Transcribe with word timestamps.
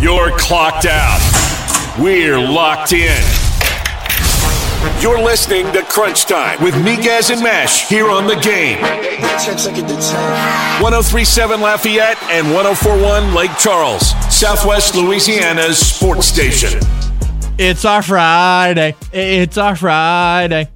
You're 0.00 0.30
clocked 0.38 0.86
out. 0.86 1.20
We're 1.98 2.38
locked 2.38 2.94
in. 2.94 3.22
You're 5.02 5.20
listening 5.20 5.70
to 5.74 5.82
Crunch 5.82 6.24
Time 6.24 6.62
with 6.64 6.72
Miguez 6.76 7.30
and 7.30 7.42
Mesh 7.42 7.86
here 7.86 8.08
on 8.08 8.26
the 8.26 8.36
game. 8.36 8.80
1037 8.80 11.60
Lafayette 11.60 12.16
and 12.30 12.46
1041 12.54 13.34
Lake 13.34 13.50
Charles, 13.58 14.12
Southwest 14.34 14.94
Louisiana's 14.94 15.76
sports 15.76 16.28
station. 16.28 16.80
It's 17.58 17.84
our 17.84 18.00
Friday. 18.00 18.94
It's 19.12 19.58
our 19.58 19.76
Friday. 19.76 20.70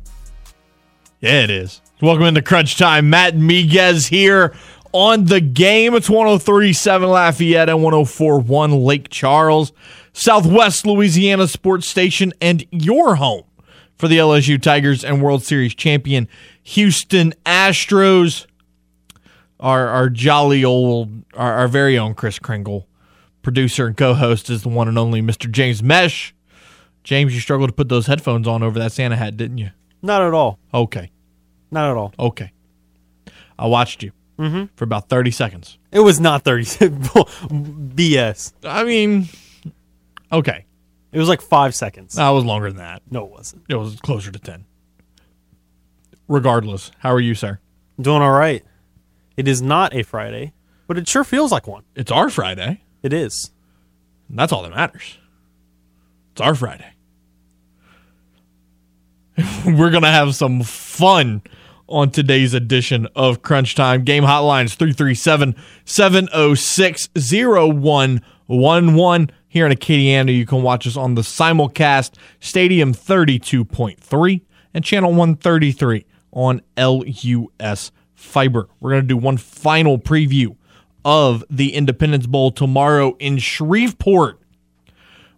Yeah, 1.22 1.45
it 1.45 1.50
is. 1.50 1.80
Welcome 2.02 2.27
into 2.27 2.43
Crunch 2.43 2.77
Time. 2.77 3.09
Matt 3.09 3.36
Miguez 3.36 4.06
here 4.06 4.54
on 4.95 5.24
the 5.24 5.40
game. 5.40 5.95
It's 5.95 6.08
1037 6.08 7.08
Lafayette 7.08 7.68
and 7.68 7.82
1041 7.82 8.72
Lake 8.72 9.11
Charles, 9.11 9.72
Southwest 10.14 10.86
Louisiana 10.86 11.48
Sports 11.48 11.89
Station, 11.89 12.32
and 12.40 12.64
your 12.70 13.17
home 13.17 13.43
for 13.96 14.08
the 14.08 14.18
LSU 14.18 14.62
Tigers 14.62 15.04
and 15.04 15.20
World 15.20 15.43
Series 15.43 15.75
champion 15.75 16.29
Houston 16.62 17.34
Astros. 17.44 18.46
Our, 19.61 19.89
our 19.89 20.08
jolly 20.08 20.64
old, 20.64 21.25
our, 21.34 21.54
our 21.54 21.68
very 21.68 21.98
own 21.98 22.14
Chris 22.14 22.39
Kringle, 22.39 22.86
producer 23.42 23.86
and 23.86 23.96
co 23.96 24.14
host, 24.14 24.48
is 24.48 24.62
the 24.62 24.68
one 24.68 24.89
and 24.89 24.98
only 24.98 25.22
Mr. 25.22 25.50
James 25.50 25.82
Mesh. 25.82 26.34
James, 27.03 27.34
you 27.34 27.40
struggled 27.40 27.70
to 27.70 27.75
put 27.75 27.89
those 27.89 28.06
headphones 28.06 28.46
on 28.46 28.62
over 28.62 28.79
that 28.79 28.92
Santa 28.92 29.17
hat, 29.17 29.36
didn't 29.36 29.58
you? 29.58 29.70
Not 30.03 30.22
at 30.22 30.34
all. 30.34 30.58
Okay. 30.72 31.11
Not 31.70 31.90
at 31.90 31.96
all. 31.96 32.14
Okay. 32.19 32.53
I 33.58 33.67
watched 33.67 34.03
you 34.03 34.12
Mm-hmm. 34.38 34.64
for 34.74 34.84
about 34.84 35.08
30 35.08 35.30
seconds. 35.30 35.78
It 35.92 36.00
was 36.00 36.19
not 36.19 36.42
30. 36.42 36.64
BS. 36.64 38.52
I 38.64 38.83
mean, 38.83 39.28
okay. 40.33 40.66
It 41.12 41.19
was 41.19 41.28
like 41.28 41.41
five 41.41 41.75
seconds. 41.75 42.14
That 42.16 42.30
was 42.30 42.44
longer 42.44 42.69
than 42.69 42.78
that. 42.78 43.03
No, 43.09 43.27
it 43.27 43.31
wasn't. 43.31 43.62
It 43.69 43.77
was 43.77 44.00
closer 44.00 44.33
to 44.33 44.39
10. 44.39 44.64
Regardless, 46.27 46.91
how 46.98 47.12
are 47.12 47.20
you, 47.20 47.36
sir? 47.36 47.61
Doing 48.00 48.22
all 48.22 48.33
right. 48.33 48.64
It 49.36 49.47
is 49.47 49.62
not 49.62 49.94
a 49.94 50.03
Friday, 50.03 50.53
but 50.89 50.98
it 50.98 51.06
sure 51.09 51.22
feels 51.22 51.53
like 51.53 51.69
one. 51.69 51.84
It's 51.94 52.11
our 52.11 52.28
Friday. 52.28 52.83
It 53.03 53.12
is. 53.12 53.53
And 54.28 54.39
that's 54.39 54.53
all 54.53 54.62
that 54.62 54.70
matters. 54.70 55.19
It's 56.33 56.41
our 56.41 56.56
Friday. 56.56 56.92
We're 59.64 59.91
going 59.91 60.03
to 60.03 60.09
have 60.09 60.34
some 60.34 60.62
fun 60.62 61.42
on 61.89 62.11
today's 62.11 62.55
edition 62.55 63.07
of 63.15 63.43
Crunch 63.43 63.75
Time. 63.75 64.05
Game 64.05 64.25
hotlines 64.25 64.75
337 64.75 65.55
706 65.85 67.09
0111. 67.15 69.31
Here 69.49 69.67
in 69.67 69.73
Acadiana, 69.73 70.37
you 70.37 70.47
can 70.47 70.62
watch 70.62 70.87
us 70.87 70.97
on 70.97 71.15
the 71.15 71.23
simulcast 71.23 72.17
Stadium 72.41 72.93
32.3 72.93 74.41
and 74.73 74.85
Channel 74.85 75.11
133 75.11 76.07
on 76.33 76.61
LUS 76.77 77.93
Fiber. 78.15 78.69
We're 78.81 78.91
going 78.91 79.03
to 79.03 79.09
do 79.09 79.17
one 79.17 79.37
final 79.37 79.99
preview 79.99 80.57
of 81.05 81.45
the 81.51 81.75
Independence 81.75 82.27
Bowl 82.27 82.51
tomorrow 82.51 83.17
in 83.19 83.39
Shreveport 83.39 84.41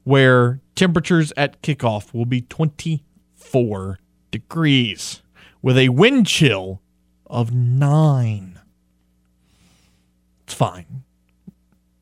where 0.05 0.61
temperatures 0.77 1.33
at 1.37 1.61
kickoff 1.63 2.15
will 2.15 2.27
be 2.27 2.43
24 2.43 3.99
degrees 4.31 5.23
with 5.63 5.77
a 5.79 5.89
wind 5.91 6.27
chill 6.27 6.81
of 7.27 7.53
9. 7.53 8.59
It's 10.45 10.55
fine. 10.55 11.03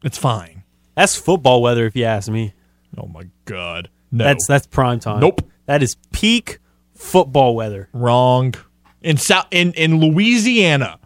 It's 0.02 0.18
fine. 0.18 0.64
That's 0.96 1.16
football 1.16 1.62
weather, 1.62 1.86
if 1.86 1.96
you 1.96 2.04
ask 2.04 2.30
me. 2.30 2.54
Oh 2.96 3.06
my 3.06 3.24
god. 3.46 3.88
No. 4.12 4.24
That's 4.24 4.46
that's 4.46 4.66
prime 4.66 5.00
time. 5.00 5.20
Nope. 5.20 5.40
That 5.66 5.82
is 5.82 5.96
peak 6.12 6.58
football 6.94 7.56
weather. 7.56 7.88
wrong. 7.92 8.54
In 9.02 9.16
South 9.16 9.46
in 9.50 9.72
in 9.72 9.98
Louisiana, 9.98 10.98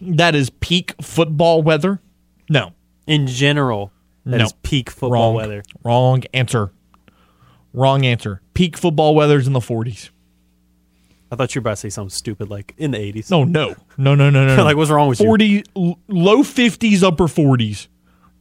that 0.00 0.34
is 0.34 0.50
peak 0.50 0.94
football 1.00 1.62
weather. 1.62 2.00
No. 2.50 2.72
In 3.06 3.26
general, 3.26 3.92
that 4.26 4.40
is 4.40 4.52
No. 4.52 4.58
peak 4.62 4.90
football 4.90 5.10
Wrong. 5.12 5.34
weather. 5.34 5.62
Wrong 5.82 6.22
answer. 6.34 6.72
Wrong 7.72 8.04
answer. 8.04 8.42
Peak 8.52 8.76
football 8.76 9.14
weather's 9.14 9.46
in 9.46 9.52
the 9.52 9.60
40s. 9.60 10.10
I 11.30 11.36
thought 11.36 11.54
you 11.54 11.60
were 11.60 11.62
about 11.62 11.70
to 11.72 11.76
say 11.76 11.90
something 11.90 12.10
stupid 12.10 12.50
like 12.50 12.74
in 12.76 12.90
the 12.90 12.98
80s. 12.98 13.30
No, 13.30 13.44
no. 13.44 13.74
No, 13.96 14.14
no, 14.16 14.30
no, 14.30 14.46
no. 14.46 14.56
no. 14.56 14.64
like, 14.64 14.76
what's 14.76 14.90
wrong 14.90 15.08
with 15.08 15.20
you? 15.20 15.26
40 15.26 15.64
l- 15.76 15.98
low 16.08 16.38
50s 16.42 17.02
upper 17.02 17.24
40s 17.24 17.86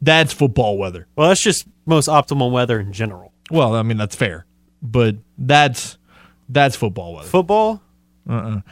that's 0.01 0.31
football 0.33 0.77
weather 0.77 1.07
Well, 1.15 1.27
that's 1.27 1.43
just 1.43 1.67
most 1.85 2.07
optimal 2.07 2.51
weather 2.51 2.79
in 2.79 2.93
general. 2.93 3.33
well 3.51 3.75
i 3.75 3.81
mean 3.83 3.97
that's 3.97 4.15
fair 4.15 4.45
but 4.81 5.17
that's 5.37 5.97
that's 6.47 6.75
football 6.77 7.15
weather 7.15 7.27
Football, 7.27 7.81
in, 8.25 8.63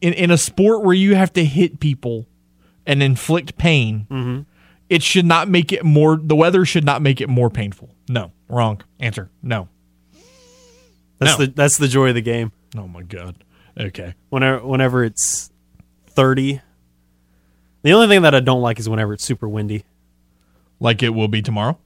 in 0.00 0.30
a 0.30 0.38
sport 0.38 0.82
where 0.82 0.94
you 0.94 1.14
have 1.14 1.32
to 1.34 1.44
hit 1.44 1.80
people 1.80 2.26
and 2.86 3.02
inflict 3.02 3.56
pain 3.58 4.06
Mm-hmm. 4.10 4.42
it 4.88 5.02
should 5.02 5.26
not 5.26 5.48
make 5.48 5.72
it 5.72 5.84
more 5.84 6.16
the 6.16 6.36
weather 6.36 6.64
should 6.64 6.84
not 6.84 7.02
make 7.02 7.20
it 7.20 7.28
more 7.28 7.50
painful 7.50 7.90
no 8.08 8.32
wrong 8.48 8.80
answer 9.00 9.30
no 9.42 9.68
that's 11.18 11.38
No. 11.38 11.46
the 11.46 11.52
that's 11.52 11.78
the 11.78 11.88
joy 11.88 12.08
of 12.08 12.14
the 12.16 12.20
game. 12.22 12.52
Oh 12.76 12.88
my 12.88 13.02
god 13.02 13.36
okay 13.78 14.14
Whenever 14.30 14.64
whenever 14.66 15.04
it's 15.04 15.50
30. 16.08 16.60
The 17.82 17.92
only 17.92 18.06
thing 18.06 18.22
that 18.22 18.34
I 18.34 18.40
don't 18.40 18.62
like 18.62 18.78
is 18.78 18.88
whenever 18.88 19.12
it's 19.14 19.24
super 19.24 19.48
windy. 19.48 19.84
like 20.80 21.02
it 21.02 21.10
will 21.10 21.28
be 21.28 21.42
tomorrow 21.42 21.76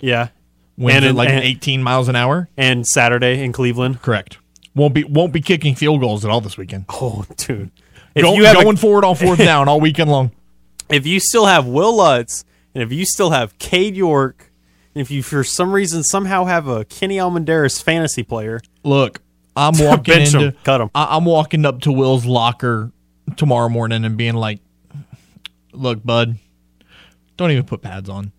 Yeah. 0.00 0.28
winds 0.76 0.96
And 0.98 1.06
at 1.06 1.14
like 1.14 1.28
and- 1.30 1.42
18 1.44 1.82
miles 1.82 2.08
an 2.08 2.16
hour 2.16 2.48
And 2.56 2.86
Saturday 2.86 3.42
in 3.42 3.52
Cleveland. 3.52 4.02
correct 4.02 4.38
won't 4.74 4.94
be 4.94 5.04
won't 5.04 5.32
be 5.32 5.40
kicking 5.40 5.74
field 5.74 6.00
goals 6.00 6.24
at 6.24 6.30
all 6.30 6.40
this 6.40 6.56
weekend 6.56 6.84
Oh, 6.88 7.24
dude. 7.36 7.70
If 8.14 8.22
Go, 8.22 8.34
you 8.34 8.44
have 8.44 8.58
a- 8.58 8.62
going 8.62 8.76
forward 8.76 9.04
on 9.04 9.14
fourth 9.16 9.38
down 9.50 9.68
all 9.68 9.80
weekend 9.80 10.10
long 10.10 10.30
if 10.90 11.06
you 11.06 11.20
still 11.20 11.44
have 11.44 11.66
Will 11.66 11.94
Lutz, 11.96 12.44
and 12.74 12.82
if 12.82 12.90
you 12.90 13.04
still 13.04 13.28
have 13.30 13.58
Cade 13.58 13.94
York, 13.94 14.50
and 14.94 15.02
if 15.02 15.10
you 15.10 15.22
for 15.22 15.44
some 15.44 15.70
reason 15.72 16.02
somehow 16.02 16.46
have 16.46 16.66
a 16.66 16.86
Kenny 16.86 17.18
Almendaris 17.18 17.82
fantasy 17.82 18.22
player, 18.22 18.60
Look, 18.84 19.20
I'm 19.58 19.78
walking 19.78 20.14
Bench 20.14 20.34
into 20.34 20.52
Cut 20.64 20.80
'em. 20.80 20.90
I, 20.94 21.16
I'm 21.16 21.24
walking 21.24 21.64
up 21.66 21.80
to 21.82 21.92
Will's 21.92 22.24
locker 22.24 22.90
tomorrow 23.36 23.68
morning 23.68 24.04
and 24.04 24.16
being 24.16 24.34
like, 24.34 24.60
"Look, 25.72 26.04
bud, 26.04 26.36
don't 27.36 27.50
even 27.50 27.64
put 27.64 27.82
pads 27.82 28.08
on. 28.08 28.32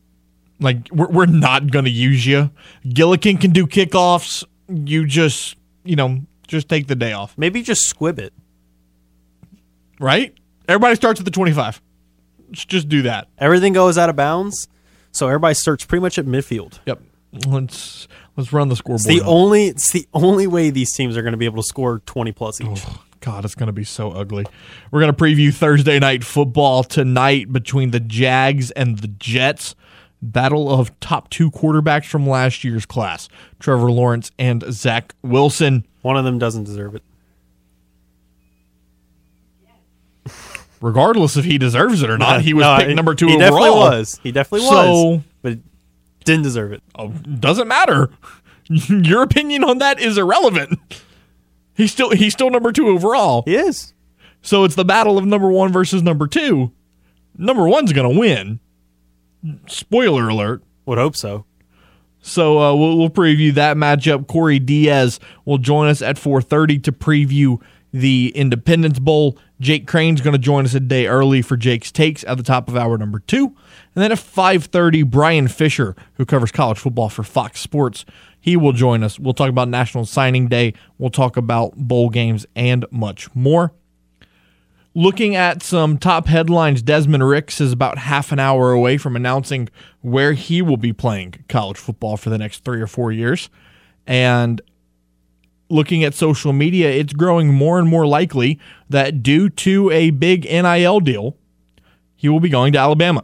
Like, 0.60 0.88
we're 0.92 1.08
we're 1.10 1.26
not 1.26 1.72
gonna 1.72 1.90
use 1.90 2.26
you. 2.26 2.52
Gillikin 2.86 3.40
can 3.40 3.52
do 3.52 3.66
kickoffs. 3.68 4.44
You 4.68 5.06
just, 5.06 5.56
you 5.84 5.96
know, 5.96 6.22
just 6.48 6.68
take 6.70 6.88
the 6.88 6.96
day 6.96 7.14
off, 7.14 7.38
maybe 7.38 7.62
just 7.62 7.84
squib 7.88 8.20
it. 8.20 8.34
right? 10.00 10.34
Everybody 10.68 10.96
starts 10.96 11.20
at 11.20 11.26
the 11.26 11.32
25. 11.32 11.82
Let's 12.50 12.66
just 12.66 12.90
do 12.90 13.02
that. 13.04 13.28
Everything 13.38 13.74
goes 13.74 13.98
out 13.98 14.10
of 14.10 14.16
bounds, 14.16 14.68
so 15.12 15.28
everybody 15.28 15.54
starts 15.56 15.86
pretty 15.86 16.02
much 16.02 16.18
at 16.20 16.26
midfield. 16.26 16.80
Yep. 16.86 17.02
Let's 17.48 18.08
let's 18.40 18.54
run 18.54 18.70
the 18.70 18.76
scoreboard. 18.76 19.02
It's 19.02 19.08
the 19.08 19.22
up. 19.22 19.28
only 19.28 19.68
it's 19.68 19.92
the 19.92 20.08
only 20.14 20.48
way 20.48 20.70
these 20.70 20.94
teams 20.94 21.16
are 21.18 21.22
going 21.22 21.34
to 21.34 21.38
be 21.38 21.46
able 21.46 21.62
to 21.62 21.68
score 21.68 22.00
20 22.06 22.32
plus 22.32 22.62
each. 22.62 22.68
Oh, 22.88 23.04
God, 23.20 23.44
it's 23.46 23.56
going 23.56 23.68
to 23.68 23.74
be 23.74 23.84
so 23.84 24.12
ugly. 24.12 24.46
We're 24.92 25.02
going 25.02 25.14
to 25.14 25.18
preview 25.24 25.54
Thursday 25.54 26.00
night 26.00 26.24
football 26.24 26.84
tonight 26.84 27.52
between 27.52 27.92
the 27.92 28.00
Jags 28.00 28.72
and 28.72 29.00
the 29.00 29.10
Jets. 29.10 29.76
Battle 30.22 30.70
of 30.70 30.98
top 31.00 31.30
two 31.30 31.50
quarterbacks 31.50 32.06
from 32.06 32.28
last 32.28 32.66
year's 32.66 32.86
class 32.86 33.30
Trevor 33.60 33.90
Lawrence 33.90 34.32
and 34.38 34.64
Zach 34.70 35.16
Wilson. 35.22 35.86
One 36.02 36.18
of 36.18 36.26
them 36.26 36.38
doesn't 36.40 36.66
deserve 36.66 36.96
it. 36.96 37.04
Regardless 40.82 41.38
if 41.38 41.46
he 41.46 41.58
deserves 41.58 42.02
it 42.04 42.10
or 42.10 42.18
not, 42.18 42.42
he 42.42 42.54
was 42.54 42.64
No, 42.64 42.78
picked 42.80 42.96
number 42.96 43.16
two 43.16 43.28
He 43.28 43.36
overall. 43.36 43.50
He 43.50 43.54
definitely 43.54 43.80
was. 43.80 44.20
He 44.24 44.32
definitely 44.34 44.68
was. 44.68 44.86
So- 44.86 45.24
but 45.42 45.58
didn't 46.26 46.44
deserve 46.44 46.74
it. 46.74 46.84
Oh, 46.96 47.08
doesn't 47.10 47.68
matter. 47.68 48.10
Your 48.88 49.24
opinion 49.24 49.64
on 49.64 49.80
that 49.80 50.00
is 50.00 50.18
irrelevant. 50.18 50.80
He's 51.76 51.92
still 51.92 52.12
he's 52.12 52.34
still 52.34 52.50
number 52.50 52.72
two 52.72 52.90
overall. 52.90 53.44
He 53.46 53.56
is. 53.56 53.94
So 54.42 54.64
it's 54.64 54.76
the 54.76 54.86
battle 54.86 55.18
of 55.18 55.26
number 55.26 55.50
one 55.50 55.72
versus 55.72 56.04
number 56.04 56.28
two. 56.28 56.72
Number 57.38 57.68
one's 57.68 57.94
going 57.94 58.14
to 58.14 58.20
win. 58.20 58.60
Spoiler 59.68 60.30
alert. 60.30 60.62
Would 60.86 60.98
hope 60.98 61.16
so. 61.16 61.46
So 62.22 62.60
uh, 62.60 62.76
we'll, 62.76 62.98
we'll 62.98 63.10
preview 63.10 63.54
that 63.54 63.78
matchup. 63.78 64.28
Corey 64.28 64.60
Diaz 64.60 65.20
will 65.46 65.58
join 65.58 65.88
us 65.88 66.02
at 66.02 66.18
4:30 66.18 66.84
to 66.84 66.92
preview 66.92 67.62
the 67.92 68.32
Independence 68.36 69.00
Bowl. 69.00 69.38
Jake 69.60 69.88
Crane's 69.88 70.22
going 70.22 70.34
to 70.34 70.40
join 70.40 70.66
us 70.66 70.74
a 70.74 70.80
day 70.80 71.08
early 71.08 71.42
for 71.42 71.58
Jake's 71.58 71.92
takes 71.92 72.24
at 72.26 72.38
the 72.38 72.44
top 72.44 72.68
of 72.68 72.76
hour 72.76 72.98
number 72.98 73.20
two, 73.20 73.46
and 73.46 74.04
then 74.04 74.12
at 74.12 74.18
5:30, 74.18 75.10
Brian 75.10 75.48
Fisher, 75.48 75.96
who 76.16 76.26
covers 76.26 76.52
college 76.52 76.78
football 76.78 77.10
for 77.10 77.24
Fox 77.24 77.60
Sports, 77.62 78.06
he 78.40 78.56
will 78.56 78.72
join 78.74 79.04
us. 79.04 79.20
We'll 79.20 79.34
talk 79.34 79.50
about 79.50 79.68
National 79.68 80.06
Signing 80.06 80.48
Day. 80.48 80.74
We'll 80.98 81.10
talk 81.10 81.38
about 81.38 81.76
bowl 81.76 82.10
games 82.10 82.46
and 82.56 82.86
much 82.92 83.34
more. 83.36 83.74
Looking 84.96 85.36
at 85.36 85.62
some 85.62 85.98
top 85.98 86.28
headlines, 86.28 86.82
Desmond 86.82 87.28
Ricks 87.28 87.62
is 87.62 87.72
about 87.72 88.00
half 88.00 88.32
an 88.32 88.40
hour 88.40 88.72
away 88.72 88.98
from 88.98 89.16
announcing 89.16 89.70
where 90.02 90.34
he 90.34 90.62
will 90.62 90.78
be 90.78 90.94
playing 90.94 91.46
college 91.48 91.78
football 91.78 92.18
for 92.18 92.30
the 92.30 92.38
next 92.38 92.64
three 92.64 92.82
or 92.82 92.88
four 92.88 93.12
years. 93.12 93.50
And 94.08 94.62
looking 95.70 96.04
at 96.04 96.16
social 96.16 96.54
media, 96.54 96.90
it's 96.90 97.14
growing 97.14 97.54
more 97.54 97.78
and 97.78 97.88
more 97.88 98.08
likely 98.08 98.60
that 98.90 99.22
due 99.22 99.50
to 99.50 99.92
a 99.92 100.10
big 100.10 100.46
NIL 100.46 101.00
deal, 101.00 101.38
he 102.16 102.28
will 102.28 102.40
be 102.40 102.50
going 102.50 102.74
to 102.74 102.80
Alabama. 102.80 103.24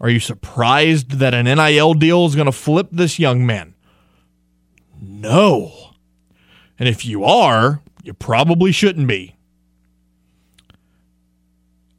Are 0.00 0.08
you 0.08 0.20
surprised 0.20 1.12
that 1.18 1.34
an 1.34 1.44
NIL 1.44 1.94
deal 1.94 2.24
is 2.24 2.34
going 2.34 2.46
to 2.46 2.52
flip 2.52 2.88
this 2.90 3.18
young 3.18 3.44
man? 3.44 3.74
No. 5.00 5.72
And 6.78 6.88
if 6.88 7.04
you 7.04 7.24
are, 7.24 7.82
you 8.02 8.14
probably 8.14 8.72
shouldn't 8.72 9.06
be. 9.06 9.36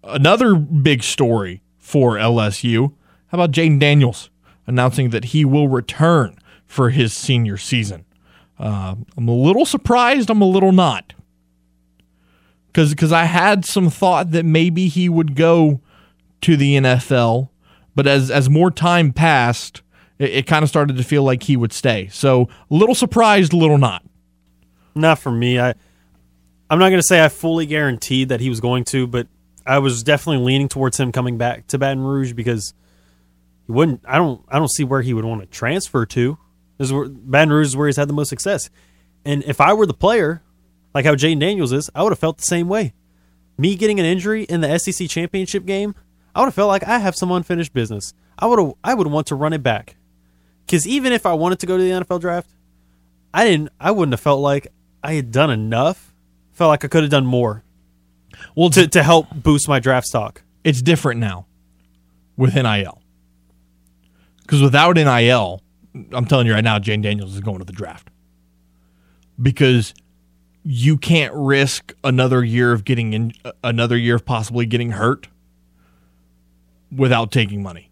Another 0.03 0.55
big 0.55 1.03
story 1.03 1.61
for 1.77 2.15
LSU. 2.15 2.93
How 3.27 3.37
about 3.37 3.51
Jayden 3.51 3.79
Daniels 3.79 4.31
announcing 4.65 5.11
that 5.11 5.25
he 5.25 5.45
will 5.45 5.67
return 5.67 6.37
for 6.65 6.89
his 6.89 7.13
senior 7.13 7.57
season? 7.57 8.05
Uh, 8.57 8.95
I'm 9.15 9.27
a 9.27 9.35
little 9.35 9.65
surprised. 9.65 10.31
I'm 10.31 10.41
a 10.41 10.45
little 10.45 10.71
not. 10.71 11.13
Because 12.73 13.11
I 13.11 13.25
had 13.25 13.63
some 13.65 13.89
thought 13.89 14.31
that 14.31 14.45
maybe 14.45 14.87
he 14.87 15.07
would 15.07 15.35
go 15.35 15.81
to 16.41 16.57
the 16.57 16.77
NFL, 16.77 17.49
but 17.95 18.07
as 18.07 18.31
as 18.31 18.49
more 18.49 18.71
time 18.71 19.13
passed, 19.13 19.81
it, 20.19 20.31
it 20.31 20.47
kind 20.47 20.63
of 20.63 20.69
started 20.69 20.97
to 20.97 21.03
feel 21.03 21.23
like 21.23 21.43
he 21.43 21.57
would 21.57 21.73
stay. 21.73 22.07
So 22.11 22.49
little 22.69 22.95
surprised, 22.95 23.53
little 23.53 23.77
not. 23.77 24.03
Not 24.95 25.19
for 25.19 25.31
me. 25.31 25.59
I 25.59 25.73
I'm 26.69 26.79
not 26.79 26.89
going 26.89 27.01
to 27.01 27.07
say 27.07 27.23
I 27.23 27.27
fully 27.27 27.65
guaranteed 27.65 28.29
that 28.29 28.39
he 28.39 28.49
was 28.49 28.61
going 28.61 28.85
to, 28.85 29.05
but 29.05 29.27
I 29.65 29.79
was 29.79 30.03
definitely 30.03 30.45
leaning 30.45 30.69
towards 30.69 30.97
him 30.97 31.11
coming 31.11 31.37
back 31.37 31.67
to 31.67 31.77
Baton 31.77 32.01
Rouge 32.01 32.33
because 32.33 32.73
he 33.65 33.71
wouldn't. 33.71 34.01
I 34.07 34.17
don't. 34.17 34.43
I 34.47 34.57
don't 34.57 34.71
see 34.71 34.83
where 34.83 35.01
he 35.01 35.13
would 35.13 35.25
want 35.25 35.41
to 35.41 35.47
transfer 35.47 36.05
to. 36.05 36.37
This 36.77 36.87
is 36.87 36.93
where, 36.93 37.09
Baton 37.09 37.51
Rouge 37.51 37.67
is 37.67 37.77
where 37.77 37.87
he's 37.87 37.97
had 37.97 38.09
the 38.09 38.13
most 38.13 38.29
success. 38.29 38.69
And 39.25 39.43
if 39.43 39.61
I 39.61 39.73
were 39.73 39.85
the 39.85 39.93
player, 39.93 40.41
like 40.95 41.05
how 41.05 41.13
Jayden 41.13 41.39
Daniels 41.39 41.71
is, 41.71 41.89
I 41.93 42.03
would 42.03 42.11
have 42.11 42.19
felt 42.19 42.37
the 42.37 42.43
same 42.43 42.67
way. 42.69 42.93
Me 43.57 43.75
getting 43.75 43.99
an 43.99 44.05
injury 44.05 44.43
in 44.43 44.61
the 44.61 44.79
SEC 44.79 45.07
championship 45.09 45.65
game, 45.65 45.93
I 46.33 46.39
would 46.39 46.47
have 46.47 46.53
felt 46.53 46.69
like 46.69 46.87
I 46.87 46.99
have 46.99 47.15
some 47.15 47.31
unfinished 47.31 47.73
business. 47.73 48.13
I 48.39 48.45
would. 48.45 48.73
I 48.83 48.93
would 48.93 49.07
want 49.07 49.27
to 49.27 49.35
run 49.35 49.53
it 49.53 49.63
back. 49.63 49.95
Because 50.65 50.87
even 50.87 51.11
if 51.13 51.25
I 51.25 51.33
wanted 51.33 51.59
to 51.59 51.65
go 51.65 51.77
to 51.77 51.83
the 51.83 51.89
NFL 51.89 52.21
draft, 52.21 52.49
I 53.33 53.45
didn't. 53.45 53.69
I 53.79 53.91
wouldn't 53.91 54.13
have 54.13 54.21
felt 54.21 54.39
like 54.39 54.67
I 55.03 55.13
had 55.13 55.31
done 55.31 55.51
enough. 55.51 56.13
Felt 56.53 56.69
like 56.69 56.85
I 56.85 56.87
could 56.87 57.03
have 57.03 57.11
done 57.11 57.25
more. 57.25 57.63
Well, 58.55 58.69
to 58.71 58.87
to 58.87 59.03
help 59.03 59.27
boost 59.35 59.67
my 59.67 59.79
draft 59.79 60.07
stock. 60.07 60.43
It's 60.63 60.81
different 60.81 61.19
now 61.19 61.47
with 62.37 62.55
NIL. 62.55 63.01
Because 64.41 64.61
without 64.61 64.95
NIL, 64.95 65.61
I'm 66.11 66.25
telling 66.25 66.47
you 66.47 66.53
right 66.53 66.63
now, 66.63 66.79
Jayden 66.79 67.01
Daniels 67.01 67.33
is 67.33 67.41
going 67.41 67.59
to 67.59 67.65
the 67.65 67.73
draft. 67.73 68.09
Because 69.41 69.93
you 70.63 70.97
can't 70.97 71.33
risk 71.33 71.93
another 72.03 72.43
year 72.43 72.71
of 72.71 72.85
getting 72.85 73.13
in 73.13 73.33
another 73.63 73.97
year 73.97 74.15
of 74.15 74.25
possibly 74.25 74.65
getting 74.65 74.91
hurt 74.91 75.27
without 76.91 77.31
taking 77.31 77.63
money. 77.63 77.89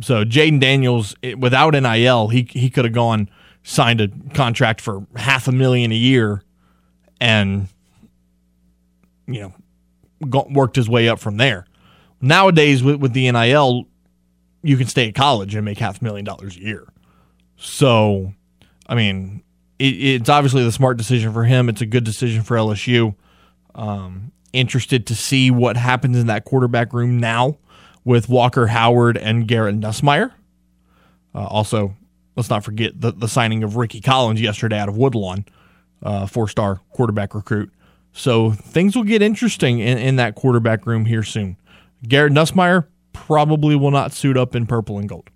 So 0.00 0.24
Jayden 0.24 0.60
Daniels, 0.60 1.14
without 1.38 1.74
NIL, 1.74 2.28
he 2.28 2.48
he 2.50 2.68
could 2.68 2.84
have 2.84 2.94
gone 2.94 3.28
signed 3.62 4.00
a 4.00 4.08
contract 4.34 4.80
for 4.80 5.06
half 5.16 5.48
a 5.48 5.52
million 5.52 5.92
a 5.92 5.96
year, 5.96 6.42
and 7.20 7.68
you 9.26 9.40
know, 9.40 9.54
got, 10.28 10.50
worked 10.50 10.76
his 10.76 10.88
way 10.88 11.08
up 11.08 11.18
from 11.18 11.36
there. 11.36 11.66
Nowadays, 12.20 12.82
with 12.82 12.96
with 12.96 13.12
the 13.12 13.30
NIL, 13.30 13.86
you 14.62 14.76
can 14.76 14.86
stay 14.86 15.08
at 15.08 15.14
college 15.14 15.54
and 15.54 15.64
make 15.64 15.78
half 15.78 16.00
a 16.00 16.04
million 16.04 16.24
dollars 16.24 16.56
a 16.56 16.60
year. 16.60 16.86
So, 17.56 18.34
I 18.88 18.94
mean, 18.94 19.42
it, 19.78 19.94
it's 19.94 20.28
obviously 20.28 20.64
the 20.64 20.72
smart 20.72 20.96
decision 20.96 21.32
for 21.32 21.44
him. 21.44 21.68
It's 21.68 21.80
a 21.80 21.86
good 21.86 22.04
decision 22.04 22.42
for 22.42 22.56
LSU. 22.56 23.14
Um, 23.74 24.32
interested 24.54 25.06
to 25.08 25.14
see 25.14 25.50
what 25.50 25.76
happens 25.76 26.16
in 26.16 26.26
that 26.28 26.44
quarterback 26.44 26.92
room 26.92 27.18
now 27.18 27.58
with 28.04 28.28
Walker 28.28 28.68
Howard 28.68 29.16
and 29.16 29.48
Garrett 29.48 29.78
Nussmeier. 29.78 30.32
Uh, 31.34 31.46
also, 31.46 31.96
let's 32.36 32.50
not 32.50 32.64
forget 32.64 33.00
the, 33.00 33.12
the 33.12 33.28
signing 33.28 33.62
of 33.64 33.76
Rickie 33.76 34.00
Collins 34.00 34.40
yesterday 34.40 34.78
out 34.78 34.88
of 34.88 34.96
Woodlawn, 34.96 35.44
uh, 36.02 36.26
four 36.26 36.48
star 36.48 36.80
quarterback 36.90 37.34
recruit. 37.34 37.72
So 38.12 38.52
things 38.52 38.94
will 38.94 39.04
get 39.04 39.22
interesting 39.22 39.80
in, 39.80 39.98
in 39.98 40.16
that 40.16 40.36
quarterback 40.36 40.86
room 40.86 41.06
here 41.06 41.24
soon. 41.24 41.56
Garrett 42.06 42.32
Nussmeier 42.32 42.86
probably 43.12 43.74
will 43.74 43.90
not 43.90 44.12
suit 44.12 44.36
up 44.36 44.54
in 44.54 44.66
purple 44.66 44.98
and 44.98 45.08
gold. 45.08 45.30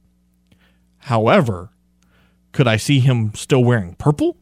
However, 0.99 1.71
could 2.53 2.69
I 2.69 2.77
see 2.77 3.01
him 3.01 3.33
still 3.35 3.65
wearing 3.65 3.95
purple? 3.95 4.37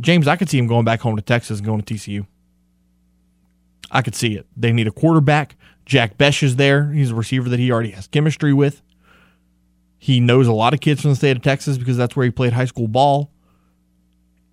James, 0.00 0.28
I 0.28 0.36
could 0.36 0.48
see 0.48 0.58
him 0.58 0.66
going 0.66 0.84
back 0.84 1.00
home 1.00 1.16
to 1.16 1.22
Texas 1.22 1.58
and 1.58 1.66
going 1.66 1.82
to 1.82 1.94
TCU. 1.94 2.26
I 3.92 4.02
could 4.02 4.14
see 4.14 4.34
it. 4.34 4.46
They 4.56 4.72
need 4.72 4.88
a 4.88 4.92
quarterback. 4.92 5.56
Jack 5.84 6.16
Bech 6.16 6.42
is 6.42 6.56
there. 6.56 6.90
He's 6.90 7.10
a 7.10 7.14
receiver 7.14 7.48
that 7.50 7.58
he 7.58 7.70
already 7.70 7.90
has 7.90 8.06
chemistry 8.06 8.52
with. 8.52 8.82
He 9.98 10.18
knows 10.18 10.48
a 10.48 10.52
lot 10.52 10.74
of 10.74 10.80
kids 10.80 11.02
from 11.02 11.10
the 11.10 11.16
state 11.16 11.36
of 11.36 11.42
Texas 11.42 11.78
because 11.78 11.96
that's 11.96 12.16
where 12.16 12.24
he 12.24 12.30
played 12.30 12.54
high 12.54 12.64
school 12.64 12.88
ball. 12.88 13.30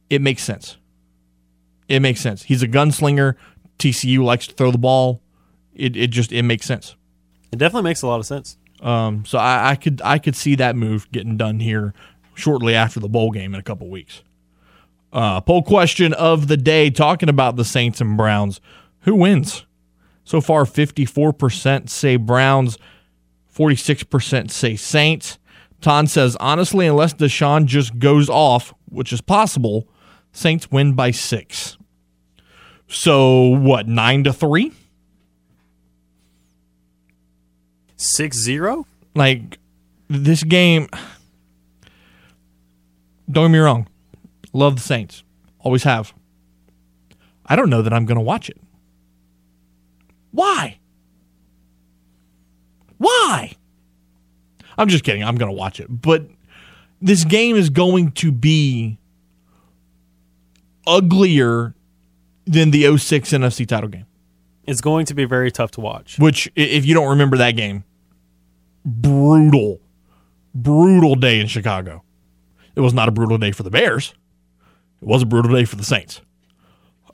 It 0.09 0.21
makes 0.21 0.43
sense. 0.43 0.77
It 1.87 2.01
makes 2.01 2.21
sense. 2.21 2.43
He's 2.43 2.61
a 2.61 2.67
gunslinger. 2.67 3.35
TCU 3.79 4.23
likes 4.23 4.45
to 4.47 4.53
throw 4.53 4.71
the 4.71 4.77
ball. 4.77 5.21
It, 5.73 5.95
it 5.95 6.07
just 6.07 6.31
it 6.31 6.43
makes 6.43 6.65
sense. 6.65 6.95
It 7.51 7.57
definitely 7.57 7.89
makes 7.89 8.01
a 8.01 8.07
lot 8.07 8.19
of 8.19 8.25
sense. 8.25 8.57
Um, 8.81 9.25
so 9.25 9.37
I, 9.39 9.71
I 9.71 9.75
could 9.75 10.01
I 10.03 10.19
could 10.19 10.35
see 10.35 10.55
that 10.55 10.75
move 10.75 11.11
getting 11.11 11.37
done 11.37 11.59
here 11.59 11.93
shortly 12.35 12.75
after 12.75 12.99
the 12.99 13.09
bowl 13.09 13.31
game 13.31 13.53
in 13.53 13.59
a 13.59 13.63
couple 13.63 13.89
weeks. 13.89 14.21
Uh, 15.11 15.41
poll 15.41 15.63
question 15.63 16.13
of 16.13 16.47
the 16.47 16.57
day 16.57 16.89
talking 16.89 17.29
about 17.29 17.55
the 17.55 17.65
Saints 17.65 17.99
and 17.99 18.15
Browns. 18.15 18.61
Who 19.01 19.15
wins? 19.15 19.65
So 20.23 20.41
far, 20.41 20.63
54% 20.63 21.89
say 21.89 22.15
Browns, 22.15 22.77
46% 23.55 24.51
say 24.51 24.75
Saints. 24.75 25.39
Ton 25.81 26.07
says, 26.07 26.35
honestly, 26.39 26.87
unless 26.87 27.13
Deshaun 27.13 27.65
just 27.65 27.97
goes 27.99 28.29
off, 28.29 28.73
which 28.89 29.13
is 29.13 29.21
possible, 29.21 29.87
Saints 30.31 30.69
win 30.69 30.93
by 30.93 31.11
six. 31.11 31.77
So, 32.87 33.47
what, 33.47 33.87
nine 33.87 34.23
to 34.25 34.33
three? 34.33 34.71
Six 37.95 38.37
zero? 38.37 38.85
Like, 39.15 39.57
this 40.09 40.43
game, 40.43 40.87
don't 43.29 43.45
get 43.45 43.51
me 43.51 43.59
wrong, 43.59 43.87
love 44.53 44.75
the 44.75 44.81
Saints, 44.81 45.23
always 45.59 45.83
have. 45.83 46.13
I 47.45 47.55
don't 47.55 47.69
know 47.69 47.81
that 47.81 47.93
I'm 47.93 48.05
going 48.05 48.17
to 48.17 48.23
watch 48.23 48.49
it. 48.49 48.59
Why? 50.31 50.79
Why? 52.97 53.53
I'm 54.77 54.87
just 54.87 55.03
kidding. 55.03 55.23
I'm 55.23 55.35
going 55.35 55.51
to 55.51 55.57
watch 55.57 55.79
it. 55.79 55.87
But 55.89 56.27
this 57.01 57.23
game 57.23 57.55
is 57.55 57.69
going 57.69 58.11
to 58.13 58.31
be 58.31 58.97
uglier 60.85 61.75
than 62.45 62.71
the 62.71 62.97
06 62.97 63.29
NFC 63.31 63.67
title 63.67 63.89
game. 63.89 64.05
It's 64.65 64.81
going 64.81 65.05
to 65.07 65.13
be 65.13 65.25
very 65.25 65.51
tough 65.51 65.71
to 65.71 65.81
watch. 65.81 66.17
Which, 66.19 66.51
if 66.55 66.85
you 66.85 66.93
don't 66.93 67.09
remember 67.09 67.37
that 67.37 67.51
game, 67.51 67.83
brutal, 68.85 69.79
brutal 70.53 71.15
day 71.15 71.39
in 71.39 71.47
Chicago. 71.47 72.03
It 72.75 72.81
was 72.81 72.93
not 72.93 73.09
a 73.09 73.11
brutal 73.11 73.37
day 73.37 73.51
for 73.51 73.63
the 73.63 73.71
Bears. 73.71 74.13
It 75.01 75.07
was 75.07 75.23
a 75.23 75.25
brutal 75.25 75.53
day 75.53 75.65
for 75.65 75.75
the 75.75 75.83
Saints. 75.83 76.21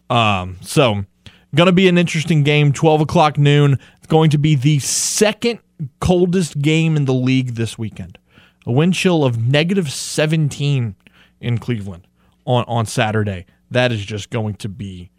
Um, 0.09 0.57
so 0.61 1.05
Going 1.53 1.67
to 1.67 1.73
be 1.73 1.87
an 1.87 1.97
interesting 1.97 2.43
game, 2.43 2.73
12 2.73 3.01
o'clock 3.01 3.37
noon. 3.37 3.79
It's 3.97 4.07
going 4.07 4.29
to 4.31 4.37
be 4.37 4.55
the 4.55 4.79
second 4.79 5.59
coldest 5.99 6.59
game 6.59 6.95
in 6.95 7.05
the 7.05 7.13
league 7.13 7.55
this 7.55 7.77
weekend. 7.77 8.17
A 8.65 8.71
wind 8.71 8.93
chill 8.93 9.23
of 9.23 9.37
negative 9.37 9.91
17 9.91 10.95
in 11.39 11.57
Cleveland 11.57 12.07
on, 12.45 12.65
on 12.67 12.85
Saturday. 12.85 13.45
That 13.71 13.91
is 13.91 14.03
just 14.05 14.29
going 14.29 14.55
to 14.55 14.69
be 14.69 15.11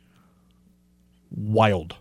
wild. 1.31 1.97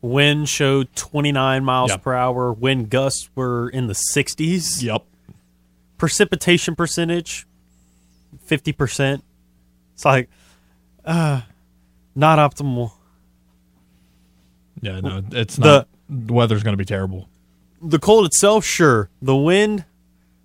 Wind 0.00 0.48
showed 0.48 0.94
29 0.94 1.64
miles 1.64 1.90
yep. 1.90 2.02
per 2.02 2.14
hour. 2.14 2.52
Wind 2.52 2.90
gusts 2.90 3.28
were 3.34 3.68
in 3.68 3.86
the 3.86 3.96
60s. 4.14 4.82
Yep. 4.82 5.04
Precipitation 5.98 6.76
percentage, 6.76 7.46
50%. 8.46 9.22
It's 9.94 10.04
like, 10.04 10.28
uh, 11.04 11.40
not 12.14 12.38
optimal. 12.38 12.92
Yeah, 14.80 15.00
no, 15.00 15.22
it's 15.32 15.58
not. 15.58 15.88
The, 16.08 16.26
the 16.26 16.32
weather's 16.32 16.62
going 16.62 16.74
to 16.74 16.78
be 16.78 16.84
terrible. 16.84 17.28
The 17.82 17.98
cold 17.98 18.26
itself, 18.26 18.64
sure. 18.64 19.10
The 19.22 19.36
wind 19.36 19.84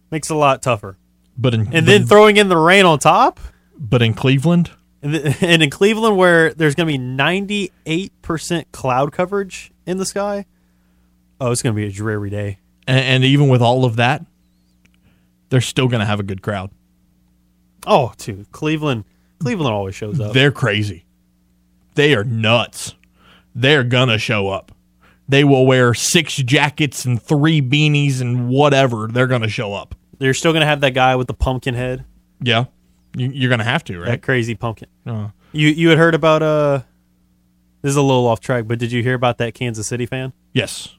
makes 0.09 0.29
it 0.29 0.33
a 0.33 0.37
lot 0.37 0.61
tougher. 0.61 0.97
But 1.37 1.53
in, 1.53 1.73
and 1.73 1.87
then 1.87 2.05
throwing 2.05 2.37
in 2.37 2.49
the 2.49 2.57
rain 2.57 2.85
on 2.85 2.99
top. 2.99 3.39
But 3.77 4.01
in 4.01 4.13
Cleveland, 4.13 4.71
And, 5.01 5.13
th- 5.13 5.37
and 5.41 5.63
in 5.63 5.69
Cleveland, 5.69 6.17
where 6.17 6.53
there's 6.53 6.75
going 6.75 6.87
to 6.87 6.97
be 6.97 7.03
98% 7.03 8.65
cloud 8.71 9.11
coverage 9.11 9.71
in 9.85 9.97
the 9.97 10.05
sky, 10.05 10.45
oh, 11.39 11.51
it's 11.51 11.61
going 11.61 11.75
to 11.75 11.81
be 11.81 11.87
a 11.87 11.91
dreary 11.91 12.29
day. 12.29 12.59
And, 12.87 12.99
and 12.99 13.23
even 13.23 13.47
with 13.49 13.61
all 13.61 13.85
of 13.85 13.95
that, 13.95 14.25
they're 15.49 15.61
still 15.61 15.87
going 15.87 15.99
to 16.01 16.05
have 16.05 16.19
a 16.19 16.23
good 16.23 16.41
crowd. 16.41 16.69
Oh, 17.87 18.13
dude, 18.17 18.51
Cleveland, 18.51 19.05
Cleveland 19.39 19.73
always 19.73 19.95
shows 19.95 20.19
up. 20.19 20.33
They're 20.33 20.51
crazy. 20.51 21.05
They 21.95 22.13
are 22.13 22.23
nuts. 22.23 22.95
They're 23.55 23.83
gonna 23.83 24.17
show 24.17 24.47
up. 24.49 24.71
They 25.27 25.43
will 25.43 25.65
wear 25.65 25.93
six 25.93 26.35
jackets 26.35 27.05
and 27.05 27.21
three 27.21 27.61
beanies 27.61 28.21
and 28.21 28.49
whatever. 28.49 29.07
They're 29.07 29.27
gonna 29.27 29.47
show 29.47 29.73
up. 29.73 29.95
They're 30.19 30.33
still 30.33 30.53
to 30.53 30.65
have 30.65 30.81
that 30.81 30.91
guy 30.93 31.15
with 31.15 31.27
the 31.27 31.33
pumpkin 31.33 31.73
head, 31.73 32.05
Yeah, 32.41 32.65
you, 33.15 33.29
you're 33.33 33.49
gonna 33.49 33.63
have 33.63 33.83
to, 33.85 33.97
right? 33.99 34.05
that 34.07 34.21
crazy 34.21 34.55
pumpkin. 34.55 34.87
Uh, 35.05 35.29
You 35.51 35.67
you 35.69 35.89
had 35.89 35.97
heard 35.97 36.15
about 36.15 36.43
uh, 36.43 36.81
this 37.81 37.89
is 37.91 37.95
a 37.95 38.01
little 38.01 38.27
off 38.27 38.39
track, 38.39 38.65
but 38.67 38.77
did 38.79 38.91
you 38.91 39.01
hear 39.03 39.15
about 39.15 39.37
that 39.39 39.53
Kansas 39.53 39.87
City 39.87 40.05
fan? 40.05 40.33
yes. 40.53 40.89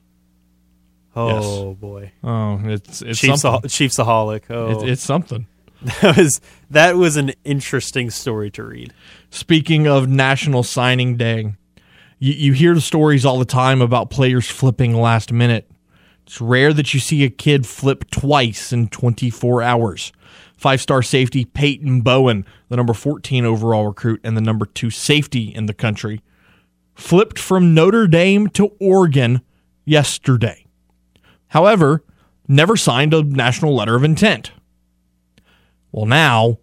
Oh 1.14 1.75
boy, 1.75 2.12
Oh, 2.25 2.59
it's 2.64 3.02
it's 3.02 3.21
Chiefs 3.21 3.42
something. 3.42 3.68
Chiefsaholic. 3.68 4.44
Oh, 4.49 4.71
It's, 4.71 4.82
it's 4.92 5.02
something. 5.02 5.47
that 6.00 6.16
was 6.16 6.40
that 6.71 6.97
was 6.97 7.16
an 7.18 7.32
interesting 7.44 8.09
story 8.09 8.50
to 8.52 8.64
read. 8.64 8.94
Speaking 9.28 9.87
of 9.87 10.09
National 10.09 10.62
Signing 10.62 11.16
Day, 11.18 11.54
you, 12.23 12.33
you 12.33 12.52
hear 12.52 12.75
the 12.75 12.81
stories 12.81 13.25
all 13.25 13.38
the 13.38 13.45
time 13.45 13.83
about 13.83 14.11
players 14.11 14.49
flipping 14.49 14.95
last 14.95 15.33
minute. 15.33 15.71
It's 16.26 16.41
rare 16.41 16.73
that 16.73 16.95
you 16.95 17.00
see 17.00 17.25
a 17.25 17.31
kid 17.31 17.67
flip 17.67 18.09
twice 18.11 18.73
in 18.73 18.88
24 18.88 19.62
hours. 19.62 20.12
Five 20.57 20.81
star 20.81 21.02
safety 21.02 21.45
Peyton 21.45 22.02
Bowen, 22.02 22.47
the 22.69 22.76
number 22.76 22.95
14 22.95 23.45
overall 23.45 23.88
recruit 23.88 24.21
and 24.23 24.37
the 24.37 24.41
number 24.41 24.64
two 24.64 24.91
safety 24.91 25.52
in 25.55 25.67
the 25.67 25.75
country, 25.75 26.23
flipped 26.95 27.38
from 27.38 27.75
Notre 27.75 28.07
Dame 28.07 28.47
to 28.50 28.69
Oregon 28.81 29.41
yesterday. 29.85 30.67
However, 31.49 32.05
never 32.47 32.76
signed 32.76 33.12
a 33.12 33.25
national 33.25 33.75
letter 33.75 33.97
of 33.97 34.05
intent. 34.05 34.52
Well, 35.91 36.07
now 36.07 36.59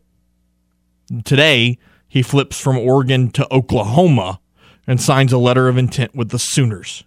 Today, 1.25 1.79
he 2.07 2.21
flips 2.21 2.59
from 2.59 2.77
Oregon 2.77 3.31
to 3.31 3.51
Oklahoma 3.51 4.39
and 4.89 4.99
signs 4.99 5.31
a 5.31 5.37
letter 5.37 5.67
of 5.67 5.77
intent 5.77 6.15
with 6.15 6.29
the 6.29 6.39
Sooners. 6.39 7.03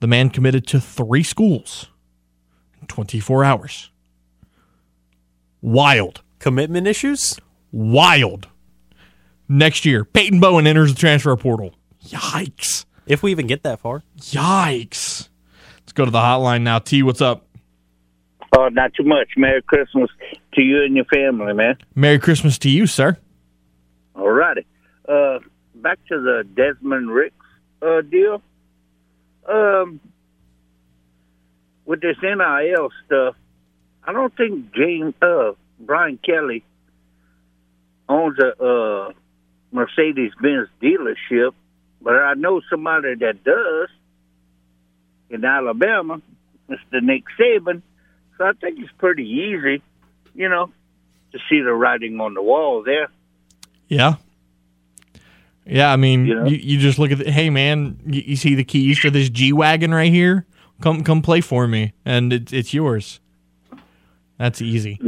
The 0.00 0.06
man 0.06 0.30
committed 0.30 0.66
to 0.68 0.80
three 0.80 1.22
schools 1.22 1.88
in 2.80 2.86
24 2.86 3.44
hours. 3.44 3.90
Wild. 5.60 6.22
Commitment 6.38 6.86
issues? 6.86 7.38
Wild. 7.70 8.48
Next 9.50 9.84
year, 9.84 10.02
Peyton 10.02 10.40
Bowen 10.40 10.66
enters 10.66 10.94
the 10.94 10.98
transfer 10.98 11.36
portal. 11.36 11.74
Yikes. 12.06 12.86
If 13.06 13.22
we 13.22 13.32
even 13.32 13.46
get 13.46 13.62
that 13.64 13.80
far. 13.80 14.02
Yikes. 14.20 15.28
Let's 15.80 15.92
go 15.92 16.06
to 16.06 16.10
the 16.10 16.20
hotline 16.20 16.62
now. 16.62 16.78
T, 16.78 17.02
what's 17.02 17.20
up? 17.20 17.44
Oh, 18.56 18.68
not 18.68 18.94
too 18.94 19.04
much. 19.04 19.28
Merry 19.36 19.60
Christmas 19.60 20.08
to 20.54 20.62
you 20.62 20.84
and 20.84 20.96
your 20.96 21.04
family, 21.04 21.52
man. 21.52 21.76
Merry 21.94 22.18
Christmas 22.18 22.56
to 22.60 22.70
you, 22.70 22.86
sir. 22.86 23.18
All 24.16 24.30
righty. 24.30 24.66
Uh, 25.06 25.40
back 25.82 25.98
to 26.08 26.20
the 26.20 26.44
Desmond 26.54 27.10
Ricks 27.10 27.34
uh, 27.82 28.02
deal. 28.02 28.42
Um, 29.48 30.00
with 31.84 32.00
this 32.00 32.16
NIL 32.22 32.90
stuff, 33.06 33.34
I 34.04 34.12
don't 34.12 34.34
think 34.36 34.72
James 34.72 35.14
uh, 35.20 35.52
Brian 35.78 36.18
Kelly 36.18 36.64
owns 38.08 38.38
a 38.38 38.62
uh, 38.62 39.12
Mercedes 39.72 40.32
Benz 40.40 40.68
dealership, 40.82 41.52
but 42.02 42.14
I 42.14 42.34
know 42.34 42.60
somebody 42.70 43.14
that 43.16 43.44
does 43.44 43.88
in 45.30 45.44
Alabama, 45.44 46.20
Mr. 46.68 47.02
Nick 47.02 47.24
Saban. 47.38 47.82
So 48.36 48.44
I 48.44 48.52
think 48.52 48.80
it's 48.80 48.92
pretty 48.98 49.28
easy, 49.28 49.82
you 50.34 50.48
know, 50.48 50.70
to 51.32 51.38
see 51.48 51.60
the 51.60 51.72
writing 51.72 52.20
on 52.20 52.34
the 52.34 52.42
wall 52.42 52.82
there. 52.82 53.08
Yeah. 53.88 54.16
Yeah, 55.70 55.92
I 55.92 55.96
mean, 55.96 56.26
You 56.26 56.34
know? 56.34 56.46
you, 56.46 56.56
you 56.56 56.78
just 56.78 56.98
look 56.98 57.12
at 57.12 57.18
the, 57.18 57.30
hey 57.30 57.48
man, 57.48 57.98
you, 58.04 58.22
you 58.26 58.36
see 58.36 58.54
the 58.54 58.64
keys 58.64 59.00
to 59.00 59.10
this 59.10 59.30
G 59.30 59.52
wagon 59.52 59.94
right 59.94 60.10
here? 60.12 60.46
Come 60.82 61.04
come 61.04 61.22
play 61.22 61.40
for 61.40 61.68
me, 61.68 61.92
and 62.04 62.32
it's 62.32 62.52
it's 62.52 62.74
yours. 62.74 63.20
That's 64.38 64.60
easy. 64.62 64.98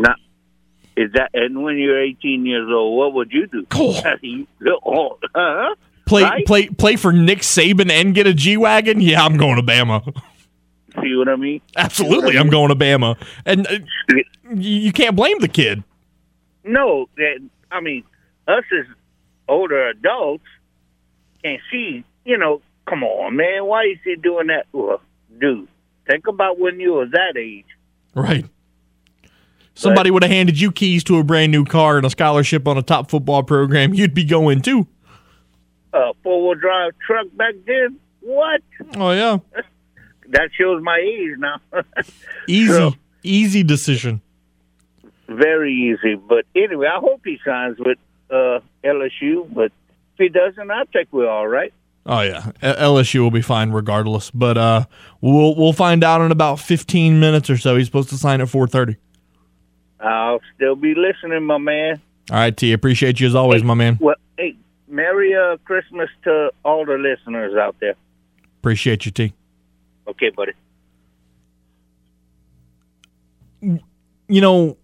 Is 0.95 1.11
that 1.15 1.31
and 1.33 1.63
when 1.63 1.79
you're 1.79 2.01
18 2.01 2.45
years 2.45 2.69
old, 2.71 2.99
what 2.99 3.15
would 3.15 3.33
you 3.33 3.47
do? 3.47 3.65
Cool. 3.71 3.95
huh? 5.35 5.75
Play 6.05 6.23
Right? 6.23 6.47
play 6.47 6.69
play 6.69 6.97
for 6.97 7.13
Nick 7.13 7.39
Saban 7.41 7.91
and 7.91 8.15
get 8.15 8.27
a 8.27 8.35
G 8.35 8.57
wagon. 8.59 9.01
Yeah, 9.01 9.25
I'm 9.25 9.37
going 9.39 9.57
to 9.57 9.63
Bama. 9.63 10.05
See 11.03 11.17
what 11.17 11.29
I 11.31 11.37
mean? 11.37 11.63
Absolutely, 11.77 12.37
I'm 12.37 12.51
going 12.51 12.69
to 12.69 12.77
Bama, 12.77 13.17
and 13.47 13.67
uh, 13.67 13.79
you, 14.11 14.25
you 14.55 14.93
can't 14.93 15.17
blame 15.17 15.39
the 15.41 15.49
kid. 15.49 15.83
No, 16.65 17.09
that 17.17 17.39
I 17.71 17.81
mean, 17.81 18.05
us 18.47 18.65
as 18.79 18.85
older 19.53 19.89
adults 19.89 20.45
can't 21.43 21.61
see. 21.71 22.05
You 22.25 22.39
know, 22.39 22.63
come 22.89 23.03
on, 23.05 23.37
man. 23.37 23.65
Why 23.67 23.85
is 23.85 23.99
he 24.05 24.17
doing 24.17 24.49
that? 24.49 24.67
Well, 24.73 25.01
dude, 25.41 25.69
think 26.07 26.27
about 26.27 26.59
when 26.59 26.81
you 26.81 26.95
was 26.95 27.11
that 27.13 27.37
age. 27.37 27.67
Right. 28.15 28.47
Somebody 29.75 30.11
would 30.11 30.23
have 30.23 30.31
handed 30.31 30.61
you 30.61 30.71
keys 30.71 31.03
to 31.05 31.19
a 31.19 31.25
brand 31.25 31.51
new 31.51 31.65
car 31.65 31.97
and 31.97 32.05
a 32.07 32.11
scholarship 32.11 32.69
on 32.69 32.77
a 32.77 32.83
top 32.83 33.11
football 33.11 33.43
program. 33.43 33.95
You'd 33.95 34.13
be 34.15 34.25
going 34.25 34.61
too. 34.61 34.87
Uh, 35.93 36.13
four 36.23 36.43
wheel 36.49 36.55
drive 36.61 36.93
truck 37.07 37.27
back 37.37 37.55
then. 37.67 37.99
What? 38.21 38.61
Oh 38.97 39.11
yeah, 39.13 39.39
That 40.29 40.51
shows 40.59 40.83
my 40.83 40.99
age 40.99 41.37
now. 41.39 41.57
easy, 42.47 42.67
Sure. 42.73 42.93
easy 43.23 43.63
decision. 43.63 44.21
Very 45.29 45.73
easy. 45.73 46.15
But 46.17 46.45
anyway, 46.55 46.87
I 46.87 46.99
hope 47.01 47.23
he 47.25 47.39
signs 47.45 47.79
with 47.79 47.99
uh, 48.33 48.61
LSU. 48.85 49.53
But 49.53 49.67
if 49.67 50.19
he 50.19 50.29
doesn't, 50.29 50.71
I 50.71 50.85
think 50.93 51.09
we're 51.13 51.29
all 51.29 51.47
right. 51.47 51.73
Oh 52.05 52.21
yeah, 52.21 52.51
LSU 52.63 53.21
will 53.21 53.31
be 53.31 53.43
fine 53.43 53.71
regardless. 53.71 54.31
But 54.31 54.59
uh, 54.59 54.87
we'll 55.21 55.55
we'll 55.55 55.73
find 55.73 56.03
out 56.03 56.21
in 56.21 56.33
about 56.33 56.59
fifteen 56.59 57.21
minutes 57.21 57.49
or 57.49 57.57
so. 57.57 57.77
He's 57.77 57.87
supposed 57.87 58.09
to 58.09 58.17
sign 58.17 58.41
at 58.41 58.49
four 58.49 58.67
thirty. 58.67 58.97
I'll 60.01 60.41
still 60.57 60.75
be 60.75 60.95
listening, 60.97 61.45
my 61.45 61.59
man. 61.59 62.01
All 62.31 62.39
right, 62.39 62.57
T. 62.57 62.73
Appreciate 62.73 63.21
you 63.21 63.29
as 63.29 63.37
always, 63.37 63.63
my 63.63 63.75
man. 63.75 63.99
Well, 64.01 64.17
hey, 64.37 64.57
Merry 64.89 65.35
uh, 65.35 65.59
Christmas 65.65 66.09
to 66.25 66.51
all 66.65 66.85
the 66.85 66.95
listeners 66.95 67.55
out 67.57 67.77
there. 67.81 67.95
Appreciate 68.61 69.07
you, 69.07 69.13
T. 69.13 69.33
Okay, 70.09 70.31
buddy. 70.31 70.53
You 74.29 74.41
know, 74.41 74.77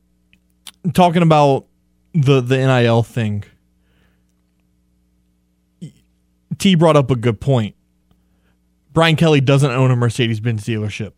talking 0.92 1.22
about 1.22 1.66
the 2.14 2.40
the 2.40 2.56
NIL 2.56 3.02
thing. 3.02 3.44
T 6.58 6.74
brought 6.74 6.96
up 6.96 7.10
a 7.10 7.16
good 7.16 7.40
point. 7.40 7.74
Brian 8.92 9.16
Kelly 9.16 9.40
doesn't 9.40 9.70
own 9.70 9.90
a 9.90 9.96
Mercedes 9.96 10.40
Benz 10.40 10.64
dealership, 10.64 11.12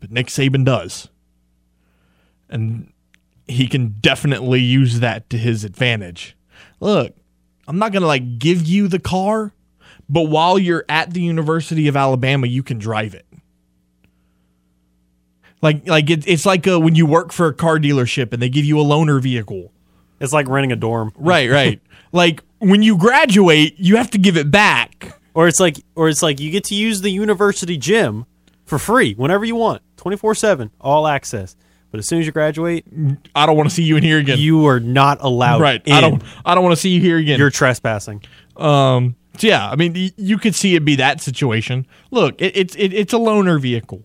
but 0.00 0.10
Nick 0.10 0.26
Saban 0.26 0.64
does. 0.64 1.08
And 2.50 2.92
he 3.46 3.66
can 3.66 3.96
definitely 4.00 4.60
use 4.60 5.00
that 5.00 5.30
to 5.30 5.38
his 5.38 5.64
advantage. 5.64 6.36
Look, 6.80 7.14
I'm 7.66 7.78
not 7.78 7.92
going 7.92 8.02
to 8.02 8.06
like 8.06 8.38
give 8.38 8.66
you 8.66 8.88
the 8.88 8.98
car, 8.98 9.52
but 10.08 10.24
while 10.24 10.58
you're 10.58 10.84
at 10.88 11.14
the 11.14 11.22
University 11.22 11.88
of 11.88 11.96
Alabama, 11.96 12.46
you 12.46 12.62
can 12.62 12.78
drive 12.78 13.14
it. 13.14 13.26
Like 15.60 15.88
like 15.88 16.08
it, 16.08 16.26
it's 16.28 16.46
like 16.46 16.68
uh 16.68 16.78
when 16.78 16.94
you 16.94 17.04
work 17.04 17.32
for 17.32 17.48
a 17.48 17.54
car 17.54 17.78
dealership 17.78 18.32
and 18.32 18.40
they 18.40 18.48
give 18.48 18.64
you 18.64 18.78
a 18.78 18.84
loaner 18.84 19.20
vehicle. 19.20 19.72
It's 20.20 20.32
like 20.32 20.48
renting 20.48 20.72
a 20.72 20.76
dorm. 20.76 21.12
Right, 21.16 21.50
right. 21.50 21.80
like 22.12 22.42
when 22.58 22.82
you 22.82 22.96
graduate, 22.96 23.74
you 23.78 23.96
have 23.96 24.10
to 24.12 24.18
give 24.18 24.36
it 24.36 24.50
back. 24.50 25.14
Or 25.34 25.46
it's 25.46 25.60
like 25.60 25.84
or 25.94 26.08
it's 26.08 26.22
like 26.22 26.40
you 26.40 26.50
get 26.50 26.64
to 26.64 26.74
use 26.74 27.00
the 27.00 27.10
university 27.10 27.76
gym 27.76 28.26
for 28.64 28.78
free 28.78 29.14
whenever 29.14 29.44
you 29.44 29.54
want. 29.54 29.82
24/7, 29.96 30.70
all 30.80 31.06
access. 31.06 31.54
But 31.90 31.98
as 31.98 32.08
soon 32.08 32.20
as 32.20 32.26
you 32.26 32.32
graduate, 32.32 32.84
I 33.34 33.46
don't 33.46 33.56
want 33.56 33.68
to 33.68 33.74
see 33.74 33.82
you 33.82 33.96
in 33.96 34.02
here 34.02 34.18
again. 34.18 34.38
you 34.38 34.66
are 34.66 34.80
not 34.80 35.18
allowed 35.20 35.60
right. 35.60 35.80
in. 35.86 35.92
I 35.92 36.00
don't 36.00 36.22
I 36.44 36.54
don't 36.54 36.64
want 36.64 36.74
to 36.74 36.80
see 36.80 36.90
you 36.90 37.00
here 37.00 37.18
again. 37.18 37.38
You're 37.38 37.50
trespassing. 37.50 38.22
Um. 38.56 39.16
So 39.38 39.46
yeah, 39.46 39.70
I 39.70 39.76
mean, 39.76 40.12
you 40.16 40.36
could 40.36 40.56
see 40.56 40.74
it 40.74 40.84
be 40.84 40.96
that 40.96 41.20
situation. 41.20 41.86
Look, 42.10 42.42
it, 42.42 42.56
it's 42.56 42.74
it, 42.74 42.92
it's 42.92 43.12
a 43.12 43.16
loaner 43.16 43.60
vehicle. 43.60 44.02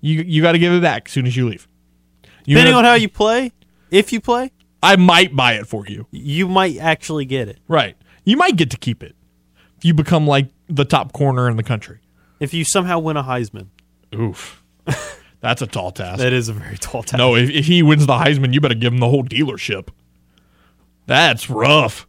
You 0.00 0.22
you 0.22 0.42
got 0.42 0.52
to 0.52 0.58
give 0.58 0.72
it 0.72 0.80
back 0.80 1.08
as 1.08 1.12
soon 1.12 1.26
as 1.26 1.36
you 1.36 1.48
leave. 1.48 1.66
You 2.44 2.54
Depending 2.54 2.74
on 2.74 2.84
how 2.84 2.94
you 2.94 3.08
play, 3.08 3.52
if 3.90 4.12
you 4.12 4.20
play, 4.20 4.52
I 4.82 4.96
might 4.96 5.34
buy 5.34 5.54
it 5.54 5.66
for 5.66 5.86
you. 5.86 6.06
you 6.10 6.48
might 6.48 6.78
actually 6.78 7.24
get 7.24 7.48
it. 7.48 7.58
Right. 7.68 7.96
You 8.24 8.36
might 8.36 8.56
get 8.56 8.70
to 8.70 8.76
keep 8.76 9.02
it 9.02 9.14
if 9.76 9.84
you 9.84 9.94
become 9.94 10.26
like 10.26 10.48
the 10.68 10.84
top 10.84 11.12
corner 11.12 11.48
in 11.48 11.56
the 11.56 11.62
country. 11.62 11.98
If 12.40 12.54
you 12.54 12.64
somehow 12.64 12.98
win 12.98 13.16
a 13.16 13.22
Heisman. 13.22 13.68
Oof. 14.14 14.62
That's 15.40 15.62
a 15.62 15.66
tall 15.66 15.92
task. 15.92 16.18
That 16.18 16.32
is 16.32 16.48
a 16.48 16.52
very 16.52 16.76
tall 16.76 17.02
task. 17.02 17.18
no, 17.18 17.36
if, 17.36 17.48
if 17.50 17.66
he 17.66 17.82
wins 17.82 18.06
the 18.06 18.14
Heisman, 18.14 18.52
you 18.52 18.60
better 18.60 18.74
give 18.74 18.92
him 18.92 18.98
the 18.98 19.08
whole 19.08 19.22
dealership. 19.22 19.88
That's 21.06 21.48
rough. 21.48 22.07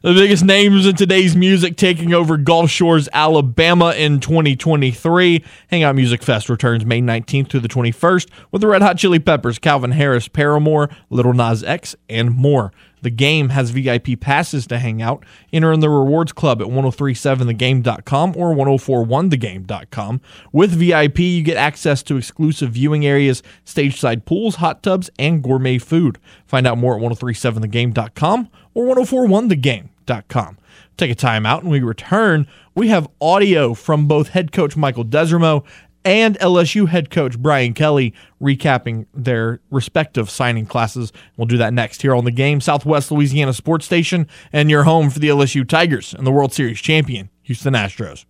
The 0.00 0.14
biggest 0.14 0.44
names 0.44 0.86
in 0.86 0.94
today's 0.94 1.34
music 1.34 1.76
taking 1.76 2.14
over 2.14 2.36
Gulf 2.36 2.70
Shores, 2.70 3.08
Alabama 3.12 3.92
in 3.96 4.20
2023. 4.20 5.44
Hangout 5.72 5.96
Music 5.96 6.22
Fest 6.22 6.48
returns 6.48 6.86
May 6.86 7.00
19th 7.00 7.50
through 7.50 7.60
the 7.60 7.68
21st 7.68 8.28
with 8.52 8.60
the 8.60 8.68
Red 8.68 8.80
Hot 8.80 8.96
Chili 8.96 9.18
Peppers, 9.18 9.58
Calvin 9.58 9.90
Harris, 9.90 10.28
Paramore, 10.28 10.88
Lil 11.10 11.32
Nas 11.32 11.64
X, 11.64 11.96
and 12.08 12.30
more. 12.30 12.72
The 13.02 13.10
game 13.10 13.50
has 13.50 13.70
VIP 13.70 14.20
passes 14.20 14.66
to 14.68 14.78
hang 14.78 15.02
out. 15.02 15.24
Enter 15.52 15.72
in 15.72 15.80
the 15.80 15.88
rewards 15.88 16.32
club 16.32 16.60
at 16.60 16.68
1037thegame.com 16.68 18.34
or 18.36 18.54
1041thegame.com. 18.54 20.20
With 20.52 20.70
VIP, 20.72 21.18
you 21.20 21.42
get 21.42 21.56
access 21.56 22.02
to 22.04 22.16
exclusive 22.16 22.72
viewing 22.72 23.06
areas, 23.06 23.42
stage 23.64 23.98
side 23.98 24.24
pools, 24.24 24.56
hot 24.56 24.82
tubs, 24.82 25.10
and 25.18 25.42
gourmet 25.42 25.78
food. 25.78 26.18
Find 26.46 26.66
out 26.66 26.78
more 26.78 26.96
at 26.96 27.02
1037thegame.com 27.02 28.48
or 28.74 28.84
1041thegame.com. 28.86 30.58
Take 30.96 31.10
a 31.12 31.14
time 31.14 31.46
out 31.46 31.62
and 31.62 31.70
we 31.70 31.80
return. 31.80 32.46
We 32.74 32.88
have 32.88 33.08
audio 33.20 33.74
from 33.74 34.06
both 34.06 34.30
head 34.30 34.52
coach 34.52 34.76
Michael 34.76 35.04
Desormeaux 35.04 35.64
and 36.04 36.38
LSU 36.38 36.88
head 36.88 37.10
coach 37.10 37.38
Brian 37.38 37.74
Kelly 37.74 38.14
recapping 38.40 39.06
their 39.12 39.60
respective 39.70 40.30
signing 40.30 40.66
classes. 40.66 41.12
We'll 41.36 41.46
do 41.46 41.58
that 41.58 41.72
next 41.72 42.02
here 42.02 42.14
on 42.14 42.24
the 42.24 42.30
game, 42.30 42.60
Southwest 42.60 43.10
Louisiana 43.10 43.52
Sports 43.52 43.86
Station, 43.86 44.26
and 44.52 44.70
your 44.70 44.84
home 44.84 45.10
for 45.10 45.18
the 45.18 45.28
LSU 45.28 45.68
Tigers 45.68 46.14
and 46.14 46.26
the 46.26 46.32
World 46.32 46.52
Series 46.52 46.80
champion, 46.80 47.30
Houston 47.42 47.74
Astros. 47.74 48.24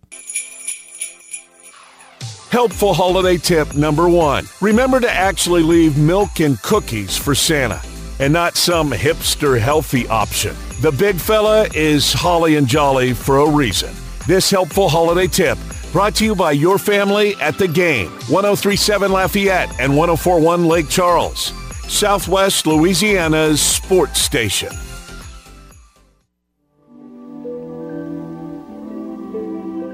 Helpful 2.51 2.95
holiday 2.95 3.37
tip 3.37 3.75
number 3.75 4.09
one 4.09 4.45
remember 4.59 4.99
to 4.99 5.11
actually 5.11 5.61
leave 5.61 5.99
milk 5.99 6.39
and 6.39 6.59
cookies 6.63 7.15
for 7.15 7.35
Santa 7.35 7.79
and 8.19 8.33
not 8.33 8.57
some 8.57 8.91
hipster 8.91 9.59
healthy 9.59 10.07
option. 10.07 10.55
The 10.81 10.91
big 10.91 11.17
fella 11.17 11.67
is 11.73 12.11
holly 12.11 12.55
and 12.55 12.67
jolly 12.67 13.13
for 13.13 13.37
a 13.37 13.49
reason. 13.49 13.93
This 14.27 14.49
helpful 14.49 14.89
holiday 14.89 15.27
tip 15.27 15.57
Brought 15.91 16.13
to 16.17 16.25
you 16.25 16.35
by 16.35 16.51
your 16.51 16.77
family 16.77 17.35
at 17.37 17.57
the 17.57 17.67
game. 17.67 18.11
1037 18.29 19.11
Lafayette 19.11 19.71
and 19.79 19.97
1041 19.97 20.67
Lake 20.67 20.87
Charles. 20.87 21.51
Southwest 21.87 22.67
Louisiana's 22.67 23.59
sports 23.59 24.21
station. 24.21 24.71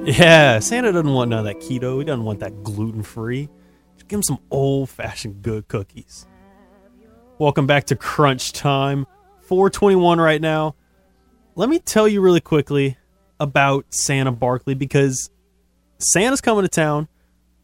Yeah, 0.05 0.59
Santa 0.59 0.91
doesn't 0.91 1.13
want 1.13 1.29
none 1.29 1.39
of 1.39 1.45
that 1.45 1.61
keto. 1.61 1.99
He 1.99 2.03
doesn't 2.03 2.25
want 2.25 2.41
that 2.41 2.61
gluten 2.61 3.01
free. 3.01 3.47
Just 3.95 4.09
give 4.09 4.17
him 4.17 4.23
some 4.23 4.39
old 4.51 4.89
fashioned 4.89 5.41
good 5.41 5.69
cookies. 5.69 6.27
Welcome 7.39 7.67
back 7.67 7.85
to 7.85 7.95
Crunch 7.95 8.51
Time. 8.51 9.07
421 9.43 10.19
right 10.19 10.41
now. 10.41 10.75
Let 11.55 11.69
me 11.69 11.79
tell 11.79 12.05
you 12.05 12.19
really 12.19 12.41
quickly 12.41 12.97
about 13.39 13.85
Santa 13.93 14.33
Barkley 14.33 14.73
because 14.73 15.29
Santa's 15.97 16.41
coming 16.41 16.63
to 16.63 16.69
town, 16.69 17.07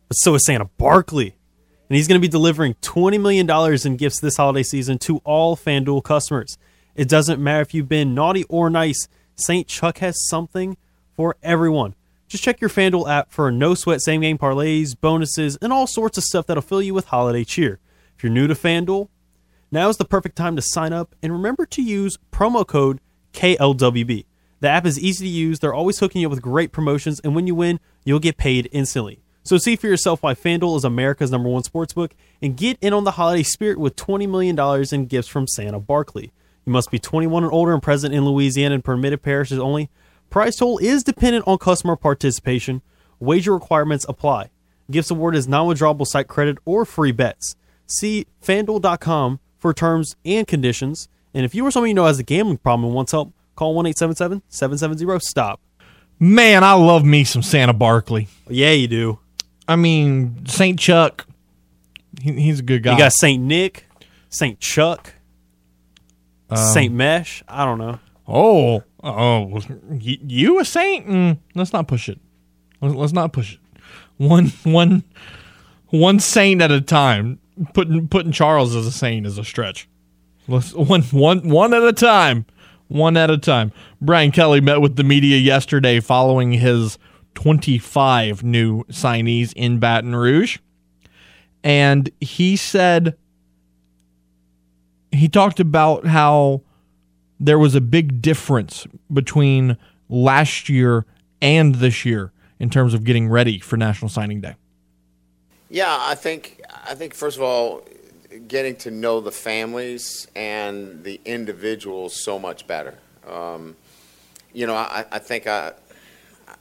but 0.07 0.15
so 0.15 0.35
is 0.35 0.45
Santa 0.45 0.65
Barkley. 0.77 1.35
And 1.89 1.97
he's 1.97 2.07
going 2.07 2.19
to 2.19 2.25
be 2.25 2.31
delivering 2.31 2.75
$20 2.75 3.19
million 3.19 3.50
in 3.85 3.97
gifts 3.97 4.21
this 4.21 4.38
holiday 4.38 4.63
season 4.63 4.97
to 5.00 5.17
all 5.25 5.57
FanDuel 5.57 6.03
customers. 6.03 6.57
It 6.95 7.09
doesn't 7.09 7.41
matter 7.41 7.61
if 7.61 7.73
you've 7.73 7.89
been 7.89 8.15
naughty 8.15 8.45
or 8.45 8.69
nice, 8.69 9.07
St. 9.35 9.67
Chuck 9.67 9.97
has 9.97 10.27
something 10.27 10.77
for 11.15 11.35
everyone. 11.43 11.95
Just 12.27 12.43
check 12.45 12.61
your 12.61 12.69
FanDuel 12.69 13.09
app 13.09 13.31
for 13.31 13.51
no 13.51 13.73
sweat 13.73 14.01
same 14.01 14.21
game 14.21 14.38
parlays, 14.38 14.95
bonuses, 15.00 15.57
and 15.61 15.73
all 15.73 15.85
sorts 15.85 16.17
of 16.17 16.23
stuff 16.23 16.47
that'll 16.47 16.61
fill 16.61 16.81
you 16.81 16.93
with 16.93 17.07
holiday 17.07 17.43
cheer. 17.43 17.79
If 18.15 18.23
you're 18.23 18.31
new 18.31 18.47
to 18.47 18.53
FanDuel, 18.53 19.09
now 19.69 19.89
is 19.89 19.97
the 19.97 20.05
perfect 20.05 20.38
time 20.38 20.55
to 20.55 20.61
sign 20.61 20.93
up 20.93 21.13
and 21.21 21.33
remember 21.33 21.65
to 21.65 21.81
use 21.81 22.17
promo 22.31 22.65
code 22.65 23.01
KLWB. 23.33 24.25
The 24.61 24.69
app 24.69 24.85
is 24.85 24.99
easy 24.99 25.25
to 25.25 25.31
use, 25.31 25.59
they're 25.59 25.73
always 25.73 25.99
hooking 25.99 26.21
you 26.21 26.27
up 26.27 26.31
with 26.31 26.41
great 26.41 26.71
promotions, 26.71 27.19
and 27.19 27.35
when 27.35 27.47
you 27.47 27.55
win, 27.55 27.79
you'll 28.05 28.19
get 28.19 28.37
paid 28.37 28.69
instantly. 28.71 29.21
So 29.43 29.57
see 29.57 29.75
for 29.75 29.87
yourself 29.87 30.21
why 30.21 30.35
FanDuel 30.35 30.77
is 30.77 30.83
America's 30.83 31.31
number 31.31 31.49
one 31.49 31.63
sportsbook 31.63 32.11
and 32.43 32.55
get 32.55 32.77
in 32.79 32.93
on 32.93 33.03
the 33.03 33.11
holiday 33.11 33.41
spirit 33.41 33.79
with 33.79 33.95
$20 33.95 34.29
million 34.29 34.85
in 34.91 35.07
gifts 35.07 35.27
from 35.27 35.47
Santa 35.47 35.79
Barkley. 35.79 36.31
You 36.63 36.71
must 36.71 36.91
be 36.91 37.00
21 37.00 37.43
and 37.43 37.51
older 37.51 37.74
and 37.74 37.81
present 37.81 38.13
in 38.13 38.24
Louisiana 38.24 38.75
and 38.75 38.83
permitted 38.83 39.24
parishes 39.24 39.57
only. 39.57 39.89
Price 40.29 40.57
total 40.57 40.77
is 40.77 41.03
dependent 41.03 41.47
on 41.47 41.57
customer 41.57 41.95
participation. 41.95 42.83
Wager 43.19 43.55
requirements 43.55 44.05
apply. 44.07 44.51
Gifts 44.91 45.09
award 45.09 45.35
is 45.35 45.47
non-withdrawable 45.47 46.05
site 46.05 46.27
credit 46.27 46.59
or 46.65 46.85
free 46.85 47.11
bets. 47.11 47.55
See 47.87 48.27
fanduel.com 48.45 49.39
for 49.57 49.74
terms 49.74 50.15
and 50.24 50.47
conditions. 50.47 51.09
And 51.33 51.45
if 51.45 51.55
you 51.55 51.65
or 51.65 51.71
someone 51.71 51.89
you 51.89 51.95
know 51.95 52.05
has 52.05 52.19
a 52.19 52.24
gambling 52.24 52.57
problem 52.57 52.85
and 52.85 52.93
wants 52.93 53.11
help, 53.11 53.33
call 53.55 53.75
1-877-770-STOP. 53.83 55.59
Man, 56.20 56.64
I 56.64 56.74
love 56.74 57.03
me 57.03 57.24
some 57.24 57.42
Santa 57.42 57.74
Barkley. 57.74 58.27
Yeah, 58.48 58.72
you 58.72 58.87
do. 58.87 59.20
I 59.68 59.75
mean, 59.75 60.46
St. 60.46 60.79
Chuck, 60.79 61.25
he, 62.22 62.33
he's 62.33 62.59
a 62.59 62.64
good 62.64 62.83
guy. 62.83 62.92
You 62.94 62.98
got 62.98 63.14
St. 63.14 63.42
Nick, 63.42 63.87
St. 64.29 64.59
Chuck, 64.59 65.14
St. 66.53 66.94
Mesh. 66.94 67.44
I 67.48 67.66
don't 67.66 67.77
know. 67.77 68.00
Oh, 68.27 68.83
oh, 69.03 69.61
you 70.00 70.59
a 70.59 70.66
saint? 70.66 71.07
Mm, 71.07 71.37
let's 71.55 71.74
not 71.74 71.87
push 71.87 72.09
it. 72.09 72.20
Let's 72.81 72.96
let's 72.96 73.14
not 73.14 73.33
push 73.33 73.53
it. 73.53 73.59
One, 74.18 74.48
one, 74.64 75.03
one 75.87 76.20
saint 76.20 76.61
at 76.61 76.72
a 76.72 76.81
time. 76.81 77.40
Putting 77.74 78.07
putting 78.07 78.31
Charles 78.31 78.75
as 78.75 78.85
a 78.85 78.92
saint 78.92 79.25
is 79.25 79.37
a 79.37 79.44
stretch. 79.44 79.87
Let's 80.48 80.74
one 80.74 81.03
one 81.03 81.50
one 81.50 81.74
at 81.74 81.83
a 81.83 81.94
time. 81.94 82.46
One 82.91 83.15
at 83.15 83.29
a 83.29 83.37
time. 83.37 83.71
Brian 84.01 84.31
Kelly 84.31 84.59
met 84.59 84.81
with 84.81 84.97
the 84.97 85.05
media 85.05 85.37
yesterday 85.37 86.01
following 86.01 86.51
his 86.51 86.97
25 87.35 88.43
new 88.43 88.83
signees 88.85 89.53
in 89.55 89.79
Baton 89.79 90.13
Rouge, 90.13 90.57
and 91.63 92.09
he 92.19 92.57
said 92.57 93.15
he 95.13 95.29
talked 95.29 95.61
about 95.61 96.05
how 96.05 96.63
there 97.39 97.57
was 97.57 97.75
a 97.75 97.81
big 97.81 98.21
difference 98.21 98.85
between 99.11 99.77
last 100.09 100.67
year 100.67 101.05
and 101.41 101.75
this 101.75 102.03
year 102.03 102.33
in 102.59 102.69
terms 102.69 102.93
of 102.93 103.05
getting 103.05 103.29
ready 103.29 103.57
for 103.59 103.77
National 103.77 104.09
Signing 104.09 104.41
Day. 104.41 104.55
Yeah, 105.69 105.97
I 105.97 106.15
think 106.15 106.61
I 106.85 106.93
think 106.93 107.13
first 107.13 107.37
of 107.37 107.43
all, 107.43 107.85
getting 108.48 108.75
to 108.77 108.91
know 108.91 109.22
the 109.22 109.31
families 109.31 110.27
and 110.35 111.03
the 111.03 111.20
individuals 111.25 112.24
so 112.24 112.39
much 112.39 112.65
better. 112.67 112.98
Um, 113.27 113.75
you 114.53 114.67
know, 114.67 114.75
I, 114.75 115.05
I 115.11 115.20
think 115.20 115.48
I, 115.48 115.74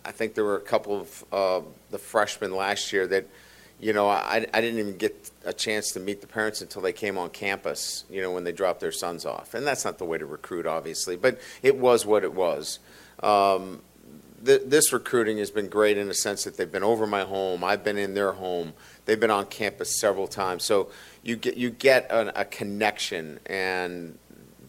I 0.04 0.12
think 0.12 0.35
there 0.35 0.44
were 0.44 0.56
a 0.56 0.62
couple 0.62 1.00
of 1.00 1.24
uh, 1.33 1.61
the 1.90 1.98
freshmen 1.98 2.54
last 2.54 2.92
year 2.92 3.06
that, 3.09 3.26
you 3.80 3.92
know, 3.92 4.09
I, 4.09 4.46
I 4.52 4.61
didn't 4.61 4.78
even 4.78 4.96
get 4.96 5.30
a 5.44 5.52
chance 5.52 5.92
to 5.92 6.00
meet 6.00 6.20
the 6.20 6.26
parents 6.26 6.61
until 6.61 6.83
they 6.83 6.92
came 6.92 7.16
on 7.16 7.30
campus. 7.30 8.04
You 8.11 8.22
know, 8.22 8.30
when 8.30 8.44
they 8.44 8.52
dropped 8.52 8.80
their 8.80 8.92
sons 8.92 9.24
off, 9.24 9.54
and 9.54 9.66
that's 9.66 9.85
not 9.85 9.98
the 9.98 10.04
way 10.04 10.18
to 10.18 10.26
recruit, 10.26 10.66
obviously, 10.66 11.16
but 11.16 11.40
it 11.62 11.76
was 11.76 12.04
what 12.04 12.22
it 12.22 12.35
was. 12.35 12.78
Um, 13.22 13.83
th- 14.44 14.62
this 14.66 14.92
recruiting 14.92 15.38
has 15.38 15.50
been 15.50 15.68
great 15.68 15.96
in 15.96 16.09
the 16.09 16.14
sense 16.14 16.44
that 16.44 16.56
they've 16.56 16.70
been 16.70 16.85
over 16.85 17.06
my 17.06 17.22
home. 17.22 17.64
I've 17.64 17.83
been 17.85 17.98
in 17.98 18.14
their 18.14 18.33
home. 18.33 18.74
They've 19.06 19.20
been 19.20 19.30
on 19.30 19.46
campus 19.46 19.98
several 19.98 20.28
times. 20.28 20.64
So 20.64 20.90
you 21.22 21.37
get 21.37 21.56
you 21.56 21.70
get 21.70 22.11
an, 22.11 22.33
a 22.35 22.44
connection, 22.44 23.38
and 23.46 24.18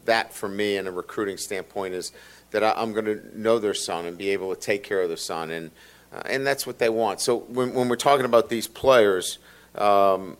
that 0.06 0.34
for 0.34 0.50
me, 0.50 0.78
in 0.78 0.88
a 0.88 0.92
recruiting 0.92 1.38
standpoint, 1.38 1.94
is 1.94 2.12
that 2.52 2.64
I, 2.64 2.74
I'm 2.76 2.94
going 2.94 3.06
to 3.06 3.40
know 3.40 3.60
their 3.60 3.74
son 3.74 4.06
and 4.06 4.18
be 4.18 4.30
able 4.30 4.54
to 4.54 4.60
take 4.60 4.84
care 4.84 5.02
of 5.02 5.08
their 5.08 5.18
son, 5.18 5.52
and 5.52 5.72
uh, 6.14 6.22
and 6.26 6.46
that's 6.46 6.68
what 6.68 6.80
they 6.80 6.90
want. 6.90 7.22
So 7.22 7.38
when 7.38 7.74
when 7.74 7.90
we're 7.90 7.96
talking 7.96 8.26
about 8.26 8.50
these 8.50 8.68
players, 8.68 9.40
um, 9.76 10.38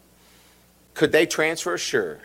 could 0.94 1.12
they 1.12 1.26
transfer? 1.26 1.78
Sure, 1.78 2.20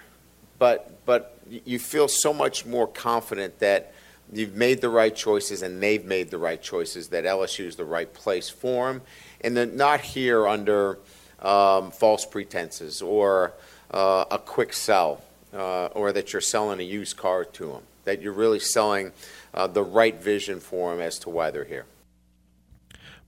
but 0.58 1.04
but 1.06 1.38
you 1.64 1.78
feel 1.78 2.08
so 2.08 2.34
much 2.34 2.66
more 2.66 2.88
confident 2.88 3.60
that 3.60 3.94
you've 4.32 4.56
made 4.56 4.80
the 4.80 4.88
right 4.88 5.14
choices 5.14 5.62
and 5.62 5.80
they've 5.80 6.04
made 6.04 6.32
the 6.32 6.38
right 6.38 6.60
choices. 6.60 7.08
That 7.08 7.24
LSU 7.24 7.66
is 7.66 7.76
the 7.76 7.84
right 7.84 8.12
place 8.12 8.50
for 8.50 8.92
them, 8.92 9.02
and 9.42 9.56
they're 9.56 9.66
not 9.66 10.00
here 10.00 10.48
under 10.48 10.98
um, 11.40 11.90
false 11.92 12.24
pretenses 12.24 13.02
or 13.02 13.52
uh, 13.96 14.26
a 14.30 14.38
quick 14.38 14.74
sell, 14.74 15.22
uh, 15.54 15.86
or 15.86 16.12
that 16.12 16.32
you're 16.32 16.42
selling 16.42 16.80
a 16.80 16.82
used 16.82 17.16
car 17.16 17.46
to 17.46 17.66
them. 17.68 17.82
That 18.04 18.20
you're 18.20 18.34
really 18.34 18.60
selling 18.60 19.12
uh, 19.54 19.68
the 19.68 19.82
right 19.82 20.14
vision 20.14 20.60
for 20.60 20.92
them 20.92 21.00
as 21.00 21.18
to 21.20 21.30
why 21.30 21.50
they're 21.50 21.64
here. 21.64 21.86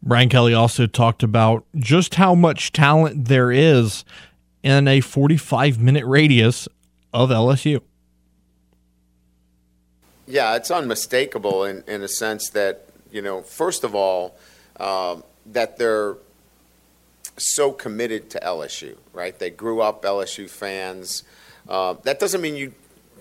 Brian 0.02 0.28
Kelly 0.28 0.52
also 0.52 0.87
talked 0.87 1.22
about 1.22 1.64
just 1.74 2.16
how 2.16 2.35
much 2.35 2.70
talent 2.70 3.24
there 3.28 3.50
is 3.50 4.04
in 4.62 4.87
a 4.87 5.00
45 5.00 5.81
minute 5.81 6.04
radius 6.04 6.68
of 7.14 7.31
LSU. 7.31 7.81
Yeah, 10.26 10.54
it's 10.54 10.70
unmistakable 10.70 11.64
in, 11.64 11.83
in 11.88 12.02
a 12.02 12.09
sense 12.09 12.50
that, 12.50 12.85
you 13.11 13.22
know, 13.22 13.40
first 13.40 13.85
of 13.85 13.94
all, 13.94 14.37
um, 14.78 15.24
that 15.46 15.78
they're 15.78 16.16
so 17.38 17.72
committed 17.72 18.31
to 18.31 18.40
LSU, 18.40 18.96
right? 19.12 19.38
They 19.38 19.51
grew 19.51 19.81
up 19.81 20.03
LSU 20.03 20.48
fans. 20.48 21.24
Uh, 21.68 21.94
that 22.03 22.18
doesn't 22.18 22.40
mean 22.40 22.57
you 22.57 22.72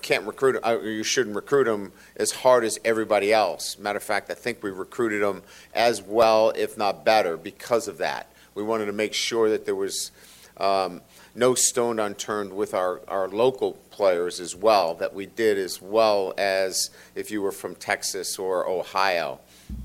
can't 0.01 0.25
recruit, 0.25 0.60
or 0.63 0.82
you 0.84 1.03
shouldn't 1.03 1.36
recruit 1.36 1.65
them 1.65 1.91
as 2.15 2.32
hard 2.32 2.63
as 2.63 2.80
everybody 2.86 3.34
else. 3.34 3.77
Matter 3.77 3.97
of 3.97 4.03
fact, 4.03 4.30
I 4.32 4.34
think 4.34 4.63
we 4.63 4.71
recruited 4.71 5.21
them 5.21 5.43
as 5.73 6.01
well, 6.01 6.51
if 6.56 6.77
not 6.77 7.03
better, 7.03 7.38
because 7.38 7.88
of 7.88 7.97
that. 7.97 8.32
We 8.56 8.63
wanted 8.63 8.86
to 8.86 8.93
make 8.93 9.13
sure 9.13 9.49
that 9.49 9.65
there 9.65 9.75
was 9.75 10.12
um, 10.58 11.01
no 11.36 11.53
stone 11.53 11.99
unturned 11.99 12.53
with 12.53 12.73
our, 12.73 13.01
our 13.08 13.27
local 13.27 13.73
players 13.91 14.39
as 14.39 14.56
well, 14.56 14.95
that 14.95 15.13
we 15.13 15.25
did 15.25 15.58
as 15.58 15.82
well 15.82 16.34
as 16.38 16.89
if 17.15 17.30
you 17.30 17.41
were 17.41 17.51
from 17.51 17.75
Texas 17.75 18.39
or 18.39 18.67
Ohio. 18.67 19.39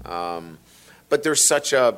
Um, 0.04 0.58
but 1.08 1.22
there's 1.22 1.46
such 1.46 1.72
a, 1.72 1.96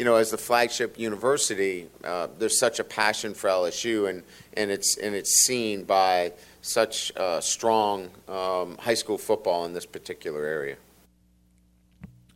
you 0.00 0.06
know, 0.06 0.16
as 0.16 0.30
the 0.30 0.38
flagship 0.38 0.98
university, 0.98 1.86
uh, 2.04 2.28
there's 2.38 2.58
such 2.58 2.78
a 2.78 2.84
passion 2.84 3.34
for 3.34 3.50
LSU, 3.50 4.08
and, 4.08 4.22
and, 4.54 4.70
it's, 4.70 4.96
and 4.96 5.14
it's 5.14 5.44
seen 5.44 5.84
by 5.84 6.32
such 6.62 7.14
uh, 7.18 7.38
strong 7.42 8.08
um, 8.26 8.78
high 8.78 8.94
school 8.94 9.18
football 9.18 9.66
in 9.66 9.74
this 9.74 9.84
particular 9.84 10.42
area. 10.42 10.76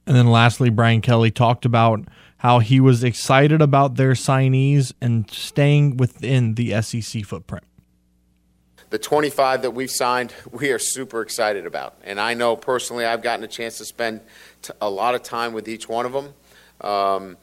And 0.06 0.14
then 0.14 0.26
lastly, 0.26 0.68
Brian 0.68 1.00
Kelly 1.00 1.30
talked 1.30 1.64
about 1.64 2.06
how 2.36 2.58
he 2.58 2.80
was 2.80 3.02
excited 3.02 3.62
about 3.62 3.94
their 3.94 4.12
signees 4.12 4.92
and 5.00 5.30
staying 5.30 5.96
within 5.96 6.56
the 6.56 6.82
SEC 6.82 7.24
footprint. 7.24 7.64
The 8.90 8.98
25 8.98 9.62
that 9.62 9.70
we've 9.70 9.90
signed, 9.90 10.34
we 10.50 10.70
are 10.70 10.78
super 10.78 11.22
excited 11.22 11.64
about. 11.64 11.96
And 12.04 12.20
I 12.20 12.34
know 12.34 12.56
personally 12.56 13.06
I've 13.06 13.22
gotten 13.22 13.42
a 13.42 13.48
chance 13.48 13.78
to 13.78 13.86
spend 13.86 14.20
t- 14.60 14.74
a 14.82 14.90
lot 14.90 15.14
of 15.14 15.22
time 15.22 15.54
with 15.54 15.66
each 15.66 15.88
one 15.88 16.04
of 16.04 16.12
them. 16.12 16.34
Um, 16.82 17.38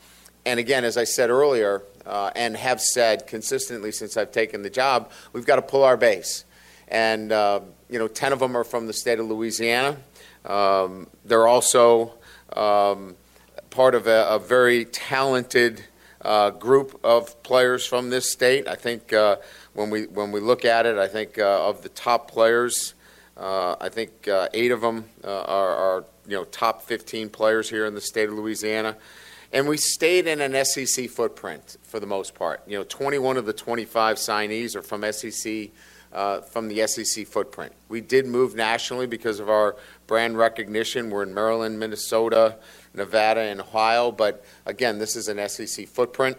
and 0.46 0.60
again, 0.60 0.84
as 0.84 0.98
I 0.98 1.04
said 1.04 1.30
earlier, 1.30 1.84
uh, 2.06 2.32
and 2.36 2.56
have 2.58 2.82
said 2.82 3.28
consistently 3.28 3.92
since 3.92 4.18
I've 4.18 4.32
taken 4.32 4.64
the 4.64 4.70
job, 4.70 5.12
we've 5.34 5.46
got 5.46 5.58
to 5.58 5.62
pull 5.62 5.84
our 5.84 5.98
base. 5.98 6.46
And, 6.88 7.32
uh, 7.32 7.62
you 7.90 8.00
know, 8.00 8.08
10 8.08 8.34
of 8.34 8.40
them 8.40 8.56
are 8.58 8.64
from 8.64 8.88
the 8.88 8.94
state 8.94 9.20
of 9.20 9.28
Louisiana. 9.28 9.98
Um, 10.46 11.08
they're 11.24 11.48
also 11.48 12.14
um, 12.54 13.16
part 13.70 13.96
of 13.96 14.08
a, 14.08 14.28
a 14.30 14.40
very 14.40 14.86
talented 14.86 15.84
uh, 16.22 16.52
group 16.52 17.00
of 17.04 17.42
players 17.44 17.86
from 17.86 18.10
this 18.10 18.32
state. 18.32 18.68
I 18.68 18.76
think 18.76 19.14
uh, 19.14 19.38
when 19.74 19.90
we 19.90 20.06
when 20.06 20.32
we 20.32 20.40
look 20.40 20.66
at 20.66 20.86
it, 20.86 20.98
I 20.98 21.08
think 21.08 21.40
uh, 21.40 21.68
of 21.68 21.82
the 21.82 21.90
top 21.90 22.30
players, 22.30 22.94
uh, 23.38 23.76
I 23.80 23.90
think 23.90 24.28
eight 24.54 24.72
of 24.72 24.82
them 24.82 25.06
are, 25.24 25.32
are, 25.32 26.06
you 26.28 26.38
know 26.38 26.44
top 26.44 26.84
15 26.84 27.30
players 27.30 27.70
here 27.70 27.86
in 27.86 27.96
the 27.96 28.02
state 28.02 28.30
of 28.30 28.36
Louisiana. 28.36 28.98
And 29.54 29.68
we 29.68 29.78
stayed 29.78 30.28
in 30.28 30.40
an 30.40 30.66
SEC 30.66 31.10
footprint 31.10 31.78
for 31.84 32.00
the 32.00 32.06
most 32.06 32.34
part. 32.36 32.64
You 32.68 32.78
know, 32.78 32.86
21 32.86 33.38
of 33.38 33.46
the 33.46 33.54
25 33.54 34.18
signees 34.18 34.76
are 34.76 34.82
from 34.82 35.04
SEC 35.12 35.72
uh, 36.14 36.42
from 36.42 36.68
the 36.68 36.86
SEC 36.88 37.26
footprint. 37.26 37.74
We 37.90 38.02
did 38.02 38.26
move 38.26 38.56
nationally 38.56 39.08
because 39.08 39.40
of 39.40 39.50
our 39.50 39.76
brand 40.08 40.38
recognition. 40.38 41.10
We're 41.10 41.24
in 41.24 41.34
Maryland, 41.34 41.80
Minnesota, 41.80 42.58
Nevada, 42.94 43.42
and 43.42 43.62
Ohio, 43.62 44.12
but 44.12 44.44
again, 44.66 45.00
this 45.00 45.16
is 45.16 45.28
an 45.28 45.48
SEC 45.48 45.88
footprint. 45.88 46.38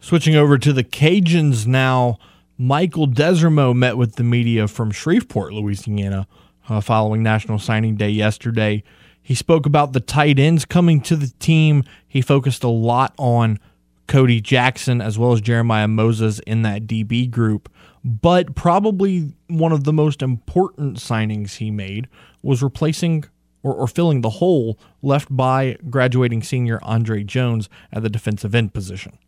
Switching 0.00 0.34
over 0.34 0.58
to 0.58 0.72
the 0.72 0.84
Cajuns 0.84 1.66
now, 1.66 2.18
Michael 2.58 3.06
Desormeaux 3.06 3.74
met 3.74 3.96
with 3.96 4.16
the 4.16 4.24
media 4.24 4.68
from 4.68 4.90
Shreveport, 4.90 5.52
Louisiana, 5.52 6.26
uh, 6.68 6.80
following 6.80 7.22
National 7.22 7.58
Signing 7.58 7.96
Day 7.96 8.10
yesterday. 8.10 8.82
He 9.22 9.34
spoke 9.34 9.66
about 9.66 9.92
the 9.92 10.00
tight 10.00 10.38
ends 10.38 10.64
coming 10.64 11.00
to 11.02 11.16
the 11.16 11.28
team. 11.38 11.84
He 12.08 12.20
focused 12.20 12.64
a 12.64 12.68
lot 12.68 13.14
on 13.18 13.60
Cody 14.08 14.40
Jackson 14.40 15.00
as 15.00 15.18
well 15.18 15.32
as 15.32 15.40
Jeremiah 15.40 15.88
Moses 15.88 16.40
in 16.40 16.62
that 16.62 16.86
DB 16.86 17.30
group. 17.30 17.72
But 18.04 18.56
probably 18.56 19.32
one 19.46 19.72
of 19.72 19.84
the 19.84 19.92
most 19.92 20.22
important 20.22 20.96
signings 20.96 21.56
he 21.56 21.70
made 21.70 22.08
was 22.42 22.62
replacing 22.62 23.24
or, 23.62 23.72
or 23.74 23.86
filling 23.86 24.22
the 24.22 24.30
hole 24.30 24.78
left 25.02 25.34
by 25.34 25.76
graduating 25.88 26.42
senior 26.42 26.80
Andre 26.82 27.22
Jones 27.22 27.68
at 27.92 28.02
the 28.02 28.10
defensive 28.10 28.54
end 28.54 28.74
position. 28.74 29.18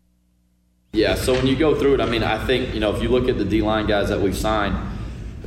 Yeah, 0.91 1.15
so 1.15 1.33
when 1.33 1.47
you 1.47 1.55
go 1.55 1.77
through 1.77 1.95
it, 1.95 2.01
I 2.01 2.05
mean, 2.05 2.23
I 2.23 2.43
think, 2.45 2.73
you 2.73 2.79
know, 2.79 2.95
if 2.95 3.01
you 3.01 3.09
look 3.09 3.27
at 3.27 3.37
the 3.37 3.45
D 3.45 3.61
line 3.61 3.85
guys 3.87 4.09
that 4.09 4.19
we've 4.19 4.35
signed, 4.35 4.75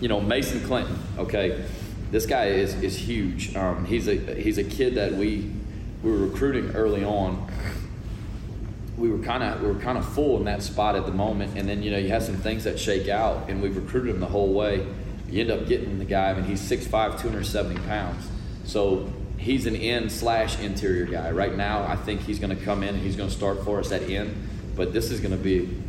you 0.01 0.09
know, 0.09 0.21
Mason 0.21 0.61
Clinton, 0.67 0.99
okay, 1.19 1.65
this 2.11 2.27
guy 2.27 2.47
is, 2.47 2.75
is 2.83 2.97
huge. 2.97 3.55
Um, 3.57 3.85
he's, 3.85 4.09
a, 4.09 4.14
he's 4.35 4.59
a 4.59 4.64
kid 4.64 4.94
that 4.94 5.12
we, 5.12 5.51
we 6.03 6.11
were 6.11 6.18
recruiting 6.18 6.75
early 6.75 7.05
on 7.05 7.51
we 8.99 9.11
were 9.11 9.18
kind 9.18 9.42
of 9.42 9.62
we 9.62 9.68
were 9.68 9.79
kind 9.79 9.97
of 9.97 10.07
full 10.12 10.38
in 10.38 10.44
that 10.44 10.62
spot 10.62 10.97
at 10.97 11.07
the 11.07 11.12
moment, 11.12 11.57
and 11.57 11.68
then 11.68 11.83
you 11.83 11.90
know 11.90 11.99
you 11.99 12.09
have 12.09 12.23
some 12.23 12.37
things 12.37 12.64
that 12.64 12.79
shake 12.79 13.09
out, 13.09 13.49
and 13.49 13.62
we've 13.62 13.77
recruited 13.77 14.14
him 14.14 14.21
the 14.21 14.27
whole 14.27 14.53
way. 14.53 14.87
You 15.31 15.42
end 15.42 15.51
up 15.51 15.66
getting 15.66 15.99
the 15.99 16.05
guy, 16.05 16.31
I 16.31 16.35
mean 16.35 16.44
he's 16.44 16.61
6'5", 16.61 17.21
270 17.21 17.81
pounds, 17.87 18.27
so 18.64 19.12
he's 19.37 19.66
an 19.66 19.77
end 19.77 20.11
slash 20.11 20.59
interior 20.61 21.05
guy. 21.05 21.31
Right 21.31 21.55
now, 21.55 21.85
I 21.87 21.97
think 21.97 22.23
he's 22.23 22.38
going 22.38 22.57
to 22.57 22.64
come 22.64 22.83
in 22.83 22.94
and 22.94 23.03
he's 23.03 23.14
going 23.14 23.29
to 23.29 23.35
start 23.35 23.64
for 23.64 23.79
us 23.79 23.92
at 23.92 24.03
end, 24.03 24.35
but 24.75 24.92
this 24.92 25.11
is 25.11 25.21
going 25.21 25.33
to 25.33 25.42
be 25.42 25.83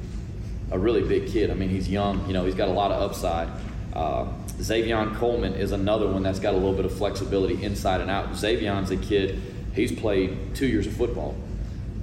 a 0.72 0.78
really 0.78 1.02
big 1.02 1.32
kid. 1.32 1.50
I 1.50 1.56
mean 1.56 1.70
he's 1.70 1.90
young, 1.90 2.26
you 2.28 2.34
know 2.34 2.46
he's 2.46 2.56
got 2.56 2.68
a 2.70 2.74
lot 2.74 2.92
of 2.92 3.02
upside. 3.02 3.50
Uh, 3.94 4.26
Xavion 4.58 5.16
Coleman 5.16 5.56
is 5.56 5.72
another 5.72 6.08
one 6.08 6.24
that's 6.24 6.40
got 6.40 6.54
a 6.54 6.58
little 6.58 6.74
bit 6.74 6.86
of 6.86 6.96
flexibility 6.98 7.64
inside 7.64 8.02
and 8.02 8.12
out. 8.12 8.32
Xavion's 8.32 8.92
a 8.92 8.98
kid; 8.98 9.42
he's 9.74 9.92
played 9.92 10.56
two 10.56 10.68
years 10.68 10.86
of 10.86 10.94
football. 10.94 11.36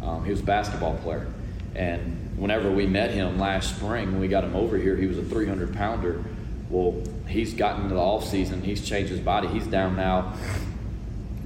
Um, 0.03 0.25
he 0.25 0.31
was 0.31 0.41
a 0.41 0.45
basketball 0.45 0.97
player. 0.99 1.27
And 1.75 2.39
whenever 2.39 2.71
we 2.71 2.87
met 2.87 3.11
him 3.11 3.39
last 3.39 3.77
spring, 3.77 4.13
when 4.13 4.21
we 4.21 4.29
got 4.29 4.45
him 4.45 4.57
over 4.57 4.79
here, 4.79 4.97
he 4.97 5.07
was 5.07 5.19
a 5.19 5.23
300 5.23 5.75
pounder. 5.75 6.25
Well, 6.71 7.03
he's 7.29 7.55
gotten 7.55 7.83
into 7.83 7.95
the 7.95 8.01
off 8.01 8.27
season. 8.27 8.63
He's 8.63 8.87
changed 8.87 9.11
his 9.11 9.21
body. 9.21 9.49
He's 9.49 9.67
down 9.67 9.97
now 9.97 10.35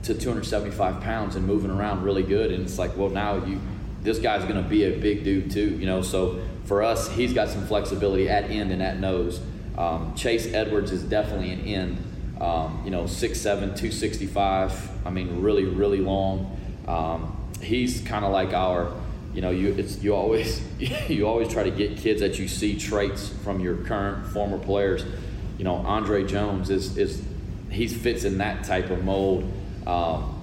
to 0.04 0.14
275 0.14 1.02
pounds 1.02 1.36
and 1.36 1.46
moving 1.46 1.70
around 1.70 2.02
really 2.02 2.22
good. 2.22 2.52
And 2.52 2.64
it's 2.64 2.78
like, 2.78 2.96
well, 2.96 3.10
now 3.10 3.44
you, 3.44 3.60
this 4.02 4.18
guy's 4.18 4.42
going 4.44 4.62
to 4.62 4.68
be 4.68 4.84
a 4.84 4.98
big 4.98 5.24
dude 5.24 5.50
too, 5.50 5.76
you 5.78 5.86
know. 5.86 6.00
So 6.02 6.40
for 6.64 6.82
us, 6.82 7.10
he's 7.10 7.32
got 7.32 7.48
some 7.48 7.66
flexibility 7.66 8.28
at 8.28 8.44
end 8.44 8.70
and 8.72 8.82
at 8.82 8.98
nose. 8.98 9.40
Um, 9.80 10.14
Chase 10.14 10.52
Edwards 10.52 10.92
is 10.92 11.02
definitely 11.02 11.52
an 11.52 11.60
end. 11.60 12.38
Um, 12.38 12.82
you 12.84 12.90
know, 12.90 13.04
6'7", 13.04 13.42
265. 13.44 15.06
I 15.06 15.10
mean, 15.10 15.40
really, 15.40 15.64
really 15.64 16.00
long. 16.00 16.58
Um, 16.86 17.36
he's 17.62 18.02
kind 18.02 18.24
of 18.24 18.30
like 18.30 18.52
our 18.52 18.92
you 19.32 19.40
know 19.40 19.50
you 19.50 19.72
it's 19.74 20.02
you 20.02 20.14
always 20.14 20.60
you 21.08 21.26
always 21.26 21.48
try 21.48 21.62
to 21.62 21.70
get 21.70 21.96
kids 21.96 22.20
that 22.20 22.38
you 22.38 22.48
see 22.48 22.78
traits 22.78 23.28
from 23.44 23.60
your 23.60 23.76
current 23.76 24.26
former 24.26 24.58
players 24.58 25.04
you 25.56 25.64
know 25.64 25.74
andre 25.74 26.24
jones 26.24 26.70
is 26.70 26.96
is 26.96 27.22
he 27.70 27.86
fits 27.86 28.24
in 28.24 28.38
that 28.38 28.64
type 28.64 28.90
of 28.90 29.04
mold 29.04 29.44
um, 29.86 30.42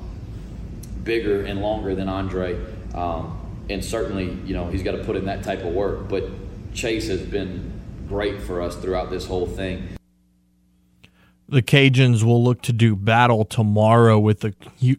bigger 1.04 1.44
and 1.44 1.62
longer 1.62 1.96
than 1.96 2.08
andre 2.08 2.58
um, 2.94 3.38
and 3.70 3.84
certainly 3.84 4.38
you 4.46 4.54
know 4.54 4.68
he's 4.68 4.84
got 4.84 4.92
to 4.92 5.04
put 5.04 5.16
in 5.16 5.26
that 5.26 5.44
type 5.44 5.64
of 5.64 5.74
work 5.74 6.08
but 6.08 6.24
chase 6.74 7.08
has 7.10 7.22
been 7.22 7.67
great 8.08 8.42
for 8.42 8.62
us 8.62 8.76
throughout 8.76 9.10
this 9.10 9.26
whole 9.26 9.46
thing 9.46 9.98
the 11.50 11.62
Cajuns 11.62 12.24
will 12.24 12.44
look 12.44 12.62
to 12.64 12.74
do 12.74 12.96
battle 12.96 13.46
tomorrow 13.46 14.20
with 14.20 14.42
the 14.42 14.54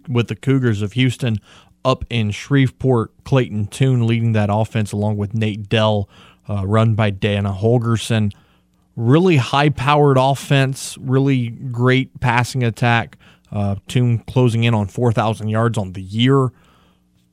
with 0.09 0.29
the 0.29 0.37
Cougars 0.37 0.83
of 0.83 0.92
Houston 0.94 1.38
up 1.85 2.05
in 2.11 2.31
Shreveport. 2.31 3.12
Clayton 3.25 3.66
Tune 3.66 4.07
leading 4.07 4.33
that 4.33 4.49
offense 4.51 4.92
along 4.92 5.16
with 5.16 5.35
Nate 5.35 5.68
Dell, 5.68 6.09
uh, 6.49 6.66
run 6.66 6.94
by 6.94 7.11
Dana 7.11 7.53
Holgorsen. 7.53 8.33
Really 8.97 9.37
high 9.37 9.68
powered 9.68 10.16
offense, 10.18 10.99
really 10.99 11.49
great 11.51 12.18
passing 12.21 12.64
attack. 12.64 13.16
Uh, 13.53 13.77
Tune 13.87 14.18
closing 14.21 14.64
in 14.64 14.75
on 14.75 14.88
4,000 14.88 15.49
yards 15.49 15.79
on 15.79 15.92
the 15.92 16.03
year. 16.03 16.51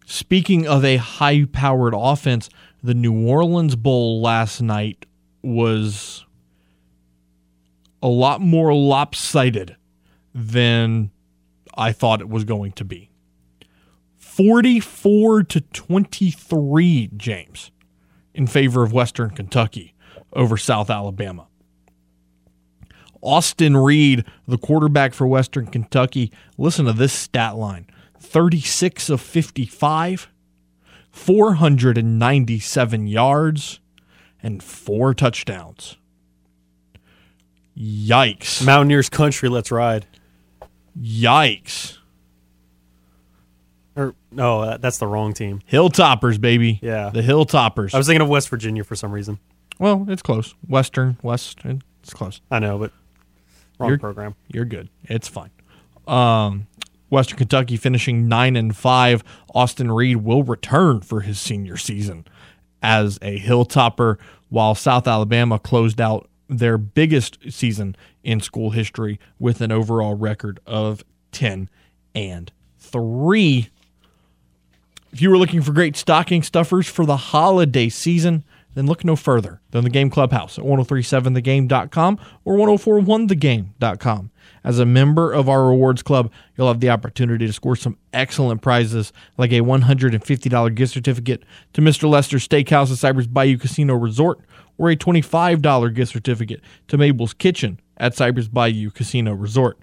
Speaking 0.05 0.67
of 0.67 0.85
a 0.85 0.97
high 0.97 1.45
powered 1.45 1.95
offense, 1.97 2.49
the 2.83 2.93
New 2.93 3.27
Orleans 3.27 3.75
Bowl 3.75 4.21
last 4.21 4.61
night 4.61 5.05
was 5.45 6.25
a 8.01 8.07
lot 8.07 8.41
more 8.41 8.73
lopsided 8.73 9.75
than 10.33 11.11
I 11.77 11.91
thought 11.91 12.21
it 12.21 12.29
was 12.29 12.43
going 12.43 12.73
to 12.73 12.85
be. 12.85 13.09
44 14.17 15.43
to 15.43 15.61
23, 15.61 17.09
James, 17.15 17.71
in 18.33 18.47
favor 18.47 18.83
of 18.83 18.91
Western 18.91 19.29
Kentucky 19.29 19.95
over 20.33 20.57
South 20.57 20.89
Alabama. 20.89 21.47
Austin 23.21 23.77
Reed, 23.77 24.25
the 24.47 24.57
quarterback 24.57 25.13
for 25.13 25.25
Western 25.25 25.67
Kentucky, 25.67 26.31
listen 26.57 26.85
to 26.85 26.93
this 26.93 27.13
stat 27.13 27.55
line 27.55 27.87
36 28.19 29.09
of 29.09 29.21
55, 29.21 30.29
497 31.11 33.07
yards, 33.07 33.79
and 34.45 34.61
four 34.61 35.15
touchdowns. 35.15 35.97
Yikes. 37.77 38.63
Mountaineers 38.63 39.09
country, 39.09 39.49
let's 39.49 39.71
ride. 39.71 40.05
Yikes. 41.01 41.97
Or 43.95 44.13
no, 44.31 44.61
uh, 44.61 44.77
that's 44.77 44.99
the 44.99 45.07
wrong 45.07 45.33
team. 45.33 45.61
Hilltoppers, 45.69 46.39
baby. 46.39 46.79
Yeah. 46.81 47.09
The 47.09 47.21
Hilltoppers. 47.21 47.93
I 47.93 47.97
was 47.97 48.05
thinking 48.07 48.21
of 48.21 48.29
West 48.29 48.49
Virginia 48.49 48.83
for 48.83 48.95
some 48.95 49.11
reason. 49.11 49.39
well, 49.79 50.05
it's 50.07 50.21
close. 50.21 50.53
Western, 50.67 51.17
West, 51.23 51.59
It's 52.03 52.13
close. 52.13 52.39
I 52.51 52.59
know, 52.59 52.77
but 52.77 52.91
wrong 53.79 53.89
You're- 53.89 53.99
program. 53.99 54.35
You're 54.47 54.65
good. 54.65 54.89
It's 55.05 55.27
fine. 55.27 55.49
Um, 56.07 56.67
Western 57.09 57.37
Kentucky 57.39 57.77
finishing 57.77 58.27
nine 58.27 58.55
and 58.55 58.75
five. 58.75 59.23
Austin 59.55 59.91
Reed 59.91 60.17
will 60.17 60.43
return 60.43 61.01
for 61.01 61.21
his 61.21 61.39
senior 61.41 61.77
season 61.77 62.25
as 62.85 63.17
a 63.23 63.39
hilltopper, 63.39 64.17
while 64.49 64.75
South 64.75 65.07
Alabama 65.07 65.57
closed 65.57 65.99
out 65.99 66.29
their 66.47 66.77
biggest 66.77 67.39
season 67.49 67.95
in 68.23 68.39
school 68.39 68.69
history 68.69 69.19
with 69.39 69.59
an 69.59 69.71
overall 69.71 70.13
record 70.13 70.59
of 70.67 71.03
ten 71.31 71.67
and 72.13 72.51
three. 72.77 73.69
If 75.11 75.21
you 75.21 75.31
were 75.31 75.37
looking 75.37 75.63
for 75.63 75.73
great 75.73 75.95
stocking 75.95 76.43
stuffers 76.43 76.87
for 76.87 77.05
the 77.05 77.17
holiday 77.17 77.89
season, 77.89 78.43
then 78.75 78.85
look 78.85 79.03
no 79.03 79.15
further 79.15 79.61
than 79.71 79.83
the 79.83 79.89
Game 79.89 80.11
Clubhouse 80.11 80.59
at 80.59 80.65
1037thegame.com 80.65 82.19
or 82.43 82.57
1041thegame.com. 82.57 84.29
As 84.65 84.79
a 84.79 84.85
member 84.85 85.31
of 85.31 85.47
our 85.47 85.67
rewards 85.67 86.01
club, 86.01 86.31
you'll 86.57 86.67
have 86.67 86.79
the 86.79 86.89
opportunity 86.89 87.45
to 87.45 87.53
score 87.53 87.75
some 87.75 87.99
excellent 88.11 88.63
prizes 88.63 89.13
like 89.37 89.51
a 89.51 89.61
$150 89.61 90.75
gift 90.75 90.91
certificate 90.91 91.43
to 91.73 91.81
Mr. 91.81 92.09
Lester's 92.09 92.47
Steakhouse 92.47 92.91
at 92.91 92.97
Cypress 92.97 93.27
Bayou 93.27 93.59
Casino 93.59 93.93
Resort 93.93 94.39
or 94.79 94.89
a 94.89 94.95
$25 94.95 95.93
gift 95.93 96.11
certificate 96.11 96.61
to 96.87 96.97
Mabel's 96.97 97.35
Kitchen 97.35 97.79
at 97.97 98.15
Cypress 98.15 98.47
Bayou 98.47 98.89
Casino 98.89 99.33
Resort. 99.33 99.77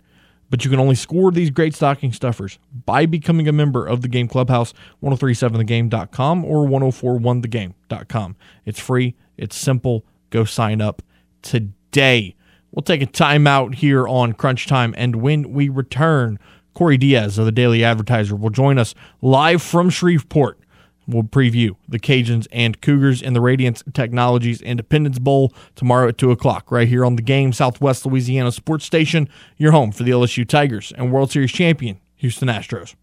But 0.50 0.64
you 0.64 0.70
can 0.70 0.80
only 0.80 0.96
score 0.96 1.30
these 1.30 1.50
great 1.50 1.74
stocking 1.76 2.12
stuffers 2.12 2.58
by 2.84 3.06
becoming 3.06 3.46
a 3.46 3.52
member 3.52 3.86
of 3.86 4.02
the 4.02 4.08
Game 4.08 4.26
Clubhouse, 4.26 4.74
1037thegame.com 5.02 6.44
or 6.44 6.66
1041thegame.com. 6.66 8.36
It's 8.66 8.80
free, 8.80 9.14
it's 9.38 9.56
simple. 9.56 10.04
Go 10.30 10.44
sign 10.44 10.80
up 10.80 11.02
today. 11.40 12.34
We'll 12.72 12.82
take 12.82 13.02
a 13.02 13.06
timeout 13.06 13.74
here 13.74 14.08
on 14.08 14.32
Crunch 14.32 14.66
Time, 14.66 14.94
and 14.96 15.16
when 15.16 15.52
we 15.52 15.68
return, 15.68 16.38
Corey 16.74 16.96
Diaz 16.96 17.36
of 17.36 17.44
the 17.44 17.52
Daily 17.52 17.84
Advertiser 17.84 18.34
will 18.34 18.50
join 18.50 18.78
us 18.78 18.94
live 19.20 19.60
from 19.60 19.90
Shreveport. 19.90 20.58
We'll 21.06 21.24
preview 21.24 21.76
the 21.86 21.98
Cajuns 21.98 22.46
and 22.50 22.80
Cougars 22.80 23.20
in 23.20 23.34
the 23.34 23.42
Radiance 23.42 23.82
Technologies 23.92 24.62
Independence 24.62 25.18
Bowl 25.18 25.52
tomorrow 25.74 26.08
at 26.08 26.16
2 26.16 26.30
o'clock, 26.30 26.70
right 26.70 26.88
here 26.88 27.04
on 27.04 27.16
the 27.16 27.22
game, 27.22 27.52
Southwest 27.52 28.06
Louisiana 28.06 28.52
Sports 28.52 28.86
Station, 28.86 29.28
your 29.58 29.72
home 29.72 29.92
for 29.92 30.04
the 30.04 30.12
LSU 30.12 30.48
Tigers 30.48 30.92
and 30.96 31.12
World 31.12 31.30
Series 31.30 31.52
champion, 31.52 32.00
Houston 32.16 32.48
Astros. 32.48 32.94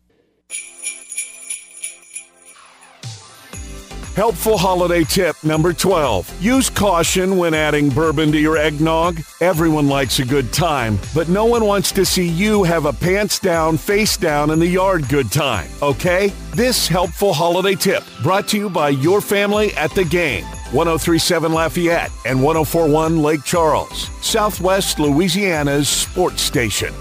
Helpful 4.15 4.57
holiday 4.57 5.03
tip 5.03 5.41
number 5.43 5.71
12. 5.71 6.41
Use 6.41 6.69
caution 6.69 7.37
when 7.37 7.53
adding 7.53 7.89
bourbon 7.89 8.31
to 8.31 8.39
your 8.39 8.57
eggnog. 8.57 9.21
Everyone 9.39 9.87
likes 9.87 10.19
a 10.19 10.25
good 10.25 10.51
time, 10.51 10.99
but 11.13 11.29
no 11.29 11.45
one 11.45 11.65
wants 11.65 11.91
to 11.93 12.03
see 12.03 12.27
you 12.27 12.63
have 12.63 12.85
a 12.85 12.91
pants 12.91 13.39
down, 13.39 13.77
face 13.77 14.17
down 14.17 14.49
in 14.49 14.59
the 14.59 14.67
yard 14.67 15.07
good 15.07 15.31
time, 15.31 15.69
okay? 15.81 16.33
This 16.53 16.87
helpful 16.87 17.33
holiday 17.33 17.75
tip 17.75 18.03
brought 18.21 18.47
to 18.49 18.57
you 18.57 18.69
by 18.69 18.89
your 18.89 19.21
family 19.21 19.73
at 19.75 19.91
the 19.91 20.03
game. 20.03 20.43
1037 20.71 21.53
Lafayette 21.53 22.11
and 22.25 22.43
1041 22.43 23.21
Lake 23.21 23.43
Charles, 23.43 24.09
Southwest 24.21 24.99
Louisiana's 24.99 25.87
sports 25.87 26.41
station. 26.41 26.93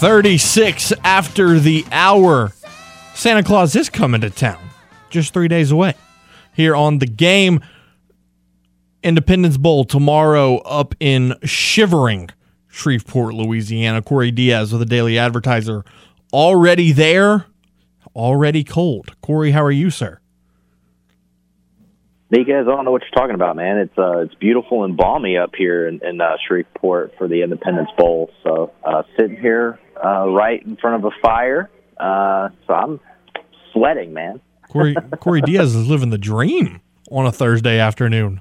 36 0.00 0.94
after 1.04 1.58
the 1.58 1.84
hour. 1.92 2.52
Santa 3.12 3.42
Claus 3.42 3.76
is 3.76 3.90
coming 3.90 4.22
to 4.22 4.30
town 4.30 4.58
just 5.10 5.34
three 5.34 5.46
days 5.46 5.70
away. 5.70 5.92
Here 6.54 6.74
on 6.74 7.00
the 7.00 7.06
game, 7.06 7.60
Independence 9.02 9.58
Bowl 9.58 9.84
tomorrow 9.84 10.56
up 10.60 10.94
in 11.00 11.34
shivering 11.44 12.30
Shreveport, 12.68 13.34
Louisiana. 13.34 14.00
Corey 14.00 14.30
Diaz 14.30 14.72
with 14.72 14.80
the 14.80 14.86
Daily 14.86 15.18
Advertiser 15.18 15.84
already 16.32 16.92
there, 16.92 17.44
already 18.16 18.64
cold. 18.64 19.20
Corey, 19.20 19.50
how 19.50 19.62
are 19.62 19.70
you, 19.70 19.90
sir? 19.90 20.18
You 22.30 22.44
guys 22.44 22.64
don't 22.64 22.86
know 22.86 22.90
what 22.90 23.02
you're 23.02 23.10
talking 23.10 23.34
about, 23.34 23.54
man. 23.56 23.76
It's 23.76 23.98
uh, 23.98 24.20
it's 24.20 24.34
beautiful 24.36 24.84
and 24.84 24.96
balmy 24.96 25.36
up 25.36 25.50
here 25.54 25.86
in, 25.86 26.00
in 26.02 26.22
uh, 26.22 26.36
Shreveport 26.48 27.18
for 27.18 27.28
the 27.28 27.42
Independence 27.42 27.90
Bowl. 27.98 28.30
So 28.44 28.72
uh, 28.82 29.02
sitting 29.18 29.36
here 29.36 29.78
uh, 30.04 30.28
right 30.28 30.62
in 30.64 30.76
front 30.76 31.04
of 31.04 31.12
a 31.12 31.14
fire, 31.22 31.70
uh, 31.98 32.48
so 32.66 32.74
I'm 32.74 33.00
sweating, 33.72 34.12
man. 34.12 34.40
Corey, 34.68 34.94
Corey 35.20 35.40
Diaz 35.42 35.74
is 35.74 35.86
living 35.86 36.10
the 36.10 36.18
dream 36.18 36.80
on 37.10 37.26
a 37.26 37.32
Thursday 37.32 37.78
afternoon. 37.78 38.40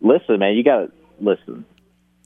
Listen, 0.00 0.38
man, 0.38 0.54
you 0.54 0.64
got 0.64 0.78
to 0.78 0.92
listen. 1.20 1.64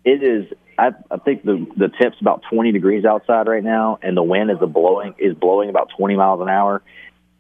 It 0.05 0.23
is. 0.23 0.53
I, 0.79 0.91
I 1.11 1.19
think 1.19 1.45
the 1.45 1.67
the 1.77 1.89
temp's 1.89 2.21
about 2.21 2.43
20 2.51 2.73
degrees 2.73 3.05
outside 3.05 3.49
right 3.49 3.63
now, 3.63 3.99
and 4.03 4.17
the 4.17 4.23
wind 4.23 4.51
is 4.51 4.59
a 4.61 4.67
blowing 4.67 5.15
is 5.19 5.35
blowing 5.35 5.69
about 5.69 5.91
20 5.97 6.17
miles 6.17 6.41
an 6.41 6.49
hour. 6.49 6.83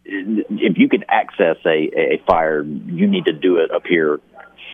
If 0.05 0.79
you 0.79 0.89
can 0.89 1.05
access 1.09 1.57
a 1.65 1.91
a 1.97 2.23
fire, 2.27 2.63
you 2.63 3.07
need 3.07 3.27
to 3.27 3.33
do 3.33 3.59
it 3.59 3.71
up 3.71 3.87
here 3.87 4.21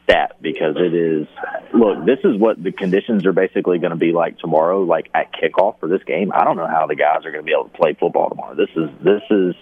stat 0.07 0.37
because 0.40 0.77
it 0.77 0.95
is 0.95 1.27
look 1.75 2.05
this 2.07 2.19
is 2.25 2.38
what 2.38 2.62
the 2.62 2.71
conditions 2.71 3.27
are 3.27 3.33
basically 3.33 3.79
going 3.79 3.90
to 3.90 3.97
be 3.97 4.12
like 4.12 4.38
tomorrow 4.38 4.83
like 4.83 5.11
at 5.12 5.33
kickoff 5.33 5.79
for 5.81 5.88
this 5.88 6.03
game 6.05 6.31
i 6.33 6.45
don't 6.45 6.57
know 6.57 6.66
how 6.66 6.87
the 6.87 6.95
guys 6.95 7.25
are 7.25 7.33
going 7.33 7.42
to 7.42 7.47
be 7.47 7.53
able 7.53 7.69
to 7.69 7.77
play 7.77 7.95
football 7.99 8.29
tomorrow 8.29 8.55
this 8.55 8.71
is 8.77 8.88
this 9.03 9.23
is 9.31 9.55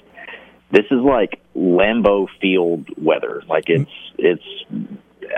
this 0.70 0.84
is 0.90 1.00
like 1.00 1.40
lambeau 1.56 2.26
field 2.40 2.86
weather 2.98 3.42
like 3.48 3.64
it's 3.68 3.90
it's 4.18 4.44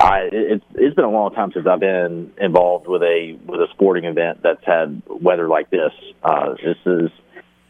I 0.01 0.29
it's 0.33 0.65
it's 0.75 0.95
been 0.95 1.05
a 1.05 1.11
long 1.11 1.33
time 1.33 1.53
since 1.53 1.67
I've 1.67 1.81
been 1.81 2.33
involved 2.39 2.89
with 2.89 3.03
a 3.03 3.39
with 3.47 3.61
a 3.61 3.69
sporting 3.73 4.05
event 4.05 4.43
that's 4.43 4.65
had 4.65 5.03
weather 5.07 5.49
like 5.49 5.71
this. 5.71 5.93
Uh, 6.23 6.55
this 6.55 6.77
is 6.85 7.11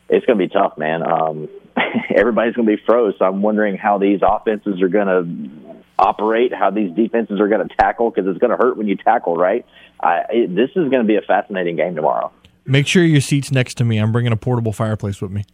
it's 0.09 0.25
going 0.25 0.39
to 0.39 0.47
be 0.47 0.49
tough, 0.49 0.79
man. 0.79 1.03
Um, 1.03 1.49
everybody's 2.15 2.55
going 2.55 2.67
to 2.69 2.77
be 2.77 2.83
froze. 2.87 3.15
So 3.19 3.25
I'm 3.25 3.43
wondering 3.43 3.77
how 3.77 3.99
these 3.99 4.21
offenses 4.23 4.81
are 4.81 4.89
going 4.89 5.07
to 5.07 5.76
operate, 5.99 6.53
how 6.53 6.71
these 6.71 6.93
defenses 6.93 7.41
are 7.41 7.49
going 7.49 7.67
to 7.67 7.77
tackle 7.77 8.11
because 8.11 8.29
it's 8.29 8.39
going 8.39 8.51
to 8.51 8.57
hurt 8.57 8.77
when 8.77 8.87
you 8.87 8.97
tackle, 8.97 9.37
right? 9.37 9.65
I, 10.01 10.23
it, 10.31 10.55
this 10.55 10.71
is 10.71 10.91
going 10.91 11.03
to 11.03 11.05
be 11.05 11.17
a 11.17 11.23
fascinating 11.23 11.77
game 11.77 11.95
tomorrow. 11.95 12.33
Make 12.65 12.87
sure 12.87 13.03
your 13.05 13.21
seat's 13.21 13.53
next 13.53 13.75
to 13.75 13.85
me. 13.85 13.99
I'm 13.99 14.13
bringing 14.13 14.33
a 14.33 14.37
portable 14.37 14.73
fireplace 14.73 15.21
with 15.21 15.31
me. 15.31 15.45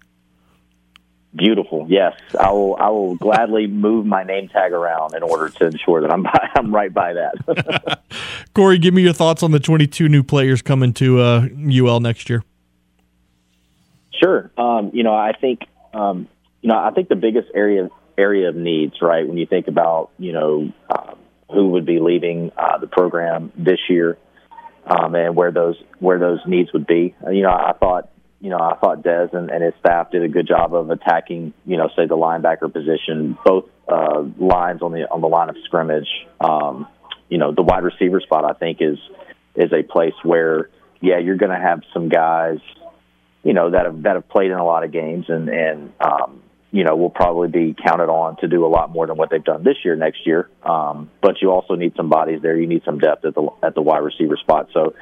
Beautiful. 1.34 1.86
Yes, 1.88 2.14
I 2.38 2.50
will. 2.50 2.76
I 2.76 2.90
will 2.90 3.14
gladly 3.16 3.66
move 3.68 4.04
my 4.04 4.22
name 4.22 4.48
tag 4.48 4.72
around 4.72 5.14
in 5.14 5.22
order 5.22 5.48
to 5.48 5.66
ensure 5.66 6.02
that 6.02 6.10
I'm 6.12 6.22
by, 6.24 6.48
I'm 6.56 6.74
right 6.74 6.92
by 6.92 7.14
that. 7.14 8.00
Corey, 8.54 8.78
give 8.78 8.92
me 8.92 9.02
your 9.02 9.14
thoughts 9.14 9.42
on 9.42 9.50
the 9.50 9.60
22 9.60 10.08
new 10.10 10.22
players 10.22 10.60
coming 10.60 10.92
to 10.94 11.20
uh, 11.20 11.48
UL 11.70 12.00
next 12.00 12.28
year. 12.28 12.44
Sure. 14.22 14.50
Um, 14.58 14.90
you 14.92 15.04
know, 15.04 15.14
I 15.14 15.32
think 15.32 15.60
um, 15.94 16.28
you 16.60 16.68
know, 16.68 16.76
I 16.76 16.90
think 16.90 17.08
the 17.08 17.16
biggest 17.16 17.48
area 17.54 17.90
area 18.18 18.48
of 18.48 18.56
needs, 18.56 18.94
right, 19.00 19.26
when 19.26 19.36
you 19.36 19.46
think 19.46 19.68
about 19.68 20.10
you 20.18 20.32
know 20.32 20.72
uh, 20.90 21.14
who 21.50 21.70
would 21.70 21.86
be 21.86 21.98
leaving 22.00 22.50
uh, 22.56 22.78
the 22.78 22.86
program 22.86 23.52
this 23.56 23.78
year, 23.88 24.18
um, 24.86 25.14
and 25.14 25.36
where 25.36 25.52
those 25.52 25.76
where 25.98 26.18
those 26.18 26.40
needs 26.46 26.72
would 26.72 26.86
be. 26.86 27.14
You 27.30 27.42
know, 27.42 27.50
I 27.50 27.72
thought 27.78 28.10
you 28.40 28.50
know 28.50 28.58
I 28.58 28.76
thought 28.76 29.02
Des 29.02 29.28
and, 29.32 29.50
and 29.50 29.62
his 29.62 29.74
staff 29.80 30.10
did 30.10 30.22
a 30.22 30.28
good 30.28 30.46
job 30.46 30.74
of 30.74 30.90
attacking 30.90 31.52
you 31.66 31.76
know 31.76 31.88
say 31.96 32.06
the 32.06 32.16
linebacker 32.16 32.72
position, 32.72 33.36
both 33.44 33.66
uh, 33.88 34.22
lines 34.38 34.82
on 34.82 34.92
the 34.92 35.10
on 35.10 35.20
the 35.20 35.28
line 35.28 35.48
of 35.48 35.56
scrimmage. 35.64 36.08
Um, 36.40 36.86
you 37.28 37.38
know, 37.38 37.52
the 37.52 37.62
wide 37.62 37.84
receiver 37.84 38.20
spot 38.20 38.44
I 38.44 38.52
think 38.54 38.78
is 38.80 38.98
is 39.54 39.72
a 39.72 39.82
place 39.82 40.14
where 40.22 40.70
yeah 41.00 41.18
you're 41.18 41.36
going 41.36 41.52
to 41.52 41.58
have 41.58 41.80
some 41.92 42.08
guys 42.08 42.58
you 43.42 43.52
know 43.52 43.70
that 43.70 43.86
have 43.86 44.02
that 44.02 44.14
have 44.14 44.28
played 44.28 44.50
in 44.50 44.58
a 44.58 44.64
lot 44.64 44.84
of 44.84 44.92
games 44.92 45.26
and 45.28 45.48
and 45.48 45.92
um, 46.00 46.42
you 46.72 46.84
know 46.84 46.96
will 46.96 47.10
probably 47.10 47.48
be 47.48 47.74
counted 47.74 48.08
on 48.08 48.36
to 48.38 48.48
do 48.48 48.66
a 48.66 48.68
lot 48.68 48.90
more 48.90 49.06
than 49.06 49.16
what 49.16 49.30
they've 49.30 49.44
done 49.44 49.62
this 49.62 49.76
year 49.84 49.94
next 49.94 50.26
year. 50.26 50.48
Um, 50.62 51.10
but 51.20 51.40
you 51.40 51.50
also 51.50 51.74
need 51.74 51.94
some 51.96 52.08
bodies 52.08 52.40
there. 52.42 52.58
You 52.58 52.66
need 52.66 52.82
some 52.84 52.98
depth 52.98 53.24
at 53.24 53.34
the 53.34 53.48
at 53.62 53.74
the 53.74 53.82
wide 53.82 53.98
receiver 53.98 54.36
spot. 54.36 54.68
So 54.72 54.94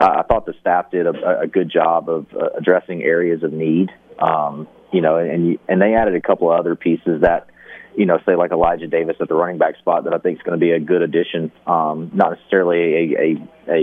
uh, 0.00 0.04
I 0.18 0.22
thought 0.22 0.46
the 0.46 0.54
staff 0.60 0.90
did 0.90 1.06
a, 1.06 1.40
a 1.40 1.46
good 1.46 1.70
job 1.70 2.08
of 2.08 2.26
uh, 2.32 2.50
addressing 2.56 3.02
areas 3.02 3.42
of 3.42 3.52
need. 3.52 3.90
Um, 4.18 4.68
you 4.92 5.00
know, 5.00 5.16
and 5.16 5.58
and 5.68 5.82
they 5.82 5.94
added 5.94 6.14
a 6.14 6.20
couple 6.20 6.50
of 6.50 6.58
other 6.58 6.76
pieces 6.76 7.22
that 7.22 7.48
you 7.96 8.04
know, 8.04 8.18
say 8.26 8.36
like 8.36 8.52
Elijah 8.52 8.86
Davis 8.86 9.16
at 9.20 9.28
the 9.28 9.34
running 9.34 9.58
back 9.58 9.78
spot 9.78 10.04
that 10.04 10.12
I 10.12 10.18
think 10.18 10.38
is 10.38 10.42
going 10.42 10.58
to 10.58 10.64
be 10.64 10.72
a 10.72 10.80
good 10.80 11.02
addition. 11.02 11.50
Um, 11.66 12.10
not 12.12 12.32
necessarily 12.32 12.78
a, 12.78 13.18
a, 13.18 13.72
a, 13.72 13.78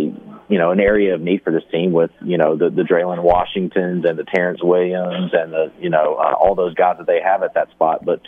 you 0.48 0.60
know, 0.60 0.72
an 0.72 0.80
area 0.80 1.16
of 1.16 1.22
need 1.22 1.44
for 1.44 1.52
this 1.52 1.64
team 1.72 1.92
with, 1.94 2.12
you 2.24 2.38
know, 2.38 2.56
the, 2.56 2.70
the 2.70 2.84
Dre'lyn 2.84 3.24
Washingtons 3.24 4.06
and 4.06 4.18
the 4.18 4.24
Terrence 4.24 4.62
Williams 4.62 5.32
and 5.34 5.52
the, 5.52 5.72
you 5.80 5.90
know, 5.90 6.16
uh, 6.16 6.34
all 6.34 6.54
those 6.54 6.76
guys 6.76 6.98
that 7.00 7.08
they 7.08 7.22
have 7.24 7.42
at 7.42 7.56
that 7.56 7.72
spot. 7.72 8.06
But, 8.06 8.22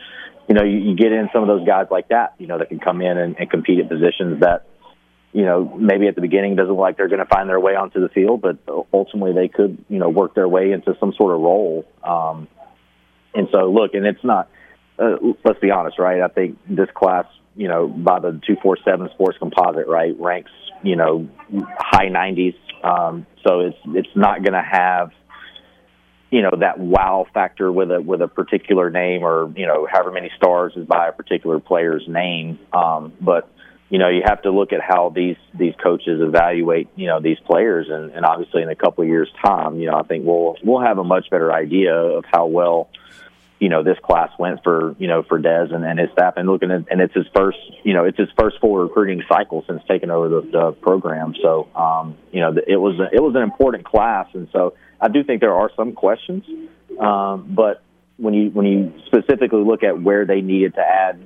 you 0.50 0.56
know, 0.56 0.64
you, 0.64 0.78
you 0.78 0.96
get 0.96 1.12
in 1.12 1.30
some 1.32 1.44
of 1.44 1.48
those 1.48 1.68
guys 1.68 1.88
like 1.92 2.08
that, 2.10 2.34
you 2.40 2.48
know, 2.48 2.58
that 2.58 2.70
can 2.70 2.80
come 2.80 3.02
in 3.02 3.18
and, 3.18 3.36
and 3.38 3.50
compete 3.50 3.80
at 3.80 3.88
positions 3.88 4.42
that, 4.42 4.66
you 5.34 5.46
know, 5.46 5.66
maybe 5.78 6.08
at 6.08 6.16
the 6.16 6.22
beginning 6.22 6.56
doesn't 6.56 6.72
look 6.72 6.80
like 6.80 6.98
they're 6.98 7.10
going 7.10 7.20
to 7.20 7.26
find 7.26 7.48
their 7.48 7.60
way 7.60 7.76
onto 7.76 8.00
the 8.00 8.10
field, 8.10 8.42
but 8.42 8.58
ultimately 8.92 9.34
they 9.34 9.50
could, 9.50 9.84
you 9.90 10.00
know, 10.00 10.10
work 10.10 10.34
their 10.34 10.48
way 10.48 10.72
into 10.72 10.96
some 11.00 11.14
sort 11.14 11.36
of 11.36 11.42
role. 11.42 11.86
Um, 12.04 12.48
and 13.34 13.50
so 13.52 13.70
look, 13.70 13.94
and 13.94 14.06
it's 14.06 14.24
not, 14.24 14.50
uh, 15.00 15.18
let's 15.44 15.60
be 15.60 15.72
honest, 15.72 16.00
right? 16.00 16.22
I 16.22 16.28
think 16.28 16.58
this 16.70 16.90
class, 16.94 17.26
you 17.56 17.68
know, 17.68 17.88
by 17.88 18.20
the 18.20 18.40
two 18.46 18.56
four 18.62 18.78
seven 18.84 19.10
sports 19.14 19.38
composite, 19.38 19.88
right, 19.88 20.16
ranks, 20.20 20.52
you 20.84 20.96
know, 20.96 21.28
high 21.80 22.10
nineties. 22.10 22.56
Um, 22.84 23.26
so 23.46 23.62
it's 23.62 23.78
it's 23.88 24.16
not 24.16 24.44
going 24.44 24.54
to 24.54 24.62
have 24.62 25.12
you 26.32 26.42
know 26.42 26.52
that 26.60 26.80
wow 26.80 27.26
factor 27.34 27.72
with 27.72 27.92
a 27.92 28.02
with 28.02 28.22
a 28.22 28.28
particular 28.28 28.90
name 28.90 29.24
or 29.24 29.52
you 29.56 29.66
know 29.66 29.88
however 29.90 30.12
many 30.12 30.32
stars 30.36 30.74
is 30.76 30.86
by 30.86 31.08
a 31.08 31.12
particular 31.12 31.60
player's 31.60 32.04
name 32.08 32.60
um 32.74 33.14
but 33.22 33.50
you 33.90 34.00
know 34.00 34.10
you 34.10 34.22
have 34.26 34.42
to 34.42 34.52
look 34.52 34.74
at 34.74 34.82
how 34.82 35.10
these 35.16 35.38
these 35.58 35.74
coaches 35.82 36.20
evaluate 36.22 36.90
you 36.96 37.08
know 37.08 37.22
these 37.22 37.38
players 37.46 37.88
and, 37.90 38.12
and 38.12 38.26
obviously 38.26 38.62
in 38.62 38.70
a 38.70 38.76
couple 38.76 39.04
of 39.04 39.08
years 39.08 39.30
time 39.46 39.80
you 39.80 39.90
know 39.90 39.98
I 39.98 40.04
think 40.04 40.26
we'll 40.26 40.58
we'll 40.64 40.82
have 40.82 40.98
a 40.98 41.04
much 41.04 41.30
better 41.30 41.54
idea 41.54 41.94
of 41.96 42.26
how 42.30 42.48
well 42.48 42.90
you 43.66 43.70
know 43.70 43.84
this 43.84 43.98
class 44.04 44.30
went 44.38 44.64
for 44.64 44.96
you 45.00 45.08
know 45.08 45.24
for 45.24 45.40
Dez 45.40 45.74
and, 45.74 45.84
and 45.84 45.98
his 46.00 46.10
staff 46.12 46.36
and 46.38 46.48
looking 46.48 46.70
at 46.70 46.86
and 46.92 47.02
it's 47.02 47.16
his 47.16 47.26
first 47.36 47.58
you 47.84 47.94
know 47.96 48.06
it's 48.06 48.18
his 48.18 48.30
first 48.40 48.58
full 48.62 48.78
recruiting 48.78 49.24
cycle 49.28 49.64
since 49.68 49.82
taking 49.90 50.12
over 50.12 50.30
the, 50.30 50.42
the 50.52 50.72
program 50.82 51.34
so 51.42 51.68
um 51.76 52.16
you 52.32 52.42
know 52.42 52.54
it 52.68 52.78
was 52.78 53.00
a, 53.00 53.08
it 53.12 53.22
was 53.22 53.34
an 53.36 53.42
important 53.42 53.84
class 53.84 54.28
and 54.34 54.48
so 54.52 54.76
I 55.00 55.08
do 55.08 55.24
think 55.24 55.42
there 55.42 55.54
are 55.54 55.70
some 55.76 55.94
questions, 55.94 56.44
um, 57.00 57.54
but 57.56 57.84
when 58.18 58.34
you 58.34 58.50
when 58.50 58.66
you 58.66 58.94
specifically 59.08 59.64
look 59.64 59.84
at 59.84 60.02
where 60.02 60.26
they 60.26 60.42
needed 60.42 60.76
to 60.76 60.82
add 60.82 61.22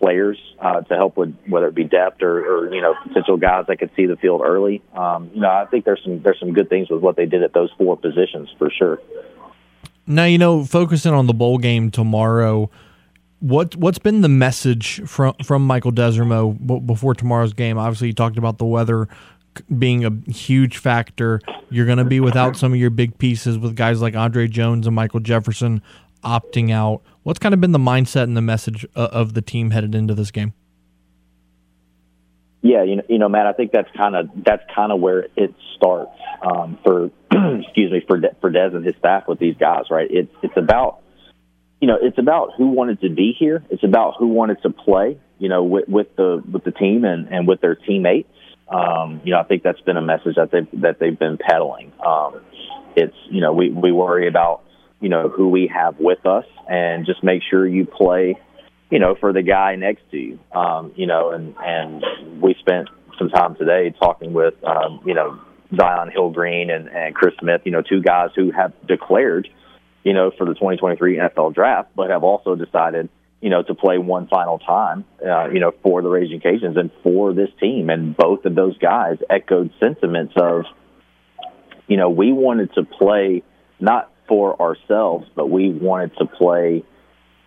players 0.00 0.36
uh, 0.60 0.80
to 0.80 0.94
help 0.94 1.16
with 1.16 1.34
whether 1.46 1.68
it 1.68 1.74
be 1.74 1.84
depth 1.84 2.22
or, 2.22 2.40
or 2.40 2.74
you 2.74 2.82
know 2.82 2.94
potential 3.06 3.36
guys 3.36 3.66
that 3.68 3.78
could 3.78 3.90
see 3.96 4.06
the 4.06 4.16
field 4.16 4.42
early, 4.44 4.82
um, 4.94 5.30
you 5.34 5.40
know 5.40 5.48
I 5.48 5.66
think 5.70 5.84
there's 5.84 6.02
some 6.02 6.20
there's 6.22 6.40
some 6.40 6.52
good 6.52 6.68
things 6.68 6.90
with 6.90 7.00
what 7.00 7.16
they 7.16 7.26
did 7.26 7.42
at 7.42 7.52
those 7.52 7.70
four 7.78 7.96
positions 7.96 8.48
for 8.58 8.70
sure. 8.70 8.98
Now 10.06 10.24
you 10.24 10.38
know 10.38 10.64
focusing 10.64 11.12
on 11.12 11.26
the 11.26 11.34
bowl 11.34 11.58
game 11.58 11.90
tomorrow. 11.90 12.70
What 13.40 13.74
what's 13.76 13.98
been 13.98 14.20
the 14.20 14.28
message 14.28 15.00
from 15.06 15.34
from 15.44 15.66
Michael 15.66 15.92
Desormeaux 15.92 16.86
before 16.86 17.14
tomorrow's 17.14 17.52
game? 17.52 17.78
Obviously, 17.78 18.08
you 18.08 18.12
talked 18.14 18.38
about 18.38 18.58
the 18.58 18.64
weather 18.64 19.08
being 19.78 20.04
a 20.04 20.12
huge 20.30 20.78
factor. 20.78 21.40
You're 21.70 21.86
going 21.86 21.98
to 21.98 22.04
be 22.04 22.20
without 22.20 22.56
some 22.56 22.72
of 22.72 22.78
your 22.78 22.90
big 22.90 23.18
pieces 23.18 23.58
with 23.58 23.76
guys 23.76 24.00
like 24.00 24.14
Andre 24.14 24.48
Jones 24.48 24.86
and 24.86 24.94
Michael 24.96 25.20
Jefferson 25.20 25.82
opting 26.24 26.70
out. 26.70 27.02
What's 27.22 27.38
kind 27.38 27.54
of 27.54 27.60
been 27.60 27.72
the 27.72 27.78
mindset 27.78 28.24
and 28.24 28.36
the 28.36 28.42
message 28.42 28.86
uh, 28.96 29.08
of 29.12 29.34
the 29.34 29.42
team 29.42 29.70
headed 29.70 29.94
into 29.94 30.14
this 30.14 30.30
game? 30.30 30.54
Yeah, 32.62 32.84
you 32.84 32.96
know, 32.96 33.02
you 33.08 33.18
know, 33.18 33.28
Matt, 33.28 33.46
I 33.46 33.52
think 33.52 33.72
that's 33.72 33.90
kind 33.96 34.14
of 34.14 34.30
that's 34.44 34.62
kind 34.74 34.92
of 34.92 35.00
where 35.00 35.26
it 35.36 35.54
starts 35.76 36.16
um, 36.42 36.78
for 36.84 37.10
excuse 37.30 37.90
me 37.90 38.02
for 38.06 38.18
De- 38.18 38.36
for 38.40 38.50
Dez 38.50 38.74
and 38.74 38.84
his 38.84 38.94
staff 38.96 39.24
with 39.26 39.38
these 39.38 39.56
guys, 39.56 39.84
right? 39.90 40.08
It's 40.10 40.32
it's 40.42 40.56
about 40.56 41.00
you 41.80 41.88
know 41.88 41.98
it's 42.00 42.18
about 42.18 42.50
who 42.56 42.68
wanted 42.68 43.00
to 43.00 43.10
be 43.10 43.34
here. 43.36 43.64
It's 43.68 43.82
about 43.82 44.14
who 44.18 44.28
wanted 44.28 44.62
to 44.62 44.70
play, 44.70 45.18
you 45.38 45.48
know, 45.48 45.64
with, 45.64 45.88
with 45.88 46.14
the 46.16 46.42
with 46.50 46.62
the 46.62 46.70
team 46.70 47.04
and 47.04 47.28
and 47.28 47.48
with 47.48 47.60
their 47.60 47.74
teammates 47.74 48.28
um, 48.72 49.20
you 49.24 49.32
know, 49.32 49.40
I 49.40 49.44
think 49.44 49.62
that's 49.62 49.80
been 49.82 49.96
a 49.96 50.02
message 50.02 50.36
that 50.36 50.50
they 50.50 50.66
that 50.78 50.98
they've 50.98 51.18
been 51.18 51.36
peddling. 51.36 51.92
Um, 52.04 52.40
it's 52.96 53.16
you 53.30 53.40
know 53.40 53.52
we 53.52 53.70
we 53.70 53.92
worry 53.92 54.28
about 54.28 54.62
you 55.00 55.08
know 55.08 55.28
who 55.28 55.48
we 55.48 55.70
have 55.72 55.98
with 55.98 56.24
us 56.24 56.44
and 56.68 57.04
just 57.04 57.22
make 57.22 57.42
sure 57.50 57.66
you 57.66 57.84
play 57.84 58.40
you 58.92 58.98
know 58.98 59.16
for 59.18 59.32
the 59.32 59.42
guy 59.42 59.74
next 59.76 60.02
to 60.10 60.18
you. 60.18 60.38
Um, 60.52 60.92
you 60.94 61.06
know, 61.06 61.30
and 61.30 61.54
and 61.58 62.40
we 62.42 62.54
spent 62.60 62.88
some 63.18 63.30
time 63.30 63.56
today 63.56 63.94
talking 63.98 64.34
with 64.34 64.54
um, 64.62 65.00
you 65.06 65.14
know 65.14 65.40
Zi'Yon 65.72 66.12
Hill-Green 66.12 66.70
and, 66.70 66.88
and 66.88 67.14
Chris 67.14 67.34
Smith. 67.40 67.62
You 67.64 67.72
know, 67.72 67.82
two 67.82 68.02
guys 68.02 68.28
who 68.36 68.50
have 68.50 68.74
declared 68.86 69.48
you 70.04 70.12
know 70.12 70.30
for 70.36 70.44
the 70.44 70.52
2023 70.52 71.16
NFL 71.16 71.54
draft, 71.54 71.88
but 71.96 72.10
have 72.10 72.22
also 72.22 72.54
decided 72.54 73.08
you 73.40 73.50
know, 73.50 73.60
to 73.60 73.74
play 73.74 73.98
one 73.98 74.28
final 74.28 74.60
time, 74.60 75.04
uh, 75.20 75.48
you 75.48 75.58
know, 75.58 75.72
for 75.82 76.00
the 76.00 76.08
Raging 76.08 76.40
Cajuns 76.40 76.78
and 76.78 76.92
for 77.02 77.34
this 77.34 77.48
team. 77.58 77.90
And 77.90 78.16
both 78.16 78.44
of 78.44 78.54
those 78.54 78.78
guys 78.78 79.18
echoed 79.28 79.72
sentiments 79.80 80.34
of, 80.36 80.62
you 81.88 81.96
know, 81.96 82.08
we 82.08 82.32
wanted 82.32 82.72
to 82.74 82.84
play 82.84 83.42
not 83.80 84.12
for 84.28 84.62
ourselves, 84.62 85.26
but 85.34 85.50
we 85.50 85.70
wanted 85.70 86.16
to 86.18 86.26
play 86.26 86.84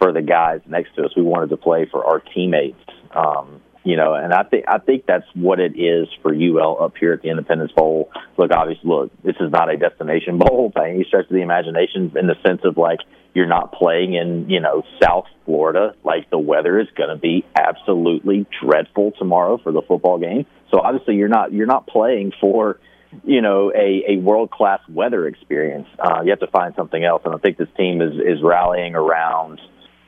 for 0.06 0.14
the 0.14 0.22
guys 0.22 0.62
next 0.68 0.94
to 0.96 1.04
us. 1.04 1.12
We 1.16 1.24
wanted 1.24 1.50
to 1.50 1.58
play 1.58 1.88
for 1.90 2.06
our 2.06 2.20
teammates. 2.20 2.78
Um, 3.10 3.62
you 3.84 3.98
know, 3.98 4.14
and 4.14 4.34
I 4.34 4.44
think 4.44 4.66
I 4.68 4.78
think 4.78 5.06
that's 5.08 5.26
what 5.34 5.60
it 5.60 5.74
is 5.80 6.08
for 6.22 6.34
UL 6.34 6.78
up 6.80 6.94
here 7.00 7.14
at 7.14 7.24
the 7.24 7.30
Independence 7.30 7.72
Bowl. 7.72 8.12
Look, 8.38 8.52
obviously, 8.52 8.88
look, 8.88 9.12
this 9.24 9.36
is 9.40 9.52
not 9.52 9.74
a 9.74 9.78
destination 9.78 10.38
bowl 10.44 10.72
by 10.74 10.90
any 10.90 11.06
stretch 11.06 11.26
of 11.26 11.32
the 11.32 11.42
imagination, 11.42 12.14
in 12.16 12.28
the 12.28 12.36
sense 12.46 12.62
of 12.64 12.78
like 12.78 13.00
you're 13.34 13.48
not 13.48 13.74
playing 13.74 14.14
in, 14.14 14.48
you 14.48 14.60
know, 14.60 14.84
South 15.02 15.26
Florida. 15.46 15.96
Like 16.04 16.30
the 16.30 16.40
weather 16.40 16.80
is 16.80 16.88
going 16.96 17.10
to 17.10 17.18
be 17.18 17.44
absolutely 17.56 18.46
dreadful 18.62 19.12
tomorrow 19.18 19.58
for 19.58 19.72
the 19.72 19.82
football 19.88 20.20
game. 20.20 20.46
So 20.70 20.82
obviously, 20.82 21.16
you're 21.16 21.30
not 21.30 21.52
you're 21.52 21.68
not 21.68 21.88
playing 21.88 22.32
for 22.40 22.80
you 23.24 23.42
know 23.42 23.72
a, 23.72 24.14
a 24.14 24.18
world 24.18 24.52
class 24.52 24.82
weather 24.90 25.28
experience. 25.28 25.88
Uh, 25.98 26.22
you 26.24 26.32
have 26.32 26.40
to 26.40 26.48
find 26.48 26.74
something 26.76 27.04
else, 27.04 27.22
and 27.26 27.34
I 27.34 27.38
think 27.38 27.58
this 27.58 27.70
team 27.78 28.02
is 28.02 28.14
is 28.14 28.42
rallying 28.44 28.96
around 28.96 29.62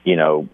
you 0.07 0.15
know 0.15 0.47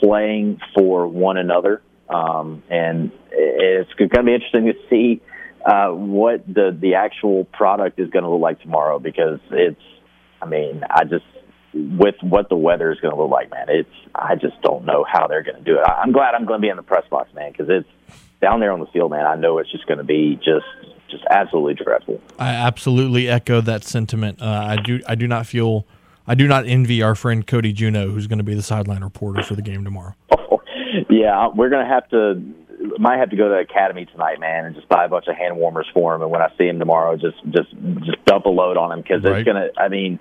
playing 0.00 0.60
for 0.74 1.06
one 1.08 1.36
another 1.36 1.82
um, 2.08 2.62
and 2.70 3.12
it's 3.30 3.92
going 3.94 4.08
to 4.08 4.22
be 4.22 4.34
interesting 4.34 4.66
to 4.66 4.74
see 4.88 5.22
uh, 5.64 5.88
what 5.88 6.46
the 6.46 6.76
the 6.78 6.94
actual 6.94 7.44
product 7.44 7.98
is 7.98 8.10
going 8.10 8.24
to 8.24 8.30
look 8.30 8.40
like 8.40 8.60
tomorrow 8.60 8.98
because 8.98 9.40
it's. 9.50 9.80
I 10.40 10.46
mean, 10.46 10.84
I 10.88 11.02
just 11.02 11.24
with 11.74 12.14
what 12.22 12.48
the 12.48 12.56
weather 12.56 12.92
is 12.92 13.00
going 13.00 13.12
to 13.12 13.20
look 13.20 13.30
like, 13.30 13.50
man. 13.50 13.66
It's 13.68 13.90
I 14.14 14.36
just 14.36 14.60
don't 14.62 14.84
know 14.84 15.04
how 15.04 15.26
they're 15.26 15.42
going 15.42 15.58
to 15.58 15.64
do 15.64 15.78
it. 15.78 15.82
I'm 15.84 16.12
glad 16.12 16.34
I'm 16.34 16.46
going 16.46 16.60
to 16.60 16.62
be 16.62 16.68
in 16.68 16.76
the 16.76 16.82
press 16.82 17.04
box, 17.10 17.34
man, 17.34 17.50
because 17.50 17.66
it's 17.68 17.88
down 18.40 18.60
there 18.60 18.72
on 18.72 18.80
the 18.80 18.86
field, 18.86 19.10
man. 19.10 19.26
I 19.26 19.34
know 19.34 19.58
it's 19.58 19.70
just 19.70 19.86
going 19.86 19.98
to 19.98 20.04
be 20.04 20.36
just 20.36 20.66
just 21.10 21.24
absolutely 21.28 21.74
dreadful. 21.74 22.20
I 22.38 22.50
absolutely 22.50 23.28
echo 23.28 23.60
that 23.62 23.82
sentiment. 23.82 24.40
Uh, 24.40 24.46
I 24.46 24.76
do 24.76 25.00
I 25.06 25.16
do 25.16 25.26
not 25.26 25.46
feel 25.46 25.86
I 26.28 26.34
do 26.34 26.46
not 26.46 26.66
envy 26.66 27.02
our 27.02 27.14
friend 27.14 27.46
Cody 27.46 27.72
Juneau, 27.72 28.10
who's 28.10 28.26
going 28.26 28.38
to 28.38 28.44
be 28.44 28.54
the 28.54 28.62
sideline 28.62 29.02
reporter 29.02 29.42
for 29.42 29.56
the 29.56 29.62
game 29.62 29.82
tomorrow. 29.84 30.14
Yeah, 31.10 31.48
we're 31.54 31.68
gonna 31.68 31.86
have 31.86 32.08
to 32.10 32.42
might 32.98 33.18
have 33.18 33.30
to 33.30 33.36
go 33.36 33.44
to 33.44 33.50
the 33.50 33.60
academy 33.60 34.06
tonight, 34.06 34.40
man, 34.40 34.64
and 34.64 34.74
just 34.74 34.88
buy 34.88 35.04
a 35.04 35.08
bunch 35.08 35.26
of 35.28 35.36
hand 35.36 35.56
warmers 35.56 35.86
for 35.92 36.14
him. 36.14 36.22
And 36.22 36.30
when 36.30 36.40
I 36.40 36.48
see 36.56 36.66
him 36.66 36.78
tomorrow, 36.78 37.16
just 37.16 37.36
just 37.50 37.70
just 38.04 38.24
dump 38.24 38.46
a 38.46 38.48
load 38.48 38.76
on 38.76 38.92
him 38.92 39.02
because 39.02 39.22
right. 39.22 39.38
it's 39.38 39.46
gonna. 39.46 39.68
I 39.76 39.88
mean, 39.88 40.18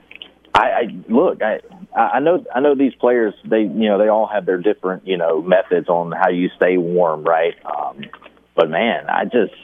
I, 0.53 0.61
I 0.61 0.81
look, 1.09 1.41
I 1.41 1.59
I 1.95 2.19
know 2.19 2.43
I 2.53 2.59
know 2.59 2.75
these 2.75 2.93
players. 2.95 3.33
They 3.45 3.61
you 3.61 3.89
know 3.89 3.97
they 3.97 4.07
all 4.07 4.27
have 4.27 4.45
their 4.45 4.57
different 4.57 5.07
you 5.07 5.17
know 5.17 5.41
methods 5.41 5.87
on 5.87 6.11
how 6.11 6.29
you 6.29 6.49
stay 6.55 6.77
warm, 6.77 7.23
right? 7.23 7.53
Um, 7.65 8.01
but 8.55 8.69
man, 8.69 9.09
I 9.09 9.23
just 9.23 9.55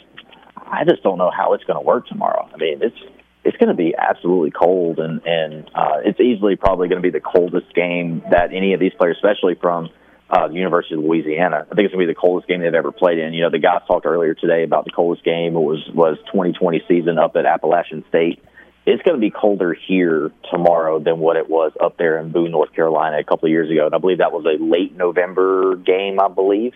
I 0.56 0.84
just 0.88 1.03
don't 1.03 1.17
know 1.17 1.32
how 1.36 1.53
it's 1.53 1.63
going 1.65 1.77
to 1.77 1.86
work 1.86 2.08
tomorrow. 2.08 2.49
I 2.53 2.58
mean, 2.58 2.79
it's 2.82 2.95
it's 3.43 3.58
going 3.58 3.69
to 3.69 3.75
be 3.75 3.93
absolutely 3.97 4.51
cold, 4.51 4.99
and 4.99 5.21
and 5.25 5.69
uh, 5.75 5.97
it's 6.03 6.19
easily 6.19 6.56
probably 6.56 6.88
going 6.88 7.01
to 7.01 7.06
be 7.06 7.12
the 7.12 7.23
coldest 7.23 7.73
game 7.73 8.23
that 8.32 8.53
any 8.53 8.73
of 8.73 8.79
these 8.79 8.93
players, 8.97 9.17
especially 9.17 9.56
from 9.56 9.89
uh, 10.29 10.47
the 10.47 10.56
University 10.56 10.95
of 10.95 11.01
Louisiana. 11.01 11.65
I 11.69 11.75
think 11.75 11.86
it's 11.86 11.93
going 11.93 12.08
to 12.08 12.08
be 12.08 12.13
the 12.13 12.19
coldest 12.19 12.47
game 12.47 12.62
they've 12.62 12.73
ever 12.73 12.91
played 12.91 13.19
in. 13.19 13.34
You 13.34 13.43
know, 13.43 13.49
the 13.49 13.60
guys 13.60 13.82
talked 13.88 14.06
earlier 14.06 14.34
today 14.34 14.63
about 14.63 14.86
the 14.86 14.91
coldest 14.91 15.23
game 15.23 15.56
it 15.56 15.60
was 15.60 15.88
was 15.93 16.17
2020 16.27 16.84
season 16.88 17.17
up 17.19 17.36
at 17.36 17.45
Appalachian 17.45 18.03
State. 18.10 18.43
It's 18.86 19.01
going 19.03 19.15
to 19.15 19.21
be 19.21 19.29
colder 19.29 19.73
here 19.73 20.32
tomorrow 20.51 20.99
than 20.99 21.19
what 21.19 21.38
it 21.38 21.49
was 21.49 21.71
up 21.82 21.97
there 21.97 22.19
in 22.19 22.32
Boone, 22.32 22.51
North 22.51 22.73
Carolina, 22.73 23.17
a 23.17 23.23
couple 23.23 23.45
of 23.45 23.51
years 23.51 23.71
ago. 23.71 23.86
And 23.86 23.95
I 23.95 23.97
believe 23.97 24.17
that 24.17 24.34
was 24.34 24.45
a 24.45 24.62
late 24.62 24.95
November 24.97 25.77
game, 25.77 26.19
I 26.19 26.27
believe. 26.27 26.73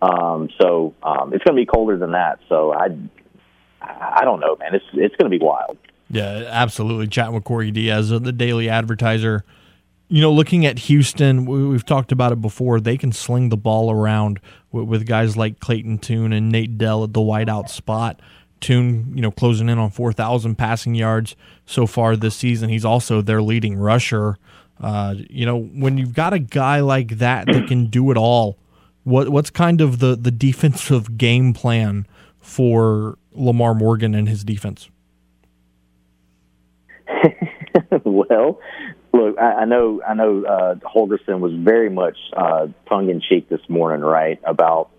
Um, 0.00 0.48
so 0.60 0.94
um, 1.02 1.32
it's 1.34 1.42
going 1.42 1.56
to 1.56 1.60
be 1.60 1.66
colder 1.66 1.98
than 1.98 2.12
that. 2.12 2.38
So 2.48 2.72
I, 2.72 2.88
I 3.80 4.24
don't 4.24 4.40
know, 4.40 4.56
man. 4.56 4.74
It's 4.74 4.84
it's 4.92 5.16
going 5.16 5.30
to 5.30 5.38
be 5.38 5.44
wild. 5.44 5.78
Yeah, 6.10 6.44
absolutely. 6.48 7.06
Chatting 7.06 7.34
with 7.34 7.44
Corey 7.44 7.70
Diaz 7.70 8.10
of 8.10 8.24
the 8.24 8.32
Daily 8.32 8.68
Advertiser 8.68 9.44
you 10.10 10.20
know, 10.20 10.32
looking 10.32 10.66
at 10.66 10.80
Houston, 10.80 11.46
we've 11.46 11.86
talked 11.86 12.10
about 12.10 12.32
it 12.32 12.40
before. 12.40 12.80
They 12.80 12.98
can 12.98 13.12
sling 13.12 13.48
the 13.48 13.56
ball 13.56 13.92
around 13.92 14.40
with, 14.72 15.06
guys 15.06 15.36
like 15.36 15.60
Clayton 15.60 15.98
Tune 15.98 16.32
and 16.32 16.50
Nate 16.50 16.76
Dell 16.76 17.04
at 17.04 17.12
the 17.12 17.20
wideout 17.20 17.68
spot. 17.68 18.20
Tune, 18.60 19.12
you 19.14 19.22
know, 19.22 19.30
closing 19.30 19.68
in 19.68 19.78
on 19.78 19.90
4,000 19.90 20.56
passing 20.56 20.96
yards 20.96 21.36
so 21.64 21.86
far 21.86 22.16
this 22.16 22.34
season. 22.34 22.68
He's 22.68 22.84
also 22.84 23.22
their 23.22 23.40
leading 23.40 23.78
rusher. 23.78 24.36
Uh, 24.80 25.14
you 25.30 25.46
know, 25.46 25.56
when 25.56 25.96
you've 25.96 26.14
got 26.14 26.32
a 26.32 26.40
guy 26.40 26.80
like 26.80 27.18
that 27.18 27.46
that 27.46 27.68
can 27.68 27.86
do 27.86 28.10
it 28.10 28.16
all, 28.16 28.58
what 29.04 29.28
what's 29.28 29.50
kind 29.50 29.80
of 29.80 30.00
the, 30.00 30.16
the 30.16 30.30
defensive 30.32 31.16
game 31.16 31.54
plan 31.54 32.06
for 32.40 33.16
Lamar 33.32 33.74
Morgan 33.74 34.14
and 34.14 34.28
his 34.28 34.42
defense? 34.42 34.90
well, 38.04 38.60
look, 39.12 39.38
I, 39.38 39.62
I 39.62 39.64
know, 39.64 40.02
I 40.06 40.14
know, 40.14 40.44
uh, 40.44 40.74
Holgorsen 40.76 41.40
was 41.40 41.52
very 41.54 41.90
much 41.90 42.16
uh, 42.36 42.68
tongue 42.88 43.10
in 43.10 43.20
cheek 43.20 43.48
this 43.48 43.60
morning, 43.68 44.00
right, 44.00 44.40
about 44.44 44.90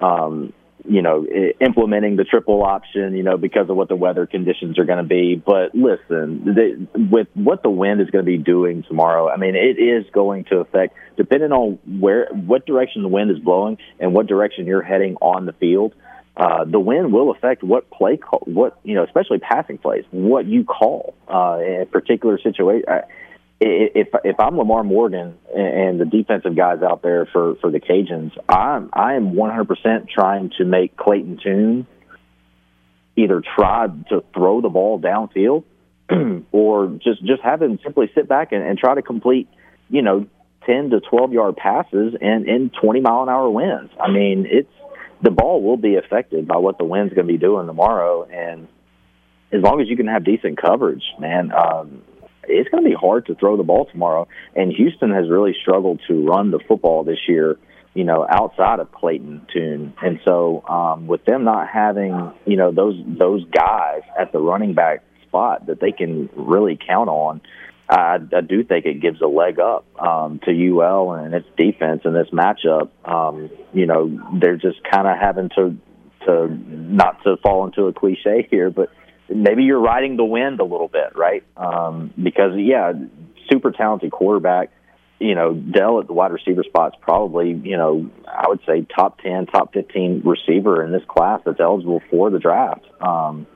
um, 0.00 0.52
you 0.88 1.02
know, 1.02 1.26
implementing 1.60 2.16
the 2.16 2.24
triple 2.24 2.62
option, 2.62 3.16
you 3.16 3.22
know, 3.22 3.36
because 3.36 3.68
of 3.68 3.76
what 3.76 3.88
the 3.88 3.96
weather 3.96 4.26
conditions 4.26 4.78
are 4.78 4.84
going 4.84 5.02
to 5.02 5.08
be. 5.08 5.34
But 5.34 5.74
listen, 5.74 6.44
the, 6.44 6.86
with 7.10 7.28
what 7.34 7.62
the 7.62 7.70
wind 7.70 8.00
is 8.00 8.10
going 8.10 8.24
to 8.24 8.30
be 8.30 8.38
doing 8.38 8.84
tomorrow, 8.84 9.28
I 9.28 9.36
mean, 9.36 9.56
it 9.56 9.80
is 9.80 10.04
going 10.12 10.44
to 10.44 10.58
affect, 10.58 10.94
depending 11.16 11.52
on 11.52 11.78
where, 12.00 12.28
what 12.32 12.66
direction 12.66 13.02
the 13.02 13.08
wind 13.08 13.30
is 13.30 13.38
blowing 13.38 13.78
and 13.98 14.14
what 14.14 14.26
direction 14.26 14.66
you're 14.66 14.82
heading 14.82 15.16
on 15.16 15.46
the 15.46 15.52
field. 15.54 15.94
Uh, 16.36 16.64
the 16.64 16.78
wind 16.78 17.12
will 17.12 17.30
affect 17.30 17.62
what 17.62 17.90
play 17.90 18.18
call, 18.18 18.40
what 18.44 18.78
you 18.84 18.94
know, 18.94 19.04
especially 19.04 19.38
passing 19.38 19.78
plays, 19.78 20.04
what 20.10 20.44
you 20.44 20.64
call 20.64 21.14
uh, 21.28 21.58
in 21.64 21.80
a 21.82 21.86
particular 21.86 22.38
situation. 22.38 22.84
If 23.58 24.08
if 24.22 24.38
I'm 24.38 24.58
Lamar 24.58 24.84
Morgan 24.84 25.38
and 25.54 25.98
the 25.98 26.04
defensive 26.04 26.54
guys 26.54 26.82
out 26.82 27.00
there 27.00 27.24
for 27.32 27.54
for 27.56 27.70
the 27.70 27.80
Cajuns, 27.80 28.32
I'm 28.50 28.90
I 28.92 29.14
am 29.14 29.32
100% 29.32 30.10
trying 30.10 30.50
to 30.58 30.66
make 30.66 30.94
Clayton 30.94 31.40
Tune 31.42 31.86
either 33.16 33.42
try 33.56 33.86
to 34.10 34.22
throw 34.34 34.60
the 34.60 34.68
ball 34.68 35.00
downfield 35.00 35.64
or 36.52 36.98
just 37.02 37.24
just 37.24 37.40
have 37.42 37.62
him 37.62 37.78
simply 37.82 38.10
sit 38.14 38.28
back 38.28 38.52
and, 38.52 38.62
and 38.62 38.78
try 38.78 38.94
to 38.94 39.00
complete, 39.00 39.48
you 39.88 40.02
know, 40.02 40.26
10 40.66 40.90
to 40.90 41.00
12 41.00 41.32
yard 41.32 41.56
passes 41.56 42.14
and 42.20 42.46
in 42.46 42.70
20 42.82 43.00
mile 43.00 43.22
an 43.22 43.28
hour 43.30 43.48
winds. 43.48 43.90
I 43.98 44.10
mean, 44.10 44.46
it's 44.50 44.68
the 45.22 45.30
ball 45.30 45.62
will 45.62 45.76
be 45.76 45.96
affected 45.96 46.46
by 46.46 46.56
what 46.56 46.78
the 46.78 46.84
wind's 46.84 47.14
going 47.14 47.26
to 47.26 47.32
be 47.32 47.38
doing 47.38 47.66
tomorrow, 47.66 48.24
and 48.24 48.68
as 49.52 49.62
long 49.62 49.80
as 49.80 49.88
you 49.88 49.96
can 49.96 50.06
have 50.06 50.24
decent 50.24 50.60
coverage, 50.60 51.02
man, 51.18 51.52
um, 51.52 52.02
it's 52.44 52.68
going 52.70 52.84
to 52.84 52.88
be 52.88 52.96
hard 52.96 53.26
to 53.26 53.34
throw 53.34 53.56
the 53.56 53.62
ball 53.62 53.86
tomorrow. 53.86 54.28
And 54.54 54.72
Houston 54.72 55.10
has 55.10 55.28
really 55.28 55.54
struggled 55.60 56.00
to 56.08 56.26
run 56.26 56.50
the 56.50 56.60
football 56.66 57.04
this 57.04 57.18
year, 57.28 57.58
you 57.94 58.04
know, 58.04 58.26
outside 58.28 58.80
of 58.80 58.92
Clayton 58.92 59.46
Tune. 59.52 59.94
And 60.02 60.20
so, 60.24 60.64
um, 60.68 61.06
with 61.06 61.24
them 61.24 61.44
not 61.44 61.68
having, 61.68 62.32
you 62.44 62.56
know, 62.56 62.72
those 62.72 62.96
those 63.06 63.44
guys 63.50 64.02
at 64.18 64.32
the 64.32 64.38
running 64.38 64.74
back 64.74 65.02
spot 65.26 65.66
that 65.66 65.80
they 65.80 65.92
can 65.92 66.28
really 66.36 66.78
count 66.86 67.08
on, 67.08 67.40
I, 67.88 68.18
I 68.36 68.40
do 68.40 68.64
think 68.64 68.84
it 68.84 69.00
gives 69.00 69.20
a 69.20 69.26
leg 69.26 69.60
up 69.60 69.86
um, 70.00 70.40
to 70.44 70.50
UL 70.50 71.12
and 71.12 71.34
its 71.34 71.46
defense 71.56 72.02
in 72.04 72.12
this 72.12 72.28
matchup. 72.32 72.90
Um, 73.04 73.50
you 73.72 73.86
know, 73.86 74.18
they're 74.40 74.56
just 74.56 74.78
kind 74.90 75.06
of 75.06 75.16
having 75.18 75.50
to 75.56 75.76
to 76.26 76.48
not 76.48 77.22
to 77.22 77.36
fall 77.36 77.64
into 77.66 77.84
a 77.84 77.92
cliche 77.92 78.46
here, 78.50 78.70
but 78.70 78.90
maybe 79.28 79.62
you're 79.62 79.80
riding 79.80 80.16
the 80.16 80.24
wind 80.24 80.58
a 80.58 80.64
little 80.64 80.88
bit, 80.88 81.14
right? 81.14 81.44
Um, 81.56 82.12
because 82.20 82.52
yeah, 82.56 82.92
super 83.50 83.70
talented 83.70 84.10
quarterback. 84.10 84.70
You 85.18 85.34
know, 85.34 85.54
Dell 85.54 86.00
at 86.00 86.08
the 86.08 86.12
wide 86.12 86.32
receiver 86.32 86.62
spot's 86.64 86.96
probably 87.00 87.50
you 87.50 87.76
know 87.76 88.10
I 88.26 88.48
would 88.48 88.60
say 88.66 88.84
top 88.94 89.20
ten, 89.20 89.46
top 89.46 89.72
fifteen 89.72 90.22
receiver 90.24 90.84
in 90.84 90.92
this 90.92 91.02
class 91.08 91.40
that's 91.46 91.60
eligible 91.60 92.02
for 92.10 92.30
the 92.30 92.38
draft. 92.38 92.84
Um, 93.00 93.46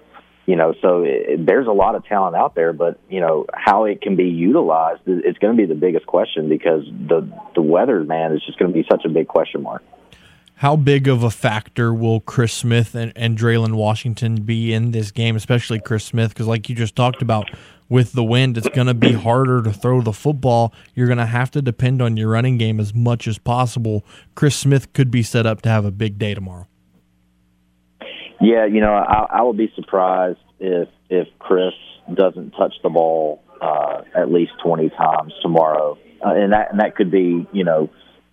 you 0.50 0.56
know, 0.56 0.74
so 0.82 1.04
it, 1.04 1.46
there's 1.46 1.68
a 1.68 1.72
lot 1.72 1.94
of 1.94 2.04
talent 2.06 2.34
out 2.34 2.56
there, 2.56 2.72
but 2.72 2.98
you 3.08 3.20
know 3.20 3.46
how 3.54 3.84
it 3.84 4.02
can 4.02 4.16
be 4.16 4.24
utilized 4.24 5.02
is 5.06 5.38
going 5.38 5.56
to 5.56 5.56
be 5.56 5.64
the 5.64 5.78
biggest 5.78 6.06
question 6.06 6.48
because 6.48 6.82
the 6.86 7.20
the 7.54 7.62
weather, 7.62 8.02
man, 8.02 8.32
is 8.32 8.42
just 8.44 8.58
going 8.58 8.72
to 8.72 8.76
be 8.76 8.84
such 8.90 9.04
a 9.04 9.08
big 9.08 9.28
question 9.28 9.62
mark. 9.62 9.84
How 10.56 10.74
big 10.74 11.06
of 11.06 11.22
a 11.22 11.30
factor 11.30 11.94
will 11.94 12.18
Chris 12.18 12.52
Smith 12.52 12.96
and, 12.96 13.12
and 13.14 13.38
Dre'lyn 13.38 13.76
Washington 13.76 14.42
be 14.42 14.72
in 14.72 14.90
this 14.90 15.12
game, 15.12 15.36
especially 15.36 15.78
Chris 15.78 16.04
Smith? 16.04 16.30
Because, 16.30 16.48
like 16.48 16.68
you 16.68 16.74
just 16.74 16.96
talked 16.96 17.22
about, 17.22 17.48
with 17.88 18.12
the 18.14 18.24
wind, 18.24 18.58
it's 18.58 18.68
going 18.70 18.88
to 18.88 18.94
be 18.94 19.12
harder 19.12 19.62
to 19.62 19.72
throw 19.72 20.00
the 20.00 20.12
football. 20.12 20.74
You're 20.96 21.06
going 21.06 21.18
to 21.18 21.26
have 21.26 21.52
to 21.52 21.62
depend 21.62 22.02
on 22.02 22.16
your 22.16 22.30
running 22.30 22.58
game 22.58 22.80
as 22.80 22.92
much 22.92 23.28
as 23.28 23.38
possible. 23.38 24.04
Chris 24.34 24.56
Smith 24.56 24.92
could 24.94 25.12
be 25.12 25.22
set 25.22 25.46
up 25.46 25.62
to 25.62 25.68
have 25.68 25.84
a 25.84 25.92
big 25.92 26.18
day 26.18 26.34
tomorrow. 26.34 26.66
Yeah, 28.40 28.64
you 28.64 28.80
know, 28.80 28.94
I, 28.94 29.26
I 29.30 29.42
will 29.42 29.52
be 29.52 29.70
surprised 29.76 30.38
if 30.58 30.88
if 31.10 31.28
Chris 31.38 31.74
doesn't 32.12 32.52
touch 32.52 32.74
the 32.82 32.88
ball 32.88 33.42
uh, 33.60 34.02
at 34.14 34.32
least 34.32 34.52
twenty 34.64 34.88
times 34.88 35.34
tomorrow, 35.42 35.98
uh, 36.24 36.30
and 36.34 36.52
that 36.52 36.70
and 36.70 36.80
that 36.80 36.96
could 36.96 37.10
be, 37.10 37.46
you 37.52 37.64
know, 37.64 37.90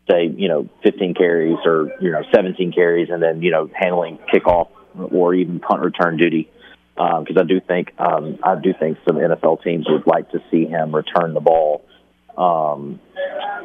say, 0.10 0.28
you 0.28 0.48
know, 0.48 0.70
fifteen 0.82 1.14
carries 1.14 1.58
or 1.66 1.92
you 2.00 2.12
know, 2.12 2.24
seventeen 2.34 2.72
carries, 2.72 3.10
and 3.10 3.22
then 3.22 3.42
you 3.42 3.52
know, 3.52 3.70
handling 3.74 4.18
kickoff 4.34 4.70
or 4.96 5.34
even 5.34 5.60
punt 5.60 5.82
return 5.82 6.18
duty. 6.18 6.50
Because 6.96 7.38
I 7.38 7.44
do 7.44 7.60
think 7.60 7.94
um, 8.00 8.40
I 8.42 8.56
do 8.56 8.74
think 8.80 8.98
some 9.06 9.18
NFL 9.18 9.62
teams 9.64 9.88
would 9.90 10.08
like 10.08 10.32
to 10.32 10.40
see 10.50 10.66
him 10.66 10.96
return 10.96 11.34
the 11.34 11.42
ball. 11.42 11.86
Um, 12.38 13.00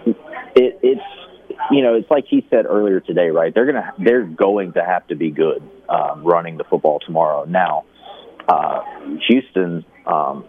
it, 0.04 0.78
it's 0.82 1.00
you 1.70 1.82
know, 1.82 1.94
it's 1.94 2.10
like 2.10 2.24
he 2.28 2.46
said 2.50 2.66
earlier 2.66 3.00
today, 3.00 3.28
right? 3.28 3.54
They're 3.54 3.66
gonna 3.66 3.92
they're 3.98 4.24
going 4.24 4.74
to 4.74 4.84
have 4.84 5.06
to 5.08 5.14
be 5.14 5.30
good 5.30 5.62
um, 5.88 6.24
running 6.24 6.56
the 6.56 6.64
football 6.64 7.00
tomorrow. 7.00 7.44
Now, 7.44 7.84
uh, 8.48 8.82
Houston, 9.28 9.84
um, 10.06 10.44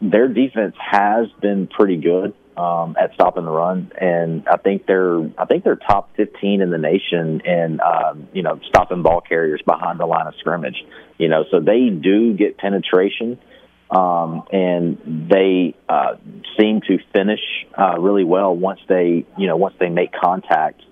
their 0.00 0.28
defense 0.28 0.76
has 0.78 1.26
been 1.40 1.66
pretty 1.66 1.96
good 1.96 2.34
um, 2.56 2.96
at 3.00 3.14
stopping 3.14 3.44
the 3.44 3.50
run, 3.50 3.92
and 4.00 4.48
I 4.48 4.56
think 4.56 4.86
they're 4.86 5.20
I 5.38 5.44
think 5.46 5.64
they're 5.64 5.76
top 5.76 6.14
fifteen 6.16 6.60
in 6.60 6.70
the 6.70 6.78
nation 6.78 7.40
in 7.44 7.80
um, 7.80 8.28
you 8.32 8.42
know 8.42 8.60
stopping 8.68 9.02
ball 9.02 9.20
carriers 9.20 9.62
behind 9.64 10.00
the 10.00 10.06
line 10.06 10.26
of 10.26 10.34
scrimmage. 10.40 10.84
You 11.18 11.28
know, 11.28 11.44
so 11.50 11.60
they 11.60 11.88
do 11.88 12.34
get 12.34 12.58
penetration 12.58 13.38
um, 13.90 14.42
and 14.52 15.28
they 15.30 15.74
uh, 15.88 16.16
seem 16.58 16.80
to 16.82 16.98
finish 17.12 17.40
uh, 17.76 17.98
really 17.98 18.24
well 18.24 18.54
once 18.54 18.80
they, 18.88 19.24
you 19.38 19.46
know, 19.46 19.56
once 19.56 19.74
they 19.80 19.88
make 19.88 20.12
contact, 20.12 20.82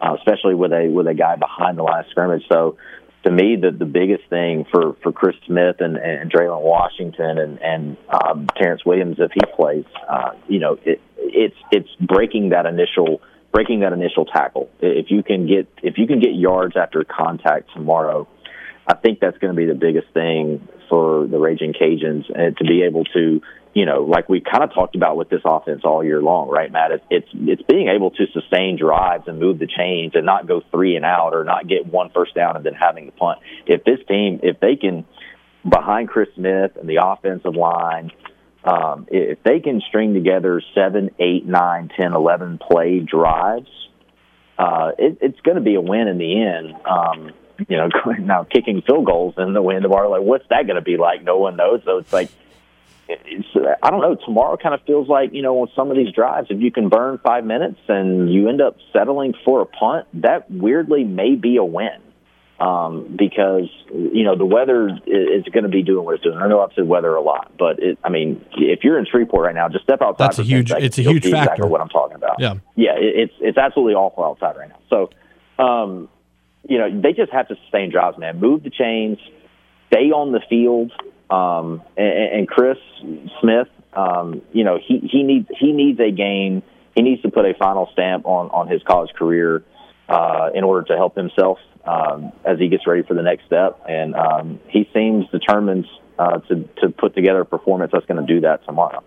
uh, 0.00 0.14
especially 0.18 0.54
with 0.54 0.72
a 0.72 0.88
with 0.88 1.06
a 1.06 1.14
guy 1.14 1.36
behind 1.36 1.78
the 1.78 1.82
line 1.82 2.04
of 2.04 2.10
scrimmage. 2.10 2.42
So, 2.50 2.76
to 3.24 3.30
me, 3.30 3.56
the 3.56 3.70
the 3.70 3.86
biggest 3.86 4.28
thing 4.28 4.66
for 4.70 4.96
for 5.02 5.12
Chris 5.12 5.36
Smith 5.46 5.76
and 5.80 5.96
and 5.96 6.30
Dre'lyn 6.30 6.60
Washington 6.60 7.38
and 7.38 7.58
and 7.62 7.96
um, 8.10 8.48
Terrence 8.56 8.84
Williams, 8.84 9.16
if 9.18 9.30
he 9.32 9.40
plays, 9.56 9.86
uh, 10.08 10.32
you 10.46 10.58
know, 10.58 10.78
it, 10.84 11.00
it's 11.16 11.56
it's 11.70 11.88
breaking 12.00 12.50
that 12.50 12.66
initial 12.66 13.22
breaking 13.50 13.80
that 13.80 13.94
initial 13.94 14.26
tackle. 14.26 14.68
If 14.80 15.10
you 15.10 15.22
can 15.22 15.46
get 15.46 15.68
if 15.82 15.96
you 15.96 16.06
can 16.06 16.20
get 16.20 16.34
yards 16.34 16.76
after 16.76 17.02
contact 17.04 17.72
tomorrow. 17.72 18.28
I 18.84 18.96
think 18.96 19.20
that's 19.20 19.38
going 19.38 19.54
to 19.54 19.56
be 19.56 19.66
the 19.66 19.78
biggest 19.78 20.08
thing 20.12 20.68
for 20.92 21.26
the 21.26 21.38
Raging 21.38 21.72
Cajuns, 21.72 22.24
and 22.34 22.54
to 22.58 22.64
be 22.64 22.82
able 22.82 23.04
to, 23.16 23.40
you 23.72 23.86
know, 23.86 24.02
like 24.02 24.28
we 24.28 24.42
kind 24.42 24.62
of 24.62 24.74
talked 24.74 24.94
about 24.94 25.16
with 25.16 25.30
this 25.30 25.40
offense 25.42 25.80
all 25.84 26.04
year 26.04 26.20
long, 26.20 26.50
right, 26.50 26.70
Matt? 26.70 26.90
It's 26.90 27.04
it's, 27.08 27.28
it's 27.32 27.62
being 27.62 27.88
able 27.88 28.10
to 28.10 28.26
sustain 28.34 28.76
drives 28.76 29.24
and 29.26 29.40
move 29.40 29.58
the 29.58 29.66
chains 29.66 30.12
and 30.14 30.26
not 30.26 30.46
go 30.46 30.60
three 30.70 30.96
and 30.96 31.06
out 31.06 31.32
or 31.32 31.44
not 31.44 31.66
get 31.66 31.86
one 31.86 32.10
first 32.10 32.34
down 32.34 32.56
and 32.56 32.64
then 32.66 32.74
having 32.74 33.06
to 33.06 33.12
punt. 33.12 33.38
If 33.66 33.84
this 33.84 34.00
team, 34.06 34.40
if 34.42 34.60
they 34.60 34.76
can, 34.76 35.06
behind 35.66 36.10
Chris 36.10 36.28
Smith 36.34 36.72
and 36.78 36.86
the 36.86 36.98
offensive 37.02 37.56
line, 37.56 38.10
um, 38.62 39.06
if 39.10 39.42
they 39.44 39.60
can 39.60 39.80
string 39.88 40.12
together 40.12 40.60
seven, 40.74 41.08
eight, 41.18 41.46
nine, 41.46 41.90
ten, 41.96 42.12
eleven 42.12 42.58
play 42.58 43.00
drives, 43.00 43.70
uh, 44.58 44.90
it, 44.98 45.16
it's 45.22 45.40
going 45.40 45.56
to 45.56 45.62
be 45.62 45.76
a 45.76 45.80
win 45.80 46.06
in 46.06 46.18
the 46.18 46.42
end. 46.42 46.74
Um, 46.84 47.32
you 47.68 47.76
know, 47.76 47.88
now 48.18 48.44
kicking 48.44 48.82
field 48.82 49.06
goals 49.06 49.34
in 49.38 49.52
the 49.52 49.62
wind 49.62 49.82
tomorrow, 49.82 50.10
like 50.10 50.22
what's 50.22 50.46
that 50.50 50.66
going 50.66 50.76
to 50.76 50.82
be 50.82 50.96
like? 50.96 51.22
No 51.22 51.38
one 51.38 51.56
knows. 51.56 51.82
So 51.84 51.98
it's 51.98 52.12
like, 52.12 52.30
it's, 53.08 53.48
I 53.82 53.90
don't 53.90 54.00
know. 54.00 54.16
Tomorrow 54.24 54.56
kind 54.56 54.74
of 54.74 54.82
feels 54.86 55.08
like, 55.08 55.32
you 55.32 55.42
know, 55.42 55.58
on 55.60 55.68
some 55.74 55.90
of 55.90 55.96
these 55.96 56.12
drives, 56.14 56.48
if 56.50 56.60
you 56.60 56.70
can 56.70 56.88
burn 56.88 57.18
five 57.18 57.44
minutes 57.44 57.80
and 57.88 58.32
you 58.32 58.48
end 58.48 58.60
up 58.60 58.76
settling 58.92 59.34
for 59.44 59.60
a 59.62 59.66
punt, 59.66 60.06
that 60.22 60.50
weirdly 60.50 61.04
may 61.04 61.34
be 61.34 61.56
a 61.56 61.64
win. 61.64 62.00
Um, 62.60 63.16
because 63.18 63.68
you 63.92 64.22
know 64.22 64.36
the 64.36 64.44
weather 64.46 64.88
is, 64.88 64.98
is 65.06 65.44
going 65.52 65.64
to 65.64 65.68
be 65.68 65.82
doing 65.82 66.04
what 66.04 66.14
it's 66.14 66.22
doing. 66.22 66.36
I 66.36 66.46
know 66.46 66.60
I've 66.60 66.70
said 66.76 66.86
weather 66.86 67.12
a 67.12 67.20
lot, 67.20 67.50
but 67.58 67.80
it, 67.80 67.98
I 68.04 68.08
mean, 68.08 68.44
if 68.52 68.84
you're 68.84 69.00
in 69.00 69.06
Shreveport 69.10 69.46
right 69.46 69.54
now, 69.54 69.68
just 69.68 69.82
step 69.82 70.00
outside. 70.00 70.26
That's 70.26 70.38
a 70.38 70.44
huge- 70.44 70.68
seconds, 70.68 70.86
it's 70.86 70.98
a 70.98 71.02
huge 71.02 71.24
factor. 71.24 71.38
Exactly 71.38 71.68
what 71.68 71.80
I'm 71.80 71.88
talking 71.88 72.14
about. 72.14 72.38
Yeah. 72.38 72.54
yeah, 72.76 72.92
it, 72.92 73.16
it's 73.16 73.34
it's 73.40 73.58
absolutely 73.58 73.94
awful 73.94 74.22
outside 74.22 74.56
right 74.56 74.68
now. 74.68 74.78
So, 74.90 75.10
um, 75.64 76.08
you 76.68 76.78
know, 76.78 77.00
they 77.00 77.12
just 77.12 77.32
have 77.32 77.48
to 77.48 77.56
sustain 77.62 77.90
drives, 77.90 78.18
man. 78.18 78.40
Move 78.40 78.62
the 78.62 78.70
chains, 78.70 79.18
stay 79.88 80.10
on 80.10 80.32
the 80.32 80.40
field. 80.48 80.92
Um, 81.30 81.82
and, 81.96 82.40
and 82.40 82.48
Chris 82.48 82.76
Smith, 83.40 83.68
um, 83.94 84.42
you 84.52 84.64
know, 84.64 84.78
he, 84.78 84.98
he 84.98 85.22
needs 85.22 85.48
he 85.58 85.72
needs 85.72 85.98
a 85.98 86.10
game. 86.10 86.62
He 86.94 87.02
needs 87.02 87.22
to 87.22 87.30
put 87.30 87.46
a 87.46 87.54
final 87.54 87.88
stamp 87.92 88.26
on 88.26 88.50
on 88.50 88.68
his 88.68 88.82
college 88.82 89.10
career 89.14 89.64
uh, 90.08 90.50
in 90.54 90.62
order 90.62 90.86
to 90.88 90.96
help 90.96 91.16
himself 91.16 91.58
um, 91.84 92.32
as 92.44 92.58
he 92.58 92.68
gets 92.68 92.86
ready 92.86 93.02
for 93.02 93.14
the 93.14 93.22
next 93.22 93.46
step. 93.46 93.80
And 93.88 94.14
um, 94.14 94.60
he 94.68 94.88
seems 94.92 95.28
determined 95.30 95.86
uh, 96.18 96.38
to 96.40 96.68
to 96.82 96.90
put 96.90 97.14
together 97.14 97.40
a 97.40 97.46
performance 97.46 97.92
that's 97.92 98.06
going 98.06 98.24
to 98.24 98.34
do 98.34 98.42
that 98.42 98.64
tomorrow. 98.66 99.02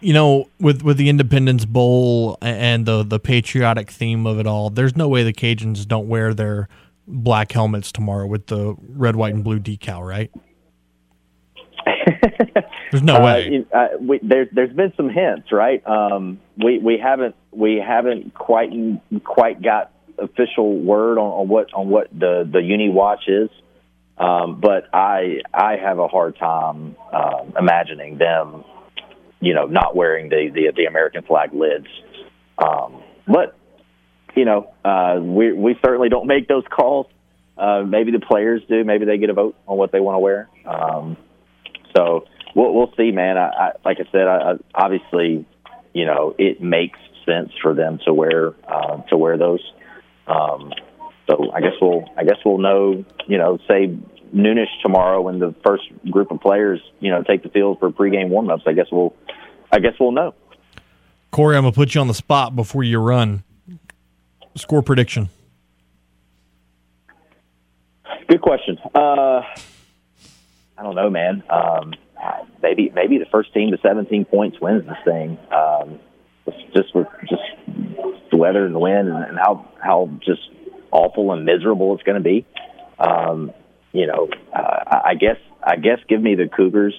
You 0.00 0.12
know, 0.12 0.48
with 0.60 0.82
with 0.82 0.96
the 0.96 1.08
Independence 1.08 1.64
Bowl 1.64 2.38
and 2.40 2.86
the 2.86 3.02
the 3.02 3.18
patriotic 3.18 3.90
theme 3.90 4.26
of 4.26 4.38
it 4.38 4.46
all, 4.46 4.70
there's 4.70 4.96
no 4.96 5.08
way 5.08 5.22
the 5.24 5.32
Cajuns 5.32 5.86
don't 5.86 6.08
wear 6.08 6.34
their 6.34 6.68
black 7.06 7.52
helmets 7.52 7.90
tomorrow 7.90 8.26
with 8.26 8.46
the 8.48 8.76
red, 8.88 9.16
white, 9.16 9.34
and 9.34 9.42
blue 9.42 9.58
decal, 9.58 10.06
right? 10.06 10.30
There's 12.90 13.02
no 13.02 13.16
Uh, 13.16 13.24
way. 13.24 13.66
uh, 13.72 13.88
we, 14.00 14.18
there's 14.22 14.48
there's 14.52 14.72
been 14.72 14.92
some 14.96 15.08
hints, 15.10 15.52
right? 15.52 15.86
Um, 15.86 16.40
we 16.56 16.78
we 16.78 16.98
haven't 16.98 17.34
we 17.50 17.76
haven't 17.76 18.34
quite 18.34 18.70
quite 19.24 19.62
got 19.62 19.92
official 20.18 20.76
word 20.78 21.18
on, 21.18 21.30
on 21.42 21.48
what 21.48 21.72
on 21.74 21.88
what 21.88 22.08
the 22.12 22.48
the 22.50 22.60
uni 22.62 22.88
watch 22.88 23.24
is. 23.28 23.50
Um, 24.16 24.60
but 24.60 24.88
I 24.92 25.40
I 25.52 25.76
have 25.76 25.98
a 25.98 26.08
hard 26.08 26.36
time 26.38 26.96
uh, 27.12 27.44
imagining 27.58 28.18
them, 28.18 28.64
you 29.40 29.54
know, 29.54 29.66
not 29.66 29.94
wearing 29.94 30.28
the 30.28 30.50
the, 30.52 30.72
the 30.76 30.84
American 30.86 31.22
flag 31.22 31.52
lids. 31.52 31.86
Um, 32.58 33.02
but 33.26 33.56
you 34.34 34.44
know, 34.44 34.72
uh, 34.84 35.18
we 35.20 35.52
we 35.52 35.78
certainly 35.84 36.08
don't 36.08 36.26
make 36.26 36.48
those 36.48 36.64
calls. 36.70 37.06
Uh, 37.56 37.82
maybe 37.82 38.12
the 38.12 38.20
players 38.20 38.62
do. 38.68 38.84
Maybe 38.84 39.04
they 39.04 39.18
get 39.18 39.30
a 39.30 39.34
vote 39.34 39.56
on 39.66 39.76
what 39.76 39.90
they 39.90 40.00
want 40.00 40.14
to 40.14 40.20
wear. 40.20 40.48
Um, 40.64 41.16
so 41.96 42.26
we'll 42.54 42.72
we'll 42.72 42.92
see, 42.96 43.10
man. 43.10 43.36
I, 43.36 43.48
I 43.48 43.70
like 43.84 43.98
I 44.00 44.10
said, 44.12 44.28
I, 44.28 44.52
I, 44.52 44.54
obviously, 44.74 45.46
you 45.92 46.04
know, 46.04 46.34
it 46.38 46.62
makes 46.62 46.98
sense 47.26 47.50
for 47.62 47.74
them 47.74 47.98
to 48.06 48.14
wear 48.14 48.54
uh, 48.66 49.02
to 49.08 49.16
wear 49.16 49.36
those. 49.36 49.60
Um, 50.26 50.72
so 51.28 51.50
I 51.52 51.60
guess 51.60 51.74
we'll 51.80 52.04
I 52.16 52.24
guess 52.24 52.38
we'll 52.44 52.58
know, 52.58 53.04
you 53.26 53.38
know, 53.38 53.58
say 53.68 53.96
noonish 54.34 54.68
tomorrow 54.82 55.20
when 55.22 55.38
the 55.38 55.54
first 55.64 55.84
group 56.10 56.30
of 56.30 56.40
players, 56.40 56.80
you 57.00 57.10
know, 57.10 57.22
take 57.22 57.42
the 57.42 57.48
field 57.48 57.78
for 57.78 57.90
pregame 57.90 58.30
warmups. 58.30 58.62
I 58.66 58.72
guess 58.72 58.86
we'll 58.90 59.14
I 59.72 59.78
guess 59.78 59.94
we'll 59.98 60.12
know. 60.12 60.34
Corey, 61.30 61.56
I'm 61.56 61.62
gonna 61.62 61.72
put 61.72 61.94
you 61.94 62.00
on 62.00 62.08
the 62.08 62.14
spot 62.14 62.56
before 62.56 62.82
you 62.82 62.98
run. 62.98 63.44
Score 64.56 64.82
prediction. 64.82 65.28
Good 68.28 68.42
question. 68.42 68.78
Uh, 68.94 69.42
I 70.76 70.82
don't 70.82 70.94
know, 70.94 71.10
man. 71.10 71.42
Um, 71.48 71.94
maybe 72.62 72.90
maybe 72.94 73.18
the 73.18 73.26
first 73.26 73.52
team 73.54 73.70
to 73.70 73.78
17 73.78 74.24
points 74.24 74.60
wins 74.60 74.84
this 74.86 74.98
thing. 75.04 75.38
Um, 75.52 76.00
just 76.74 76.94
with 76.94 77.06
just 77.28 77.42
the 78.30 78.36
weather 78.36 78.64
and 78.64 78.74
the 78.74 78.78
wind 78.78 79.08
and, 79.08 79.24
and 79.24 79.38
how 79.38 79.68
how 79.82 80.10
just 80.24 80.42
awful 80.90 81.32
and 81.32 81.44
miserable 81.44 81.94
it's 81.94 82.02
going 82.02 82.22
to 82.22 82.24
be. 82.24 82.46
Um, 82.98 83.52
you 83.92 84.06
know, 84.06 84.28
uh, 84.54 85.00
I 85.04 85.14
guess 85.14 85.38
I 85.62 85.76
guess 85.76 85.98
give 86.08 86.22
me 86.22 86.34
the 86.34 86.48
Cougars 86.48 86.94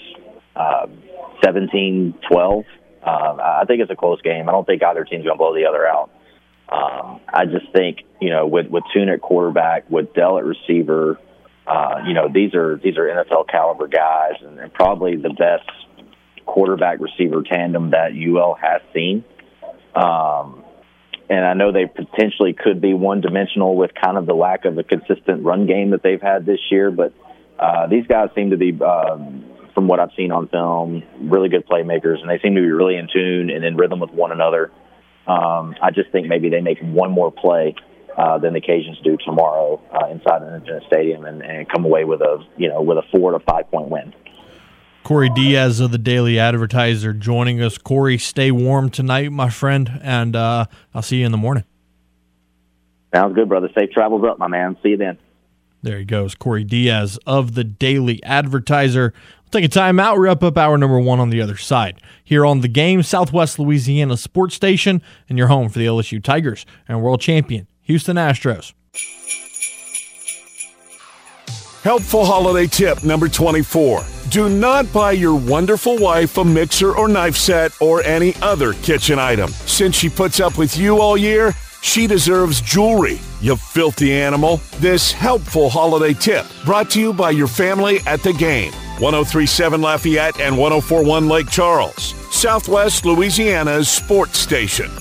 um, 0.55 1.01
17-12. 1.43 2.57
Um, 2.57 2.65
I 3.03 3.63
think 3.65 3.81
it's 3.81 3.91
a 3.91 3.95
close 3.95 4.21
game. 4.21 4.49
I 4.49 4.51
don't 4.51 4.65
think 4.65 4.83
either 4.83 5.03
team's 5.05 5.23
going 5.23 5.35
to 5.35 5.37
blow 5.37 5.55
the 5.55 5.65
other 5.65 5.87
out. 5.87 6.11
Um, 6.71 7.21
I 7.27 7.45
just 7.45 7.71
think 7.73 8.03
you 8.21 8.29
know 8.29 8.45
with 8.45 8.67
with 8.67 8.83
Tune 8.93 9.09
at 9.09 9.21
quarterback, 9.21 9.89
with 9.89 10.13
Dell 10.13 10.37
at 10.37 10.45
receiver, 10.45 11.19
uh, 11.65 12.03
you 12.05 12.13
know 12.13 12.27
these 12.31 12.53
are 12.53 12.77
these 12.77 12.97
are 12.97 13.05
NFL 13.05 13.47
caliber 13.47 13.87
guys, 13.87 14.33
and, 14.41 14.59
and 14.59 14.71
probably 14.73 15.15
the 15.15 15.29
best 15.29 15.69
quarterback 16.45 16.99
receiver 16.99 17.41
tandem 17.41 17.91
that 17.91 18.11
UL 18.13 18.55
has 18.61 18.81
seen. 18.93 19.23
Um, 19.95 20.63
and 21.29 21.45
I 21.45 21.53
know 21.53 21.71
they 21.71 21.85
potentially 21.85 22.53
could 22.53 22.81
be 22.81 22.93
one 22.93 23.21
dimensional 23.21 23.75
with 23.75 23.91
kind 23.93 24.17
of 24.17 24.25
the 24.25 24.33
lack 24.33 24.65
of 24.65 24.77
a 24.77 24.83
consistent 24.83 25.43
run 25.43 25.67
game 25.67 25.91
that 25.91 26.01
they've 26.01 26.21
had 26.21 26.45
this 26.45 26.59
year. 26.71 26.89
But 26.89 27.13
uh, 27.59 27.87
these 27.87 28.07
guys 28.07 28.29
seem 28.33 28.49
to 28.49 28.57
be, 28.57 28.71
um, 28.81 29.45
from 29.75 29.87
what 29.87 29.99
I've 29.99 30.11
seen 30.17 30.31
on 30.31 30.47
film, 30.47 31.03
really 31.21 31.49
good 31.49 31.67
playmakers, 31.67 32.19
and 32.21 32.29
they 32.29 32.39
seem 32.39 32.55
to 32.55 32.61
be 32.61 32.71
really 32.71 32.95
in 32.95 33.07
tune 33.13 33.49
and 33.51 33.63
in 33.63 33.77
rhythm 33.77 33.99
with 33.99 34.11
one 34.11 34.31
another. 34.31 34.71
Um, 35.27 35.75
I 35.81 35.91
just 35.91 36.11
think 36.11 36.27
maybe 36.27 36.49
they 36.49 36.61
make 36.61 36.79
one 36.81 37.11
more 37.11 37.31
play 37.31 37.75
uh, 38.17 38.39
than 38.39 38.53
the 38.53 38.61
Cajuns 38.61 39.01
do 39.03 39.15
tomorrow 39.23 39.79
uh, 39.93 40.07
inside 40.07 40.41
an 40.41 40.55
Independence 40.55 40.85
Stadium 40.87 41.25
and, 41.25 41.43
and 41.43 41.69
come 41.69 41.85
away 41.85 42.05
with 42.05 42.21
a 42.21 42.43
you 42.57 42.67
know 42.67 42.81
with 42.81 42.97
a 42.97 43.03
four 43.11 43.31
to 43.31 43.39
five 43.39 43.69
point 43.69 43.89
win. 43.89 44.13
Corey 45.09 45.31
Diaz 45.31 45.79
of 45.79 45.89
the 45.89 45.97
Daily 45.97 46.37
Advertiser 46.37 47.13
joining 47.13 47.63
us. 47.63 47.79
Corey, 47.79 48.19
stay 48.19 48.51
warm 48.51 48.91
tonight, 48.91 49.31
my 49.31 49.49
friend, 49.49 49.99
and 50.03 50.35
uh, 50.35 50.65
I'll 50.93 51.01
see 51.01 51.21
you 51.21 51.25
in 51.25 51.31
the 51.31 51.37
morning. 51.39 51.63
Sounds 53.15 53.33
good, 53.33 53.49
brother. 53.49 53.69
Safe 53.75 53.89
travels 53.89 54.23
up, 54.23 54.37
my 54.37 54.45
man. 54.45 54.77
See 54.83 54.89
you 54.89 54.97
then. 54.97 55.17
There 55.81 55.97
he 55.97 56.05
goes, 56.05 56.35
Corey 56.35 56.63
Diaz 56.63 57.17
of 57.25 57.55
the 57.55 57.63
Daily 57.63 58.21
Advertiser. 58.21 59.11
We'll 59.41 59.49
take 59.49 59.63
a 59.63 59.67
time 59.67 59.99
out, 59.99 60.19
wrap 60.19 60.43
up 60.43 60.59
hour 60.59 60.77
number 60.77 60.99
one 60.99 61.19
on 61.19 61.31
the 61.31 61.41
other 61.41 61.57
side. 61.57 61.99
Here 62.23 62.45
on 62.45 62.61
the 62.61 62.67
game, 62.67 63.01
Southwest 63.01 63.57
Louisiana 63.57 64.15
Sports 64.15 64.53
Station, 64.53 65.01
and 65.27 65.39
your 65.39 65.47
home 65.47 65.69
for 65.69 65.79
the 65.79 65.87
LSU 65.87 66.23
Tigers 66.23 66.67
and 66.87 67.01
world 67.01 67.19
champion 67.19 67.65
Houston 67.81 68.17
Astros. 68.17 68.73
Helpful 71.83 72.25
holiday 72.25 72.67
tip 72.67 73.05
number 73.05 73.29
24. 73.29 74.03
Do 74.29 74.49
not 74.49 74.91
buy 74.91 75.13
your 75.13 75.33
wonderful 75.33 75.97
wife 75.97 76.37
a 76.37 76.43
mixer 76.43 76.93
or 76.93 77.07
knife 77.07 77.37
set 77.37 77.71
or 77.81 78.03
any 78.03 78.35
other 78.41 78.73
kitchen 78.73 79.17
item. 79.17 79.49
Since 79.49 79.95
she 79.95 80.09
puts 80.09 80.41
up 80.41 80.57
with 80.57 80.77
you 80.77 80.99
all 80.99 81.15
year, 81.15 81.55
she 81.81 82.05
deserves 82.05 82.59
jewelry, 82.59 83.17
you 83.39 83.55
filthy 83.55 84.11
animal. 84.11 84.59
This 84.79 85.13
helpful 85.13 85.69
holiday 85.69 86.13
tip 86.13 86.45
brought 86.65 86.89
to 86.91 86.99
you 86.99 87.13
by 87.13 87.31
your 87.31 87.47
family 87.47 87.99
at 88.05 88.21
the 88.23 88.33
game. 88.33 88.73
1037 88.99 89.81
Lafayette 89.81 90.41
and 90.41 90.57
1041 90.57 91.29
Lake 91.29 91.49
Charles, 91.49 92.13
Southwest 92.29 93.05
Louisiana's 93.05 93.87
sports 93.87 94.37
station. 94.37 94.91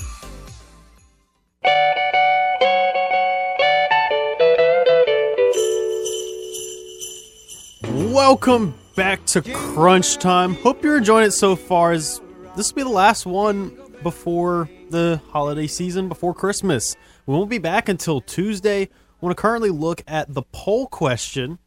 Welcome 8.19 8.77
back 8.97 9.25
to 9.27 9.41
Crunch 9.41 10.17
Time. 10.17 10.53
Hope 10.55 10.83
you're 10.83 10.97
enjoying 10.97 11.27
it 11.27 11.31
so 11.31 11.55
far. 11.55 11.93
As 11.93 12.19
this 12.57 12.69
will 12.69 12.75
be 12.75 12.83
the 12.83 12.89
last 12.89 13.25
one 13.25 13.77
before 14.03 14.69
the 14.89 15.21
holiday 15.29 15.67
season, 15.67 16.09
before 16.09 16.33
Christmas. 16.33 16.97
We 17.25 17.33
won't 17.33 17.49
be 17.49 17.59
back 17.59 17.87
until 17.87 18.19
Tuesday. 18.19 18.81
I 18.81 18.89
want 19.21 19.37
to 19.37 19.41
currently 19.41 19.69
look 19.69 20.03
at 20.05 20.33
the 20.33 20.41
poll 20.51 20.87
question: 20.87 21.59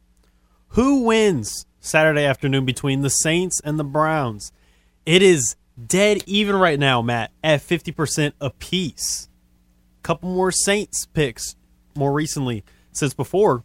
Who 0.69 1.01
wins 1.01 1.65
Saturday 1.79 2.23
afternoon 2.23 2.65
between 2.65 3.01
the 3.01 3.09
Saints 3.09 3.59
and 3.61 3.79
the 3.79 3.83
Browns? 3.83 4.51
It 5.07 5.23
is 5.23 5.55
dead 5.87 6.21
even 6.27 6.55
right 6.55 6.77
now, 6.77 7.01
Matt, 7.01 7.31
at 7.43 7.63
fifty 7.63 7.91
percent 7.91 8.35
apiece. 8.39 9.27
Couple 10.03 10.29
more 10.29 10.51
Saints 10.51 11.07
picks 11.07 11.55
more 11.95 12.13
recently 12.13 12.63
since 12.91 13.15
before 13.15 13.63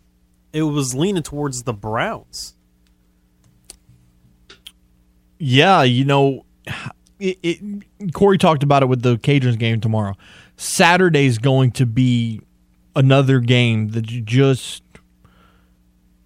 it 0.55 0.63
was 0.63 0.95
leaning 0.95 1.23
towards 1.23 1.65
the 1.65 1.75
Browns. 1.75 2.55
Yeah, 5.39 5.83
you 5.83 6.05
know, 6.05 6.45
it, 7.19 7.39
it, 7.43 8.13
Corey 8.13 8.39
talked 8.39 8.63
about 8.63 8.83
it 8.83 8.87
with 8.87 9.03
the 9.03 9.17
Cajuns 9.17 9.59
game 9.59 9.81
tomorrow. 9.81 10.15
Saturday's 10.57 11.39
going 11.39 11.71
to 11.73 11.87
be 11.87 12.41
another 12.97 13.39
game 13.39 13.91
that 13.91 14.11
you 14.11 14.21
just 14.21 14.83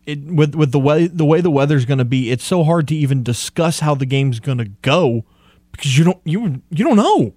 it 0.06 0.24
with 0.24 0.54
with 0.54 0.72
the 0.72 0.80
way 0.80 1.06
the 1.06 1.24
way 1.24 1.40
the 1.40 1.50
weather's 1.50 1.84
going 1.84 1.98
to 1.98 2.04
be. 2.04 2.30
It's 2.30 2.44
so 2.44 2.64
hard 2.64 2.88
to 2.88 2.94
even 2.94 3.22
discuss 3.22 3.80
how 3.80 3.94
the 3.94 4.06
game's 4.06 4.40
going 4.40 4.58
to 4.58 4.64
go 4.82 5.24
because 5.72 5.96
you 5.96 6.04
don't 6.04 6.20
you 6.24 6.62
you 6.70 6.84
don't 6.84 6.96
know. 6.96 7.34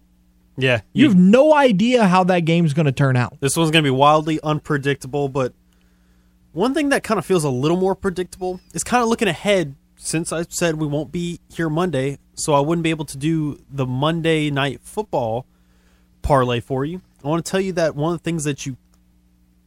Yeah, 0.58 0.82
you, 0.94 1.04
you 1.04 1.10
have 1.10 1.18
no 1.18 1.54
idea 1.54 2.08
how 2.08 2.24
that 2.26 2.42
game's 2.42 2.74
going 2.74 2.86
to 2.86 2.94
turn 2.94 3.18
out. 3.18 3.38
This 3.42 3.58
one's 3.58 3.72
going 3.72 3.84
to 3.84 3.88
be 3.88 3.96
wildly 3.96 4.40
unpredictable, 4.42 5.28
but 5.28 5.54
one 6.54 6.74
thing 6.74 6.90
that 6.90 7.04
kind 7.04 7.18
of 7.18 7.26
feels 7.26 7.44
a 7.44 7.50
little 7.50 7.76
more 7.76 7.94
predictable 7.94 8.62
is 8.74 8.82
kind 8.82 9.04
of 9.04 9.10
looking 9.10 9.28
ahead 9.28 9.76
since 10.06 10.32
I 10.32 10.44
said 10.50 10.76
we 10.76 10.88
won't 10.88 11.12
be 11.12 11.40
here 11.54 11.70
Monday, 11.70 12.18
so 12.36 12.54
I 12.54 12.60
wouldn't 12.60 12.84
be 12.84 12.90
able 12.90 13.06
to 13.06 13.18
do 13.18 13.60
the 13.70 13.86
Monday 13.86 14.50
night 14.52 14.82
football 14.82 15.46
parlay 16.22 16.60
for 16.60 16.86
you. 16.86 17.02
I 17.24 17.28
want 17.28 17.46
to 17.46 17.50
tell 17.50 17.60
you 17.60 17.74
that 17.74 17.96
one 17.96 18.14
of 18.14 18.20
the 18.20 18.24
things 18.24 18.44
that 18.44 18.66
you 18.66 18.78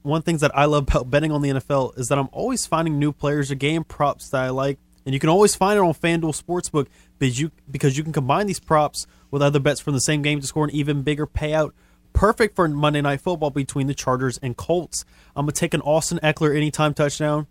one 0.03 0.19
of 0.19 0.25
the 0.25 0.31
things 0.31 0.41
that 0.41 0.57
I 0.57 0.65
love 0.65 0.85
about 0.89 1.11
betting 1.11 1.33
on 1.33 1.43
the 1.43 1.51
NFL 1.51 1.99
is 1.99 2.09
that 2.09 2.19
I'm 2.19 2.29
always 2.33 2.67
finding 2.67 2.99
new 2.99 3.13
players 3.13 3.51
or 3.51 3.57
game 3.57 3.85
props 3.85 4.31
that 4.31 4.43
I 4.43 4.51
like, 4.51 4.79
and 5.05 5.13
you 5.13 5.21
can 5.21 5.29
always 5.29 5.55
find 5.55 5.77
it 5.77 5.83
on 5.83 5.93
FanDuel 5.93 6.41
Sportsbook 6.41 6.87
because 7.19 7.41
you 7.41 7.51
because 7.71 7.97
you 7.99 8.05
can 8.05 8.13
combine 8.13 8.47
these 8.47 8.61
props 8.61 9.07
with 9.31 9.43
other 9.43 9.61
bets 9.61 9.81
from 9.81 9.95
the 9.95 10.01
same 10.01 10.23
game 10.23 10.41
to 10.41 10.47
score 10.47 10.65
an 10.65 10.71
even 10.71 11.03
bigger 11.03 11.27
payout 11.27 11.73
perfect 12.13 12.57
for 12.57 12.69
Monday 12.69 13.01
Night 13.01 13.21
Football 13.21 13.51
between 13.51 13.87
the 13.87 13.95
Chargers 13.95 14.39
and 14.39 14.57
Colts. 14.57 15.05
I'm 15.37 15.47
to 15.47 15.53
take 15.53 15.73
an 15.73 15.81
Austin 15.83 16.19
Ekeler 16.23 16.57
anytime 16.57 16.93
touchdown, 16.93 17.47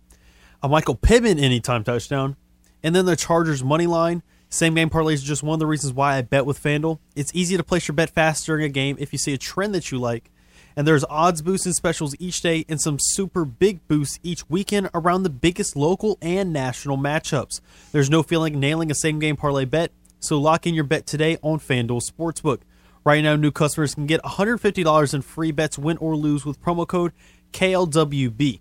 a 0.62 0.68
Michael 0.68 0.94
Pittman 0.94 1.38
anytime 1.38 1.84
touchdown, 1.84 2.36
and 2.82 2.94
then 2.94 3.06
the 3.06 3.16
Chargers 3.16 3.62
money 3.62 3.86
line. 3.86 4.22
Same 4.50 4.74
game 4.74 4.88
parlays 4.88 5.14
is 5.14 5.22
just 5.22 5.42
one 5.42 5.54
of 5.54 5.60
the 5.60 5.66
reasons 5.66 5.92
why 5.92 6.16
I 6.16 6.22
bet 6.22 6.46
with 6.46 6.62
FanDuel. 6.62 6.98
It's 7.14 7.34
easy 7.34 7.56
to 7.56 7.62
place 7.62 7.86
your 7.86 7.94
bet 7.94 8.10
fast 8.10 8.46
during 8.46 8.64
a 8.64 8.68
game 8.68 8.96
if 8.98 9.12
you 9.12 9.18
see 9.18 9.34
a 9.34 9.38
trend 9.38 9.74
that 9.74 9.90
you 9.90 9.98
like. 9.98 10.30
And 10.74 10.86
there's 10.86 11.04
odds 11.10 11.42
boosts 11.42 11.66
and 11.66 11.74
specials 11.74 12.14
each 12.18 12.40
day 12.40 12.64
and 12.68 12.80
some 12.80 12.98
super 13.00 13.44
big 13.44 13.86
boosts 13.88 14.20
each 14.22 14.48
weekend 14.48 14.88
around 14.94 15.24
the 15.24 15.30
biggest 15.30 15.76
local 15.76 16.16
and 16.22 16.52
national 16.52 16.96
matchups. 16.96 17.60
There's 17.92 18.08
no 18.08 18.22
feeling 18.22 18.58
nailing 18.58 18.90
a 18.90 18.94
same 18.94 19.18
game 19.18 19.36
parlay 19.36 19.64
bet, 19.64 19.92
so 20.20 20.38
lock 20.38 20.66
in 20.66 20.74
your 20.74 20.84
bet 20.84 21.04
today 21.04 21.36
on 21.42 21.58
FanDuel 21.58 22.08
Sportsbook. 22.08 22.60
Right 23.04 23.22
now, 23.22 23.36
new 23.36 23.50
customers 23.50 23.94
can 23.94 24.06
get 24.06 24.22
$150 24.22 25.14
in 25.14 25.22
free 25.22 25.50
bets, 25.50 25.78
win 25.78 25.96
or 25.98 26.16
lose, 26.16 26.44
with 26.44 26.62
promo 26.62 26.86
code 26.86 27.12
KLWB. 27.52 28.60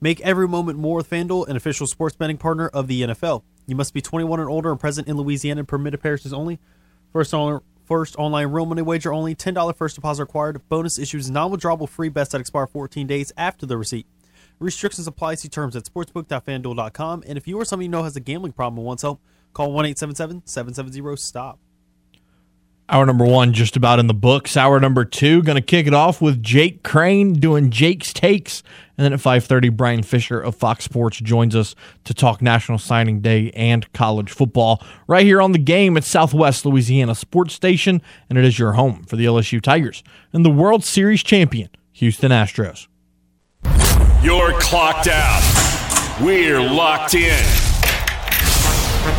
Make 0.00 0.20
every 0.20 0.46
moment 0.46 0.78
more 0.78 0.96
with 0.96 1.10
FanDuel, 1.10 1.48
an 1.48 1.56
official 1.56 1.86
sports 1.86 2.16
betting 2.16 2.38
partner 2.38 2.68
of 2.68 2.86
the 2.86 3.02
NFL. 3.02 3.42
You 3.66 3.76
must 3.76 3.92
be 3.92 4.00
21 4.00 4.40
and 4.40 4.48
older 4.48 4.70
and 4.70 4.78
present 4.78 5.08
in 5.08 5.16
Louisiana 5.16 5.60
and 5.60 5.68
permitted 5.68 6.00
parishes 6.00 6.32
only. 6.32 6.58
First 7.12 7.34
owner, 7.34 7.62
First 7.88 8.16
online 8.16 8.48
real 8.48 8.66
money 8.66 8.82
wager 8.82 9.14
only. 9.14 9.34
$10 9.34 9.74
first 9.74 9.94
deposit 9.94 10.24
required. 10.24 10.60
Bonus 10.68 10.98
issues 10.98 11.30
non 11.30 11.50
withdrawable 11.50 11.88
free 11.88 12.10
bets 12.10 12.32
that 12.32 12.40
expire 12.42 12.66
14 12.66 13.06
days 13.06 13.32
after 13.34 13.64
the 13.64 13.78
receipt. 13.78 14.06
Restrictions 14.58 15.06
apply. 15.06 15.36
See 15.36 15.48
terms 15.48 15.74
at 15.74 15.84
sportsbook.fanduel.com. 15.84 17.24
And 17.26 17.38
if 17.38 17.48
you 17.48 17.58
or 17.58 17.64
someone 17.64 17.84
you 17.84 17.88
know 17.88 18.02
has 18.02 18.14
a 18.14 18.20
gambling 18.20 18.52
problem 18.52 18.80
and 18.80 18.86
wants 18.86 19.02
help, 19.04 19.22
call 19.54 19.72
1 19.72 19.86
877 19.86 20.42
770 20.44 21.16
STOP. 21.16 21.58
Hour 22.90 23.04
number 23.04 23.26
one 23.26 23.52
just 23.52 23.76
about 23.76 23.98
in 23.98 24.06
the 24.06 24.14
books. 24.14 24.56
Hour 24.56 24.80
number 24.80 25.04
two, 25.04 25.42
going 25.42 25.56
to 25.56 25.62
kick 25.62 25.86
it 25.86 25.92
off 25.92 26.22
with 26.22 26.42
Jake 26.42 26.82
Crane 26.82 27.34
doing 27.34 27.70
Jake's 27.70 28.14
takes, 28.14 28.62
and 28.96 29.04
then 29.04 29.12
at 29.12 29.20
five 29.20 29.44
thirty, 29.44 29.68
Brian 29.68 30.02
Fisher 30.02 30.40
of 30.40 30.54
Fox 30.54 30.84
Sports 30.84 31.18
joins 31.18 31.54
us 31.54 31.74
to 32.04 32.14
talk 32.14 32.40
National 32.40 32.78
Signing 32.78 33.20
Day 33.20 33.50
and 33.50 33.92
college 33.92 34.30
football 34.30 34.82
right 35.06 35.26
here 35.26 35.42
on 35.42 35.52
the 35.52 35.58
game 35.58 35.98
at 35.98 36.04
Southwest 36.04 36.64
Louisiana 36.64 37.14
Sports 37.14 37.52
Station, 37.52 38.00
and 38.30 38.38
it 38.38 38.44
is 38.46 38.58
your 38.58 38.72
home 38.72 39.04
for 39.04 39.16
the 39.16 39.26
LSU 39.26 39.60
Tigers 39.60 40.02
and 40.32 40.42
the 40.42 40.50
World 40.50 40.82
Series 40.82 41.22
champion 41.22 41.68
Houston 41.92 42.30
Astros. 42.32 42.88
You're 44.22 44.58
clocked 44.60 45.08
out. 45.08 46.18
We're 46.22 46.60
locked 46.62 47.14
in. 47.14 47.77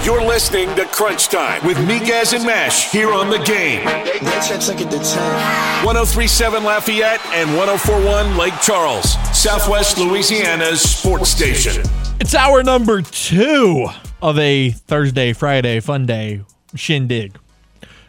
You're 0.03 0.25
listening 0.25 0.73
to 0.75 0.85
Crunch 0.85 1.27
Time 1.27 1.65
with 1.65 1.77
Miguez 1.77 2.33
and 2.33 2.45
Mesh 2.45 2.91
here 2.91 3.11
on 3.11 3.29
the 3.29 3.37
game. 3.39 3.83
1037 3.85 6.63
Lafayette 6.63 7.19
and 7.33 7.49
1041 7.57 8.37
Lake 8.37 8.53
Charles, 8.61 9.13
Southwest 9.37 9.97
Louisiana's 9.97 10.81
sports 10.81 11.29
station. 11.29 11.83
It's 12.19 12.33
hour 12.33 12.63
number 12.63 13.01
two 13.01 13.87
of 14.21 14.37
a 14.39 14.71
Thursday, 14.71 15.33
Friday 15.33 15.79
fun 15.79 16.05
day 16.05 16.41
shindig. 16.75 17.37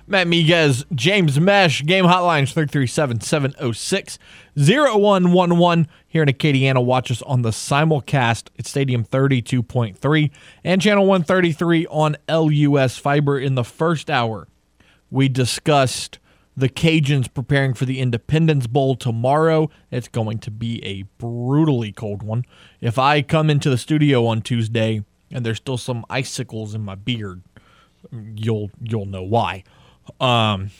Matt 0.07 0.27
Miguez, 0.27 0.85
James 0.95 1.39
Mesh, 1.41 1.85
game 1.85 2.05
hotlines 2.05 2.53
337 2.53 3.21
706 3.21 4.19
0111 4.57 5.89
here 6.11 6.25
in 6.25 6.29
Acadiana. 6.29 6.85
Watch 6.85 7.11
us 7.11 7.23
on 7.23 7.43
the 7.43 7.51
simulcast 7.51 8.49
at 8.59 8.67
Stadium 8.67 9.05
32.3 9.05 10.31
and 10.65 10.83
Channel 10.83 11.07
133 11.07 11.87
on 11.87 12.17
LUS 12.29 12.99
Fiber 12.99 13.39
in 13.39 13.55
the 13.55 13.65
first 13.65 14.11
hour. 14.11 14.49
We 15.09 15.29
discussed 15.29 16.19
the 16.57 16.69
Cajuns 16.69 17.33
preparing 17.33 17.75
for 17.75 17.85
the 17.85 18.01
Independence 18.01 18.67
Bowl 18.67 18.97
tomorrow. 18.97 19.71
It's 19.91 20.09
going 20.09 20.41
to 20.41 20.51
be 20.51 20.85
a 20.85 21.03
brutally 21.19 21.93
cold 21.93 22.23
one. 22.25 22.45
If 22.81 22.99
I 22.99 23.23
come 23.23 23.49
into 23.49 23.71
the 23.71 23.79
studio 23.79 24.27
on 24.27 24.43
Tuesday 24.43 25.05
and 25.31 25.47
there's 25.47 25.59
still 25.59 25.79
some 25.79 26.05
icicles 26.11 26.75
in 26.75 26.83
my 26.83 26.97
beard, 26.97 27.43
you'll 28.13 28.73
you'll 28.83 29.07
know 29.07 29.23
why. 29.23 29.63
Um, 30.21 30.71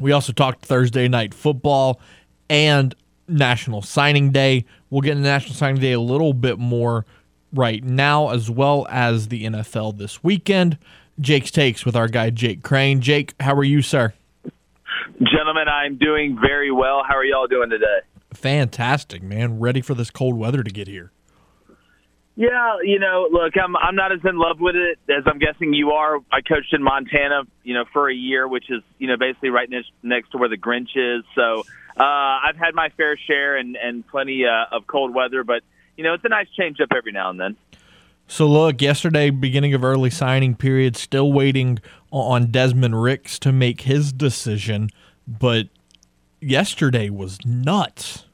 we 0.00 0.10
also 0.10 0.32
talked 0.32 0.64
Thursday 0.64 1.06
night 1.06 1.34
football 1.34 2.00
and 2.48 2.96
National 3.30 3.82
Signing 3.82 4.30
Day. 4.30 4.64
We'll 4.90 5.00
get 5.00 5.12
into 5.12 5.22
National 5.24 5.54
Signing 5.54 5.80
Day 5.80 5.92
a 5.92 6.00
little 6.00 6.32
bit 6.32 6.58
more 6.58 7.06
right 7.52 7.82
now, 7.82 8.30
as 8.30 8.50
well 8.50 8.86
as 8.90 9.28
the 9.28 9.44
NFL 9.44 9.98
this 9.98 10.22
weekend. 10.22 10.78
Jake's 11.18 11.50
takes 11.50 11.84
with 11.84 11.96
our 11.96 12.08
guy 12.08 12.30
Jake 12.30 12.62
Crane. 12.62 13.00
Jake, 13.00 13.34
how 13.40 13.54
are 13.54 13.64
you, 13.64 13.82
sir? 13.82 14.14
Gentlemen, 15.18 15.68
I'm 15.68 15.96
doing 15.96 16.38
very 16.40 16.70
well. 16.70 17.02
How 17.06 17.16
are 17.16 17.24
y'all 17.24 17.46
doing 17.46 17.70
today? 17.70 18.00
Fantastic, 18.32 19.22
man. 19.22 19.60
Ready 19.60 19.80
for 19.80 19.94
this 19.94 20.10
cold 20.10 20.36
weather 20.36 20.62
to 20.62 20.70
get 20.70 20.88
here. 20.88 21.12
Yeah, 22.36 22.76
you 22.82 22.98
know, 22.98 23.28
look, 23.30 23.52
I'm 23.62 23.76
I'm 23.76 23.94
not 23.94 24.12
as 24.12 24.20
in 24.24 24.38
love 24.38 24.60
with 24.60 24.74
it 24.74 24.98
as 25.10 25.24
I'm 25.26 25.38
guessing 25.38 25.74
you 25.74 25.90
are. 25.90 26.20
I 26.32 26.40
coached 26.40 26.72
in 26.72 26.82
Montana, 26.82 27.42
you 27.64 27.74
know, 27.74 27.84
for 27.92 28.08
a 28.08 28.14
year, 28.14 28.48
which 28.48 28.70
is 28.70 28.82
you 28.98 29.08
know 29.08 29.18
basically 29.18 29.50
right 29.50 29.68
next 29.68 29.90
next 30.02 30.30
to 30.30 30.38
where 30.38 30.48
the 30.48 30.56
Grinch 30.56 30.96
is. 30.96 31.22
So 31.34 31.64
uh, 32.00 32.48
I've 32.48 32.56
had 32.56 32.74
my 32.74 32.88
fair 32.96 33.18
share 33.18 33.56
and 33.56 33.76
and 33.76 34.06
plenty 34.06 34.44
uh, 34.46 34.74
of 34.74 34.86
cold 34.86 35.14
weather, 35.14 35.44
but 35.44 35.62
you 35.96 36.04
know 36.04 36.14
it's 36.14 36.24
a 36.24 36.30
nice 36.30 36.46
change 36.58 36.80
up 36.80 36.88
every 36.96 37.12
now 37.12 37.28
and 37.28 37.38
then. 37.38 37.56
So 38.26 38.46
look, 38.46 38.80
yesterday, 38.80 39.28
beginning 39.28 39.74
of 39.74 39.84
early 39.84 40.08
signing 40.08 40.54
period, 40.54 40.96
still 40.96 41.30
waiting 41.30 41.78
on 42.10 42.46
Desmond 42.46 43.02
Ricks 43.02 43.38
to 43.40 43.52
make 43.52 43.82
his 43.82 44.12
decision, 44.12 44.88
but 45.26 45.68
yesterday 46.40 47.10
was 47.10 47.38
nuts. 47.44 48.24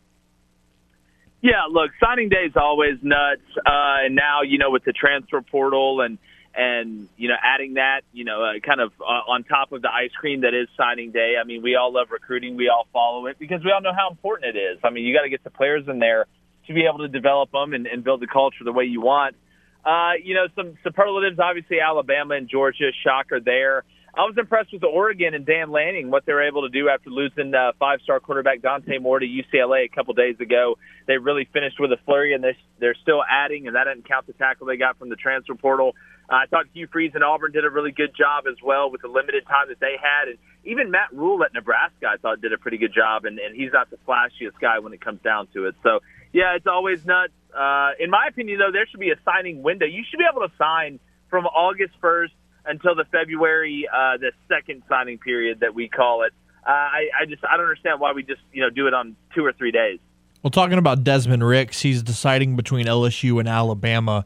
Yeah, 1.46 1.70
look, 1.70 1.92
signing 2.02 2.28
day 2.28 2.46
is 2.48 2.56
always 2.56 2.98
nuts, 3.02 3.46
uh, 3.58 4.02
and 4.02 4.16
now 4.16 4.42
you 4.42 4.58
know 4.58 4.72
with 4.72 4.82
the 4.82 4.92
transfer 4.92 5.40
portal 5.40 6.00
and 6.00 6.18
and 6.56 7.08
you 7.16 7.28
know 7.28 7.36
adding 7.40 7.74
that, 7.74 8.00
you 8.12 8.24
know, 8.24 8.42
uh, 8.42 8.58
kind 8.66 8.80
of 8.80 8.90
uh, 8.98 9.30
on 9.30 9.44
top 9.44 9.70
of 9.70 9.80
the 9.80 9.88
ice 9.88 10.10
cream 10.18 10.40
that 10.40 10.54
is 10.54 10.66
signing 10.76 11.12
day. 11.12 11.34
I 11.40 11.44
mean, 11.44 11.62
we 11.62 11.76
all 11.76 11.92
love 11.92 12.08
recruiting, 12.10 12.56
we 12.56 12.68
all 12.68 12.88
follow 12.92 13.26
it 13.26 13.38
because 13.38 13.62
we 13.64 13.70
all 13.70 13.80
know 13.80 13.92
how 13.96 14.10
important 14.10 14.56
it 14.56 14.58
is. 14.58 14.80
I 14.82 14.90
mean, 14.90 15.04
you 15.04 15.14
got 15.14 15.22
to 15.22 15.28
get 15.28 15.44
the 15.44 15.50
players 15.50 15.84
in 15.86 16.00
there 16.00 16.26
to 16.66 16.74
be 16.74 16.84
able 16.84 16.98
to 17.06 17.08
develop 17.08 17.52
them 17.52 17.74
and, 17.74 17.86
and 17.86 18.02
build 18.02 18.22
the 18.22 18.26
culture 18.26 18.64
the 18.64 18.72
way 18.72 18.86
you 18.86 19.00
want. 19.00 19.36
Uh, 19.84 20.14
you 20.20 20.34
know, 20.34 20.48
some 20.56 20.76
superlatives, 20.82 21.38
obviously 21.38 21.78
Alabama 21.78 22.34
and 22.34 22.48
Georgia, 22.48 22.90
shocker 23.04 23.38
there. 23.38 23.84
I 24.16 24.22
was 24.22 24.34
impressed 24.38 24.72
with 24.72 24.80
the 24.80 24.86
Oregon 24.86 25.34
and 25.34 25.44
Dan 25.44 25.70
Lanning, 25.70 26.10
what 26.10 26.24
they 26.24 26.32
were 26.32 26.48
able 26.48 26.62
to 26.62 26.70
do 26.70 26.88
after 26.88 27.10
losing 27.10 27.54
uh, 27.54 27.72
five-star 27.78 28.20
quarterback 28.20 28.62
Dante 28.62 28.96
Moore 28.96 29.18
to 29.18 29.26
UCLA 29.26 29.84
a 29.84 29.94
couple 29.94 30.14
days 30.14 30.40
ago. 30.40 30.78
They 31.06 31.18
really 31.18 31.46
finished 31.52 31.78
with 31.78 31.92
a 31.92 31.98
flurry, 32.06 32.32
and 32.32 32.42
they're, 32.42 32.56
they're 32.80 32.96
still 33.02 33.22
adding, 33.28 33.66
and 33.66 33.76
that 33.76 33.84
doesn't 33.84 34.08
count 34.08 34.26
the 34.26 34.32
tackle 34.32 34.68
they 34.68 34.78
got 34.78 34.98
from 34.98 35.10
the 35.10 35.16
transfer 35.16 35.54
portal. 35.54 35.94
Uh, 36.30 36.36
I 36.36 36.46
thought 36.46 36.64
Hugh 36.72 36.88
Freeze 36.90 37.12
and 37.14 37.22
Auburn 37.22 37.52
did 37.52 37.66
a 37.66 37.70
really 37.70 37.92
good 37.92 38.16
job 38.16 38.44
as 38.50 38.56
well 38.64 38.90
with 38.90 39.02
the 39.02 39.08
limited 39.08 39.44
time 39.46 39.68
that 39.68 39.80
they 39.80 39.96
had, 40.00 40.28
and 40.28 40.38
even 40.64 40.90
Matt 40.90 41.12
Rhule 41.12 41.44
at 41.44 41.52
Nebraska 41.52 42.06
I 42.08 42.16
thought 42.16 42.40
did 42.40 42.54
a 42.54 42.58
pretty 42.58 42.78
good 42.78 42.94
job, 42.94 43.26
and, 43.26 43.38
and 43.38 43.54
he's 43.54 43.72
not 43.74 43.90
the 43.90 43.98
flashiest 44.08 44.58
guy 44.58 44.78
when 44.78 44.94
it 44.94 45.00
comes 45.02 45.20
down 45.20 45.48
to 45.52 45.66
it. 45.66 45.74
So 45.82 46.00
yeah, 46.32 46.56
it's 46.56 46.66
always 46.66 47.04
nuts. 47.04 47.34
Uh, 47.54 47.90
in 48.00 48.08
my 48.08 48.28
opinion, 48.28 48.60
though, 48.60 48.72
there 48.72 48.86
should 48.86 49.00
be 49.00 49.10
a 49.10 49.20
signing 49.26 49.62
window. 49.62 49.84
You 49.84 50.04
should 50.08 50.18
be 50.18 50.24
able 50.30 50.48
to 50.48 50.52
sign 50.56 51.00
from 51.28 51.44
August 51.44 51.92
1st 52.02 52.32
until 52.66 52.94
the 52.94 53.04
February 53.10 53.86
uh, 53.92 54.16
the 54.18 54.32
second 54.48 54.82
signing 54.88 55.18
period 55.18 55.60
that 55.60 55.74
we 55.74 55.88
call 55.88 56.22
it. 56.22 56.32
Uh, 56.66 56.70
I, 56.70 57.08
I 57.22 57.26
just 57.26 57.44
I 57.44 57.56
don't 57.56 57.66
understand 57.66 58.00
why 58.00 58.12
we 58.12 58.22
just 58.22 58.40
you 58.52 58.62
know 58.62 58.70
do 58.70 58.86
it 58.86 58.94
on 58.94 59.16
two 59.34 59.44
or 59.44 59.52
three 59.52 59.70
days. 59.70 59.98
Well, 60.42 60.50
talking 60.50 60.78
about 60.78 61.02
Desmond 61.02 61.44
Ricks, 61.44 61.82
he's 61.82 62.02
deciding 62.02 62.56
between 62.56 62.86
LSU 62.86 63.40
and 63.40 63.48
Alabama. 63.48 64.24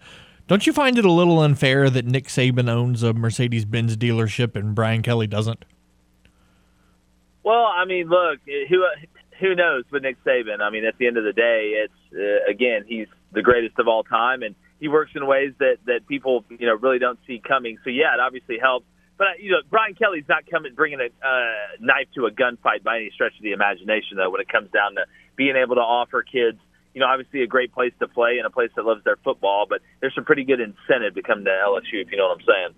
Don't 0.48 0.66
you 0.66 0.72
find 0.72 0.98
it 0.98 1.04
a 1.04 1.12
little 1.12 1.38
unfair 1.38 1.88
that 1.90 2.04
Nick 2.04 2.26
Saban 2.26 2.68
owns 2.68 3.02
a 3.02 3.14
Mercedes 3.14 3.64
Benz 3.64 3.96
dealership 3.96 4.56
and 4.56 4.74
Brian 4.74 5.00
Kelly 5.00 5.28
doesn't? 5.28 5.64
Well, 7.42 7.66
I 7.66 7.84
mean, 7.84 8.08
look, 8.08 8.40
who 8.68 8.84
who 9.38 9.54
knows 9.54 9.84
with 9.90 10.02
Nick 10.02 10.22
Saban? 10.24 10.60
I 10.60 10.70
mean, 10.70 10.84
at 10.84 10.98
the 10.98 11.06
end 11.06 11.16
of 11.16 11.24
the 11.24 11.32
day, 11.32 11.84
it's 11.84 11.94
uh, 12.14 12.50
again 12.50 12.84
he's 12.86 13.06
the 13.32 13.42
greatest 13.42 13.78
of 13.78 13.88
all 13.88 14.02
time, 14.02 14.42
and 14.42 14.54
he 14.80 14.88
works 14.88 15.12
in 15.14 15.26
ways 15.26 15.52
that 15.58 15.76
that 15.86 16.06
people 16.08 16.44
you 16.48 16.66
know 16.66 16.74
really 16.74 16.98
don't 16.98 17.18
see 17.26 17.40
coming. 17.46 17.78
So 17.84 17.90
yeah, 17.90 18.14
it 18.14 18.20
obviously 18.20 18.58
helps. 18.58 18.86
But 19.18 19.26
uh, 19.26 19.30
you 19.38 19.52
know, 19.52 19.58
Brian 19.68 19.94
Kelly's 19.94 20.24
not 20.28 20.50
coming 20.50 20.74
bringing 20.74 21.00
a 21.00 21.06
uh, 21.26 21.76
knife 21.78 22.08
to 22.14 22.26
a 22.26 22.30
gunfight 22.30 22.82
by 22.82 22.96
any 22.96 23.10
stretch 23.14 23.36
of 23.36 23.42
the 23.42 23.52
imagination, 23.52 24.16
though. 24.16 24.30
When 24.30 24.40
it 24.40 24.48
comes 24.48 24.70
down 24.70 24.94
to 24.94 25.04
being 25.36 25.56
able 25.56 25.76
to 25.76 25.82
offer 25.82 26.22
kids, 26.22 26.58
you 26.94 27.00
know, 27.00 27.06
obviously 27.06 27.42
a 27.42 27.46
great 27.46 27.72
place 27.72 27.92
to 28.00 28.08
play 28.08 28.38
and 28.38 28.46
a 28.46 28.50
place 28.50 28.70
that 28.76 28.84
loves 28.84 29.04
their 29.04 29.16
football, 29.16 29.66
but 29.68 29.80
there's 30.00 30.14
some 30.14 30.24
pretty 30.24 30.44
good 30.44 30.60
incentive 30.60 31.14
to 31.14 31.22
come 31.22 31.44
to 31.44 31.50
LSU, 31.50 32.02
if 32.02 32.10
you 32.10 32.16
know 32.16 32.28
what 32.28 32.38
I'm 32.40 32.46
saying. 32.46 32.74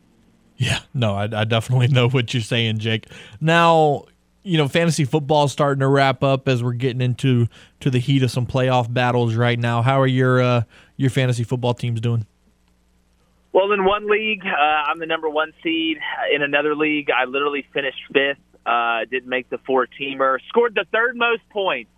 Yeah, 0.57 0.81
no, 0.93 1.15
I, 1.15 1.25
I 1.25 1.45
definitely 1.45 1.89
know 1.97 2.09
what 2.09 2.35
you're 2.35 2.43
saying, 2.43 2.79
Jake. 2.79 3.07
Now, 3.41 4.05
you 4.43 4.59
know, 4.59 4.69
fantasy 4.69 5.05
football 5.05 5.45
is 5.45 5.53
starting 5.53 5.81
to 5.81 5.89
wrap 5.89 6.23
up 6.23 6.49
as 6.49 6.63
we're 6.63 6.73
getting 6.73 7.01
into 7.01 7.47
to 7.81 7.91
the 7.91 7.99
heat 7.99 8.23
of 8.23 8.31
some 8.31 8.47
playoff 8.47 8.93
battles 8.93 9.35
right 9.35 9.59
now. 9.59 9.83
How 9.83 10.01
are 10.01 10.07
your 10.07 10.41
uh, 10.43 10.63
your 10.97 11.11
fantasy 11.11 11.45
football 11.45 11.75
teams 11.75 12.01
doing? 12.01 12.27
Well, 13.53 13.73
in 13.73 13.85
one 13.85 14.09
league, 14.09 14.45
uh, 14.45 14.61
I'm 14.61 14.99
the 14.99 15.07
number 15.07 15.29
one 15.29 15.53
seed. 15.63 15.99
In 16.35 16.43
another 16.43 16.75
league, 16.75 17.11
I 17.11 17.27
literally 17.27 17.67
finished 17.73 18.01
fifth. 18.13 18.39
Uh, 18.65 19.05
didn't 19.11 19.29
make 19.29 19.51
the 19.51 19.59
four 19.59 19.87
teamer. 19.87 20.39
Scored 20.49 20.75
the 20.75 20.87
third 20.93 21.17
most 21.17 21.43
points 21.51 21.91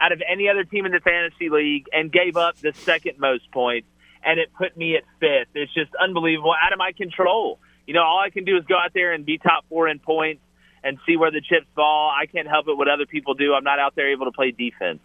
out 0.00 0.12
of 0.12 0.22
any 0.28 0.48
other 0.48 0.64
team 0.64 0.84
in 0.86 0.92
the 0.92 1.00
fantasy 1.00 1.48
league, 1.48 1.86
and 1.92 2.10
gave 2.10 2.36
up 2.36 2.56
the 2.58 2.72
second 2.72 3.18
most 3.18 3.50
points, 3.52 3.86
and 4.24 4.40
it 4.40 4.50
put 4.56 4.76
me 4.76 4.96
at 4.96 5.04
fifth. 5.20 5.48
It's 5.54 5.72
just 5.72 5.90
unbelievable, 5.94 6.54
out 6.60 6.72
of 6.72 6.78
my 6.78 6.92
control. 6.92 7.58
You 7.86 7.94
know, 7.94 8.02
all 8.02 8.18
I 8.18 8.30
can 8.30 8.44
do 8.44 8.56
is 8.56 8.64
go 8.64 8.76
out 8.76 8.92
there 8.94 9.12
and 9.12 9.24
be 9.24 9.38
top 9.38 9.64
four 9.68 9.88
in 9.88 9.98
points 9.98 10.40
and 10.84 10.98
see 11.06 11.16
where 11.16 11.30
the 11.30 11.40
chips 11.40 11.66
fall. 11.74 12.10
I 12.10 12.26
can't 12.26 12.48
help 12.48 12.68
it 12.68 12.76
what 12.76 12.88
other 12.88 13.06
people 13.06 13.34
do. 13.34 13.54
I'm 13.54 13.64
not 13.64 13.78
out 13.78 13.94
there 13.94 14.10
able 14.10 14.26
to 14.26 14.32
play 14.32 14.50
defense. 14.50 15.00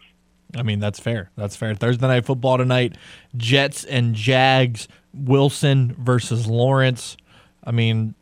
I 0.55 0.63
mean, 0.63 0.79
that's 0.79 0.99
fair. 0.99 1.29
That's 1.35 1.55
fair. 1.55 1.75
Thursday 1.75 2.07
night 2.07 2.25
football 2.25 2.57
tonight, 2.57 2.97
Jets 3.35 3.83
and 3.83 4.15
Jags, 4.15 4.87
Wilson 5.13 5.95
versus 5.99 6.47
Lawrence. 6.47 7.17
I 7.63 7.71
mean, 7.71 8.15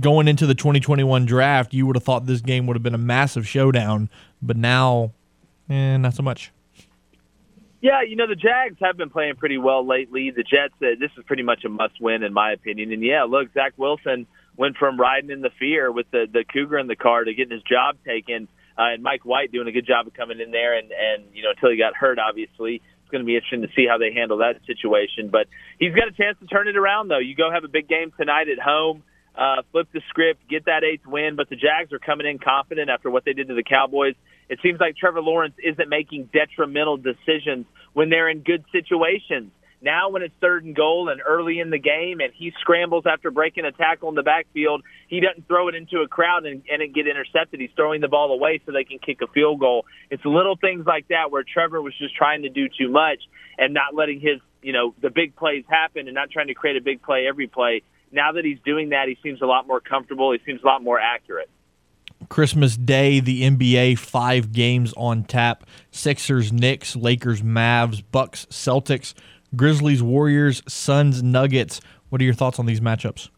going 0.00 0.28
into 0.28 0.46
the 0.46 0.54
2021 0.54 1.24
draft, 1.26 1.72
you 1.72 1.86
would 1.86 1.96
have 1.96 2.02
thought 2.02 2.26
this 2.26 2.40
game 2.40 2.66
would 2.66 2.74
have 2.74 2.82
been 2.82 2.94
a 2.94 2.98
massive 2.98 3.46
showdown, 3.46 4.10
but 4.42 4.56
now, 4.56 5.12
eh, 5.70 5.96
not 5.96 6.14
so 6.14 6.22
much. 6.22 6.50
Yeah, 7.80 8.02
you 8.02 8.16
know 8.16 8.26
the 8.26 8.34
Jags 8.34 8.78
have 8.80 8.96
been 8.96 9.10
playing 9.10 9.36
pretty 9.36 9.58
well 9.58 9.86
lately. 9.86 10.32
The 10.32 10.42
Jets, 10.42 10.74
uh, 10.82 10.98
this 10.98 11.10
is 11.16 11.24
pretty 11.24 11.44
much 11.44 11.64
a 11.64 11.68
must-win 11.68 12.24
in 12.24 12.32
my 12.32 12.50
opinion. 12.52 12.90
And 12.90 13.02
yeah, 13.02 13.22
look, 13.24 13.52
Zach 13.54 13.74
Wilson 13.76 14.26
went 14.56 14.76
from 14.76 14.98
riding 14.98 15.30
in 15.30 15.40
the 15.40 15.50
fear 15.58 15.90
with 15.90 16.10
the 16.10 16.26
the 16.30 16.44
Cougar 16.44 16.78
in 16.78 16.86
the 16.86 16.96
car 16.96 17.24
to 17.24 17.34
getting 17.34 17.52
his 17.52 17.62
job 17.62 17.96
taken, 18.04 18.48
uh, 18.78 18.94
and 18.94 19.02
Mike 19.02 19.24
White 19.24 19.52
doing 19.52 19.68
a 19.68 19.72
good 19.72 19.86
job 19.86 20.06
of 20.06 20.14
coming 20.14 20.40
in 20.40 20.50
there. 20.50 20.78
And 20.78 20.90
and 20.90 21.34
you 21.34 21.42
know 21.42 21.50
until 21.50 21.70
he 21.70 21.76
got 21.76 21.94
hurt, 21.94 22.18
obviously 22.18 22.82
it's 23.06 23.12
going 23.12 23.22
to 23.22 23.26
be 23.26 23.36
interesting 23.36 23.62
to 23.62 23.68
see 23.76 23.86
how 23.88 23.98
they 23.98 24.12
handle 24.12 24.38
that 24.38 24.58
situation. 24.66 25.28
But 25.30 25.46
he's 25.78 25.94
got 25.94 26.08
a 26.08 26.12
chance 26.12 26.36
to 26.40 26.46
turn 26.46 26.66
it 26.66 26.76
around, 26.76 27.06
though. 27.06 27.20
You 27.20 27.36
go 27.36 27.52
have 27.52 27.62
a 27.62 27.68
big 27.68 27.88
game 27.88 28.12
tonight 28.18 28.48
at 28.48 28.58
home. 28.58 29.04
Uh, 29.36 29.62
flip 29.70 29.86
the 29.92 30.00
script, 30.08 30.48
get 30.48 30.64
that 30.64 30.82
eighth 30.82 31.06
win, 31.06 31.36
but 31.36 31.48
the 31.50 31.56
Jags 31.56 31.92
are 31.92 31.98
coming 31.98 32.26
in 32.26 32.38
confident 32.38 32.88
after 32.90 33.10
what 33.10 33.24
they 33.24 33.34
did 33.34 33.48
to 33.48 33.54
the 33.54 33.62
Cowboys. 33.62 34.14
It 34.48 34.60
seems 34.62 34.80
like 34.80 34.96
Trevor 34.96 35.20
Lawrence 35.20 35.54
isn't 35.62 35.88
making 35.88 36.30
detrimental 36.32 36.96
decisions 36.96 37.66
when 37.92 38.08
they're 38.08 38.30
in 38.30 38.40
good 38.40 38.64
situations. 38.72 39.52
Now, 39.82 40.08
when 40.08 40.22
it's 40.22 40.34
third 40.40 40.64
and 40.64 40.74
goal 40.74 41.10
and 41.10 41.20
early 41.26 41.60
in 41.60 41.70
the 41.70 41.78
game, 41.78 42.20
and 42.20 42.32
he 42.34 42.52
scrambles 42.60 43.04
after 43.06 43.30
breaking 43.30 43.66
a 43.66 43.72
tackle 43.72 44.08
in 44.08 44.14
the 44.14 44.22
backfield, 44.22 44.82
he 45.08 45.20
doesn't 45.20 45.46
throw 45.46 45.68
it 45.68 45.74
into 45.74 45.98
a 46.00 46.08
crowd 46.08 46.46
and, 46.46 46.62
and 46.70 46.94
get 46.94 47.06
intercepted. 47.06 47.60
He's 47.60 47.70
throwing 47.76 48.00
the 48.00 48.08
ball 48.08 48.32
away 48.32 48.60
so 48.64 48.72
they 48.72 48.84
can 48.84 48.98
kick 48.98 49.20
a 49.22 49.26
field 49.26 49.60
goal. 49.60 49.84
It's 50.10 50.24
little 50.24 50.56
things 50.56 50.86
like 50.86 51.08
that 51.08 51.30
where 51.30 51.44
Trevor 51.44 51.82
was 51.82 51.96
just 51.98 52.16
trying 52.16 52.42
to 52.42 52.48
do 52.48 52.68
too 52.68 52.88
much 52.90 53.20
and 53.58 53.74
not 53.74 53.94
letting 53.94 54.20
his, 54.20 54.40
you 54.62 54.72
know, 54.72 54.94
the 55.02 55.10
big 55.10 55.36
plays 55.36 55.64
happen 55.68 56.08
and 56.08 56.14
not 56.14 56.30
trying 56.30 56.48
to 56.48 56.54
create 56.54 56.76
a 56.76 56.82
big 56.82 57.02
play 57.02 57.26
every 57.28 57.46
play. 57.46 57.82
Now 58.10 58.32
that 58.32 58.44
he's 58.44 58.58
doing 58.64 58.90
that, 58.90 59.08
he 59.08 59.18
seems 59.22 59.42
a 59.42 59.46
lot 59.46 59.66
more 59.66 59.80
comfortable. 59.80 60.32
He 60.32 60.38
seems 60.46 60.62
a 60.62 60.66
lot 60.66 60.82
more 60.82 60.98
accurate. 60.98 61.50
Christmas 62.28 62.76
Day, 62.76 63.20
the 63.20 63.42
NBA 63.42 63.98
five 63.98 64.52
games 64.52 64.94
on 64.96 65.24
tap: 65.24 65.64
Sixers, 65.90 66.52
Knicks, 66.52 66.96
Lakers, 66.96 67.42
Mavs, 67.42 68.02
Bucks, 68.10 68.46
Celtics, 68.46 69.14
Grizzlies, 69.54 70.02
Warriors, 70.02 70.62
Suns, 70.66 71.22
Nuggets. 71.22 71.80
What 72.08 72.20
are 72.20 72.24
your 72.24 72.34
thoughts 72.34 72.58
on 72.58 72.66
these 72.66 72.80
matchups? 72.80 73.28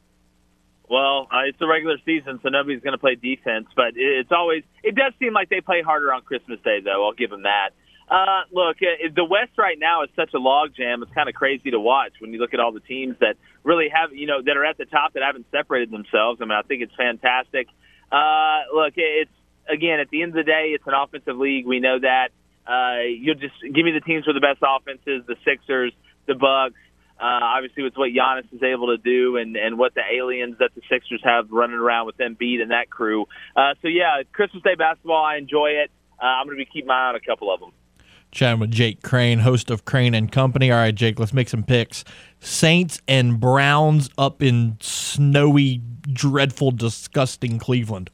Well, 0.88 1.28
uh, 1.30 1.44
it's 1.48 1.58
the 1.58 1.66
regular 1.68 1.96
season, 2.04 2.40
so 2.42 2.48
nobody's 2.48 2.80
going 2.80 2.92
to 2.92 2.98
play 2.98 3.14
defense. 3.14 3.66
But 3.76 3.92
it's 3.94 4.32
always 4.32 4.62
it 4.82 4.94
does 4.94 5.12
seem 5.18 5.34
like 5.34 5.50
they 5.50 5.60
play 5.60 5.82
harder 5.82 6.12
on 6.12 6.22
Christmas 6.22 6.60
Day, 6.64 6.78
though. 6.82 7.04
I'll 7.06 7.12
give 7.12 7.30
them 7.30 7.42
that. 7.42 7.70
Uh, 8.10 8.42
look, 8.52 8.76
uh, 8.80 9.08
the 9.14 9.24
West 9.24 9.52
right 9.58 9.78
now 9.78 10.02
is 10.02 10.08
such 10.16 10.32
a 10.32 10.38
logjam. 10.38 11.02
It's 11.02 11.12
kind 11.12 11.28
of 11.28 11.34
crazy 11.34 11.70
to 11.72 11.80
watch 11.80 12.12
when 12.20 12.32
you 12.32 12.38
look 12.38 12.54
at 12.54 12.60
all 12.60 12.72
the 12.72 12.80
teams 12.80 13.16
that 13.20 13.36
really 13.64 13.88
have, 13.92 14.14
you 14.14 14.26
know, 14.26 14.40
that 14.40 14.56
are 14.56 14.64
at 14.64 14.78
the 14.78 14.86
top 14.86 15.12
that 15.12 15.22
haven't 15.22 15.44
separated 15.50 15.90
themselves. 15.90 16.40
I 16.40 16.44
mean, 16.46 16.52
I 16.52 16.62
think 16.62 16.82
it's 16.82 16.94
fantastic. 16.96 17.68
Uh, 18.10 18.60
look, 18.72 18.94
it's 18.96 19.30
again 19.68 20.00
at 20.00 20.08
the 20.08 20.22
end 20.22 20.30
of 20.30 20.36
the 20.36 20.50
day, 20.50 20.72
it's 20.74 20.86
an 20.86 20.94
offensive 20.94 21.36
league. 21.36 21.66
We 21.66 21.80
know 21.80 21.98
that. 22.00 22.28
Uh, 22.68 23.00
you'll 23.08 23.34
just 23.34 23.54
give 23.62 23.84
me 23.84 23.92
the 23.92 24.00
teams 24.00 24.26
with 24.26 24.36
the 24.36 24.40
best 24.40 24.60
offenses: 24.62 25.24
the 25.26 25.36
Sixers, 25.44 25.92
the 26.26 26.34
Bucks. 26.34 26.74
Uh, 27.20 27.40
obviously, 27.42 27.82
with 27.82 27.96
what 27.96 28.10
Giannis 28.10 28.52
is 28.52 28.62
able 28.62 28.88
to 28.88 28.98
do, 28.98 29.38
and 29.38 29.56
and 29.56 29.78
what 29.78 29.94
the 29.94 30.02
aliens 30.14 30.56
that 30.60 30.70
the 30.74 30.82
Sixers 30.88 31.20
have 31.24 31.50
running 31.50 31.76
around 31.76 32.06
with 32.06 32.18
Embiid 32.18 32.60
and 32.60 32.70
that 32.70 32.90
crew. 32.90 33.26
Uh, 33.56 33.74
so 33.82 33.88
yeah, 33.88 34.22
Christmas 34.32 34.62
Day 34.62 34.74
basketball, 34.76 35.24
I 35.24 35.36
enjoy 35.36 35.70
it. 35.82 35.90
Uh, 36.22 36.26
I'm 36.26 36.46
going 36.46 36.58
to 36.58 36.64
be 36.64 36.70
keeping 36.70 36.86
my 36.88 36.94
eye 36.94 37.08
on 37.08 37.14
a 37.16 37.20
couple 37.20 37.52
of 37.52 37.60
them. 37.60 37.72
Chatting 38.30 38.60
with 38.60 38.70
Jake 38.70 39.02
Crane, 39.02 39.38
host 39.38 39.70
of 39.70 39.84
Crane 39.84 40.14
and 40.14 40.30
Company. 40.30 40.70
All 40.70 40.78
right, 40.78 40.94
Jake, 40.94 41.18
let's 41.18 41.32
make 41.32 41.48
some 41.48 41.62
picks. 41.62 42.04
Saints 42.40 43.00
and 43.08 43.40
Browns 43.40 44.10
up 44.18 44.42
in 44.42 44.76
snowy, 44.80 45.80
dreadful, 46.12 46.70
disgusting 46.72 47.58
Cleveland. 47.58 48.10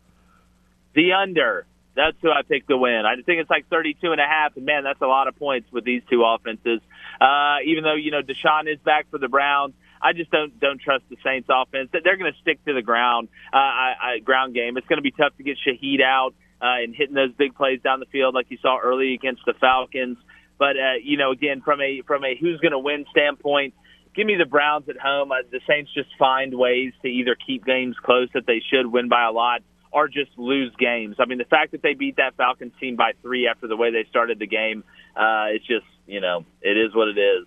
The 0.95 1.13
under. 1.13 1.67
That's 1.97 2.17
who 2.21 2.31
I 2.31 2.43
picked 2.43 2.69
to 2.69 2.77
win. 2.77 3.03
I 3.07 3.15
think 3.23 3.41
it's 3.41 3.51
like 3.51 3.69
32 3.69 4.11
and 4.11 4.21
a 4.21 4.27
half, 4.27 4.57
and 4.57 4.67
man, 4.67 4.83
that's 4.83 5.01
a 5.01 5.07
lot 5.07 5.29
of 5.29 5.37
points 5.37 5.71
with 5.73 5.85
these 5.85 6.03
two 6.11 6.25
offenses. 6.25 6.81
Uh, 7.21 7.59
even 7.65 7.85
though 7.85 7.95
you 7.95 8.11
know 8.11 8.23
Deshaun 8.23 8.73
is 8.73 8.79
back 8.81 9.07
for 9.11 9.19
the 9.19 9.29
Browns, 9.29 9.75
I 10.03 10.13
just 10.13 10.31
don't 10.31 10.59
don't 10.59 10.81
trust 10.81 11.05
the 11.09 11.17
Saints 11.25 11.49
offense. 11.51 11.91
They're 11.93 12.17
going 12.17 12.33
to 12.33 12.39
stick 12.41 12.65
to 12.65 12.75
the 12.75 12.83
ground, 12.83 13.29
uh, 13.53 13.57
I, 13.57 13.95
I, 14.01 14.19
ground 14.19 14.55
game. 14.55 14.77
It's 14.77 14.87
going 14.87 14.99
to 14.99 15.03
be 15.03 15.13
tough 15.13 15.37
to 15.37 15.43
get 15.43 15.57
Shaheed 15.67 16.03
out 16.03 16.35
uh, 16.61 16.83
and 16.83 16.95
hitting 16.95 17.15
those 17.15 17.33
big 17.33 17.55
plays 17.55 17.81
down 17.81 18.01
the 18.01 18.07
field 18.07 18.35
like 18.35 18.47
you 18.51 18.59
saw 18.61 18.79
early 18.79 19.15
against 19.15 19.43
the 19.47 19.55
Falcons. 19.55 20.19
But 20.59 20.77
uh, 20.77 20.99
you 21.03 21.17
know, 21.17 21.31
again, 21.31 21.63
from 21.63 21.81
a 21.81 22.03
from 22.07 22.25
a 22.25 22.37
who's 22.37 22.61
going 22.61 22.73
to 22.73 22.79
win 22.79 23.07
standpoint, 23.11 23.75
give 24.15 24.27
me 24.27 24.37
the 24.37 24.47
Browns 24.47 24.89
at 24.89 24.99
home. 24.99 25.33
Uh, 25.33 25.37
the 25.51 25.61
Saints 25.67 25.93
just 25.95 26.11
find 26.19 26.55
ways 26.55 26.93
to 27.03 27.09
either 27.09 27.37
keep 27.47 27.65
games 27.65 27.97
close 28.03 28.29
that 28.35 28.47
they 28.47 28.63
should 28.71 28.87
win 28.87 29.09
by 29.09 29.25
a 29.25 29.33
lot, 29.33 29.63
or 29.95 30.09
just 30.09 30.31
lose 30.37 30.73
games. 30.77 31.17
I 31.21 31.25
mean, 31.25 31.39
the 31.39 31.45
fact 31.45 31.73
that 31.73 31.83
they 31.83 31.95
beat 31.95 32.17
that 32.17 32.37
Falcons 32.37 32.73
team 32.81 32.97
by 32.97 33.13
three 33.23 33.47
after 33.47 33.69
the 33.69 33.77
way 33.77 33.93
they 33.93 34.05
started 34.11 34.41
the 34.41 34.47
game, 34.47 34.83
uh, 35.17 35.47
it's 35.55 35.67
just 35.67 35.87
you 36.07 36.21
know, 36.21 36.45
it 36.61 36.77
is 36.77 36.95
what 36.95 37.09
it 37.09 37.17
is. 37.17 37.47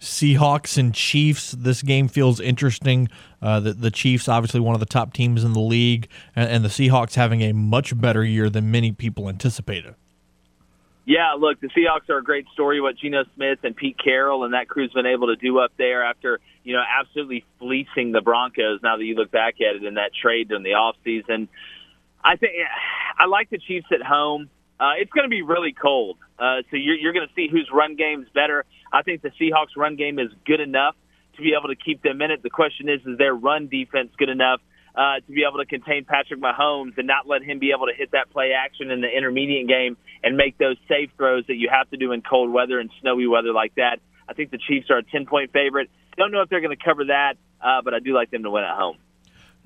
Seahawks 0.00 0.76
and 0.76 0.94
Chiefs. 0.94 1.52
This 1.52 1.82
game 1.82 2.08
feels 2.08 2.38
interesting. 2.38 3.08
Uh, 3.40 3.60
the, 3.60 3.72
the 3.72 3.90
Chiefs, 3.90 4.28
obviously 4.28 4.60
one 4.60 4.74
of 4.74 4.80
the 4.80 4.86
top 4.86 5.14
teams 5.14 5.42
in 5.42 5.54
the 5.54 5.60
league, 5.60 6.08
and, 6.34 6.50
and 6.50 6.64
the 6.64 6.68
Seahawks 6.68 7.14
having 7.14 7.40
a 7.42 7.52
much 7.52 7.98
better 7.98 8.22
year 8.22 8.50
than 8.50 8.70
many 8.70 8.92
people 8.92 9.28
anticipated. 9.28 9.94
Yeah, 11.06 11.34
look, 11.38 11.60
the 11.60 11.68
Seahawks 11.68 12.10
are 12.10 12.18
a 12.18 12.22
great 12.22 12.46
story. 12.52 12.80
What 12.80 12.98
Geno 12.98 13.24
Smith 13.36 13.60
and 13.62 13.76
Pete 13.76 13.96
Carroll 14.02 14.44
and 14.44 14.54
that 14.54 14.68
crew's 14.68 14.92
been 14.92 15.06
able 15.06 15.28
to 15.28 15.36
do 15.36 15.60
up 15.60 15.70
there 15.78 16.04
after 16.04 16.40
you 16.64 16.74
know 16.74 16.82
absolutely 17.00 17.44
fleecing 17.60 18.10
the 18.10 18.20
Broncos. 18.20 18.80
Now 18.82 18.96
that 18.96 19.04
you 19.04 19.14
look 19.14 19.30
back 19.30 19.54
at 19.60 19.76
it 19.76 19.84
in 19.84 19.94
that 19.94 20.10
trade 20.20 20.50
in 20.50 20.64
the 20.64 20.74
off 20.74 20.96
season, 21.04 21.48
I 22.26 22.34
think 22.36 22.52
I 23.18 23.26
like 23.26 23.50
the 23.50 23.58
Chiefs 23.58 23.86
at 23.92 24.02
home. 24.04 24.50
Uh, 24.80 24.98
it's 25.00 25.12
going 25.12 25.24
to 25.24 25.30
be 25.30 25.42
really 25.42 25.72
cold, 25.72 26.18
uh, 26.38 26.60
so 26.70 26.76
you're, 26.76 26.96
you're 26.96 27.12
going 27.14 27.26
to 27.26 27.32
see 27.34 27.48
whose 27.50 27.70
run 27.72 27.96
game's 27.96 28.26
better. 28.34 28.64
I 28.92 29.02
think 29.02 29.22
the 29.22 29.30
Seahawks' 29.40 29.76
run 29.76 29.96
game 29.96 30.18
is 30.18 30.28
good 30.44 30.60
enough 30.60 30.96
to 31.36 31.42
be 31.42 31.54
able 31.58 31.68
to 31.68 31.76
keep 31.76 32.02
them 32.02 32.20
in 32.20 32.30
it. 32.30 32.42
The 32.42 32.50
question 32.50 32.88
is, 32.88 33.00
is 33.06 33.16
their 33.16 33.34
run 33.34 33.68
defense 33.68 34.10
good 34.18 34.28
enough 34.28 34.60
uh, 34.94 35.20
to 35.26 35.32
be 35.32 35.44
able 35.48 35.58
to 35.58 35.66
contain 35.66 36.04
Patrick 36.04 36.40
Mahomes 36.40 36.98
and 36.98 37.06
not 37.06 37.26
let 37.26 37.42
him 37.42 37.58
be 37.58 37.70
able 37.74 37.86
to 37.86 37.94
hit 37.96 38.10
that 38.12 38.28
play 38.30 38.52
action 38.52 38.90
in 38.90 39.00
the 39.00 39.08
intermediate 39.08 39.68
game 39.68 39.96
and 40.22 40.36
make 40.36 40.58
those 40.58 40.76
safe 40.88 41.10
throws 41.16 41.46
that 41.46 41.56
you 41.56 41.70
have 41.72 41.88
to 41.90 41.96
do 41.96 42.12
in 42.12 42.20
cold 42.20 42.50
weather 42.52 42.78
and 42.78 42.90
snowy 43.00 43.26
weather 43.26 43.52
like 43.52 43.74
that? 43.76 44.00
I 44.28 44.34
think 44.34 44.50
the 44.50 44.58
Chiefs 44.58 44.90
are 44.90 44.98
a 44.98 45.02
10 45.02 45.26
point 45.26 45.52
favorite. 45.52 45.88
Don't 46.18 46.32
know 46.32 46.42
if 46.42 46.50
they're 46.50 46.60
going 46.60 46.76
to 46.76 46.84
cover 46.84 47.04
that, 47.06 47.34
uh, 47.62 47.82
but 47.82 47.94
I 47.94 48.00
do 48.00 48.14
like 48.14 48.30
them 48.30 48.42
to 48.42 48.50
win 48.50 48.64
at 48.64 48.76
home. 48.76 48.98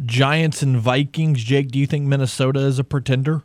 Giants 0.04 0.62
and 0.62 0.76
Vikings. 0.76 1.42
Jake, 1.44 1.68
do 1.68 1.78
you 1.78 1.86
think 1.86 2.06
Minnesota 2.06 2.60
is 2.60 2.78
a 2.78 2.84
pretender? 2.84 3.42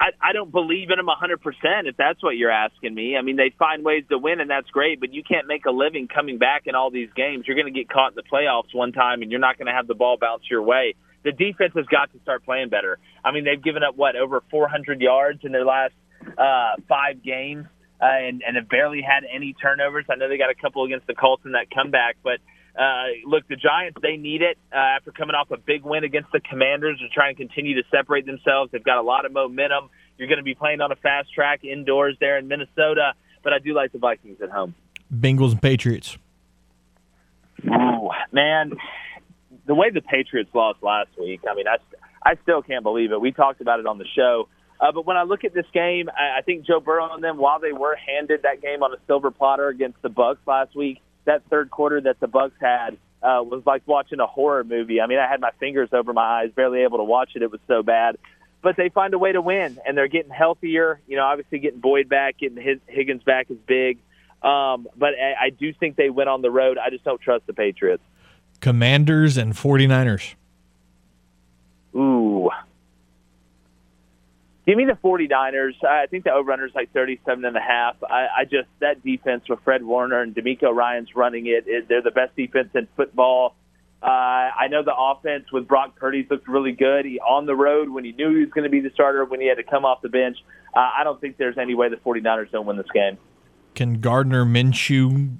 I, 0.00 0.12
I 0.30 0.32
don't 0.32 0.50
believe 0.50 0.88
in 0.90 0.96
them 0.96 1.08
100% 1.08 1.36
if 1.86 1.96
that's 1.96 2.22
what 2.22 2.36
you're 2.36 2.50
asking 2.50 2.94
me. 2.94 3.16
I 3.18 3.22
mean, 3.22 3.36
they 3.36 3.54
find 3.58 3.84
ways 3.84 4.04
to 4.08 4.16
win, 4.16 4.40
and 4.40 4.48
that's 4.48 4.68
great, 4.70 4.98
but 4.98 5.12
you 5.12 5.22
can't 5.22 5.46
make 5.46 5.66
a 5.66 5.70
living 5.70 6.08
coming 6.08 6.38
back 6.38 6.62
in 6.64 6.74
all 6.74 6.90
these 6.90 7.10
games. 7.14 7.44
You're 7.46 7.56
going 7.56 7.72
to 7.72 7.78
get 7.78 7.90
caught 7.90 8.12
in 8.12 8.16
the 8.16 8.22
playoffs 8.22 8.74
one 8.74 8.92
time, 8.92 9.20
and 9.20 9.30
you're 9.30 9.40
not 9.40 9.58
going 9.58 9.66
to 9.66 9.72
have 9.72 9.86
the 9.86 9.94
ball 9.94 10.16
bounce 10.18 10.44
your 10.50 10.62
way. 10.62 10.94
The 11.22 11.32
defense 11.32 11.74
has 11.76 11.84
got 11.86 12.10
to 12.12 12.20
start 12.20 12.46
playing 12.46 12.70
better. 12.70 12.98
I 13.22 13.30
mean, 13.30 13.44
they've 13.44 13.62
given 13.62 13.82
up, 13.82 13.94
what, 13.94 14.16
over 14.16 14.42
400 14.50 15.02
yards 15.02 15.40
in 15.44 15.52
their 15.52 15.66
last 15.66 15.92
uh, 16.38 16.80
five 16.88 17.22
games 17.22 17.66
uh, 18.00 18.06
and, 18.06 18.42
and 18.46 18.56
have 18.56 18.70
barely 18.70 19.02
had 19.02 19.24
any 19.30 19.52
turnovers. 19.52 20.06
I 20.08 20.14
know 20.14 20.30
they 20.30 20.38
got 20.38 20.48
a 20.48 20.54
couple 20.54 20.82
against 20.84 21.08
the 21.08 21.14
Colts 21.14 21.44
in 21.44 21.52
that 21.52 21.70
comeback, 21.70 22.16
but– 22.22 22.38
uh, 22.78 23.04
look, 23.26 23.46
the 23.48 23.56
Giants, 23.56 23.98
they 24.02 24.16
need 24.16 24.42
it 24.42 24.58
uh, 24.72 24.76
after 24.76 25.10
coming 25.10 25.34
off 25.34 25.50
a 25.50 25.56
big 25.56 25.82
win 25.84 26.04
against 26.04 26.30
the 26.32 26.40
Commanders 26.40 26.98
to 27.00 27.08
try 27.08 27.28
and 27.28 27.36
continue 27.36 27.82
to 27.82 27.88
separate 27.90 28.26
themselves. 28.26 28.70
They've 28.72 28.84
got 28.84 28.98
a 28.98 29.02
lot 29.02 29.24
of 29.24 29.32
momentum. 29.32 29.90
You're 30.16 30.28
going 30.28 30.38
to 30.38 30.44
be 30.44 30.54
playing 30.54 30.80
on 30.80 30.92
a 30.92 30.96
fast 30.96 31.32
track 31.34 31.64
indoors 31.64 32.16
there 32.20 32.38
in 32.38 32.48
Minnesota, 32.48 33.14
but 33.42 33.52
I 33.52 33.58
do 33.58 33.74
like 33.74 33.92
the 33.92 33.98
Vikings 33.98 34.40
at 34.42 34.50
home. 34.50 34.74
Bengals 35.12 35.52
and 35.52 35.62
Patriots. 35.62 36.16
Ooh, 37.66 38.10
man, 38.32 38.72
the 39.66 39.74
way 39.74 39.90
the 39.90 40.00
Patriots 40.00 40.50
lost 40.54 40.82
last 40.82 41.10
week, 41.18 41.40
I 41.50 41.54
mean, 41.54 41.66
I, 41.66 41.76
I 42.24 42.36
still 42.42 42.62
can't 42.62 42.82
believe 42.82 43.12
it. 43.12 43.20
We 43.20 43.32
talked 43.32 43.60
about 43.60 43.80
it 43.80 43.86
on 43.86 43.98
the 43.98 44.06
show. 44.16 44.48
Uh, 44.80 44.92
but 44.92 45.04
when 45.04 45.16
I 45.16 45.24
look 45.24 45.44
at 45.44 45.52
this 45.52 45.66
game, 45.74 46.08
I, 46.08 46.38
I 46.38 46.42
think 46.42 46.64
Joe 46.64 46.80
Burrow 46.80 47.12
and 47.12 47.22
them, 47.22 47.36
while 47.36 47.60
they 47.60 47.72
were 47.72 47.96
handed 47.96 48.42
that 48.42 48.62
game 48.62 48.82
on 48.82 48.92
a 48.92 48.96
silver 49.06 49.30
platter 49.30 49.68
against 49.68 50.00
the 50.00 50.08
Bucks 50.08 50.40
last 50.46 50.74
week, 50.74 51.02
that 51.30 51.42
third 51.48 51.70
quarter 51.70 52.00
that 52.00 52.18
the 52.18 52.26
Bucks 52.26 52.56
had 52.60 52.98
uh, 53.22 53.42
was 53.42 53.62
like 53.64 53.82
watching 53.86 54.18
a 54.18 54.26
horror 54.26 54.64
movie. 54.64 55.00
I 55.00 55.06
mean, 55.06 55.18
I 55.18 55.28
had 55.28 55.40
my 55.40 55.52
fingers 55.60 55.90
over 55.92 56.12
my 56.12 56.42
eyes, 56.42 56.50
barely 56.54 56.82
able 56.82 56.98
to 56.98 57.04
watch 57.04 57.30
it. 57.36 57.42
It 57.42 57.52
was 57.52 57.60
so 57.68 57.82
bad. 57.82 58.16
But 58.62 58.76
they 58.76 58.88
find 58.90 59.14
a 59.14 59.18
way 59.18 59.32
to 59.32 59.40
win, 59.40 59.78
and 59.86 59.96
they're 59.96 60.08
getting 60.08 60.32
healthier. 60.32 61.00
You 61.06 61.16
know, 61.16 61.24
obviously 61.24 61.60
getting 61.60 61.80
Boyd 61.80 62.08
back, 62.08 62.38
getting 62.38 62.80
Higgins 62.86 63.22
back 63.22 63.50
is 63.50 63.56
big. 63.66 63.98
Um, 64.42 64.88
but 64.96 65.10
I, 65.14 65.46
I 65.46 65.50
do 65.50 65.72
think 65.72 65.96
they 65.96 66.10
went 66.10 66.28
on 66.28 66.42
the 66.42 66.50
road. 66.50 66.76
I 66.78 66.90
just 66.90 67.04
don't 67.04 67.20
trust 67.20 67.46
the 67.46 67.54
Patriots. 67.54 68.02
Commanders 68.60 69.36
and 69.36 69.54
49ers. 69.54 70.34
Ooh, 71.94 72.50
Give 74.70 74.76
me 74.76 74.84
the 74.84 74.92
49ers. 74.92 75.84
I 75.84 76.06
think 76.06 76.22
the 76.22 76.30
over 76.30 76.64
is 76.64 76.72
like 76.76 76.92
37 76.92 77.44
and 77.44 77.56
a 77.56 77.60
half. 77.60 77.96
I, 78.08 78.28
I 78.38 78.44
just 78.44 78.68
that 78.78 79.02
defense 79.02 79.42
with 79.48 79.58
Fred 79.64 79.82
Warner 79.82 80.22
and 80.22 80.32
DeMeco 80.32 80.72
Ryans 80.72 81.08
running 81.16 81.46
it, 81.46 81.64
it, 81.66 81.88
they're 81.88 82.02
the 82.02 82.12
best 82.12 82.36
defense 82.36 82.68
in 82.76 82.86
football. 82.96 83.56
Uh, 84.00 84.06
I 84.06 84.68
know 84.70 84.84
the 84.84 84.94
offense 84.96 85.46
with 85.52 85.66
Brock 85.66 85.96
Purdy's 85.96 86.26
looked 86.30 86.46
really 86.46 86.70
good. 86.70 87.04
He 87.04 87.18
on 87.18 87.46
the 87.46 87.56
road 87.56 87.88
when 87.88 88.04
he 88.04 88.12
knew 88.12 88.32
he 88.32 88.44
was 88.44 88.50
going 88.50 88.62
to 88.62 88.70
be 88.70 88.78
the 88.78 88.90
starter 88.94 89.24
when 89.24 89.40
he 89.40 89.48
had 89.48 89.56
to 89.56 89.64
come 89.64 89.84
off 89.84 90.02
the 90.02 90.08
bench. 90.08 90.36
Uh, 90.72 90.88
I 90.96 91.02
don't 91.02 91.20
think 91.20 91.36
there's 91.36 91.58
any 91.58 91.74
way 91.74 91.88
the 91.88 91.96
49ers 91.96 92.52
don't 92.52 92.64
win 92.64 92.76
this 92.76 92.86
game. 92.94 93.18
Can 93.74 93.94
Gardner 93.94 94.44
Minshew 94.44 95.38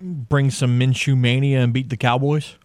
bring 0.00 0.48
some 0.48 0.80
Minshew 0.80 1.18
mania 1.18 1.60
and 1.60 1.74
beat 1.74 1.90
the 1.90 1.98
Cowboys? 1.98 2.56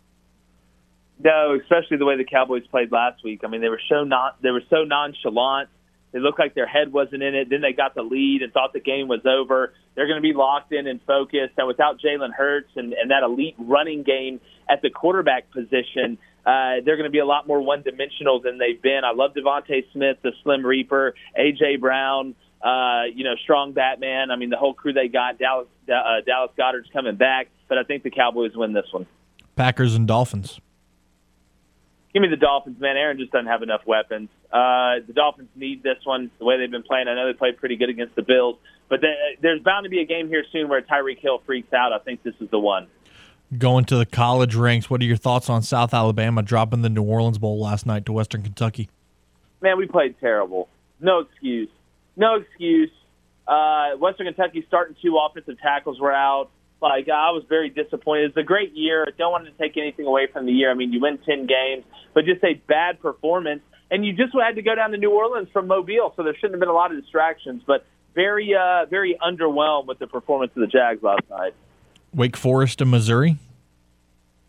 No, 1.22 1.60
especially 1.62 1.98
the 1.98 2.06
way 2.06 2.16
the 2.16 2.24
Cowboys 2.24 2.66
played 2.68 2.94
last 2.94 3.22
week. 3.22 3.42
I 3.44 3.48
mean, 3.48 3.60
they 3.60 3.68
were 3.68 3.82
so 3.90 4.06
not 4.06 4.42
they 4.42 4.52
were 4.52 4.64
so 4.70 4.86
nonchalant. 4.86 5.68
They 6.16 6.22
looked 6.22 6.40
like 6.40 6.56
their 6.56 6.66
head 6.66 6.94
wasn't 6.94 7.24
in 7.24 7.36
it. 7.36 7.50
Then 7.50 7.60
they 7.60 7.74
got 7.74 7.94
the 7.94 8.02
lead 8.02 8.42
and 8.42 8.54
thought 8.54 8.72
the 8.72 8.80
game 8.80 9.10
was 9.10 9.20
over. 9.26 9.74
They're 9.96 10.08
going 10.08 10.16
to 10.16 10.22
be 10.22 10.32
locked 10.34 10.72
in 10.72 10.88
and 10.88 11.02
focused. 11.06 11.56
And 11.58 11.68
without 11.68 12.00
Jalen 12.00 12.32
Hurts 12.32 12.70
and, 12.78 12.94
and 12.94 13.12
that 13.12 13.24
elite 13.24 13.56
running 13.60 14.04
game 14.04 14.40
at 14.70 14.82
the 14.82 14.90
quarterback 14.90 15.52
position, 15.52 16.18
uh, 16.46 16.80
they're 16.86 16.96
going 16.96 17.04
to 17.04 17.10
be 17.10 17.20
a 17.20 17.26
lot 17.26 17.48
more 17.48 17.60
one 17.60 17.82
dimensional 17.82 18.40
than 18.40 18.58
they've 18.58 18.82
been. 18.82 19.02
I 19.04 19.12
love 19.14 19.34
DeVonta 19.34 19.84
Smith, 19.92 20.16
the 20.24 20.32
Slim 20.42 20.66
Reaper, 20.66 21.16
AJ 21.38 21.82
Brown, 21.82 22.34
uh, 22.64 23.12
you 23.14 23.26
know, 23.26 23.36
strong 23.44 23.74
Batman. 23.74 24.32
I 24.32 24.38
mean, 24.38 24.50
the 24.50 24.56
whole 24.56 24.74
crew 24.74 24.94
they 24.94 25.10
got. 25.10 25.38
Dallas 25.38 25.68
uh, 25.90 26.22
Dallas 26.26 26.52
Goedert's 26.58 26.90
coming 26.94 27.18
back, 27.18 27.50
but 27.68 27.78
I 27.78 27.84
think 27.84 28.04
the 28.04 28.10
Cowboys 28.10 28.56
win 28.56 28.72
this 28.72 28.88
one. 28.94 29.06
Packers 29.58 29.96
and 29.96 30.08
Dolphins. 30.08 30.62
Give 32.14 32.22
me 32.22 32.30
the 32.30 32.38
Dolphins, 32.38 32.80
man. 32.80 32.96
Aaron 32.96 33.18
just 33.18 33.34
doesn't 33.34 33.48
have 33.48 33.64
enough 33.64 33.82
weapons. 33.86 34.30
Uh, 34.56 35.04
the 35.06 35.12
Dolphins 35.14 35.50
need 35.54 35.84
this 35.84 35.98
one 36.06 36.32
the 36.40 36.46
way 36.46 36.58
they've 36.58 36.72
been 36.72 36.84
playing. 36.84 37.10
I 37.10 37.16
know 37.16 37.28
they 37.28 37.38
played 37.38 37.58
pretty 37.58 37.76
good 37.76 37.90
against 37.90 38.16
the 38.16 38.22
Bills, 38.22 38.56
but 38.88 39.02
they, 39.02 39.14
there's 39.42 39.62
bound 39.62 39.84
to 39.84 39.90
be 39.90 40.00
a 40.00 40.06
game 40.06 40.30
here 40.30 40.46
soon 40.50 40.70
where 40.70 40.82
Tyreek 40.82 41.20
Hill 41.20 41.42
freaks 41.46 41.74
out. 41.74 41.92
I 41.92 42.00
think 42.00 42.24
this 42.24 42.36
is 42.40 42.50
the 42.52 42.60
one. 42.60 42.88
Going 43.58 43.84
to 43.86 43.98
the 43.98 44.06
college 44.06 44.56
ranks, 44.56 44.90
what 44.90 45.02
are 45.02 45.04
your 45.04 45.18
thoughts 45.18 45.50
on 45.50 45.62
South 45.62 45.94
Alabama 45.94 46.42
dropping 46.42 46.84
the 46.84 46.90
New 46.90 47.04
Orleans 47.04 47.38
Bowl 47.38 47.60
last 47.60 47.86
night 47.86 48.06
to 48.06 48.14
Western 48.14 48.44
Kentucky? 48.44 48.90
Man, 49.62 49.78
we 49.78 49.88
played 49.88 50.16
terrible. 50.22 50.70
No 51.02 51.20
excuse. 51.20 51.70
No 52.16 52.36
excuse. 52.36 52.92
Uh, 53.46 53.98
Western 53.98 54.28
Kentucky 54.28 54.64
starting 54.70 54.96
two 55.02 55.18
offensive 55.18 55.60
tackles 55.60 56.00
were 56.00 56.14
out. 56.14 56.50
Like 56.82 57.10
I 57.10 57.32
was 57.32 57.44
very 57.50 57.70
disappointed. 57.70 58.30
It's 58.30 58.38
a 58.38 58.44
great 58.44 58.74
year. 58.74 59.06
Don't 59.18 59.32
want 59.32 59.46
to 59.46 59.52
take 59.52 59.76
anything 59.76 60.06
away 60.06 60.28
from 60.32 60.46
the 60.46 60.54
year. 60.54 60.72
I 60.72 60.76
mean, 60.76 60.94
you 60.94 61.02
win 61.02 61.18
ten 61.26 61.46
games, 61.46 61.84
but 62.14 62.24
just 62.26 62.44
a 62.44 62.54
bad 62.68 63.02
performance, 63.02 63.62
and 63.92 64.06
you 64.06 64.14
just 64.14 64.34
had 64.34 64.56
to 64.56 64.62
go 64.62 64.76
down 64.76 64.92
to 64.92 64.98
New 64.98 65.12
Orleans 65.12 65.50
from 65.54 65.68
Mobile, 65.68 66.14
so 66.16 66.24
there 66.24 66.34
shouldn't 66.36 66.54
have 66.54 66.60
been 66.60 66.70
a 66.70 66.74
lot 66.74 66.92
of 66.92 67.02
distractions. 67.02 67.62
But 67.66 67.86
very, 68.14 68.56
uh, 68.56 68.86
very 68.86 69.18
underwhelmed 69.22 69.88
with 69.88 70.00
the 70.00 70.08
performance 70.08 70.52
of 70.56 70.62
the 70.62 70.68
Jags 70.68 71.04
last 71.04 71.30
night. 71.30 71.54
Wake 72.14 72.38
Forest 72.38 72.82
and 72.82 72.90
Missouri. 72.90 73.38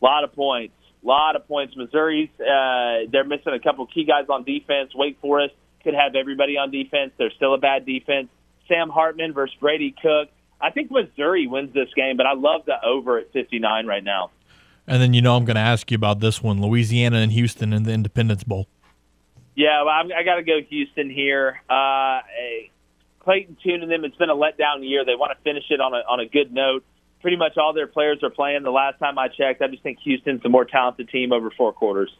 A 0.01 0.05
lot 0.05 0.25
of 0.25 0.33
points. 0.33 0.75
A 1.03 1.07
lot 1.07 1.37
of 1.37 1.47
points. 1.47 1.77
Missouri's 1.77 2.31
uh, 2.41 3.09
they're 3.11 3.25
missing 3.25 3.53
a 3.53 3.61
couple 3.61 3.87
key 3.87 4.05
guys 4.05 4.27
on 4.29 4.45
defense. 4.45 4.95
Wake 4.95 5.19
Forest 5.21 5.55
could 5.83 5.95
have 5.95 6.15
everybody 6.15 6.57
on 6.57 6.71
defense. 6.71 7.13
They're 7.19 7.31
still 7.33 7.55
a 7.55 7.59
bad 7.59 7.85
defense. 7.87 8.29
Sam 8.69 8.89
Hartman 8.89 9.33
versus 9.33 9.57
Brady 9.61 9.95
Cook. 10.01 10.29
I 10.61 10.71
think 10.71 10.91
Missouri 10.91 11.47
wins 11.47 11.75
this 11.75 11.89
game, 11.95 12.17
but 12.17 12.27
I 12.27 12.35
love 12.35 12.63
the 12.67 12.83
over 12.85 13.19
at 13.19 13.33
59 13.33 13.87
right 13.87 14.03
now. 14.03 14.31
And 14.87 15.03
then 15.03 15.13
you 15.13 15.21
know 15.21 15.37
I'm 15.37 15.45
going 15.45 15.57
to 15.57 15.61
ask 15.61 15.91
you 15.91 15.97
about 15.97 16.21
this 16.21 16.43
one: 16.43 16.63
Louisiana 16.63 17.19
and 17.19 17.33
Houston 17.33 17.73
in 17.73 17.83
the 17.83 17.93
Independence 17.93 18.45
Bowl. 18.45 18.69
Yeah, 19.57 19.83
well, 19.83 19.95
I'm, 19.95 20.13
I 20.13 20.23
got 20.23 20.37
to 20.37 20.43
go 20.43 20.61
Houston 20.69 21.11
here. 21.11 21.61
Uh, 21.69 22.21
Clayton 23.21 23.57
Tune 23.65 23.83
and 23.83 23.91
them. 23.91 24.05
It's 24.05 24.17
been 24.17 24.31
a 24.31 24.37
letdown 24.37 24.89
year. 24.89 25.05
They 25.05 25.17
want 25.17 25.37
to 25.37 25.43
finish 25.43 25.65
it 25.71 25.81
on 25.81 25.95
a 25.95 26.03
on 26.09 26.21
a 26.21 26.27
good 26.27 26.53
note. 26.53 26.85
Pretty 27.23 27.39
much 27.39 27.57
all 27.57 27.73
their 27.73 27.87
players 27.87 28.23
are 28.23 28.31
playing. 28.31 28.63
The 28.63 28.71
last 28.71 28.99
time 28.99 29.19
I 29.19 29.29
checked, 29.29 29.63
I 29.63 29.69
just 29.69 29.83
think 29.83 29.99
Houston's 30.05 30.43
a 30.45 30.49
more 30.49 30.65
talented 30.65 31.09
team 31.09 31.33
over 31.33 31.51
four 31.51 31.73
quarters. 31.73 32.15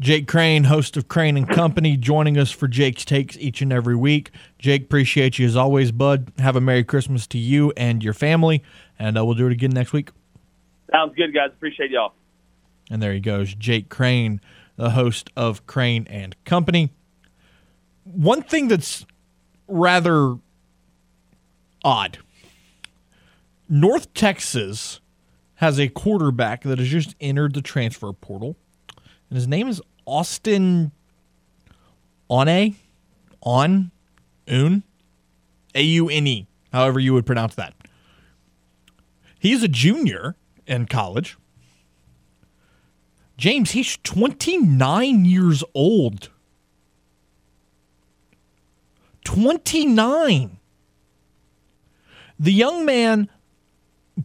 Jake 0.00 0.26
Crane, 0.28 0.64
host 0.64 0.96
of 0.96 1.08
Crane 1.08 1.36
and 1.36 1.48
Company, 1.48 1.96
joining 1.96 2.38
us 2.38 2.52
for 2.52 2.68
Jake's 2.68 3.04
Takes 3.04 3.36
each 3.36 3.60
and 3.60 3.72
every 3.72 3.96
week. 3.96 4.30
Jake, 4.58 4.84
appreciate 4.84 5.38
you 5.38 5.46
as 5.46 5.56
always, 5.56 5.90
bud. 5.90 6.32
Have 6.38 6.56
a 6.56 6.60
Merry 6.60 6.84
Christmas 6.84 7.26
to 7.28 7.38
you 7.38 7.72
and 7.76 8.02
your 8.02 8.14
family, 8.14 8.62
and 8.98 9.18
uh, 9.18 9.24
we'll 9.24 9.34
do 9.34 9.46
it 9.46 9.52
again 9.52 9.70
next 9.70 9.92
week. 9.92 10.10
Sounds 10.92 11.14
good, 11.16 11.34
guys. 11.34 11.50
Appreciate 11.52 11.90
y'all. 11.90 12.14
And 12.90 13.02
there 13.02 13.12
he 13.12 13.20
goes, 13.20 13.54
Jake 13.54 13.88
Crane, 13.88 14.40
the 14.78 14.90
host 14.90 15.30
of 15.36 15.66
Crane 15.66 16.06
and 16.08 16.36
Company. 16.44 16.90
One 18.04 18.42
thing 18.42 18.68
that's 18.68 19.04
rather 19.66 20.36
odd 21.84 22.18
North 23.68 24.14
Texas 24.14 25.00
has 25.56 25.78
a 25.78 25.88
quarterback 25.88 26.62
that 26.62 26.78
has 26.78 26.88
just 26.88 27.14
entered 27.20 27.52
the 27.54 27.60
transfer 27.60 28.12
portal 28.12 28.56
and 29.30 29.36
his 29.36 29.46
name 29.46 29.68
is 29.68 29.82
Austin 30.06 30.92
One 32.28 32.76
On 33.42 33.90
Un 34.46 34.82
A 35.74 35.82
U 35.82 36.08
N 36.08 36.26
E, 36.26 36.46
however 36.72 37.00
you 37.00 37.12
would 37.14 37.26
pronounce 37.26 37.54
that. 37.56 37.74
He's 39.38 39.62
a 39.62 39.68
junior 39.68 40.36
in 40.66 40.86
college. 40.86 41.36
James, 43.38 43.70
he's 43.70 43.96
29 44.02 45.24
years 45.24 45.64
old. 45.74 46.28
29. 49.24 50.58
The 52.38 52.52
young 52.52 52.84
man 52.84 53.30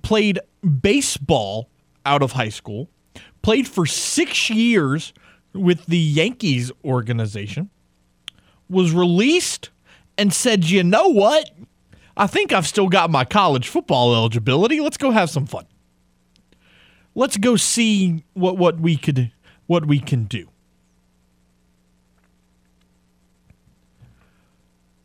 played 0.01 0.39
baseball 0.81 1.69
out 2.05 2.21
of 2.21 2.33
high 2.33 2.49
school 2.49 2.89
played 3.43 3.67
for 3.67 3.85
six 3.85 4.49
years 4.49 5.13
with 5.53 5.85
the 5.85 5.99
Yankees 5.99 6.71
organization, 6.83 7.69
was 8.67 8.91
released 8.91 9.69
and 10.17 10.33
said, 10.33 10.65
you 10.65 10.83
know 10.83 11.09
what? 11.09 11.51
I 12.17 12.25
think 12.25 12.51
I've 12.51 12.65
still 12.65 12.89
got 12.89 13.11
my 13.11 13.25
college 13.25 13.67
football 13.67 14.15
eligibility. 14.15 14.79
Let's 14.79 14.97
go 14.97 15.11
have 15.11 15.29
some 15.29 15.45
fun. 15.45 15.65
Let's 17.15 17.37
go 17.37 17.55
see 17.55 18.23
what, 18.33 18.57
what 18.57 18.79
we 18.79 18.97
could 18.97 19.31
what 19.67 19.85
we 19.85 19.99
can 19.99 20.25
do. 20.25 20.49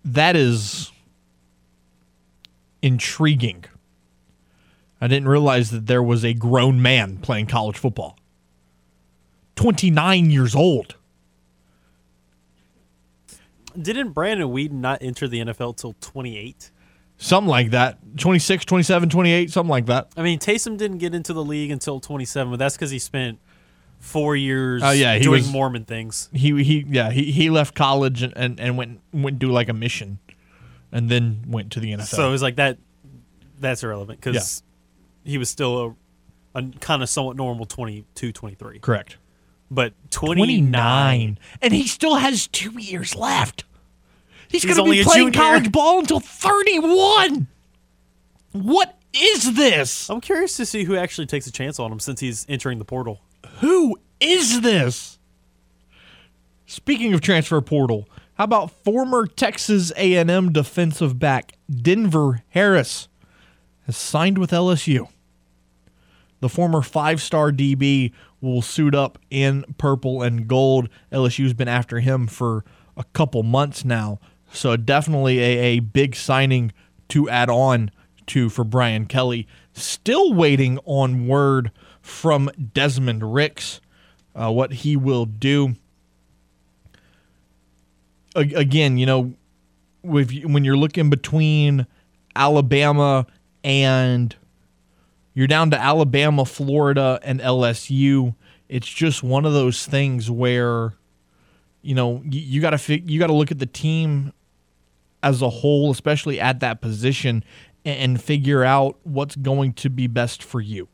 That 0.04 0.36
is 0.36 0.90
intriguing. 2.82 3.64
I 5.00 5.06
didn't 5.06 5.28
realize 5.28 5.70
that 5.70 5.86
there 5.86 6.02
was 6.02 6.24
a 6.24 6.34
grown 6.34 6.82
man 6.82 7.18
playing 7.18 7.46
college 7.46 7.76
football. 7.76 8.18
29 9.56 10.30
years 10.30 10.54
old. 10.54 10.96
Didn't 13.80 14.12
Brandon 14.12 14.48
Weeden 14.48 14.72
not 14.72 15.02
enter 15.02 15.28
the 15.28 15.40
NFL 15.40 15.76
till 15.76 15.94
28? 16.00 16.70
Something 17.18 17.50
like 17.50 17.70
that. 17.70 17.98
26, 18.16 18.64
27, 18.64 19.08
28, 19.08 19.50
something 19.50 19.70
like 19.70 19.86
that. 19.86 20.12
I 20.16 20.22
mean, 20.22 20.38
Taysom 20.38 20.76
didn't 20.76 20.98
get 20.98 21.14
into 21.14 21.32
the 21.32 21.44
league 21.44 21.70
until 21.70 22.00
27, 22.00 22.50
but 22.50 22.58
that's 22.58 22.76
because 22.76 22.90
he 22.90 22.98
spent 22.98 23.38
four 23.98 24.36
years 24.36 24.82
oh, 24.84 24.92
yeah, 24.92 25.16
he 25.16 25.22
doing 25.22 25.42
was, 25.42 25.52
Mormon 25.52 25.84
things. 25.84 26.28
He 26.32 26.62
he 26.62 26.84
yeah, 26.88 27.10
he, 27.10 27.32
he 27.32 27.50
left 27.50 27.74
college 27.74 28.22
and, 28.22 28.32
and, 28.36 28.60
and 28.60 28.78
went 28.78 29.00
went 29.12 29.40
do 29.40 29.50
like 29.50 29.68
a 29.68 29.72
mission 29.72 30.20
and 30.92 31.08
then 31.08 31.44
went 31.48 31.72
to 31.72 31.80
the 31.80 31.92
NFL. 31.92 32.06
So 32.06 32.28
it 32.28 32.30
was 32.30 32.42
like 32.42 32.56
that 32.56 32.78
that's 33.58 33.82
irrelevant 33.82 34.20
because 34.20 34.62
yeah. 35.24 35.32
he 35.32 35.38
was 35.38 35.48
still 35.48 35.96
a, 36.54 36.60
a 36.60 36.70
kind 36.80 37.02
of 37.02 37.08
somewhat 37.08 37.36
normal 37.36 37.66
22, 37.66 38.32
23. 38.32 38.78
Correct 38.78 39.16
but 39.70 39.92
29. 40.10 40.72
29. 40.72 41.38
And 41.62 41.74
he 41.74 41.86
still 41.86 42.16
has 42.16 42.46
two 42.48 42.80
years 42.80 43.14
left. 43.14 43.64
He's, 44.48 44.62
He's 44.62 44.76
going 44.76 44.84
to 44.84 44.90
be 44.90 45.04
playing 45.04 45.32
college 45.32 45.70
ball 45.70 46.00
until 46.00 46.20
31. 46.20 47.46
What 48.52 48.98
is 49.12 49.54
this? 49.54 50.08
I'm 50.08 50.20
curious 50.20 50.56
to 50.56 50.66
see 50.66 50.84
who 50.84 50.96
actually 50.96 51.26
takes 51.26 51.46
a 51.46 51.52
chance 51.52 51.78
on 51.78 51.92
him 51.92 52.00
since 52.00 52.20
he's 52.20 52.46
entering 52.48 52.78
the 52.78 52.84
portal. 52.84 53.20
Who 53.60 53.98
is 54.20 54.62
this? 54.62 55.18
Speaking 56.66 57.14
of 57.14 57.20
transfer 57.20 57.60
portal, 57.60 58.08
how 58.34 58.44
about 58.44 58.70
former 58.70 59.26
Texas 59.26 59.92
A&M 59.96 60.52
defensive 60.52 61.18
back 61.18 61.52
Denver 61.70 62.42
Harris 62.50 63.08
has 63.86 63.96
signed 63.96 64.38
with 64.38 64.50
LSU? 64.50 65.08
The 66.40 66.48
former 66.48 66.82
five-star 66.82 67.50
DB 67.52 68.12
will 68.40 68.62
suit 68.62 68.94
up 68.94 69.18
in 69.30 69.64
purple 69.76 70.22
and 70.22 70.46
gold. 70.46 70.88
LSU's 71.10 71.54
been 71.54 71.68
after 71.68 72.00
him 72.00 72.26
for 72.26 72.64
a 72.96 73.04
couple 73.12 73.42
months 73.42 73.84
now. 73.84 74.20
So 74.52 74.76
definitely 74.76 75.40
a, 75.40 75.58
a 75.58 75.80
big 75.80 76.16
signing 76.16 76.72
to 77.10 77.28
add 77.28 77.50
on 77.50 77.90
to 78.28 78.48
for 78.50 78.64
Brian 78.64 79.06
Kelly. 79.06 79.46
Still 79.72 80.34
waiting 80.34 80.78
on 80.84 81.26
word 81.28 81.70
from 82.02 82.50
Desmond 82.74 83.34
Ricks, 83.34 83.80
uh, 84.34 84.50
what 84.52 84.72
he 84.72 84.96
will 84.96 85.26
do. 85.26 85.76
A- 88.36 88.54
again, 88.54 88.98
you 88.98 89.06
know, 89.06 89.34
with, 90.02 90.32
when 90.44 90.64
you're 90.64 90.76
looking 90.76 91.10
between 91.10 91.86
Alabama 92.36 93.26
and 93.64 94.34
You're 95.34 95.46
down 95.46 95.70
to 95.70 95.80
Alabama, 95.80 96.44
Florida, 96.44 97.20
and 97.22 97.40
LSU. 97.40 98.34
It's 98.68 98.88
just 98.88 99.22
one 99.22 99.44
of 99.44 99.52
those 99.52 99.86
things 99.86 100.30
where, 100.30 100.94
you 101.82 101.94
know, 101.94 102.22
you, 102.28 102.60
got 102.60 102.70
to 102.78 103.00
you 103.00 103.20
got 103.20 103.28
to 103.28 103.34
look 103.34 103.52
at 103.52 103.58
the 103.60 103.66
team 103.66 104.32
as 105.22 105.42
a 105.42 105.50
whole, 105.50 105.90
especially 105.90 106.40
at 106.40 106.60
that 106.60 106.80
position, 106.80 107.44
and, 107.84 108.20
figure 108.20 108.64
out 108.64 108.98
what's 109.04 109.34
going 109.36 109.72
to 109.72 109.88
be 109.88 110.06
best 110.06 110.42
for 110.42 110.60
you. 110.60 110.88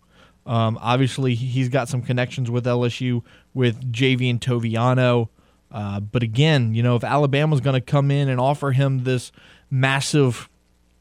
Um, 0.47 0.79
obviously, 0.81 1.35
he's 1.35 1.68
got 1.68 1.89
some 1.89 2.03
connections 2.03 2.51
with 2.51 2.66
LSU 2.66 3.22
with 3.53 3.93
JV 3.93 4.31
and 4.31 4.41
Toviano. 4.41 5.29
Uh, 5.72 5.99
but 6.01 6.22
again, 6.22 6.75
you 6.75 6.83
know, 6.83 6.95
if 6.95 7.03
Alabama's 7.03 7.61
going 7.61 7.75
to 7.75 7.81
come 7.81 8.11
in 8.11 8.29
and 8.29 8.39
offer 8.39 8.70
him 8.70 9.05
this 9.05 9.33
massive 9.70 10.49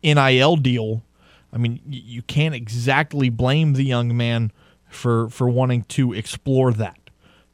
NIL 0.01 0.55
deal, 0.55 1.03
I 1.51 1.57
mean, 1.57 1.80
you 1.86 2.24
can't 2.24 2.55
exactly 2.55 3.30
blame 3.30 3.74
the 3.74 3.84
young 3.84 4.15
man 4.17 4.51
for 4.89 5.30
for 5.30 5.47
wanting 5.49 5.84
to 5.84 6.13
explore 6.13 6.71
that. 6.74 7.03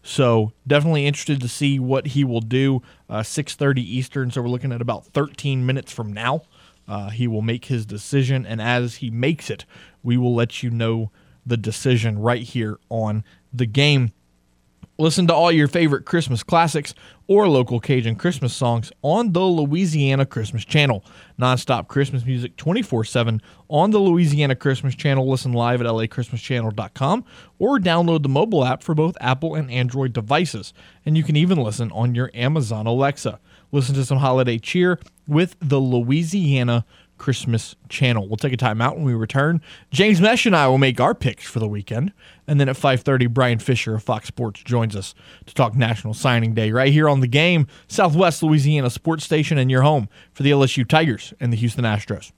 So 0.01 0.53
definitely 0.65 1.05
interested 1.05 1.41
to 1.41 1.47
see 1.47 1.79
what 1.79 2.07
he 2.07 2.23
will 2.23 2.41
do. 2.41 2.81
Uh, 3.09 3.23
6:30 3.23 3.81
Eastern, 3.81 4.31
so 4.31 4.41
we're 4.41 4.47
looking 4.49 4.71
at 4.71 4.81
about 4.81 5.05
13 5.07 5.65
minutes 5.65 5.91
from 5.91 6.13
now. 6.13 6.43
Uh, 6.87 7.09
he 7.09 7.27
will 7.27 7.41
make 7.41 7.65
his 7.65 7.85
decision, 7.85 8.45
and 8.45 8.61
as 8.61 8.95
he 8.95 9.11
makes 9.11 9.49
it, 9.49 9.65
we 10.01 10.17
will 10.17 10.33
let 10.33 10.63
you 10.63 10.69
know 10.71 11.11
the 11.45 11.57
decision 11.57 12.17
right 12.17 12.43
here 12.43 12.79
on 12.89 13.23
the 13.53 13.65
game. 13.65 14.11
Listen 14.99 15.27
to 15.27 15.33
all 15.33 15.49
your 15.49 15.69
favorite 15.69 16.03
Christmas 16.03 16.43
classics 16.43 16.93
or 17.25 17.47
local 17.47 17.79
Cajun 17.79 18.17
Christmas 18.17 18.53
songs 18.53 18.91
on 19.01 19.31
the 19.31 19.39
Louisiana 19.39 20.25
Christmas 20.25 20.65
Channel. 20.65 21.05
Nonstop 21.39 21.87
Christmas 21.87 22.25
music 22.25 22.57
24 22.57 23.05
7 23.05 23.41
on 23.69 23.91
the 23.91 23.99
Louisiana 23.99 24.57
Christmas 24.57 24.95
Channel. 24.95 25.29
Listen 25.29 25.53
live 25.53 25.79
at 25.79 25.87
lachristmaschannel.com 25.87 27.23
or 27.59 27.79
download 27.79 28.23
the 28.23 28.29
mobile 28.29 28.65
app 28.65 28.83
for 28.83 28.93
both 28.93 29.15
Apple 29.21 29.55
and 29.55 29.71
Android 29.71 30.11
devices. 30.11 30.73
And 31.05 31.15
you 31.15 31.23
can 31.23 31.37
even 31.37 31.59
listen 31.59 31.93
on 31.93 32.13
your 32.13 32.29
Amazon 32.33 32.85
Alexa. 32.85 33.39
Listen 33.71 33.95
to 33.95 34.03
some 34.03 34.17
holiday 34.17 34.57
cheer 34.57 34.99
with 35.25 35.55
the 35.61 35.79
Louisiana 35.79 36.83
Christmas 37.19 37.75
channel. 37.89 38.27
We'll 38.27 38.37
take 38.37 38.53
a 38.53 38.57
time 38.57 38.81
out 38.81 38.95
when 38.95 39.05
we 39.05 39.13
return. 39.13 39.61
James 39.91 40.19
Mesh 40.19 40.47
and 40.47 40.55
I 40.55 40.67
will 40.67 40.79
make 40.79 40.99
our 40.99 41.13
picks 41.13 41.45
for 41.45 41.59
the 41.59 41.67
weekend. 41.67 42.11
And 42.49 42.59
then 42.59 42.67
at 42.67 42.77
5:30 42.77 43.27
Brian 43.27 43.59
Fisher 43.59 43.93
of 43.93 44.01
Fox 44.01 44.27
Sports 44.27 44.63
joins 44.63 44.95
us 44.95 45.13
to 45.45 45.53
talk 45.53 45.75
National 45.75 46.15
Signing 46.15 46.55
Day 46.55 46.71
right 46.71 46.91
here 46.91 47.07
on 47.07 47.19
the 47.19 47.27
game, 47.27 47.67
Southwest 47.87 48.41
Louisiana 48.41 48.89
Sports 48.89 49.23
Station 49.23 49.59
and 49.59 49.69
your 49.69 49.83
home 49.83 50.09
for 50.33 50.41
the 50.41 50.49
LSU 50.49 50.83
Tigers 50.83 51.31
and 51.39 51.53
the 51.53 51.57
Houston 51.57 51.85
Astros. 51.85 52.31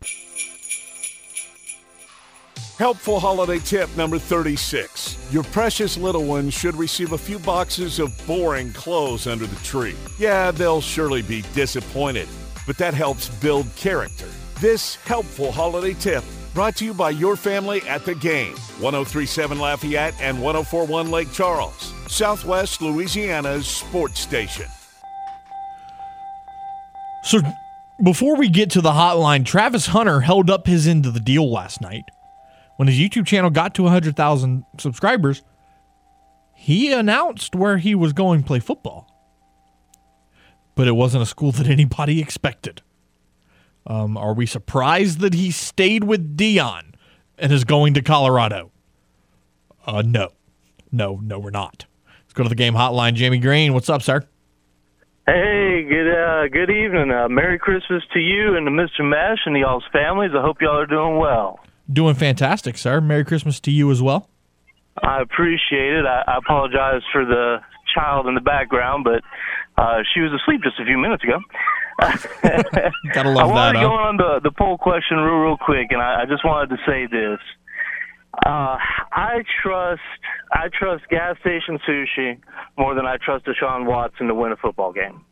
Helpful 2.77 3.21
holiday 3.21 3.59
tip 3.59 3.95
number 3.95 4.19
36. 4.19 5.29
Your 5.31 5.43
precious 5.45 5.95
little 5.97 6.25
ones 6.25 6.53
should 6.53 6.75
receive 6.75 7.13
a 7.13 7.17
few 7.17 7.39
boxes 7.39 7.97
of 7.97 8.11
boring 8.27 8.73
clothes 8.73 9.27
under 9.27 9.45
the 9.45 9.63
tree. 9.63 9.95
Yeah, 10.19 10.51
they'll 10.51 10.81
surely 10.81 11.21
be 11.21 11.41
disappointed, 11.53 12.27
but 12.67 12.77
that 12.79 12.93
helps 12.93 13.29
build 13.39 13.73
character. 13.77 14.27
This 14.59 14.95
helpful 14.95 15.53
holiday 15.53 15.93
tip 15.93 16.25
brought 16.53 16.75
to 16.77 16.85
you 16.85 16.93
by 16.93 17.09
your 17.09 17.35
family 17.35 17.81
at 17.87 18.05
the 18.05 18.15
game 18.15 18.53
1037 18.79 19.59
Lafayette 19.59 20.13
and 20.19 20.41
1041 20.41 21.11
Lake 21.11 21.31
Charles, 21.31 21.93
Southwest 22.07 22.81
Louisiana's 22.81 23.67
sports 23.67 24.19
station. 24.19 24.65
So 27.23 27.41
before 28.03 28.35
we 28.35 28.49
get 28.49 28.71
to 28.71 28.81
the 28.81 28.91
hotline, 28.91 29.45
Travis 29.45 29.87
Hunter 29.87 30.21
held 30.21 30.49
up 30.49 30.65
his 30.65 30.87
end 30.87 31.05
of 31.05 31.13
the 31.13 31.19
deal 31.19 31.49
last 31.49 31.81
night. 31.81 32.05
When 32.77 32.87
his 32.87 32.97
YouTube 32.97 33.27
channel 33.27 33.51
got 33.51 33.75
to 33.75 33.83
100,000 33.83 34.65
subscribers, 34.79 35.43
he 36.55 36.91
announced 36.91 37.55
where 37.55 37.77
he 37.77 37.93
was 37.93 38.13
going 38.13 38.41
to 38.41 38.47
play 38.47 38.59
football. 38.59 39.07
But 40.73 40.87
it 40.87 40.93
wasn't 40.93 41.23
a 41.23 41.27
school 41.27 41.51
that 41.53 41.67
anybody 41.67 42.19
expected. 42.21 42.81
Um, 43.87 44.17
are 44.17 44.33
we 44.33 44.45
surprised 44.45 45.19
that 45.19 45.33
he 45.33 45.51
stayed 45.51 46.03
with 46.03 46.37
Deion 46.37 46.93
and 47.37 47.51
is 47.51 47.63
going 47.63 47.93
to 47.95 48.01
Colorado? 48.01 48.71
Uh, 49.85 50.03
no. 50.05 50.29
No, 50.91 51.19
no, 51.23 51.39
we're 51.39 51.49
not. 51.51 51.85
Let's 52.23 52.33
go 52.33 52.43
to 52.43 52.49
the 52.49 52.55
game 52.55 52.73
hotline. 52.73 53.13
Jamie 53.13 53.39
Green, 53.39 53.73
what's 53.73 53.89
up, 53.89 54.01
sir? 54.01 54.23
Hey, 55.25 55.85
good 55.87 56.11
uh, 56.11 56.47
good 56.47 56.69
evening. 56.69 57.11
Uh, 57.11 57.29
Merry 57.29 57.59
Christmas 57.59 58.03
to 58.13 58.19
you 58.19 58.55
and 58.57 58.65
to 58.65 58.71
Mr. 58.71 59.07
Mesh 59.07 59.39
and 59.45 59.55
y'all's 59.55 59.85
families. 59.93 60.31
I 60.35 60.41
hope 60.41 60.57
y'all 60.61 60.79
are 60.79 60.85
doing 60.85 61.17
well. 61.17 61.59
Doing 61.91 62.15
fantastic, 62.15 62.77
sir. 62.77 62.99
Merry 63.01 63.23
Christmas 63.23 63.59
to 63.61 63.71
you 63.71 63.91
as 63.91 64.01
well. 64.01 64.29
I 65.01 65.21
appreciate 65.21 65.93
it. 65.93 66.05
I, 66.05 66.23
I 66.27 66.37
apologize 66.37 67.01
for 67.13 67.23
the 67.23 67.57
child 67.93 68.27
in 68.27 68.35
the 68.35 68.41
background, 68.41 69.03
but 69.03 69.21
uh, 69.81 69.99
she 70.13 70.21
was 70.21 70.31
asleep 70.33 70.61
just 70.63 70.79
a 70.79 70.85
few 70.85 70.97
minutes 70.97 71.23
ago. 71.23 71.39
Gotta 73.13 73.29
love 73.29 73.45
I 73.45 73.47
that. 73.47 73.53
wanted 73.53 73.73
to 73.73 73.79
huh? 73.79 73.87
go 73.87 73.93
on 73.93 74.17
the 74.17 74.39
the 74.43 74.51
poll 74.51 74.77
question 74.77 75.17
real 75.17 75.35
real 75.35 75.57
quick, 75.57 75.87
and 75.91 76.01
I, 76.01 76.23
I 76.23 76.25
just 76.25 76.43
wanted 76.43 76.75
to 76.75 76.81
say 76.87 77.05
this. 77.05 77.39
Uh, 78.45 78.77
I 79.11 79.43
trust 79.61 80.01
I 80.51 80.69
trust 80.73 81.07
gas 81.09 81.37
station 81.41 81.77
sushi 81.87 82.39
more 82.77 82.95
than 82.95 83.05
I 83.05 83.17
trust 83.17 83.45
Deshaun 83.45 83.85
Watson 83.85 84.27
to 84.27 84.35
win 84.35 84.51
a 84.51 84.55
football 84.55 84.93
game. 84.93 85.23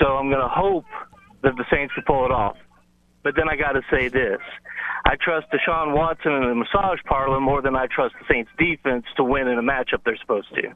So 0.00 0.06
I'm 0.16 0.28
going 0.30 0.40
to 0.40 0.48
hope 0.48 0.86
that 1.42 1.54
the 1.56 1.64
Saints 1.70 1.94
can 1.94 2.02
pull 2.04 2.24
it 2.24 2.32
off. 2.32 2.56
But 3.22 3.36
then 3.36 3.48
I 3.48 3.56
got 3.56 3.72
to 3.72 3.82
say 3.90 4.08
this: 4.08 4.40
I 5.04 5.16
trust 5.20 5.46
Deshaun 5.52 5.94
Watson 5.94 6.32
in 6.32 6.48
the 6.48 6.54
massage 6.54 6.98
parlor 7.06 7.40
more 7.40 7.62
than 7.62 7.76
I 7.76 7.86
trust 7.86 8.14
the 8.18 8.26
Saints 8.32 8.50
defense 8.58 9.04
to 9.16 9.24
win 9.24 9.46
in 9.46 9.58
a 9.58 9.62
matchup 9.62 10.02
they're 10.04 10.16
supposed 10.16 10.48
to. 10.56 10.74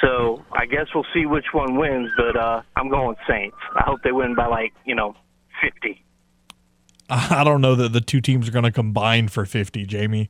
So 0.00 0.44
I 0.52 0.66
guess 0.66 0.86
we'll 0.94 1.06
see 1.12 1.26
which 1.26 1.46
one 1.52 1.76
wins, 1.76 2.10
but 2.16 2.36
uh, 2.36 2.62
I'm 2.76 2.88
going 2.88 3.16
Saints. 3.28 3.56
I 3.74 3.82
hope 3.84 4.00
they 4.02 4.12
win 4.12 4.34
by 4.34 4.46
like 4.46 4.72
you 4.84 4.94
know 4.94 5.14
50. 5.62 6.04
I 7.10 7.42
don't 7.42 7.60
know 7.60 7.74
that 7.74 7.92
the 7.92 8.02
two 8.02 8.20
teams 8.20 8.48
are 8.48 8.52
going 8.52 8.64
to 8.64 8.72
combine 8.72 9.28
for 9.28 9.46
50, 9.46 9.86
Jamie. 9.86 10.28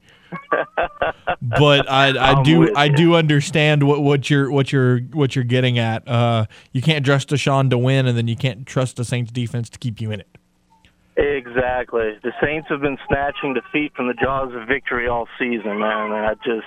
but 1.43 1.91
I, 1.91 2.09
I 2.39 2.43
do 2.43 2.75
I 2.75 2.89
do 2.89 3.17
understand 3.17 3.83
what, 3.83 4.03
what 4.03 4.31
you're 4.31 4.51
what 4.51 4.73
you're 4.73 5.01
what 5.01 5.35
you're 5.35 5.45
getting 5.45 5.79
at. 5.79 6.07
Uh, 6.07 6.47
you 6.73 6.81
can't 6.81 7.05
trust 7.05 7.31
Deshaun 7.31 7.69
to 7.71 7.79
win, 7.79 8.07
and 8.07 8.17
then 8.17 8.29
you 8.29 8.37
can't 8.37 8.65
trust 8.65 8.97
the 8.97 9.05
Saints 9.05 9.33
defense 9.33 9.69
to 9.71 9.79
keep 9.79 10.01
you 10.01 10.13
in 10.13 10.21
it. 10.21 10.29
Exactly. 11.19 12.17
The 12.23 12.33
Saints 12.41 12.69
have 12.69 12.81
been 12.81 12.97
snatching 13.09 13.53
defeat 13.53 13.93
from 13.97 14.07
the 14.07 14.15
jaws 14.15 14.55
of 14.55 14.69
victory 14.69 15.09
all 15.09 15.27
season, 15.37 15.81
man. 15.81 16.13
And 16.13 16.27
I 16.27 16.35
just, 16.45 16.67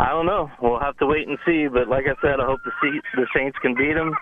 I 0.00 0.08
don't 0.08 0.26
know. 0.26 0.50
We'll 0.60 0.80
have 0.80 0.96
to 0.98 1.06
wait 1.06 1.28
and 1.28 1.38
see. 1.46 1.68
But 1.68 1.88
like 1.88 2.04
I 2.06 2.20
said, 2.20 2.40
I 2.40 2.46
hope 2.46 2.60
the 2.64 2.72
the 3.14 3.26
Saints 3.34 3.56
can 3.62 3.74
beat 3.74 3.94
them, 3.94 4.14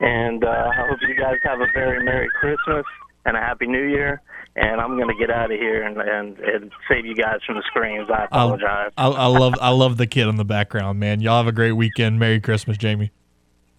and 0.00 0.44
uh, 0.44 0.48
I 0.48 0.86
hope 0.88 0.98
you 1.08 1.14
guys 1.14 1.36
have 1.44 1.60
a 1.60 1.66
very 1.72 2.04
merry 2.04 2.28
Christmas 2.40 2.84
and 3.24 3.36
a 3.36 3.40
happy 3.40 3.66
New 3.66 3.84
Year. 3.84 4.20
And 4.56 4.80
I'm 4.80 4.96
gonna 4.98 5.16
get 5.18 5.30
out 5.30 5.50
of 5.50 5.58
here 5.58 5.82
and 5.82 5.96
and, 5.96 6.38
and 6.38 6.72
save 6.88 7.06
you 7.06 7.14
guys 7.14 7.38
from 7.46 7.56
the 7.56 7.62
screams. 7.66 8.08
I 8.10 8.22
I, 8.22 8.24
apologize. 8.26 8.92
I, 8.96 9.08
I 9.08 9.26
love 9.26 9.54
I 9.60 9.70
love 9.70 9.96
the 9.96 10.06
kid 10.06 10.28
in 10.28 10.36
the 10.36 10.44
background, 10.44 11.00
man. 11.00 11.20
Y'all 11.20 11.38
have 11.38 11.48
a 11.48 11.52
great 11.52 11.72
weekend. 11.72 12.18
Merry 12.18 12.40
Christmas, 12.40 12.76
Jamie. 12.76 13.10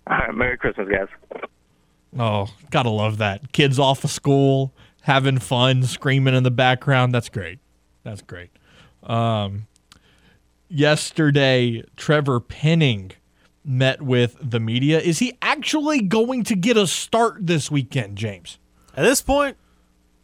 all 0.08 0.18
right, 0.18 0.36
Merry 0.36 0.58
Christmas, 0.58 0.90
guys. 0.90 1.08
Oh, 2.18 2.48
gotta 2.72 2.90
love 2.90 3.20
that. 3.20 3.52
Kids 3.54 3.78
off 3.80 4.04
of 4.04 4.12
school, 4.12 4.74
having 5.02 5.38
fun, 5.38 5.84
screaming 5.84 6.34
in 6.34 6.44
the 6.44 6.52
background. 6.52 7.14
That's 7.14 7.30
great. 7.30 7.60
That's 8.04 8.22
great. 8.22 8.50
Um, 9.04 9.68
yesterday, 10.76 11.84
Trevor 11.96 12.40
Penning 12.40 13.12
met 13.64 14.02
with 14.02 14.38
the 14.42 14.60
media. 14.60 15.00
Is 15.00 15.20
he 15.20 15.38
actually 15.42 16.02
going 16.02 16.44
to 16.46 16.56
get 16.56 16.78
a 16.78 16.86
start 16.88 17.46
this 17.48 17.72
weekend, 17.72 18.18
James? 18.18 18.60
At 18.96 19.04
this 19.04 19.22
point, 19.22 19.58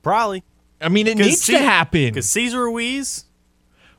probably. 0.02 0.44
I 0.80 0.90
mean, 0.90 1.08
it 1.08 1.18
needs 1.18 1.46
to 1.48 1.58
happen. 1.58 2.06
Because 2.10 2.30
Cesar 2.30 2.64
Ruiz, 2.66 3.26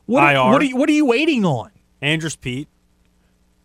What 0.05 0.23
are, 0.23 0.33
IR. 0.33 0.51
what, 0.51 0.61
are 0.61 0.65
you, 0.65 0.75
what 0.77 0.89
are 0.89 0.93
you 0.93 1.05
waiting 1.05 1.45
on? 1.45 1.71
Andrus 2.01 2.35
Peat, 2.35 2.67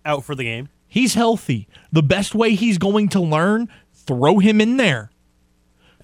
out 0.04 0.24
for 0.24 0.34
the 0.34 0.44
game. 0.44 0.68
He's 0.86 1.14
healthy. 1.14 1.68
The 1.92 2.02
best 2.02 2.34
way 2.34 2.54
he's 2.54 2.78
going 2.78 3.08
to 3.10 3.20
learn, 3.20 3.68
throw 3.92 4.38
him 4.38 4.60
in 4.60 4.76
there. 4.76 5.10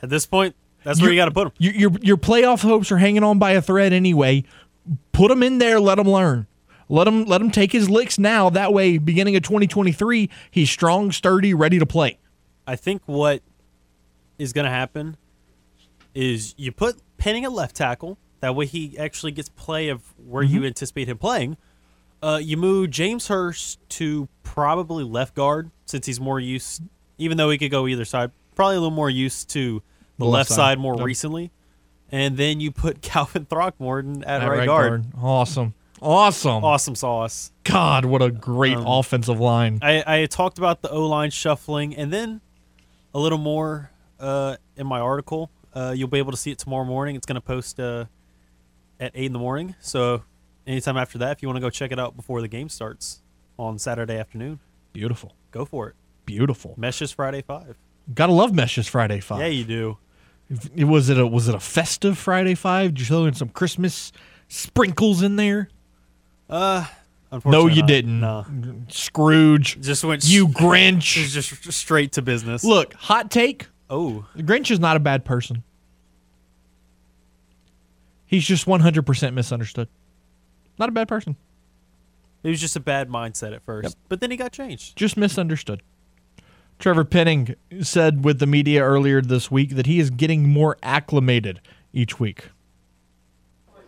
At 0.03 0.11
this 0.11 0.27
point, 0.27 0.55
that's 0.83 1.01
where 1.01 1.11
you 1.11 1.17
got 1.17 1.27
to 1.27 1.31
put 1.31 1.47
him. 1.47 1.53
Your, 1.59 1.73
your 1.75 1.91
your 2.03 2.17
playoff 2.19 2.61
hopes 2.61 2.93
are 2.93 2.99
hanging 2.99 3.23
on 3.25 3.39
by 3.39 3.53
a 3.53 3.63
thread 3.63 3.95
anyway. 3.95 4.45
Put 5.13 5.31
him 5.31 5.43
in 5.43 5.57
there. 5.59 5.81
Let 5.81 5.99
him 5.99 6.09
learn. 6.11 6.47
Let 6.89 7.09
him 7.09 7.25
let 7.25 7.41
him 7.41 7.51
take 7.51 7.73
his 7.73 7.89
licks 7.89 8.19
now. 8.19 8.51
That 8.51 8.73
way, 8.73 8.99
beginning 8.99 9.37
of 9.37 9.43
2023, 9.43 10.29
he's 10.51 10.71
strong, 10.71 11.13
sturdy, 11.13 11.55
ready 11.55 11.79
to 11.79 11.87
play. 11.87 12.19
I 12.67 12.77
think 12.77 13.03
what 13.07 13.43
is 14.39 14.53
going 14.53 14.65
to 14.65 14.71
happen 14.71 15.17
is 16.15 16.55
you 16.57 16.73
put 16.73 16.97
Penning 17.17 17.45
at 17.45 17.53
left 17.53 17.75
tackle. 17.77 18.19
That 18.41 18.55
way, 18.55 18.67
he 18.67 18.99
actually 18.99 19.33
gets 19.33 19.49
play 19.49 19.89
of 19.89 20.03
where 20.19 20.43
you 20.43 20.65
anticipate 20.65 21.09
him 21.09 21.17
playing. 21.17 21.57
Uh, 22.23 22.39
you 22.43 22.57
move 22.59 22.91
James 22.91 23.29
Hurst 23.29 23.79
to 23.91 24.29
probably 24.43 25.05
left 25.05 25.35
guard 25.35 25.71
since 25.87 26.05
he's 26.07 26.21
more 26.21 26.39
used, 26.41 26.83
even 27.17 27.37
though 27.39 27.49
he 27.51 27.57
could 27.57 27.71
go 27.71 27.87
either 27.87 28.05
side, 28.05 28.31
probably 28.55 28.77
a 28.77 28.81
little 28.81 28.95
more 28.95 29.09
used 29.09 29.49
to 29.51 29.83
the, 30.19 30.25
The 30.25 30.25
left 30.27 30.33
left, 30.35 30.49
side. 30.51 30.57
side, 30.57 30.79
more 30.79 30.97
Yep. 30.97 31.05
recently. 31.07 31.51
and 32.13 32.37
then 32.37 32.61
you 32.61 32.71
put 32.71 33.01
Calvin 33.03 33.47
Throckmorton 33.47 34.23
at, 34.25 34.43
At 34.43 34.49
right, 34.51 34.67
guard. 34.67 35.07
Awesome. 35.21 35.73
Awesome. 36.05 36.63
Awesome 36.65 36.95
sauce. 36.95 37.51
God, 37.65 38.05
what 38.05 38.21
a 38.23 38.31
great 38.31 38.77
Um, 38.77 38.87
offensive 38.87 39.41
line. 39.41 39.79
I, 39.83 40.23
I 40.23 40.27
talked 40.27 40.59
about 40.59 40.83
the 40.83 40.91
O 40.91 41.07
line 41.07 41.31
shuffling, 41.31 41.97
and 41.97 42.13
then 42.13 42.41
a 43.15 43.19
little 43.19 43.39
more 43.39 43.91
uh, 44.21 44.57
in 44.77 44.87
my 44.87 45.01
article. 45.01 45.51
Uh, 45.75 45.93
you'll 45.97 46.09
be 46.09 46.19
able 46.19 46.31
to 46.31 46.37
see 46.37 46.51
it 46.51 46.59
tomorrow 46.59 46.85
morning. 46.85 47.17
It's 47.17 47.27
going 47.27 47.35
to 47.37 47.41
post 47.41 47.81
uh, 47.81 48.05
at 49.01 49.13
eight 49.15 49.27
in 49.27 49.33
the 49.33 49.39
morning. 49.39 49.75
So 49.81 50.23
anytime 50.67 50.97
after 50.97 51.19
that, 51.19 51.33
if 51.33 51.43
you 51.43 51.49
want 51.49 51.57
to 51.57 51.61
go 51.61 51.71
check 51.71 51.91
it 51.91 51.99
out 51.99 52.17
before 52.17 52.41
the 52.41 52.49
game 52.49 52.69
starts 52.69 53.23
on 53.59 53.79
Saturday 53.79 54.17
afternoon, 54.19 54.61
Beautiful. 54.93 55.33
go 55.51 55.65
for 55.65 55.89
it. 55.89 55.95
Beautiful. 56.27 56.75
Meshes 56.77 57.11
Friday 57.13 57.43
five. 57.43 57.77
Gotta 58.15 58.33
love 58.33 58.53
Meshes 58.55 58.87
Friday 58.87 59.21
Five. 59.21 59.41
Yeah, 59.41 59.47
you 59.47 59.65
do. 59.65 59.99
It- 60.77 60.85
Was 60.85 61.09
it 61.09 61.19
a 61.19 61.27
was 61.27 61.49
it 61.49 61.55
a 61.55 61.61
festive 61.61 62.19
Friday 62.19 62.55
Five? 62.55 62.93
Did 62.95 63.01
you 63.01 63.07
throw 63.07 63.25
in 63.25 63.35
some 63.35 63.49
Christmas 63.49 64.13
sprinkles 64.49 65.23
in 65.23 65.37
there? 65.37 65.69
Uh, 66.55 66.87
No, 67.45 67.67
you 67.67 67.83
not. 67.83 67.89
didn't. 67.89 68.21
No, 68.21 68.47
Scrooge. 68.89 69.81
just 69.81 70.05
went 70.05 70.25
You 70.29 70.47
s- 70.47 70.55
Grinch. 70.55 71.31
just 71.33 71.73
straight 71.73 72.13
to 72.13 72.23
business. 72.23 72.63
Look, 72.63 72.95
hot 72.95 73.31
take. 73.31 73.67
oh, 73.91 74.25
Grinch 74.37 74.71
is 74.71 74.79
not 74.79 74.97
a 74.97 75.01
bad 75.01 75.25
person. 75.25 75.65
He's 78.27 78.47
just 78.47 78.67
100% 78.67 79.35
misunderstood. 79.35 79.89
Not 80.79 80.89
a 80.89 80.93
bad 80.93 81.09
person. 81.09 81.37
it 82.43 82.49
was 82.51 82.61
just 82.61 82.77
a 82.77 82.81
bad 82.81 83.09
mindset 83.09 83.55
at 83.55 83.63
first, 83.65 83.97
but 84.09 84.21
then 84.21 84.31
he 84.31 84.37
got 84.37 84.53
changed. 84.53 84.97
Just 84.97 85.17
misunderstood. 85.17 85.83
Trevor 86.79 87.05
Penning 87.05 87.55
said 87.81 88.25
with 88.25 88.39
the 88.39 88.47
media 88.47 88.83
earlier 88.83 89.21
this 89.23 89.51
week 89.51 89.77
that 89.77 89.87
he 89.87 89.99
is 89.99 90.11
getting 90.11 90.49
more 90.49 90.77
acclimated 90.83 91.61
each 91.93 92.19
week. 92.21 92.49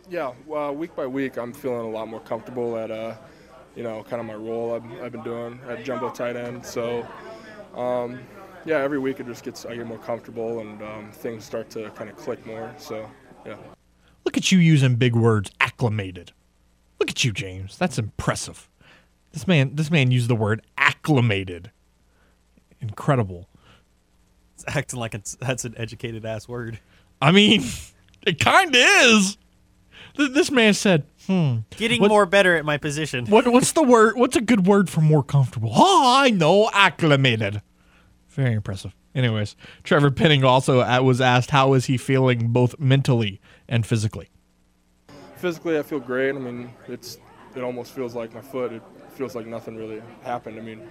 Yeah, 0.08 0.32
uh, 0.54 0.72
week 0.72 0.94
by 0.94 1.06
week, 1.06 1.36
I'm 1.36 1.52
feeling 1.52 1.86
a 1.86 1.90
lot 1.90 2.06
more 2.06 2.20
comfortable 2.20 2.76
at, 2.76 2.92
uh, 2.92 3.16
you 3.74 3.82
know, 3.82 4.04
kind 4.04 4.20
of 4.20 4.26
my 4.26 4.34
role 4.34 4.74
I've, 4.74 5.02
I've 5.02 5.12
been 5.12 5.24
doing 5.24 5.58
at 5.68 5.84
jumbo 5.84 6.10
tight 6.10 6.36
end. 6.36 6.64
So, 6.64 7.06
um, 7.74 8.20
yeah, 8.64 8.78
every 8.78 9.00
week 9.00 9.18
it 9.18 9.26
just 9.26 9.42
gets 9.42 9.66
I 9.66 9.74
get 9.74 9.86
more 9.86 9.98
comfortable 9.98 10.60
and 10.60 10.80
um, 10.82 11.10
things 11.12 11.44
start 11.44 11.70
to 11.70 11.90
kind 11.90 12.08
of 12.08 12.16
click 12.16 12.44
more. 12.46 12.72
So, 12.78 13.10
yeah. 13.44 13.56
Look 14.24 14.36
at 14.36 14.52
you 14.52 14.58
using 14.58 14.94
big 14.94 15.16
words, 15.16 15.50
acclimated. 15.60 16.32
Look 17.00 17.10
at 17.10 17.24
you, 17.24 17.32
James. 17.32 17.76
That's 17.76 17.98
impressive. 17.98 18.68
This 19.32 19.46
man 19.46 19.74
this 19.74 19.90
man 19.90 20.10
used 20.10 20.28
the 20.28 20.36
word 20.36 20.62
acclimated. 20.78 21.70
Incredible. 22.80 23.48
It's 24.54 24.64
acting 24.68 24.98
like 24.98 25.14
it's 25.14 25.36
that's 25.40 25.64
an 25.64 25.74
educated 25.76 26.24
ass 26.24 26.48
word. 26.48 26.78
I 27.20 27.32
mean, 27.32 27.62
it 28.22 28.40
kind 28.40 28.74
of 28.74 28.80
is. 28.80 29.36
Th- 30.16 30.32
This 30.32 30.50
man 30.50 30.74
said, 30.74 31.04
"Hmm, 31.26 31.58
Getting 31.76 32.00
What- 32.00 32.08
more 32.08 32.26
better 32.26 32.56
at 32.56 32.64
my 32.64 32.78
position. 32.78 33.26
what 33.26 33.46
what's 33.48 33.72
the 33.72 33.82
word? 33.82 34.16
What's 34.16 34.36
a 34.36 34.40
good 34.40 34.66
word 34.66 34.88
for 34.90 35.00
more 35.00 35.22
comfortable? 35.22 35.70
Oh, 35.74 36.02
I 36.22 36.30
know, 36.30 36.70
acclimated. 36.72 37.62
Very 38.30 38.54
impressive. 38.54 38.94
Anyways, 39.14 39.56
Trevor 39.82 40.10
Penning 40.10 40.44
also 40.44 40.80
a- 40.80 41.02
was 41.02 41.20
asked 41.20 41.50
how 41.50 41.72
is 41.72 41.86
he 41.86 41.96
feeling 41.96 42.48
both 42.48 42.78
mentally 42.78 43.40
and 43.68 43.86
physically. 43.86 44.28
Physically, 45.36 45.78
I 45.78 45.82
feel 45.82 46.00
great. 46.00 46.34
I 46.34 46.38
mean, 46.38 46.70
it's 46.88 47.18
it 47.54 47.62
almost 47.62 47.92
feels 47.94 48.14
like 48.14 48.34
my 48.34 48.40
foot. 48.42 48.72
It 48.72 48.82
feels 49.14 49.34
like 49.34 49.46
nothing 49.46 49.76
really 49.76 50.02
happened. 50.22 50.58
I 50.58 50.62
mean, 50.62 50.82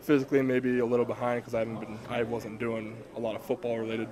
physically 0.00 0.40
maybe 0.42 0.78
a 0.78 0.86
little 0.86 1.04
behind 1.04 1.42
because 1.42 1.54
I 1.54 1.58
haven't 1.60 1.80
been 1.80 1.98
I 2.08 2.22
wasn't 2.22 2.58
doing 2.58 2.96
a 3.16 3.20
lot 3.20 3.34
of 3.36 3.42
football 3.42 3.78
related 3.78 4.08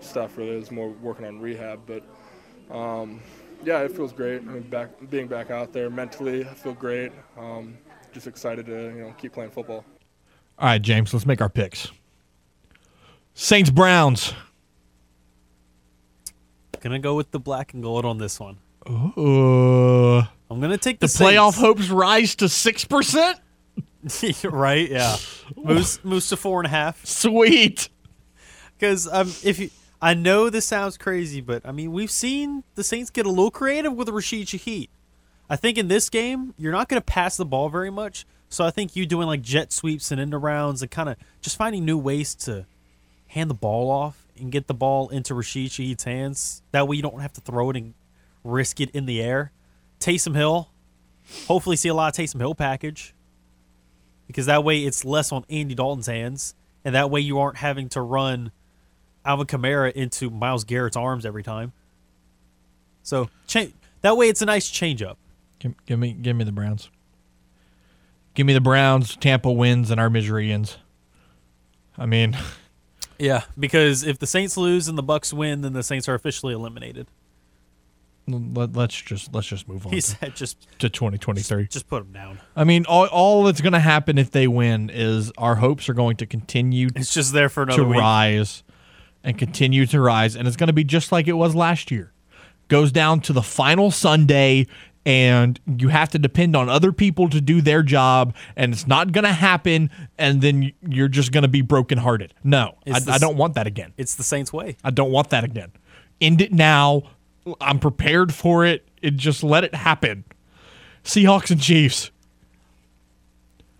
stuff. 0.00 0.36
Really, 0.36 0.56
it 0.56 0.60
was 0.60 0.70
more 0.70 0.90
working 0.90 1.24
on 1.24 1.40
rehab. 1.40 1.80
But 1.86 2.02
um, 2.74 3.20
yeah, 3.64 3.80
it 3.80 3.92
feels 3.92 4.12
great. 4.12 4.42
I 4.42 4.44
mean, 4.44 4.62
back 4.62 4.90
being 5.10 5.26
back 5.26 5.50
out 5.50 5.72
there 5.72 5.90
mentally, 5.90 6.46
I 6.46 6.54
feel 6.54 6.74
great. 6.74 7.12
Um, 7.38 7.76
just 8.12 8.26
excited 8.26 8.66
to 8.66 8.72
you 8.72 9.02
know 9.02 9.14
keep 9.18 9.32
playing 9.32 9.50
football. 9.50 9.84
All 10.58 10.68
right, 10.68 10.80
James, 10.80 11.12
let's 11.12 11.26
make 11.26 11.40
our 11.40 11.48
picks. 11.48 11.90
Saints 13.34 13.70
Browns. 13.70 14.32
Gonna 16.80 16.98
go 16.98 17.14
with 17.14 17.30
the 17.30 17.40
black 17.40 17.72
and 17.72 17.82
gold 17.82 18.04
on 18.04 18.18
this 18.18 18.38
one. 18.38 18.58
Uh, 18.86 20.18
I'm 20.50 20.60
gonna 20.60 20.76
take 20.76 21.00
the, 21.00 21.06
the 21.06 21.12
playoff 21.12 21.54
Saints. 21.54 21.58
hopes 21.58 21.88
rise 21.88 22.34
to 22.36 22.48
six 22.48 22.84
percent. 22.84 23.40
right? 24.44 24.90
Yeah, 24.90 25.16
moves 25.56 26.04
moves 26.04 26.28
to 26.28 26.36
four 26.36 26.60
and 26.60 26.66
a 26.66 26.70
half. 26.70 27.04
Sweet. 27.04 27.88
Because 28.78 29.08
um, 29.10 29.28
if 29.42 29.58
you, 29.58 29.70
I 30.04 30.12
know 30.12 30.50
this 30.50 30.66
sounds 30.66 30.98
crazy, 30.98 31.40
but 31.40 31.64
I 31.64 31.72
mean 31.72 31.90
we've 31.90 32.10
seen 32.10 32.62
the 32.74 32.84
Saints 32.84 33.08
get 33.08 33.24
a 33.24 33.30
little 33.30 33.50
creative 33.50 33.94
with 33.94 34.10
Rashid 34.10 34.48
Shaheed. 34.48 34.90
I 35.48 35.56
think 35.56 35.78
in 35.78 35.88
this 35.88 36.10
game 36.10 36.52
you're 36.58 36.72
not 36.72 36.90
gonna 36.90 37.00
pass 37.00 37.38
the 37.38 37.46
ball 37.46 37.70
very 37.70 37.88
much, 37.88 38.26
so 38.50 38.66
I 38.66 38.70
think 38.70 38.94
you 38.94 39.06
doing 39.06 39.26
like 39.26 39.40
jet 39.40 39.72
sweeps 39.72 40.10
and 40.10 40.20
end 40.20 40.34
rounds 40.34 40.82
and 40.82 40.90
kind 40.90 41.08
of 41.08 41.16
just 41.40 41.56
finding 41.56 41.86
new 41.86 41.96
ways 41.96 42.34
to 42.34 42.66
hand 43.28 43.48
the 43.48 43.54
ball 43.54 43.90
off 43.90 44.26
and 44.38 44.52
get 44.52 44.66
the 44.66 44.74
ball 44.74 45.08
into 45.08 45.34
Rashid 45.34 45.70
Shaheed's 45.70 46.04
hands. 46.04 46.60
That 46.72 46.86
way 46.86 46.96
you 46.96 47.02
don't 47.02 47.20
have 47.20 47.32
to 47.32 47.40
throw 47.40 47.70
it 47.70 47.76
and 47.78 47.94
risk 48.44 48.82
it 48.82 48.90
in 48.90 49.06
the 49.06 49.22
air. 49.22 49.52
Taysom 50.00 50.36
Hill, 50.36 50.68
hopefully 51.46 51.76
see 51.76 51.88
a 51.88 51.94
lot 51.94 52.12
of 52.12 52.22
Taysom 52.22 52.40
Hill 52.40 52.54
package 52.54 53.14
because 54.26 54.44
that 54.44 54.64
way 54.64 54.80
it's 54.80 55.02
less 55.02 55.32
on 55.32 55.46
Andy 55.48 55.74
Dalton's 55.74 56.08
hands, 56.08 56.54
and 56.84 56.94
that 56.94 57.08
way 57.08 57.20
you 57.20 57.38
aren't 57.38 57.56
having 57.56 57.88
to 57.88 58.02
run 58.02 58.52
Alvin 59.24 59.46
Kamara 59.46 59.92
into 59.92 60.30
Myles 60.30 60.64
Garrett's 60.64 60.96
arms 60.96 61.24
every 61.24 61.42
time. 61.42 61.72
So 63.02 63.28
cha- 63.46 63.66
that 64.02 64.16
way 64.16 64.28
it's 64.28 64.42
a 64.42 64.46
nice 64.46 64.68
change 64.70 65.02
up. 65.02 65.18
Give, 65.58 65.74
give 65.86 65.98
me, 65.98 66.12
give 66.12 66.36
me 66.36 66.44
the 66.44 66.52
Browns. 66.52 66.90
Give 68.34 68.46
me 68.46 68.52
the 68.52 68.60
Browns. 68.60 69.16
Tampa 69.16 69.50
wins, 69.52 69.90
and 69.90 70.00
our 70.00 70.10
misery 70.10 70.50
ends. 70.50 70.78
I 71.96 72.06
mean, 72.06 72.36
Yeah, 73.18 73.44
because 73.56 74.02
if 74.02 74.18
the 74.18 74.26
Saints 74.26 74.56
lose 74.56 74.88
and 74.88 74.98
the 74.98 75.02
Bucs 75.02 75.32
win, 75.32 75.60
then 75.60 75.72
the 75.72 75.84
Saints 75.84 76.08
are 76.08 76.14
officially 76.14 76.52
eliminated. 76.52 77.06
let, 78.26 78.76
us 78.76 78.92
just 78.92 79.32
let's 79.32 79.46
just 79.46 79.68
move 79.68 79.86
on 79.86 79.92
He 79.92 80.00
to, 80.00 80.06
said, 80.06 80.34
"Just, 80.34 80.66
to 80.80 80.88
2023. 80.88 81.68
just 81.68 81.88
put 81.88 82.02
them 82.02 82.12
down." 82.12 82.40
I 82.56 82.64
mean, 82.64 82.86
all, 82.86 83.06
all 83.06 83.44
that's 83.44 83.60
going 83.60 83.72
to 83.74 83.78
happen 83.78 84.18
if 84.18 84.32
they 84.32 84.48
win 84.48 84.90
is 84.92 85.30
our 85.38 85.54
hopes 85.54 85.88
are 85.88 85.94
going 85.94 86.16
to 86.16 86.26
continue 86.26 86.88
It's 86.96 87.14
just 87.14 87.32
there 87.32 87.48
for 87.48 87.64
to 87.66 87.84
week. 87.84 88.00
rise 88.00 88.63
and 89.24 89.38
continue 89.38 89.86
to 89.86 90.00
rise, 90.00 90.36
and 90.36 90.46
it's 90.46 90.56
going 90.56 90.68
to 90.68 90.74
be 90.74 90.84
just 90.84 91.10
like 91.10 91.26
it 91.26 91.32
was 91.32 91.54
last 91.54 91.90
year. 91.90 92.12
Goes 92.68 92.92
down 92.92 93.20
to 93.22 93.32
the 93.32 93.42
final 93.42 93.90
Sunday, 93.90 94.66
and 95.06 95.58
you 95.66 95.88
have 95.88 96.10
to 96.10 96.18
depend 96.18 96.54
on 96.54 96.68
other 96.68 96.92
people 96.92 97.28
to 97.30 97.40
do 97.40 97.60
their 97.60 97.82
job, 97.82 98.34
and 98.54 98.72
it's 98.72 98.86
not 98.86 99.12
going 99.12 99.24
to 99.24 99.32
happen, 99.32 99.90
and 100.18 100.42
then 100.42 100.72
you're 100.86 101.08
just 101.08 101.32
going 101.32 101.42
to 101.42 101.48
be 101.48 101.62
brokenhearted. 101.62 102.34
No, 102.44 102.76
I, 102.86 103.00
the 103.00 103.12
I 103.12 103.18
don't 103.18 103.36
want 103.36 103.54
that 103.54 103.66
again. 103.66 103.92
It's 103.96 104.14
the 104.14 104.22
Saints' 104.22 104.52
way. 104.52 104.76
I 104.84 104.90
don't 104.90 105.10
want 105.10 105.30
that 105.30 105.42
again. 105.42 105.72
End 106.20 106.40
it 106.40 106.52
now. 106.52 107.02
I'm 107.60 107.78
prepared 107.78 108.32
for 108.32 108.64
it. 108.64 108.86
It 109.02 109.16
just 109.16 109.42
let 109.42 109.64
it 109.64 109.74
happen. 109.74 110.24
Seahawks 111.02 111.50
and 111.50 111.60
Chiefs. 111.60 112.10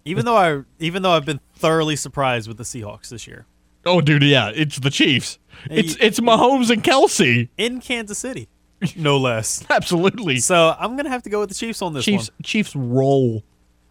Even 0.06 0.26
though 0.26 0.36
I, 0.36 0.62
even 0.78 1.02
though 1.02 1.12
I've 1.12 1.24
been 1.24 1.40
thoroughly 1.54 1.96
surprised 1.96 2.46
with 2.48 2.58
the 2.58 2.64
Seahawks 2.64 3.08
this 3.08 3.26
year 3.26 3.46
Oh, 3.86 4.00
dude, 4.00 4.22
yeah, 4.22 4.50
it's 4.54 4.78
the 4.78 4.90
Chiefs. 4.90 5.38
Hey, 5.68 5.80
It's 5.80 5.96
it's 6.00 6.20
Mahomes 6.20 6.70
and 6.70 6.82
Kelce. 6.82 7.48
in 7.56 7.80
Kansas 7.80 8.18
City, 8.18 8.48
no 8.96 9.16
less. 9.18 9.64
Absolutely. 9.70 10.38
So 10.38 10.74
I'm 10.78 10.96
gonna 10.96 11.08
have 11.10 11.22
to 11.24 11.30
go 11.30 11.40
with 11.40 11.48
the 11.50 11.54
Chiefs 11.54 11.80
on 11.82 11.92
this 11.94 12.04
Chiefs 12.04 12.30
one. 12.30 12.42
Chiefs 12.42 12.76
roll. 12.76 13.42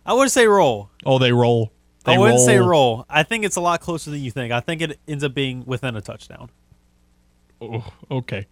I 0.05 0.13
wouldn't 0.13 0.31
say 0.31 0.45
roll. 0.47 0.89
Oh, 1.05 1.17
they 1.19 1.31
roll. 1.31 1.71
They 2.05 2.15
I 2.15 2.17
wouldn't 2.17 2.41
say 2.41 2.57
roll. 2.59 3.05
I 3.09 3.23
think 3.23 3.45
it's 3.45 3.55
a 3.55 3.61
lot 3.61 3.79
closer 3.79 4.11
than 4.11 4.19
you 4.19 4.29
think. 4.31 4.51
I 4.51 4.59
think 4.59 4.81
it 4.81 4.99
ends 5.07 5.23
up 5.23 5.33
being 5.33 5.63
within 5.65 5.95
a 5.95 6.01
touchdown. 6.01 6.49
Oh, 7.61 7.85
okay. 8.11 8.45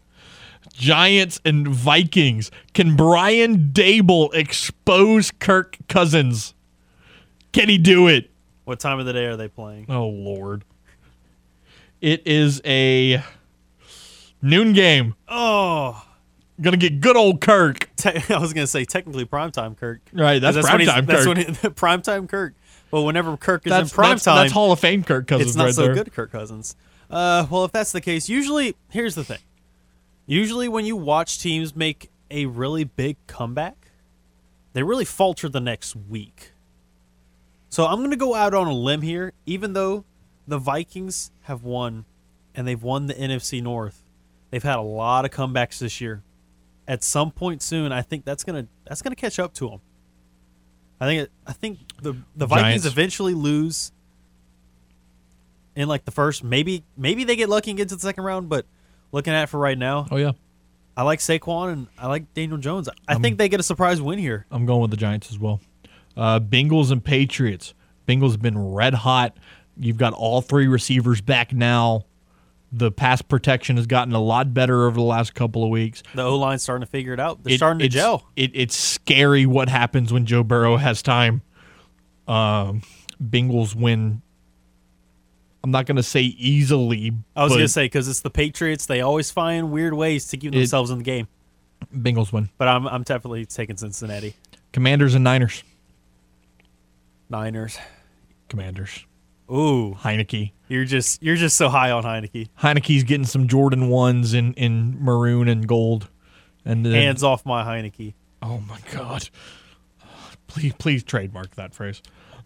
Giants 0.73 1.41
and 1.43 1.68
Vikings. 1.68 2.49
Can 2.73 2.95
Brian 2.95 3.72
Daboll 3.73 4.34
expose 4.34 5.31
Kirk 5.31 5.77
Cousins? 5.89 6.53
Can 7.51 7.68
he 7.68 7.77
do 7.77 8.07
it? 8.07 8.30
What 8.63 8.80
time 8.80 8.99
of 8.99 9.05
the 9.05 9.11
day 9.13 9.26
are 9.26 9.35
they 9.35 9.49
playing? 9.49 9.88
Oh 9.89 10.07
Lord. 10.07 10.63
It 12.02 12.26
is 12.26 12.61
a 12.65 13.23
noon 14.41 14.73
game. 14.73 15.15
Oh, 15.28 16.03
Gonna 16.60 16.78
get 16.78 17.02
good 17.02 17.18
old 17.18 17.41
Kirk. 17.41 17.90
te- 17.95 18.10
I 18.34 18.38
was 18.38 18.53
gonna 18.53 18.68
say 18.68 18.86
technically 18.86 19.26
primetime 19.26 19.76
Kirk. 19.78 20.02
Right, 20.14 20.40
that's, 20.40 20.56
he's- 20.57 20.68
primetime 20.69 21.06
That's 21.07 21.26
Kirk. 21.26 21.28
when 21.28 21.38
he, 21.38 21.44
primetime 21.69 22.30
Kirk. 22.30 22.53
But 22.91 23.02
whenever 23.03 23.36
Kirk 23.38 23.65
is 23.65 23.69
that's, 23.72 23.91
in 23.91 23.98
primetime, 23.98 24.07
that's, 24.10 24.26
that's 24.26 24.52
Hall 24.52 24.72
of 24.72 24.80
Fame 24.80 25.03
Kirk 25.03 25.26
Cousins 25.28 25.52
it's 25.52 25.56
not 25.57 25.64
right 25.65 25.73
so 25.73 25.84
there. 25.84 25.94
good, 25.95 26.14
Kirk 26.14 26.32
Cousins. 26.32 26.76
Uh, 27.10 27.48
well, 27.49 27.64
if 27.65 27.72
that's 27.72 27.91
the 27.91 28.02
case, 28.02 28.30
usually 28.30 28.76
here's 28.90 29.15
the 29.15 29.23
thing. 29.23 29.40
Usually, 30.28 30.68
when 30.68 30.86
you 30.86 30.95
watch 30.95 31.40
teams 31.40 31.76
make 31.76 32.11
a 32.30 32.45
really 32.48 32.84
big 32.84 33.15
comeback, 33.28 33.91
they 34.73 34.84
really 34.84 35.06
falter 35.06 35.49
the 35.49 35.60
next 35.60 35.95
week. 35.95 36.52
So 37.69 37.86
I'm 37.88 37.99
going 37.99 38.11
to 38.11 38.18
go 38.18 38.36
out 38.36 38.53
on 38.53 38.68
a 38.68 38.73
limb 38.73 39.02
here, 39.02 39.34
even 39.45 39.73
though 39.73 40.03
the 40.52 40.57
Vikings 40.60 41.32
have 41.44 41.64
won 41.64 42.03
and 42.53 42.68
they've 42.68 42.84
won 42.84 43.07
the 43.07 43.14
NFC 43.14 43.64
North. 43.64 44.03
They've 44.49 44.61
had 44.61 44.78
a 44.78 44.82
lot 44.82 45.23
of 45.23 45.32
comebacks 45.32 45.80
this 45.80 46.02
year. 46.02 46.23
At 46.88 47.03
some 47.03 47.32
point 47.32 47.61
soon, 47.61 47.94
I 47.94 48.02
think 48.02 48.26
that's 48.26 48.44
gonna 48.44 48.68
that's 48.86 49.02
gonna 49.02 49.15
catch 49.15 49.40
up 49.40 49.53
to 49.56 49.69
them. 49.69 49.80
I 50.99 51.06
think 51.06 51.22
it, 51.23 51.32
I 51.48 51.53
think 51.53 51.80
the 52.02 52.15
the 52.36 52.45
Vikings 52.45 52.84
Giants. 52.84 52.86
eventually 52.86 53.34
lose 53.34 53.94
in 55.76 55.88
like 55.88 56.03
the 56.06 56.11
first. 56.11 56.44
Maybe 56.44 56.84
maybe 56.98 57.23
they 57.23 57.36
get 57.38 57.48
lucky 57.49 57.72
and 57.72 57.78
get 57.78 57.90
to 57.90 57.95
the 57.95 58.02
second 58.02 58.23
round. 58.26 58.49
But 58.49 58.65
looking 59.14 59.34
at 59.34 59.44
it 59.44 59.48
for 59.48 59.60
right 59.60 59.78
now, 59.78 60.06
Oh 60.11 60.18
yeah, 60.18 60.32
I 60.98 61.03
like 61.03 61.19
Saquon 61.19 61.72
and 61.72 61.88
I 61.98 62.07
like 62.07 62.34
Daniel 62.34 62.57
Jones. 62.57 62.90
I 63.07 63.15
Um, 63.15 63.22
think 63.22 63.38
they 63.38 63.48
get 63.48 63.60
a 63.60 63.64
surprise 63.64 64.02
win 64.02 64.19
here. 64.19 64.45
I'm 64.52 64.65
going 64.65 64.82
with 64.82 64.91
the 64.91 64.98
Giants 64.98 65.32
as 65.32 65.40
well. 65.40 65.61
Uh, 66.18 66.40
Bengals 66.41 66.91
and 66.91 67.02
Patriots. 67.03 67.73
Bengals 68.07 68.32
have 68.32 68.41
been 68.41 68.57
red 68.73 68.94
hot. 68.95 69.38
You've 69.81 69.97
got 69.97 70.13
all 70.13 70.41
three 70.41 70.67
receivers 70.67 71.19
back 71.21 71.51
now. 71.53 72.05
The 72.71 72.91
pass 72.91 73.21
protection 73.21 73.75
has 73.77 73.85
gotten 73.87 74.13
a 74.13 74.19
lot 74.21 74.53
better 74.53 74.85
over 74.85 74.95
the 74.95 75.01
last 75.01 75.33
couple 75.35 75.63
of 75.63 75.69
weeks. 75.71 76.03
The 76.15 76.21
O 76.23 76.37
line's 76.37 76.63
starting 76.63 76.85
to 76.85 76.89
figure 76.89 77.11
it 77.13 77.19
out. 77.19 77.43
They're 77.43 77.55
It- 77.55 77.57
starting 77.57 77.79
to 77.79 77.85
it's- 77.85 78.01
gel. 78.01 78.27
It, 78.37 78.51
it's 78.53 78.75
scary 78.75 79.45
what 79.45 79.67
happens 79.67 80.13
when 80.13 80.25
Joe 80.25 80.43
Burrow 80.43 80.77
has 80.77 81.01
time. 81.01 81.41
Um, 82.27 82.83
Bengals 83.21 83.75
win. 83.75 84.21
I'm 85.63 85.71
not 85.71 85.85
going 85.85 85.97
to 85.97 86.03
say 86.03 86.21
easily. 86.21 87.11
I 87.35 87.43
was 87.43 87.53
gonna 87.53 87.67
say 87.67 87.85
because 87.85 88.07
it's 88.07 88.21
the 88.21 88.29
Patriots. 88.31 88.85
They 88.85 89.01
always 89.01 89.29
find 89.31 89.69
weird 89.71 89.93
ways 89.93 90.27
to 90.29 90.37
keep 90.37 90.53
It- 90.53 90.57
themselves 90.57 90.91
in 90.91 90.99
the 90.99 91.03
game. 91.03 91.27
Bengals 91.93 92.31
win. 92.31 92.49
But 92.57 92.67
I'm 92.67 92.87
I'm 92.87 93.03
definitely 93.03 93.45
taking 93.45 93.75
Cincinnati. 93.77 94.35
Commanders 94.71 95.13
and 95.13 95.23
Niners. 95.23 95.63
Niners. 97.29 97.77
Commanders. 98.49 99.05
Ooh, 99.52 99.95
Heinicke. 99.99 100.52
you're 100.69 100.86
just 100.86 101.22
you're 101.22 101.36
just 101.36 101.57
so 101.57 101.68
high 101.69 101.91
on 101.91 102.03
Heinicke. 102.03 102.48
Heinicke's 102.61 103.03
getting 103.03 103.26
some 103.26 103.48
Jordan 103.48 103.90
ones 103.90 104.34
in, 104.34 104.53
in 104.53 105.03
maroon 105.03 105.48
and 105.48 105.68
gold. 105.68 106.10
And 106.64 106.86
then, 106.86 106.94
Hands 106.94 107.23
off 107.23 107.45
my 107.45 107.64
Heinicke. 107.64 108.14
Oh 108.41 108.60
my 108.60 108.78
god! 108.94 109.30
Please, 110.48 110.73
please 110.78 111.03
trademark 111.03 111.56
that 111.56 111.73
phrase. 111.73 112.02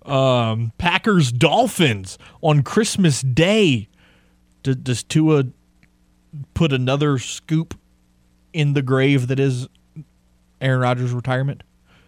Um, 0.05 0.71
Packers 0.77 1.31
Dolphins 1.31 2.17
on 2.41 2.63
Christmas 2.63 3.21
Day. 3.21 3.87
D- 4.63 4.75
does 4.75 5.03
Tua 5.03 5.45
put 6.53 6.71
another 6.71 7.17
scoop 7.17 7.75
in 8.53 8.73
the 8.73 8.81
grave 8.81 9.27
that 9.27 9.39
is 9.39 9.67
Aaron 10.61 10.79
Rodgers' 10.81 11.11
retirement? 11.11 11.63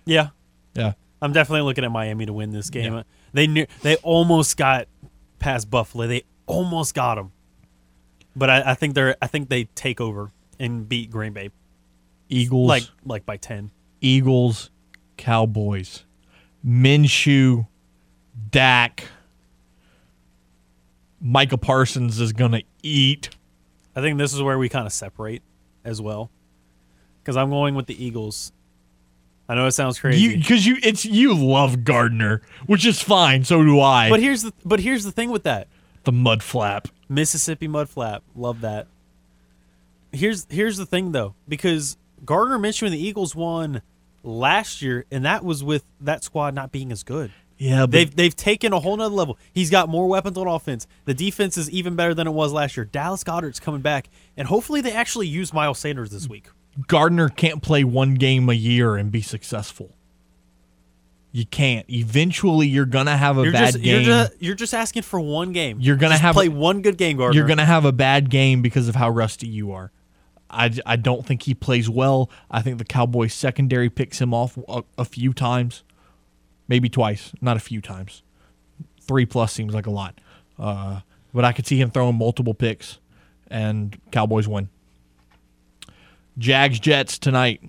Yeah, 0.06 0.30
Yeah, 0.76 0.94
I'm 1.22 1.34
definitely 1.34 1.62
looking 1.64 1.84
at 1.84 1.92
Miami 1.92 2.26
to 2.26 2.34
win 2.34 2.52
this 2.52 2.70
game. 2.70 2.94
Yeah. 2.94 3.04
They 3.34 3.48
knew 3.48 3.66
they 3.82 3.96
almost 3.98 4.58
got 4.58 4.88
past 5.40 5.70
Buffalo. 5.70 6.08
They 6.08 6.24
almost 6.46 6.96
got 6.96 7.16
them, 7.16 7.32
but 8.36 8.50
I, 8.50 8.72
I 8.72 8.74
think 8.74 8.96
they're 8.96 9.16
I 9.22 9.28
think 9.28 9.50
they 9.50 9.66
take 9.66 10.02
over 10.02 10.32
and 10.60 10.88
beat 10.88 11.12
Green 11.12 11.34
Bay 11.34 11.52
Eagles 12.30 12.68
like 12.68 12.84
like 13.06 13.26
by 13.26 13.38
ten. 13.38 13.72
Eagles, 14.02 14.70
Cowboys, 15.18 16.06
Minshew, 16.66 17.68
Dak. 18.50 19.06
Micah 21.20 21.58
Parsons 21.58 22.20
is 22.20 22.32
gonna 22.32 22.62
eat. 22.84 23.30
I 23.96 24.02
think 24.02 24.20
this 24.20 24.34
is 24.34 24.42
where 24.42 24.60
we 24.60 24.70
kind 24.70 24.86
of 24.86 24.94
separate 24.94 25.42
as 25.84 26.00
well, 26.00 26.30
because 27.20 27.36
I'm 27.36 27.50
going 27.50 27.74
with 27.74 27.88
the 27.88 28.04
Eagles. 28.06 28.52
I 29.50 29.56
know 29.56 29.66
it 29.66 29.72
sounds 29.72 30.00
crazy, 30.00 30.22
You 30.22 30.38
because 30.38 30.66
you 30.66 30.78
it's 30.84 31.06
you 31.06 31.34
love 31.34 31.84
Gardner, 31.86 32.42
which 32.66 32.86
is 32.86 33.02
fine. 33.02 33.44
So 33.46 33.64
do 33.64 33.80
I. 33.80 34.10
but 34.10 34.20
here's 34.20 34.42
the 34.44 34.54
but 34.66 34.80
here's 34.82 35.04
the 35.06 35.12
thing 35.12 35.30
with 35.32 35.44
that. 35.44 35.68
the 36.04 36.12
mud 36.12 36.44
flap. 36.44 36.88
Mississippi 37.10 37.68
mud 37.68 37.90
flap. 37.90 38.24
Love 38.36 38.62
that. 38.62 38.88
Here's 40.12 40.48
here's 40.50 40.78
the 40.78 40.86
thing 40.86 41.12
though, 41.12 41.36
because 41.48 41.98
Gardner 42.26 42.58
Minshew 42.58 42.84
and 42.84 42.94
the 42.94 43.02
Eagles 43.02 43.36
won 43.36 43.82
last 44.24 44.82
year, 44.82 45.06
and 45.12 45.26
that 45.26 45.44
was 45.44 45.64
with 45.64 45.84
that 46.02 46.24
squad 46.24 46.54
not 46.54 46.72
being 46.72 46.92
as 46.92 47.04
good. 47.04 47.32
Yeah, 47.58 47.82
but 47.82 47.92
They've 47.92 48.16
they've 48.16 48.36
taken 48.36 48.72
a 48.74 48.80
whole 48.80 48.98
nother 48.98 49.14
level. 49.16 49.38
He's 49.54 49.70
got 49.70 49.90
more 49.90 50.08
weapons 50.08 50.38
on 50.38 50.48
offense. 50.48 50.88
The 51.06 51.14
defense 51.14 51.58
is 51.58 51.70
even 51.72 51.96
better 51.96 52.14
than 52.14 52.28
it 52.28 52.32
was 52.32 52.54
last 52.54 52.78
year. 52.78 52.86
Dallas 52.86 53.24
Goedert's 53.24 53.60
coming 53.60 53.82
back, 53.82 54.10
and 54.36 54.48
hopefully 54.48 54.82
they 54.82 54.92
actually 54.92 55.28
use 55.28 55.54
Miles 55.54 55.80
Sanders 55.80 56.12
this 56.12 56.28
week. 56.28 56.50
Gardner 56.88 57.30
can't 57.30 57.62
play 57.64 57.84
one 57.84 58.14
game 58.16 58.50
a 58.50 58.54
year 58.54 58.96
and 58.96 59.12
be 59.12 59.22
successful. 59.22 59.96
You 61.32 61.46
can't. 61.46 61.86
Eventually, 61.90 62.68
you're 62.68 62.86
gonna 62.86 63.18
have 63.18 63.38
a 63.38 63.44
You're 63.44 63.52
bad 63.52 63.74
just 63.74 63.84
game. 63.84 63.94
you're 63.96 64.04
just 64.04 64.32
you're 64.42 64.56
just 64.56 64.74
asking 64.74 65.04
for 65.04 65.20
one 65.20 65.52
game. 65.54 65.78
You're 65.80 65.96
gonna 65.96 66.14
Just 66.14 66.22
have- 66.24 66.36
play 66.36 66.50
one 66.50 66.82
good 66.82 66.98
game, 66.98 67.18
Gardner. 67.18 67.38
You're 67.38 67.48
gonna 67.48 67.66
have 67.66 67.86
a 67.86 67.92
bad 67.92 68.30
game 68.30 68.62
because 68.62 68.88
of 68.88 68.96
how 68.96 69.10
rusty 69.10 69.48
you 69.48 69.72
are. 69.72 69.92
I, 70.50 70.72
I 70.86 70.96
don't 70.96 71.26
think 71.26 71.44
he 71.44 71.54
plays 71.54 71.90
well. 71.90 72.30
I 72.50 72.62
think 72.62 72.78
the 72.78 72.86
Cowboys 72.86 73.34
secondary 73.34 73.90
picks 73.90 74.22
him 74.22 74.34
off 74.34 74.58
a, 74.70 74.82
a 74.98 75.04
few 75.04 75.34
times, 75.34 75.84
maybe 76.70 76.88
twice, 76.88 77.34
not 77.42 77.58
a 77.58 77.60
few 77.60 77.82
times. 77.82 78.24
Three 79.02 79.26
plus 79.26 79.52
seems 79.52 79.74
like 79.74 79.86
a 79.88 79.92
lot, 79.92 80.20
uh, 80.58 81.02
but 81.34 81.44
I 81.44 81.52
could 81.52 81.68
see 81.68 81.80
him 81.82 81.92
throwing 81.92 82.16
multiple 82.16 82.54
picks, 82.54 83.00
and 83.50 84.00
Cowboys 84.12 84.48
win. 84.48 84.70
Jags 86.38 86.80
Jets 86.80 87.18
tonight. 87.18 87.62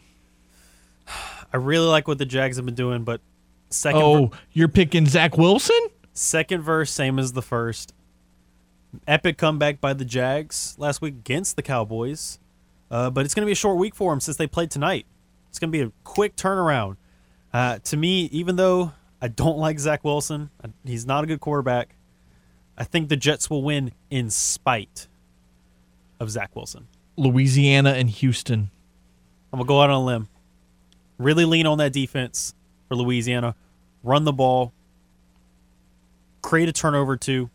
I 1.53 1.57
really 1.57 1.87
like 1.87 2.07
what 2.07 2.19
the 2.19 2.27
Jags 2.27 2.57
have 2.57 2.67
been 2.67 2.75
doing, 2.75 3.05
but 3.05 3.21
second 3.71 4.03
Oh, 4.03 4.27
ver- 4.27 4.39
you're 4.53 4.69
picking 4.69 5.07
Zach 5.07 5.37
Wilson? 5.39 5.79
second 6.13 6.63
verse 6.63 6.91
same 6.91 7.19
as 7.19 7.33
the 7.33 7.43
first. 7.43 7.95
Epic 9.07 9.39
comeback 9.39 9.81
by 9.81 9.93
the 9.93 10.05
Jags 10.05 10.75
last 10.79 11.01
week 11.01 11.15
against 11.15 11.57
the 11.57 11.63
Cowboys, 11.63 12.39
uh, 12.91 13.11
but 13.11 13.25
it's 13.25 13.35
going 13.35 13.43
to 13.43 13.47
be 13.47 13.53
a 13.53 13.57
short 13.57 13.77
week 13.79 13.95
for 13.95 14.13
them 14.13 14.21
since 14.21 14.37
they 14.37 14.47
played 14.47 14.71
tonight. 14.71 15.07
It's 15.51 15.59
going 15.59 15.71
to 15.71 15.79
be 15.79 15.83
a 15.83 15.93
quick 16.05 16.37
turnaround. 16.37 16.97
Uh, 17.53 17.79
to 17.85 17.97
me, 17.97 18.25
even 18.33 18.57
though 18.57 18.93
I 19.23 19.29
don't 19.29 19.59
like 19.59 19.79
Zach 19.79 20.05
Wilson, 20.05 20.51
he's 20.85 21.07
not 21.07 21.25
a 21.25 21.27
good 21.27 21.41
quarterback. 21.41 21.95
I 22.77 22.85
think 22.85 23.09
the 23.09 23.17
Jets 23.17 23.49
will 23.51 23.63
win 23.63 23.93
in 24.11 24.31
spite 24.31 25.07
of 26.21 26.31
Zach 26.31 26.55
Wilson. 26.55 26.89
Louisiana 27.19 27.91
and 27.91 28.09
Houston. 28.09 28.71
I'm 29.53 29.59
gonna 29.59 29.69
go 29.69 29.83
out 29.83 29.91
on 29.91 29.97
a 29.97 30.05
limb. 30.05 30.29
Really 31.19 31.45
lean 31.45 31.67
on 31.67 31.79
that 31.79 31.93
defense 31.93 32.55
for 32.89 32.95
Louisiana. 32.95 33.55
Run 34.03 34.25
the 34.25 34.33
ball. 34.33 34.73
Create 36.43 36.69
a 36.69 36.73
turnover 36.73 37.17
to 37.17 37.51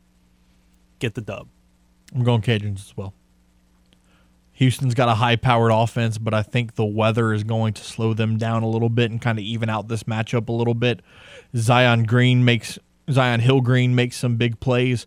Get 1.03 1.15
the 1.15 1.21
dub. 1.21 1.49
I'm 2.15 2.23
going 2.23 2.41
Cajuns 2.41 2.77
as 2.77 2.95
well. 2.95 3.13
Houston's 4.53 4.93
got 4.93 5.09
a 5.09 5.15
high 5.15 5.35
powered 5.35 5.73
offense, 5.73 6.17
but 6.17 6.33
I 6.33 6.43
think 6.43 6.75
the 6.75 6.85
weather 6.85 7.33
is 7.33 7.43
going 7.43 7.73
to 7.73 7.83
slow 7.83 8.13
them 8.13 8.37
down 8.37 8.63
a 8.63 8.69
little 8.69 8.87
bit 8.87 9.11
and 9.11 9.21
kind 9.21 9.37
of 9.37 9.43
even 9.43 9.69
out 9.69 9.89
this 9.89 10.03
matchup 10.03 10.47
a 10.47 10.53
little 10.53 10.75
bit. 10.75 11.01
Zi'Yon 11.53 12.07
Green 12.07 12.45
makes 12.45 12.79
Zi'Yon 13.09 13.41
Hill-Green 13.41 13.95
makes 13.95 14.15
some 14.15 14.37
big 14.37 14.61
plays 14.61 15.05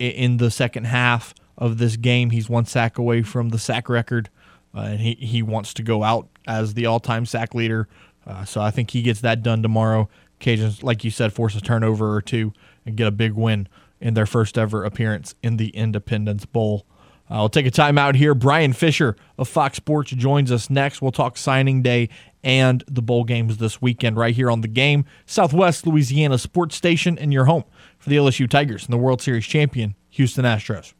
in 0.00 0.38
the 0.38 0.50
second 0.50 0.86
half 0.86 1.34
of 1.58 1.78
this 1.78 1.96
game. 1.96 2.30
He's 2.30 2.48
one 2.48 2.64
sack 2.64 2.96
away 2.96 3.22
from 3.22 3.50
the 3.50 3.58
sack 3.58 3.88
record, 3.88 4.30
uh, 4.74 4.80
and 4.80 5.00
he, 5.00 5.14
he 5.14 5.42
wants 5.42 5.74
to 5.74 5.82
go 5.82 6.02
out 6.02 6.28
as 6.46 6.74
the 6.74 6.86
all 6.86 7.00
time 7.00 7.26
sack 7.26 7.54
leader. 7.54 7.88
Uh, 8.26 8.44
so 8.44 8.60
I 8.60 8.70
think 8.70 8.90
he 8.90 9.02
gets 9.02 9.20
that 9.20 9.42
done 9.42 9.62
tomorrow. 9.62 10.08
Cajuns, 10.40 10.82
like 10.82 11.04
you 11.04 11.10
said, 11.10 11.32
force 11.32 11.56
a 11.56 11.60
turnover 11.60 12.14
or 12.14 12.22
two 12.22 12.52
and 12.86 12.96
get 12.96 13.06
a 13.06 13.10
big 13.10 13.32
win 13.32 13.68
in 14.00 14.14
their 14.14 14.26
first 14.26 14.56
ever 14.56 14.84
appearance 14.84 15.34
in 15.42 15.56
the 15.56 15.68
Independence 15.70 16.46
Bowl. 16.46 16.86
Uh, 17.30 17.36
we'll 17.40 17.48
take 17.48 17.66
a 17.66 17.70
timeout 17.70 18.14
here. 18.14 18.34
Brian 18.34 18.72
Fisher 18.72 19.16
of 19.36 19.48
Fox 19.48 19.76
Sports 19.76 20.12
joins 20.12 20.50
us 20.50 20.70
next. 20.70 21.02
We'll 21.02 21.12
talk 21.12 21.36
signing 21.36 21.82
day 21.82 22.08
and 22.42 22.82
the 22.86 23.02
bowl 23.02 23.24
games 23.24 23.58
this 23.58 23.82
weekend 23.82 24.16
right 24.16 24.34
here 24.34 24.50
on 24.50 24.62
the 24.62 24.68
game. 24.68 25.04
Southwest 25.26 25.86
Louisiana 25.86 26.38
Sports 26.38 26.76
Station 26.76 27.18
and 27.18 27.32
your 27.32 27.44
home 27.44 27.64
for 27.98 28.08
the 28.08 28.16
LSU 28.16 28.48
Tigers 28.48 28.84
and 28.84 28.92
the 28.92 28.98
World 28.98 29.20
Series 29.20 29.44
champion, 29.44 29.94
Houston 30.10 30.44
Astros. 30.44 30.94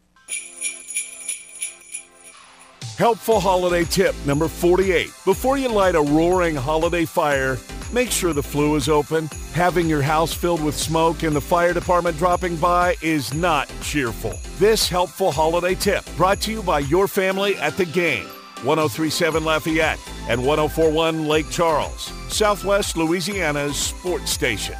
Helpful 2.99 3.39
holiday 3.39 3.85
tip 3.85 4.13
number 4.27 4.49
48. 4.49 5.13
Before 5.25 5.57
you 5.57 5.69
light 5.69 5.95
a 5.95 6.01
roaring 6.01 6.57
holiday 6.57 7.05
fire, 7.05 7.57
make 7.93 8.11
sure 8.11 8.33
the 8.33 8.43
flue 8.43 8.75
is 8.75 8.89
open. 8.89 9.31
Having 9.53 9.89
your 9.89 10.03
house 10.03 10.35
filled 10.35 10.61
with 10.65 10.77
smoke 10.77 11.23
and 11.23 11.35
the 11.35 11.41
fire 11.41 11.73
department 11.73 12.19
dropping 12.19 12.57
by 12.57 12.97
is 13.01 13.33
not 13.33 13.71
cheerful. 13.83 14.37
This 14.59 14.89
helpful 14.89 15.31
holiday 15.31 15.77
tip 15.77 16.05
brought 16.17 16.41
to 16.41 16.51
you 16.51 16.61
by 16.61 16.81
your 16.81 17.07
family 17.07 17.55
at 17.59 17.77
the 17.77 17.87
game. 17.87 18.27
1037 18.65 19.45
Lafayette 19.45 20.01
and 20.29 20.45
1041 20.45 21.29
Lake 21.29 21.49
Charles, 21.51 22.13
Southwest 22.29 22.97
Louisiana's 22.97 23.77
sports 23.77 24.33
station. 24.33 24.75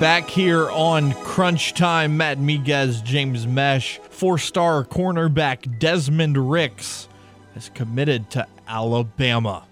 Back 0.00 0.28
here 0.28 0.70
on 0.70 1.14
Crunch 1.24 1.72
Time, 1.72 2.18
Matt 2.18 2.36
Miguez, 2.36 3.02
James 3.02 3.46
Mesh, 3.46 3.98
four 4.10 4.36
star 4.36 4.84
cornerback 4.84 5.78
Desmond 5.78 6.50
Ricks 6.50 7.08
has 7.54 7.70
committed 7.70 8.30
to 8.32 8.46
Alabama. 8.68 9.64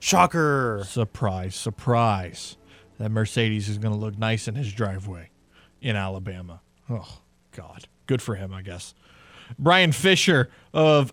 Shocker. 0.00 0.82
Surprise, 0.84 1.54
surprise. 1.54 2.56
That 2.98 3.10
Mercedes 3.10 3.68
is 3.68 3.78
going 3.78 3.94
to 3.94 4.00
look 4.00 4.18
nice 4.18 4.48
in 4.48 4.56
his 4.56 4.72
driveway 4.72 5.30
in 5.80 5.94
Alabama. 5.94 6.60
Oh, 6.90 7.20
God. 7.52 7.86
Good 8.06 8.20
for 8.20 8.34
him, 8.34 8.52
I 8.52 8.62
guess. 8.62 8.94
Brian 9.58 9.92
Fisher 9.92 10.50
of 10.72 11.12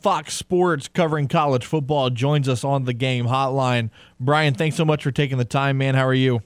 Fox 0.00 0.34
Sports 0.34 0.86
covering 0.86 1.26
college 1.26 1.66
football 1.66 2.08
joins 2.08 2.48
us 2.48 2.62
on 2.62 2.84
the 2.84 2.92
game 2.92 3.26
hotline. 3.26 3.90
Brian, 4.20 4.54
thanks 4.54 4.76
so 4.76 4.84
much 4.84 5.02
for 5.02 5.10
taking 5.10 5.38
the 5.38 5.44
time, 5.44 5.78
man. 5.78 5.96
How 5.96 6.06
are 6.06 6.14
you? 6.14 6.42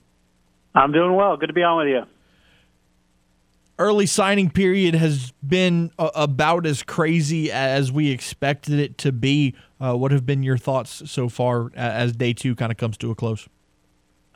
I'm 0.75 0.93
doing 0.93 1.15
well. 1.15 1.37
Good 1.37 1.49
to 1.49 1.53
be 1.53 1.63
on 1.63 1.79
with 1.79 1.89
you. 1.89 2.03
Early 3.79 4.07
signing 4.07 4.51
period 4.51 4.95
has 4.95 5.33
been 5.47 5.91
uh, 5.99 6.11
about 6.15 6.67
as 6.67 6.83
crazy 6.83 7.51
as 7.51 7.91
we 7.91 8.11
expected 8.11 8.79
it 8.79 8.99
to 8.99 9.11
be. 9.11 9.55
Uh, 9.81 9.95
what 9.95 10.13
have 10.13 10.27
been 10.27 10.43
your 10.43 10.59
thoughts 10.59 11.11
so 11.11 11.31
far 11.31 11.71
as 11.75 12.13
day 12.13 12.35
two 12.35 12.55
kind 12.55 12.71
of 12.71 12.77
comes 12.77 12.99
to 12.99 13.11
a 13.11 13.15
close? 13.15 13.49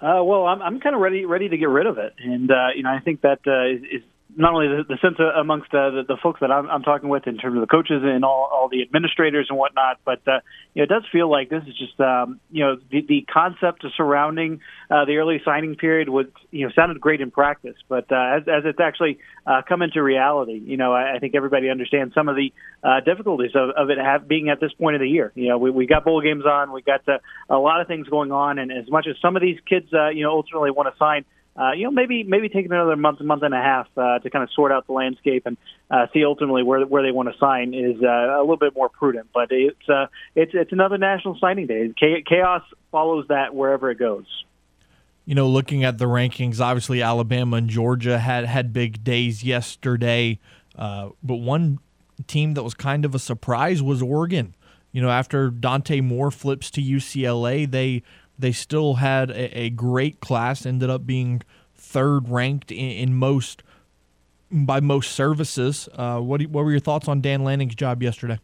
Uh, 0.00 0.22
well, 0.24 0.46
I'm 0.46 0.60
I'm 0.60 0.80
kind 0.80 0.94
of 0.94 1.00
ready 1.00 1.24
ready 1.24 1.48
to 1.48 1.56
get 1.56 1.68
rid 1.68 1.86
of 1.86 1.98
it, 1.98 2.14
and 2.18 2.50
uh, 2.50 2.68
you 2.74 2.82
know 2.82 2.90
I 2.90 3.00
think 3.00 3.20
that 3.20 3.40
uh, 3.46 3.66
is, 3.66 3.82
is 4.00 4.02
not 4.36 4.54
only 4.54 4.68
the, 4.68 4.84
the 4.88 4.98
sense 5.00 5.16
amongst 5.18 5.72
uh, 5.74 5.90
the, 5.90 6.02
the 6.06 6.16
folks 6.22 6.40
that 6.40 6.50
I'm, 6.50 6.68
I'm 6.68 6.82
talking 6.82 7.08
with 7.08 7.26
in 7.26 7.38
terms 7.38 7.56
of 7.56 7.60
the 7.60 7.66
coaches 7.66 8.02
and 8.02 8.24
all, 8.24 8.48
all 8.52 8.68
the 8.68 8.82
administrators 8.82 9.46
and 9.48 9.58
whatnot, 9.58 10.00
but 10.04 10.20
uh, 10.26 10.40
you 10.74 10.80
know, 10.80 10.84
it 10.84 10.88
does 10.88 11.04
feel 11.12 11.30
like 11.30 11.50
this 11.50 11.62
is 11.66 11.76
just 11.76 11.98
um, 12.00 12.40
you 12.50 12.64
know 12.64 12.76
the, 12.90 13.02
the 13.02 13.26
concept 13.32 13.84
surrounding 13.96 14.60
uh, 14.90 15.04
the 15.04 15.16
early 15.16 15.40
signing 15.44 15.76
period 15.76 16.08
was 16.08 16.26
you 16.50 16.66
know 16.66 16.72
sounded 16.74 17.00
great 17.00 17.20
in 17.20 17.30
practice, 17.30 17.76
but 17.88 18.10
uh, 18.10 18.36
as, 18.36 18.42
as 18.48 18.64
it's 18.64 18.80
actually 18.80 19.18
uh, 19.46 19.62
come 19.68 19.82
into 19.82 20.02
reality, 20.02 20.60
you 20.64 20.76
know, 20.76 20.92
I, 20.92 21.16
I 21.16 21.18
think 21.18 21.34
everybody 21.34 21.70
understands 21.70 22.14
some 22.14 22.28
of 22.28 22.36
the 22.36 22.52
uh, 22.82 23.00
difficulties 23.00 23.52
of, 23.54 23.70
of 23.70 23.90
it 23.90 23.98
have, 23.98 24.26
being 24.26 24.48
at 24.48 24.60
this 24.60 24.72
point 24.72 24.96
of 24.96 25.00
the 25.00 25.08
year. 25.08 25.32
You 25.34 25.50
know, 25.50 25.58
we, 25.58 25.70
we 25.70 25.86
got 25.86 26.04
bowl 26.04 26.20
games 26.20 26.44
on, 26.44 26.72
we 26.72 26.82
got 26.82 27.08
uh, 27.08 27.18
a 27.48 27.58
lot 27.58 27.80
of 27.80 27.86
things 27.86 28.08
going 28.08 28.32
on, 28.32 28.58
and 28.58 28.72
as 28.72 28.90
much 28.90 29.06
as 29.08 29.16
some 29.20 29.36
of 29.36 29.42
these 29.42 29.58
kids, 29.68 29.92
uh, 29.92 30.08
you 30.08 30.22
know, 30.22 30.30
ultimately 30.30 30.70
want 30.70 30.92
to 30.92 30.98
sign 30.98 31.24
uh, 31.56 31.70
you 31.72 31.84
know, 31.84 31.90
maybe 31.90 32.24
maybe 32.24 32.48
taking 32.48 32.72
another 32.72 32.96
month, 32.96 33.20
month 33.20 33.42
and 33.42 33.54
a 33.54 33.58
half 33.58 33.86
uh, 33.96 34.18
to 34.18 34.30
kind 34.30 34.42
of 34.42 34.50
sort 34.54 34.72
out 34.72 34.86
the 34.86 34.92
landscape 34.92 35.44
and 35.46 35.56
uh, 35.90 36.06
see 36.12 36.24
ultimately 36.24 36.64
where 36.64 36.84
where 36.84 37.02
they 37.02 37.12
want 37.12 37.28
to 37.32 37.38
sign 37.38 37.74
is 37.74 38.02
uh, 38.02 38.38
a 38.38 38.40
little 38.40 38.56
bit 38.56 38.74
more 38.74 38.88
prudent. 38.88 39.28
But 39.32 39.48
it's 39.50 39.88
uh, 39.88 40.06
it's 40.34 40.50
it's 40.54 40.72
another 40.72 40.98
national 40.98 41.38
signing 41.40 41.66
day. 41.66 41.92
Chaos 41.96 42.62
follows 42.90 43.26
that 43.28 43.54
wherever 43.54 43.90
it 43.90 43.98
goes. 43.98 44.26
You 45.26 45.34
know, 45.34 45.48
looking 45.48 45.84
at 45.84 45.98
the 45.98 46.06
rankings, 46.06 46.60
obviously 46.60 47.00
Alabama 47.00 47.56
and 47.56 47.68
Georgia 47.68 48.18
had 48.18 48.46
had 48.46 48.72
big 48.72 49.04
days 49.04 49.44
yesterday, 49.44 50.40
uh, 50.76 51.10
but 51.22 51.36
one 51.36 51.78
team 52.26 52.54
that 52.54 52.62
was 52.62 52.74
kind 52.74 53.04
of 53.04 53.14
a 53.14 53.18
surprise 53.18 53.80
was 53.80 54.02
Oregon. 54.02 54.54
You 54.90 55.02
know, 55.02 55.10
after 55.10 55.50
Dante 55.50 56.00
Moore 56.00 56.30
flips 56.30 56.70
to 56.72 56.82
UCLA, 56.82 57.68
they 57.68 58.02
they 58.38 58.52
still 58.52 58.94
had 58.94 59.30
a, 59.30 59.58
a 59.58 59.70
great 59.70 60.20
class, 60.20 60.66
ended 60.66 60.90
up 60.90 61.06
being 61.06 61.42
third 61.74 62.28
ranked 62.28 62.70
in, 62.70 62.90
in 62.90 63.14
most 63.14 63.62
by 64.50 64.80
most 64.80 65.12
services. 65.12 65.88
Uh, 65.94 66.20
what, 66.20 66.42
what 66.42 66.64
were 66.64 66.70
your 66.70 66.80
thoughts 66.80 67.08
on 67.08 67.20
Dan 67.20 67.44
Lanning's 67.44 67.74
job 67.74 68.02
yesterday? 68.02 68.38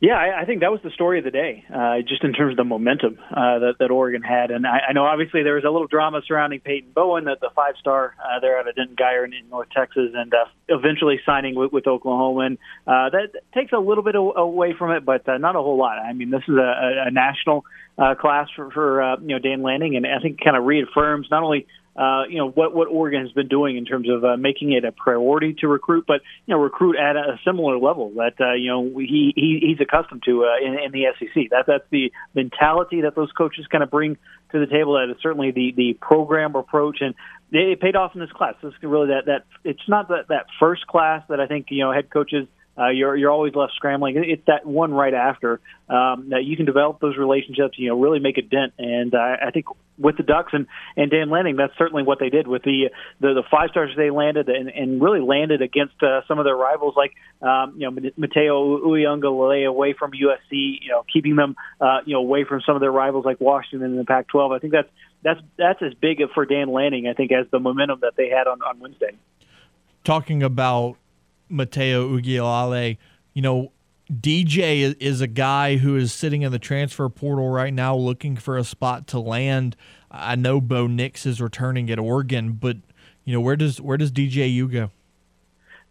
Yeah, 0.00 0.14
I, 0.14 0.40
I 0.40 0.44
think 0.46 0.60
that 0.60 0.70
was 0.72 0.80
the 0.82 0.90
story 0.90 1.18
of 1.18 1.26
the 1.26 1.30
day, 1.30 1.62
uh, 1.68 2.00
just 2.08 2.24
in 2.24 2.32
terms 2.32 2.54
of 2.54 2.56
the 2.56 2.64
momentum 2.64 3.18
uh, 3.30 3.58
that, 3.58 3.74
that 3.80 3.90
Oregon 3.90 4.22
had. 4.22 4.50
And 4.50 4.66
I, 4.66 4.80
I 4.88 4.92
know 4.94 5.04
obviously 5.04 5.42
there 5.42 5.56
was 5.56 5.64
a 5.64 5.68
little 5.68 5.88
drama 5.88 6.22
surrounding 6.26 6.60
Peyton 6.60 6.92
Bowen, 6.94 7.24
the, 7.24 7.36
the 7.38 7.50
five 7.54 7.74
star 7.78 8.14
uh, 8.18 8.40
there 8.40 8.58
out 8.58 8.66
of 8.66 8.74
Denton 8.74 8.96
Guyer 8.96 9.26
in, 9.26 9.32
North 9.50 9.68
Texas, 9.76 10.12
and 10.14 10.32
uh, 10.32 10.46
eventually 10.68 11.20
signing 11.26 11.54
with, 11.54 11.70
with 11.70 11.86
Oklahoma. 11.86 12.40
And 12.40 12.58
uh, 12.86 13.10
that 13.10 13.42
takes 13.54 13.72
a 13.72 13.78
little 13.78 14.02
bit 14.02 14.14
away 14.16 14.72
from 14.72 14.92
it, 14.92 15.04
but 15.04 15.28
uh, 15.28 15.36
not 15.36 15.54
a 15.54 15.60
whole 15.60 15.76
lot. 15.76 15.98
I 15.98 16.14
mean, 16.14 16.30
this 16.30 16.44
is 16.48 16.54
a, 16.54 17.04
a 17.06 17.10
national 17.10 17.66
uh, 17.98 18.14
class 18.14 18.48
for, 18.56 18.70
for 18.70 19.02
uh, 19.02 19.16
you 19.20 19.28
know 19.28 19.38
Dan 19.38 19.62
Lanning, 19.62 19.96
and 19.96 20.06
I 20.06 20.20
think 20.22 20.42
kind 20.42 20.56
of 20.56 20.64
reaffirms 20.64 21.28
not 21.30 21.42
only 21.42 21.66
uh, 21.96 22.22
you 22.28 22.38
know 22.38 22.48
what 22.48 22.74
what 22.74 22.88
Oregon 22.88 23.22
has 23.22 23.32
been 23.32 23.48
doing 23.48 23.76
in 23.76 23.84
terms 23.84 24.08
of 24.08 24.24
uh, 24.24 24.36
making 24.36 24.72
it 24.72 24.84
a 24.84 24.92
priority 24.92 25.54
to 25.60 25.68
recruit, 25.68 26.04
but 26.06 26.20
you 26.46 26.54
know 26.54 26.60
recruit 26.60 26.96
at 26.96 27.16
a 27.16 27.38
similar 27.44 27.78
level 27.78 28.12
that 28.16 28.34
uh, 28.40 28.54
you 28.54 28.70
know 28.70 28.98
he, 28.98 29.32
he 29.34 29.58
he's 29.60 29.80
accustomed 29.80 30.22
to 30.24 30.44
uh, 30.44 30.64
in, 30.64 30.78
in 30.78 30.92
the 30.92 31.06
SEC. 31.18 31.50
That 31.50 31.64
that's 31.66 31.84
the 31.90 32.12
mentality 32.34 33.02
that 33.02 33.16
those 33.16 33.32
coaches 33.32 33.66
kind 33.70 33.82
of 33.82 33.90
bring 33.90 34.16
to 34.52 34.60
the 34.60 34.66
table. 34.66 34.94
That 34.94 35.10
is 35.10 35.20
certainly 35.20 35.50
the 35.50 35.72
the 35.76 35.94
program 35.94 36.54
approach, 36.54 36.98
and 37.00 37.14
it 37.50 37.80
paid 37.80 37.96
off 37.96 38.14
in 38.14 38.20
this 38.20 38.30
class. 38.32 38.54
This 38.62 38.72
is 38.72 38.82
really 38.82 39.08
that 39.08 39.26
that 39.26 39.44
it's 39.64 39.88
not 39.88 40.08
that 40.08 40.28
that 40.28 40.46
first 40.60 40.86
class 40.86 41.24
that 41.28 41.40
I 41.40 41.46
think 41.46 41.66
you 41.70 41.84
know 41.84 41.92
head 41.92 42.08
coaches 42.08 42.46
uh, 42.78 42.88
you're 42.88 43.16
you're 43.16 43.30
always 43.30 43.54
left 43.54 43.72
scrambling. 43.74 44.14
It's 44.16 44.44
that 44.46 44.64
one 44.64 44.92
right 44.92 45.12
after 45.12 45.60
um, 45.88 46.30
that 46.30 46.44
you 46.44 46.56
can 46.56 46.66
develop 46.66 47.00
those 47.00 47.16
relationships. 47.16 47.78
You 47.78 47.88
know, 47.88 48.00
really 48.00 48.20
make 48.20 48.38
a 48.38 48.42
dent. 48.42 48.72
And 48.78 49.14
uh, 49.14 49.36
I 49.46 49.50
think 49.50 49.66
with 49.98 50.16
the 50.16 50.22
Ducks 50.22 50.52
and 50.52 50.66
and 50.96 51.10
Dan 51.10 51.30
Lanning, 51.30 51.56
that's 51.56 51.76
certainly 51.76 52.04
what 52.04 52.20
they 52.20 52.30
did 52.30 52.46
with 52.46 52.62
the 52.62 52.90
the, 53.20 53.34
the 53.34 53.42
five 53.50 53.70
stars 53.70 53.90
they 53.96 54.10
landed 54.10 54.48
and, 54.48 54.68
and 54.68 55.02
really 55.02 55.20
landed 55.20 55.62
against 55.62 56.00
uh, 56.02 56.22
some 56.28 56.38
of 56.38 56.44
their 56.44 56.56
rivals 56.56 56.94
like 56.96 57.12
um, 57.42 57.74
you 57.76 57.90
know 57.90 58.10
Matayo 58.18 58.80
Uiagalelei 58.80 59.68
away 59.68 59.92
from 59.92 60.12
USC. 60.12 60.78
You 60.80 60.90
know, 60.90 61.04
keeping 61.12 61.36
them 61.36 61.56
uh, 61.80 61.98
you 62.06 62.14
know 62.14 62.20
away 62.20 62.44
from 62.44 62.62
some 62.64 62.76
of 62.76 62.80
their 62.80 62.92
rivals 62.92 63.24
like 63.24 63.40
Washington 63.40 63.90
in 63.90 63.96
the 63.96 64.04
Pac-12. 64.04 64.56
I 64.56 64.58
think 64.60 64.72
that's 64.72 64.88
that's 65.22 65.40
that's 65.58 65.82
as 65.82 65.92
big 65.94 66.20
for 66.34 66.46
Dan 66.46 66.72
Lanning, 66.72 67.08
I 67.08 67.14
think, 67.14 67.32
as 67.32 67.46
the 67.50 67.58
momentum 67.58 67.98
that 68.02 68.14
they 68.16 68.28
had 68.28 68.46
on 68.46 68.62
on 68.62 68.78
Wednesday. 68.78 69.16
Talking 70.02 70.42
about 70.42 70.96
Matayo 71.50 72.20
Uiagalelei, 72.20 72.98
you 73.34 73.42
know, 73.42 73.72
DJ 74.10 74.96
is 74.98 75.20
a 75.20 75.26
guy 75.26 75.76
who 75.76 75.96
is 75.96 76.12
sitting 76.12 76.42
in 76.42 76.50
the 76.50 76.58
transfer 76.58 77.08
portal 77.08 77.48
right 77.48 77.72
now 77.72 77.94
looking 77.94 78.36
for 78.36 78.56
a 78.56 78.64
spot 78.64 79.06
to 79.08 79.20
land. 79.20 79.76
I 80.10 80.34
know 80.34 80.60
Bo 80.60 80.86
Nix 80.88 81.26
is 81.26 81.40
returning 81.40 81.90
at 81.90 81.98
Oregon, 81.98 82.52
but 82.52 82.78
you 83.24 83.32
know 83.32 83.40
where 83.40 83.56
does 83.56 83.80
where 83.80 83.96
does 83.96 84.10
DJU 84.10 84.70
go? 84.72 84.90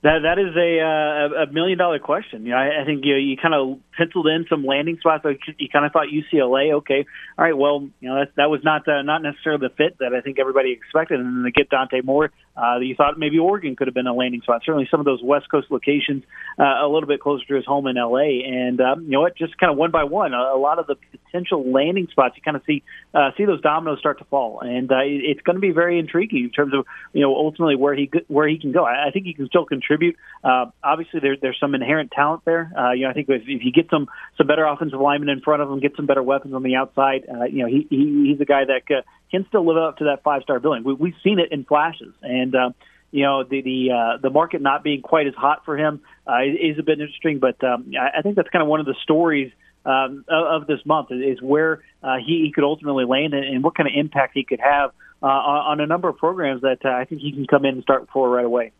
That 0.02 0.19
that 0.23 0.40
is 0.40 0.56
a 0.56 0.80
uh, 0.80 1.44
a 1.44 1.52
million 1.52 1.77
dollar 1.77 1.99
question. 1.99 2.45
You 2.45 2.52
know, 2.52 2.57
I, 2.57 2.81
I 2.84 2.86
think 2.86 3.03
you 3.03 3.15
you 3.15 3.36
kind 3.36 3.53
of 3.53 3.80
penciled 3.98 4.27
in 4.27 4.45
some 4.49 4.65
landing 4.65 4.98
spots. 4.99 5.26
You 5.57 5.68
kind 5.68 5.86
of 5.86 5.91
thought 5.91 6.07
UCLA, 6.07 6.73
okay, 6.76 7.06
all 7.38 7.45
right, 7.45 7.57
well, 7.57 7.88
you 7.99 8.10
know 8.10 8.19
that 8.19 8.36
that 8.36 8.49
was 8.49 8.61
not 8.64 8.88
uh, 8.88 9.02
not 9.02 9.22
necessarily 9.22 9.68
the 9.68 9.73
fit 9.76 9.98
that 9.99 10.14
I 10.14 10.22
think 10.22 10.40
everybody 10.40 10.72
expected. 10.72 11.19
And 11.19 11.38
then 11.38 11.44
to 11.44 11.52
get 11.52 11.69
Dante 11.69 11.99
Moore, 12.02 12.31
uh, 12.60 12.80
you 12.80 12.95
thought 12.95 13.18
maybe 13.18 13.40
Oregon 13.40 13.76
could 13.76 13.88
have 13.88 13.94
been 13.94 14.07
a 14.07 14.14
landing 14.14 14.41
spot. 14.41 14.61
Certainly, 14.65 14.88
some 14.91 14.99
of 14.99 15.06
those 15.06 15.22
West 15.23 15.49
Coast 15.49 15.68
locations 15.69 16.23
uh, 16.57 16.64
a 16.64 16.88
little 16.88 17.07
bit 17.07 17.22
closer 17.22 17.45
to 17.45 17.56
his 17.56 17.65
home 17.65 17.88
in 17.88 17.95
LA. 17.95 18.44
And 18.45 18.81
um, 18.81 19.03
you 19.03 19.11
know 19.11 19.22
what, 19.22 19.38
just 19.38 19.57
kind 19.57 19.72
of 19.72 19.77
one 19.77 19.91
by 19.91 20.03
one, 20.03 20.34
a, 20.34 20.38
a 20.38 20.60
lot 20.60 20.80
of 20.80 20.88
the 20.88 20.95
potential 21.11 21.72
landing 21.72 22.07
spots, 22.11 22.36
you 22.36 22.41
kind 22.41 22.57
of 22.57 22.64
see 22.65 22.84
uh, 23.14 23.31
see 23.38 23.45
those 23.45 23.61
dominoes 23.61 23.99
start 23.99 24.19
to 24.19 24.26
fall, 24.26 24.60
and 24.61 24.91
uh, 24.91 24.99
it, 24.99 25.22
it's 25.23 25.41
going 25.41 25.56
to 25.56 25.61
be 25.61 25.72
very 25.72 25.99
intriguing 25.99 26.45
in 26.45 26.49
terms 26.49 26.73
of 26.73 26.86
you 27.14 27.22
know 27.22 27.34
ultimately 27.36 27.76
where 27.76 27.95
he 27.95 28.10
where 28.27 28.48
he 28.48 28.60
can 28.60 28.72
go. 28.72 28.84
I, 28.84 29.07
I 29.07 29.11
think 29.11 29.26
he 29.26 29.34
can 29.34 29.48
still 29.48 29.65
contribute. 29.65 30.15
Uh, 30.44 30.65
obviously, 30.84 31.19
there, 31.19 31.38
there's 31.41 31.57
some 31.60 31.76
inherent 31.76 32.11
talent 32.11 32.44
there. 32.45 32.72
Uh, 32.77 32.91
you 32.91 33.03
know, 33.03 33.10
I 33.10 33.14
think 33.14 33.30
if, 33.30 33.44
if 33.44 33.64
you 33.64 33.72
get 33.72 33.90
some 33.90 34.07
some 34.38 34.48
better 34.48 34.65
offensive 34.65 34.99
linemen 34.99 35.30
in 35.30 35.41
front 35.41 35.61
of 35.61 35.72
him, 35.72 35.80
get 35.80 35.95
some 35.95 36.06
better 36.06 36.23
weapons 36.23 36.53
on 36.53 36.64
the 36.64 36.76
outside. 36.76 37.26
Uh, 37.30 37.45
you 37.45 37.64
know, 37.64 37.68
he, 37.68 37.88
he 37.90 38.31
he's 38.31 38.41
a 38.41 38.45
guy 38.45 38.64
that 38.65 38.94
uh, 38.94 39.02
can 39.31 39.45
still 39.47 39.65
live 39.65 39.77
up 39.77 39.97
to 39.97 40.06
that 40.06 40.23
five 40.23 40.43
star 40.43 40.60
billing. 40.60 40.84
We, 40.84 40.93
we've 40.93 41.15
seen 41.23 41.39
it 41.39 41.51
in 41.51 41.65
flashes, 41.65 42.14
and 42.22 42.56
uh, 42.56 42.69
you 43.11 43.23
know 43.23 43.43
the 43.43 43.61
the 43.61 43.91
uh, 43.91 44.18
the 44.22 44.30
market 44.30 44.61
not 44.61 44.84
being 44.84 45.01
quite 45.01 45.27
as 45.27 45.35
hot 45.35 45.65
for 45.65 45.77
him 45.77 46.01
uh, 46.27 46.41
is 46.43 46.77
a 46.80 46.84
bit 46.84 46.99
interesting. 46.99 47.39
But 47.39 47.64
um, 47.64 47.91
I, 47.99 48.19
I 48.19 48.22
think 48.22 48.35
that's 48.35 48.49
kind 48.49 48.61
of 48.61 48.68
one 48.68 48.80
of 48.80 48.85
the 48.85 48.95
stories. 49.03 49.51
Um, 49.85 50.26
of, 50.27 50.64
of 50.64 50.68
this 50.68 50.85
month 50.85 51.10
is 51.10 51.41
where 51.41 51.81
uh, 52.03 52.18
he, 52.18 52.43
he 52.43 52.51
could 52.53 52.65
ultimately 52.65 53.06
land 53.06 53.34
and, 53.34 53.45
and 53.45 53.64
what 53.64 53.76
kind 53.76 53.88
of 53.88 53.93
impact 53.95 54.34
he 54.35 54.43
could 54.43 54.60
have 54.60 54.91
uh, 55.23 55.26
on, 55.26 55.80
a 55.80 55.88
number 55.88 56.10
of 56.10 56.18
programs 56.18 56.61
that 56.61 56.80
uh, 56.84 56.89
I 56.89 57.06
think 57.06 57.22
he 57.22 57.31
can 57.31 57.47
come 57.47 57.64
in 57.64 57.76
and 57.76 57.84
start 57.84 58.10
for 58.11 58.30
right 58.30 58.45
away. 58.45 58.73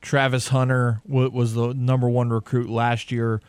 Travis 0.00 0.48
Hunter 0.48 1.00
was 1.06 1.54
the 1.54 1.74
number 1.74 2.08
one 2.08 2.30
recruit 2.30 2.70
last 2.70 3.10
year 3.10 3.40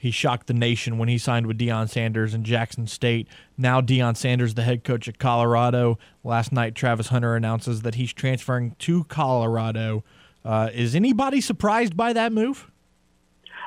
he 0.00 0.10
shocked 0.10 0.46
the 0.46 0.54
nation 0.54 0.96
when 0.96 1.10
he 1.10 1.18
signed 1.18 1.46
with 1.46 1.58
Deion 1.58 1.86
Sanders 1.86 2.32
in 2.32 2.42
Jackson 2.42 2.86
State. 2.86 3.28
Now 3.58 3.82
Deion 3.82 4.16
Sanders, 4.16 4.54
the 4.54 4.62
head 4.62 4.82
coach 4.82 5.06
at 5.08 5.18
Colorado. 5.18 5.98
Last 6.24 6.52
night, 6.52 6.74
Travis 6.74 7.08
Hunter 7.08 7.36
announces 7.36 7.82
that 7.82 7.96
he's 7.96 8.14
transferring 8.14 8.76
to 8.78 9.04
Colorado. 9.04 10.02
Uh, 10.42 10.70
is 10.72 10.94
anybody 10.94 11.42
surprised 11.42 11.98
by 11.98 12.14
that 12.14 12.32
move? 12.32 12.70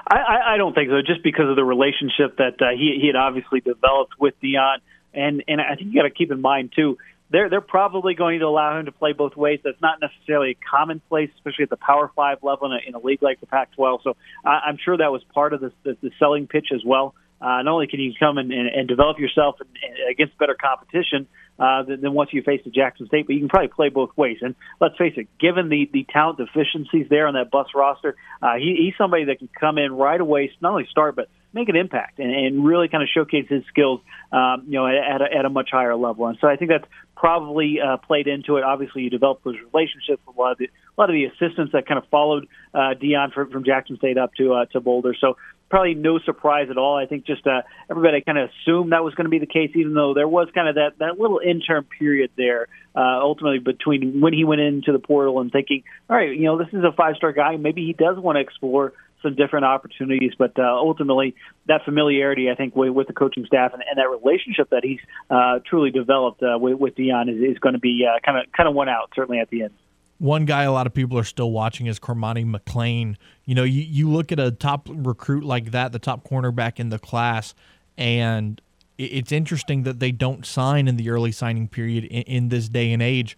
I, 0.08 0.56
I 0.56 0.58
don't 0.58 0.74
think 0.74 0.90
so. 0.90 1.04
Just 1.06 1.22
because 1.22 1.48
of 1.50 1.56
the 1.56 1.64
relationship 1.64 2.38
that 2.38 2.60
uh, 2.60 2.72
he 2.72 2.98
he 3.00 3.06
had 3.06 3.16
obviously 3.16 3.60
developed 3.60 4.14
with 4.20 4.34
Deion, 4.42 4.78
and 5.14 5.44
and 5.48 5.62
I 5.62 5.76
think 5.76 5.94
you 5.94 6.02
got 6.02 6.08
to 6.08 6.10
keep 6.10 6.32
in 6.32 6.42
mind 6.42 6.74
too 6.76 6.98
they're 7.34 7.50
they're 7.50 7.62
probably 7.62 8.14
going 8.14 8.40
to 8.40 8.46
allow 8.46 8.80
him 8.80 8.86
to 8.86 8.92
play 8.92 9.12
both 9.12 9.36
ways. 9.36 9.60
That's 9.64 9.82
not 9.82 10.00
necessarily 10.00 10.56
commonplace, 10.72 11.32
especially 11.36 11.64
at 11.64 11.72
the 11.72 11.78
Power 11.78 12.10
Five 12.16 12.38
level 12.44 12.68
in 12.68 12.74
a, 12.74 12.88
in 12.88 12.94
a 12.94 13.00
league 13.00 13.24
like 13.24 13.42
the 13.42 13.48
Pac-12. 13.48 14.04
So 14.04 14.16
I, 14.46 14.62
I'm 14.68 14.78
sure 14.78 14.96
that 14.96 15.12
was 15.12 15.24
part 15.34 15.54
of 15.54 15.60
the, 15.60 15.74
the, 15.84 15.98
the 16.02 16.12
selling 16.20 16.48
pitch 16.48 16.68
as 16.74 16.82
well. 16.86 17.16
Uh, 17.42 17.62
not 17.64 17.74
only 17.74 17.88
can 17.88 18.00
you 18.00 18.14
come 18.18 18.38
and, 18.38 18.54
and, 18.54 18.68
and 18.70 18.88
develop 18.88 19.20
yourself 19.20 19.56
and, 19.60 19.68
and 19.84 20.12
against 20.12 20.38
better 20.38 20.56
competition 20.56 21.28
uh, 21.60 21.84
than, 21.84 22.00
than 22.00 22.14
once 22.14 22.30
you 22.32 22.42
face 22.44 22.62
the 22.64 22.72
Jackson 22.72 23.08
State, 23.08 23.26
but 23.26 23.34
you 23.34 23.40
can 23.40 23.50
probably 23.50 23.68
play 23.68 23.90
both 23.90 24.16
ways. 24.16 24.38
And 24.42 24.56
let's 24.80 24.96
face 24.96 25.14
it, 25.18 25.28
given 25.42 25.70
the 25.70 25.90
the 25.92 26.06
talent 26.14 26.38
deficiencies 26.38 27.08
there 27.10 27.26
on 27.28 27.34
that 27.34 27.50
Buffs 27.52 27.72
roster, 27.76 28.16
uh, 28.44 28.56
he, 28.58 28.76
he's 28.80 28.94
somebody 28.96 29.26
that 29.26 29.40
can 29.40 29.50
come 29.60 29.80
in 29.80 29.92
right 29.92 30.22
away, 30.22 30.52
not 30.62 30.72
only 30.72 30.88
start 30.90 31.16
but 31.16 31.30
make 31.54 31.70
an 31.70 31.76
impact 31.76 32.20
and, 32.20 32.34
and 32.34 32.66
really 32.66 32.88
kind 32.88 33.04
of 33.04 33.10
showcase 33.14 33.46
his 33.48 33.64
skills, 33.70 34.02
um, 34.32 34.64
you 34.68 34.74
know, 34.74 34.88
at 34.88 35.22
a, 35.22 35.38
at 35.38 35.46
a 35.46 35.50
much 35.50 35.70
higher 35.72 35.96
level. 35.96 36.28
And 36.28 36.38
so 36.42 36.48
I 36.48 36.56
think 36.56 36.72
that's 36.72 36.88
probably 37.16 37.78
uh, 37.80 37.98
played 37.98 38.28
into 38.28 38.58
it. 38.58 38.64
Obviously, 38.64 39.04
you 39.04 39.10
develop 39.10 39.44
those 39.44 39.56
relationships 39.72 40.22
with 40.28 40.36
a 40.36 40.40
lot 40.40 40.52
of 40.54 40.58
the, 40.58 40.66
a 40.66 40.96
lot 40.98 41.10
of 41.10 41.14
the 41.14 41.26
assistants 41.26 41.72
that 41.74 41.88
kind 41.88 41.98
of 41.98 42.08
followed 42.10 42.48
uh, 42.74 42.94
Deion 43.02 43.32
from, 43.34 43.50
from 43.52 43.64
Jackson 43.64 43.98
State 43.98 44.18
up 44.18 44.34
to 44.36 44.54
uh, 44.54 44.66
to 44.74 44.82
Boulder. 44.82 45.16
So 45.20 45.38
probably 45.70 45.96
no 45.96 46.20
surprise 46.20 46.68
at 46.70 46.78
all. 46.78 46.98
I 46.98 47.08
think 47.08 47.26
just 47.26 47.48
uh, 47.48 47.62
everybody 47.90 48.22
kind 48.22 48.38
of 48.38 48.50
assumed 48.50 48.92
that 48.92 49.04
was 49.04 49.16
going 49.16 49.26
to 49.26 49.30
be 49.30 49.40
the 49.40 49.48
case, 49.48 49.72
even 49.74 49.96
though 49.96 50.14
there 50.14 50.28
was 50.28 50.48
kind 50.54 50.68
of 50.68 50.76
that 50.76 51.00
that 51.00 51.20
little 51.20 51.40
interim 51.40 51.86
period 51.86 52.32
there. 52.38 52.68
Uh, 52.96 53.20
ultimately, 53.22 53.58
between 53.58 54.22
when 54.22 54.34
he 54.34 54.44
went 54.44 54.62
into 54.62 54.92
the 54.92 55.00
portal 55.00 55.40
and 55.40 55.52
thinking, 55.52 55.84
all 56.10 56.16
right, 56.16 56.36
you 56.38 56.44
know, 56.44 56.60
this 56.60 56.68
is 56.74 56.84
a 56.84 56.92
five 56.92 57.16
star 57.16 57.32
guy, 57.32 57.58
maybe 57.58 57.84
he 57.86 57.94
does 57.94 58.20
want 58.20 58.36
to 58.36 58.42
explore 58.42 58.94
some 59.24 59.36
different 59.36 59.66
opportunities. 59.66 60.34
But 60.38 60.60
uh, 60.60 60.64
ultimately, 60.64 61.36
that 61.68 61.84
familiarity, 61.86 62.52
I 62.52 62.56
think, 62.56 62.76
with, 62.76 62.92
with 62.92 63.08
the 63.08 63.14
coaching 63.14 63.46
staff 63.46 63.74
and, 63.74 63.82
and 63.90 63.98
that 63.98 64.10
relationship 64.10 64.70
that 64.70 64.84
he's 64.84 65.00
uh, 65.32 65.60
truly 65.66 65.90
developed 65.90 66.44
uh, 66.44 66.58
with, 66.60 66.78
with 66.78 66.96
Deion 66.96 67.34
is, 67.34 67.56
is 67.56 67.58
going 67.60 67.74
to 67.74 67.80
be 67.80 68.08
kind 68.24 68.38
of 68.38 68.52
kind 68.52 68.70
of 68.70 68.76
won 68.76 68.90
out 68.90 69.12
certainly 69.16 69.40
at 69.40 69.50
the 69.50 69.64
end. 69.64 69.74
One 70.20 70.46
guy 70.46 70.64
a 70.64 70.72
lot 70.72 70.86
of 70.86 70.94
people 70.94 71.18
are 71.18 71.24
still 71.24 71.52
watching 71.52 71.88
is 71.88 72.00
Cormani 72.00 72.46
McClain. 72.46 73.16
You 73.46 73.56
know, 73.56 73.64
you, 73.64 73.82
you 73.82 74.10
look 74.10 74.32
at 74.32 74.40
a 74.40 74.52
top 74.52 74.88
recruit 74.90 75.44
like 75.44 75.72
that, 75.72 75.92
the 75.92 76.00
top 76.00 76.28
cornerback 76.28 76.80
in 76.80 76.90
the 76.90 77.00
class, 77.00 77.56
and 77.98 78.62
it's 78.98 79.32
interesting 79.32 79.84
that 79.84 80.00
they 80.00 80.12
don't 80.12 80.46
sign 80.46 80.88
in 80.88 80.98
the 80.98 81.10
early 81.10 81.32
signing 81.32 81.68
period 81.68 82.04
in, 82.06 82.22
in 82.24 82.50
this 82.50 82.70
day 82.70 82.94
and 82.94 83.02
age 83.02 83.38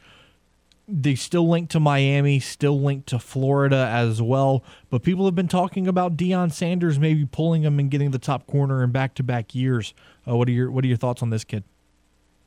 they 0.87 1.15
still 1.15 1.47
linked 1.47 1.71
to 1.71 1.79
Miami, 1.79 2.39
still 2.39 2.79
linked 2.79 3.07
to 3.09 3.19
Florida 3.19 3.89
as 3.91 4.21
well. 4.21 4.63
But 4.89 5.03
people 5.03 5.25
have 5.25 5.35
been 5.35 5.47
talking 5.47 5.87
about 5.87 6.15
Deion 6.15 6.51
Sanders 6.51 6.99
maybe 6.99 7.25
pulling 7.25 7.63
him 7.63 7.79
and 7.79 7.89
getting 7.89 8.11
the 8.11 8.19
top 8.19 8.47
corner 8.47 8.83
in 8.83 8.91
back 8.91 9.15
to 9.15 9.23
back 9.23 9.55
years. 9.55 9.93
Uh, 10.27 10.35
what 10.35 10.47
are 10.47 10.51
your 10.51 10.69
What 10.71 10.83
are 10.83 10.87
your 10.87 10.97
thoughts 10.97 11.21
on 11.21 11.29
this 11.29 11.43
kid? 11.43 11.63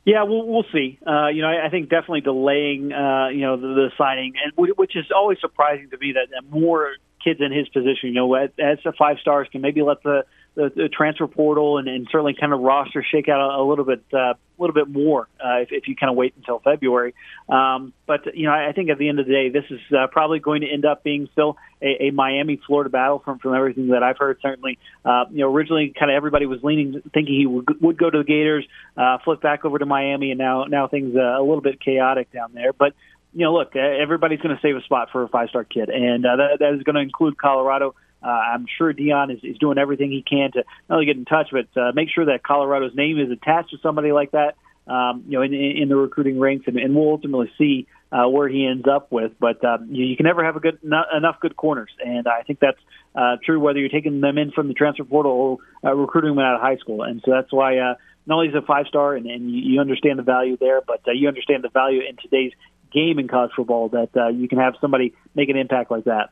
Yeah, 0.05 0.23
we'll, 0.23 0.47
we'll 0.47 0.65
see. 0.73 0.99
Uh, 1.07 1.29
you 1.29 1.43
know, 1.43 1.49
I, 1.49 1.67
I 1.67 1.69
think 1.69 1.91
definitely 1.91 2.23
delaying, 2.23 2.93
uh, 2.95 3.29
you 3.29 3.43
know, 3.43 3.59
the, 3.59 3.67
the 3.75 3.89
signing, 3.99 4.33
and 4.43 4.53
which 4.57 4.97
is 4.97 5.05
always 5.15 5.39
surprising 5.39 5.91
to 5.91 5.99
me 5.99 6.13
that, 6.13 6.29
that 6.31 6.51
more 6.51 6.93
kids 7.23 7.41
in 7.41 7.53
his 7.53 7.69
position, 7.69 8.11
you 8.11 8.13
know, 8.13 8.35
as, 8.35 8.51
a 8.85 8.93
five 8.93 9.19
stars 9.21 9.49
can 9.51 9.61
maybe 9.61 9.83
let 9.83 10.03
the 10.03 10.25
the, 10.55 10.73
the 10.75 10.89
transfer 10.89 11.29
portal 11.29 11.79
and, 11.79 11.87
and 11.87 12.09
certainly 12.11 12.35
kind 12.35 12.53
of 12.53 12.59
roster 12.59 13.05
shake 13.09 13.29
out 13.29 13.39
a, 13.39 13.63
a 13.63 13.65
little 13.65 13.85
bit 13.85 14.03
uh, 14.13 14.35
a 14.35 14.37
little 14.59 14.75
bit 14.75 14.89
more 14.89 15.29
uh, 15.39 15.59
if, 15.61 15.69
if 15.71 15.87
you 15.87 15.95
kind 15.95 16.11
of 16.11 16.17
wait 16.17 16.35
until 16.37 16.59
February. 16.59 17.15
Um, 17.49 17.93
but 18.07 18.37
you 18.37 18.47
know, 18.49 18.53
I 18.53 18.73
think 18.73 18.91
at 18.91 18.99
the 18.99 19.09
end 19.09 19.21
of 19.21 19.27
the 19.27 19.33
day, 19.33 19.51
this 19.51 19.65
is 19.71 19.79
uh, 19.97 20.09
probably 20.09 20.41
going 20.41 20.63
to 20.63 20.67
end 20.69 20.85
up 20.85 21.05
being 21.05 21.29
still 21.31 21.57
a, 21.81 22.07
a 22.07 22.11
Miami 22.11 22.61
Florida 22.67 22.91
battle 22.91 23.21
from 23.21 23.39
from 23.39 23.55
everything 23.55 23.89
that 23.89 24.03
I've 24.03 24.19
heard. 24.19 24.39
Certainly, 24.43 24.79
uh, 25.05 25.27
you 25.31 25.39
know, 25.39 25.55
originally 25.55 25.95
kind 25.97 26.11
of 26.11 26.17
everybody 26.17 26.47
was 26.47 26.59
leaning 26.65 27.03
thinking 27.15 27.35
he 27.35 27.47
would, 27.47 27.81
would 27.81 27.97
go 27.97 28.11
to 28.11 28.19
the 28.19 28.25
Gators, 28.25 28.67
uh, 28.97 29.19
flip 29.25 29.41
back 29.41 29.65
over 29.65 29.79
to 29.79 29.87
Miami, 29.87 30.33
and 30.33 30.39
now 30.39 30.65
now 30.65 30.89
things 30.89 31.15
uh, 31.15 31.21
a 31.21 31.41
little 31.41 31.61
bit 31.61 31.81
chaotic 31.81 32.33
down 32.33 32.51
there. 32.53 32.73
But 32.73 32.95
you 33.33 33.45
know, 33.45 33.53
look, 33.53 33.77
everybody's 33.77 34.41
going 34.41 34.55
to 34.55 34.63
save 34.63 34.77
a 34.77 34.83
spot 34.83 35.09
for 35.13 35.23
a 35.23 35.29
five 35.29 35.49
star 35.51 35.65
kid, 35.65 35.89
and 35.91 36.25
uh, 36.25 36.37
that, 36.37 36.59
that 36.61 36.75
is 36.75 36.83
going 36.83 36.97
to 36.97 37.03
include 37.03 37.37
Colorado. 37.39 37.95
Uh, 38.23 38.27
I'm 38.27 38.67
sure 38.79 38.93
Deion 38.93 39.33
is, 39.33 39.45
is 39.45 39.59
doing 39.59 39.79
everything 39.79 40.11
he 40.11 40.23
can 40.23 40.51
to 40.53 40.65
not 40.89 40.97
only 40.97 41.07
get 41.07 41.17
in 41.17 41.25
touch, 41.25 41.49
but 41.53 41.69
uh, 41.81 41.93
make 41.95 42.09
sure 42.13 42.25
that 42.27 42.43
Colorado's 42.43 42.95
name 42.95 43.21
is 43.21 43.31
attached 43.31 43.71
to 43.71 43.79
somebody 43.83 44.13
like 44.13 44.33
that. 44.33 44.57
Um, 44.89 45.25
you 45.29 45.33
know, 45.37 45.43
in, 45.43 45.53
in 45.53 45.89
the 45.91 45.97
recruiting 45.97 46.41
ranks, 46.41 46.67
and, 46.67 46.79
and 46.79 46.97
we'll 46.97 47.11
ultimately 47.11 47.53
see 47.59 47.87
uh, 48.11 48.27
where 48.27 48.49
he 48.49 48.67
ends 48.67 48.87
up 48.91 49.13
with. 49.13 49.33
But 49.39 49.63
um, 49.63 49.89
you, 49.91 50.07
you 50.07 50.17
can 50.17 50.25
never 50.25 50.43
have 50.43 50.57
a 50.57 50.61
good 50.61 50.79
not 50.83 51.09
enough 51.15 51.37
good 51.41 51.57
corners, 51.57 51.91
and 52.03 52.27
I 52.27 52.43
think 52.43 52.59
that's 52.59 52.81
uh, 53.15 53.37
true 53.45 53.61
whether 53.61 53.79
you're 53.79 53.91
taking 53.91 54.23
them 54.23 54.39
in 54.39 54.51
from 54.51 54.67
the 54.67 54.75
transfer 54.75 55.05
portal 55.05 55.33
or 55.33 55.59
uh, 55.89 55.95
recruiting 55.95 56.31
them 56.31 56.39
out 56.39 56.55
of 56.55 56.63
high 56.63 56.77
school. 56.77 57.03
And 57.03 57.21
so 57.23 57.33
that's 57.33 57.53
why 57.53 57.77
uh, 57.77 57.95
not 58.27 58.37
only 58.37 58.49
is 58.49 58.55
a 58.55 58.63
five 58.63 58.87
star, 58.87 59.15
and, 59.15 59.27
and 59.27 59.51
you, 59.51 59.75
you 59.75 59.81
understand 59.81 60.19
the 60.19 60.23
value 60.23 60.57
there, 60.57 60.81
but 60.81 61.03
uh, 61.07 61.13
you 61.13 61.29
understand 61.29 61.65
the 61.65 61.69
value 61.69 62.01
in 62.09 62.17
today's 62.17 62.53
game 62.91 63.19
in 63.19 63.29
college 63.29 63.53
football 63.55 63.89
that 63.91 64.11
uh, 64.17 64.29
you 64.29 64.49
can 64.49 64.59
have 64.59 64.75
somebody 64.81 65.15
make 65.35 65.49
an 65.49 65.57
impact 65.57 65.91
like 65.91 66.05
that. 66.05 66.31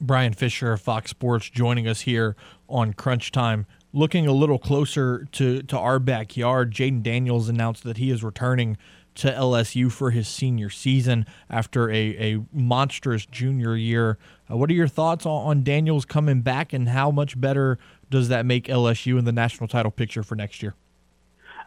Brian 0.00 0.32
Fisher 0.32 0.72
of 0.72 0.80
Fox 0.80 1.10
Sports 1.10 1.50
joining 1.50 1.88
us 1.88 2.02
here 2.02 2.36
on 2.68 2.92
Crunch 2.92 3.32
Time. 3.32 3.66
Looking 3.92 4.26
a 4.26 4.32
little 4.32 4.58
closer 4.58 5.26
to, 5.32 5.62
to 5.62 5.78
our 5.78 5.98
backyard, 5.98 6.72
Jayden 6.72 7.02
Daniels 7.02 7.48
announced 7.48 7.84
that 7.84 7.96
he 7.96 8.10
is 8.10 8.22
returning 8.22 8.76
to 9.16 9.32
LSU 9.32 9.90
for 9.90 10.10
his 10.10 10.28
senior 10.28 10.70
season 10.70 11.26
after 11.50 11.90
a, 11.90 12.34
a 12.34 12.44
monstrous 12.52 13.26
junior 13.26 13.74
year. 13.74 14.16
Uh, 14.48 14.56
what 14.56 14.70
are 14.70 14.74
your 14.74 14.86
thoughts 14.86 15.26
on, 15.26 15.46
on 15.46 15.64
Daniels 15.64 16.04
coming 16.04 16.42
back, 16.42 16.72
and 16.72 16.88
how 16.88 17.10
much 17.10 17.40
better 17.40 17.78
does 18.10 18.28
that 18.28 18.46
make 18.46 18.66
LSU 18.66 19.18
in 19.18 19.24
the 19.24 19.32
national 19.32 19.66
title 19.66 19.90
picture 19.90 20.22
for 20.22 20.36
next 20.36 20.62
year? 20.62 20.74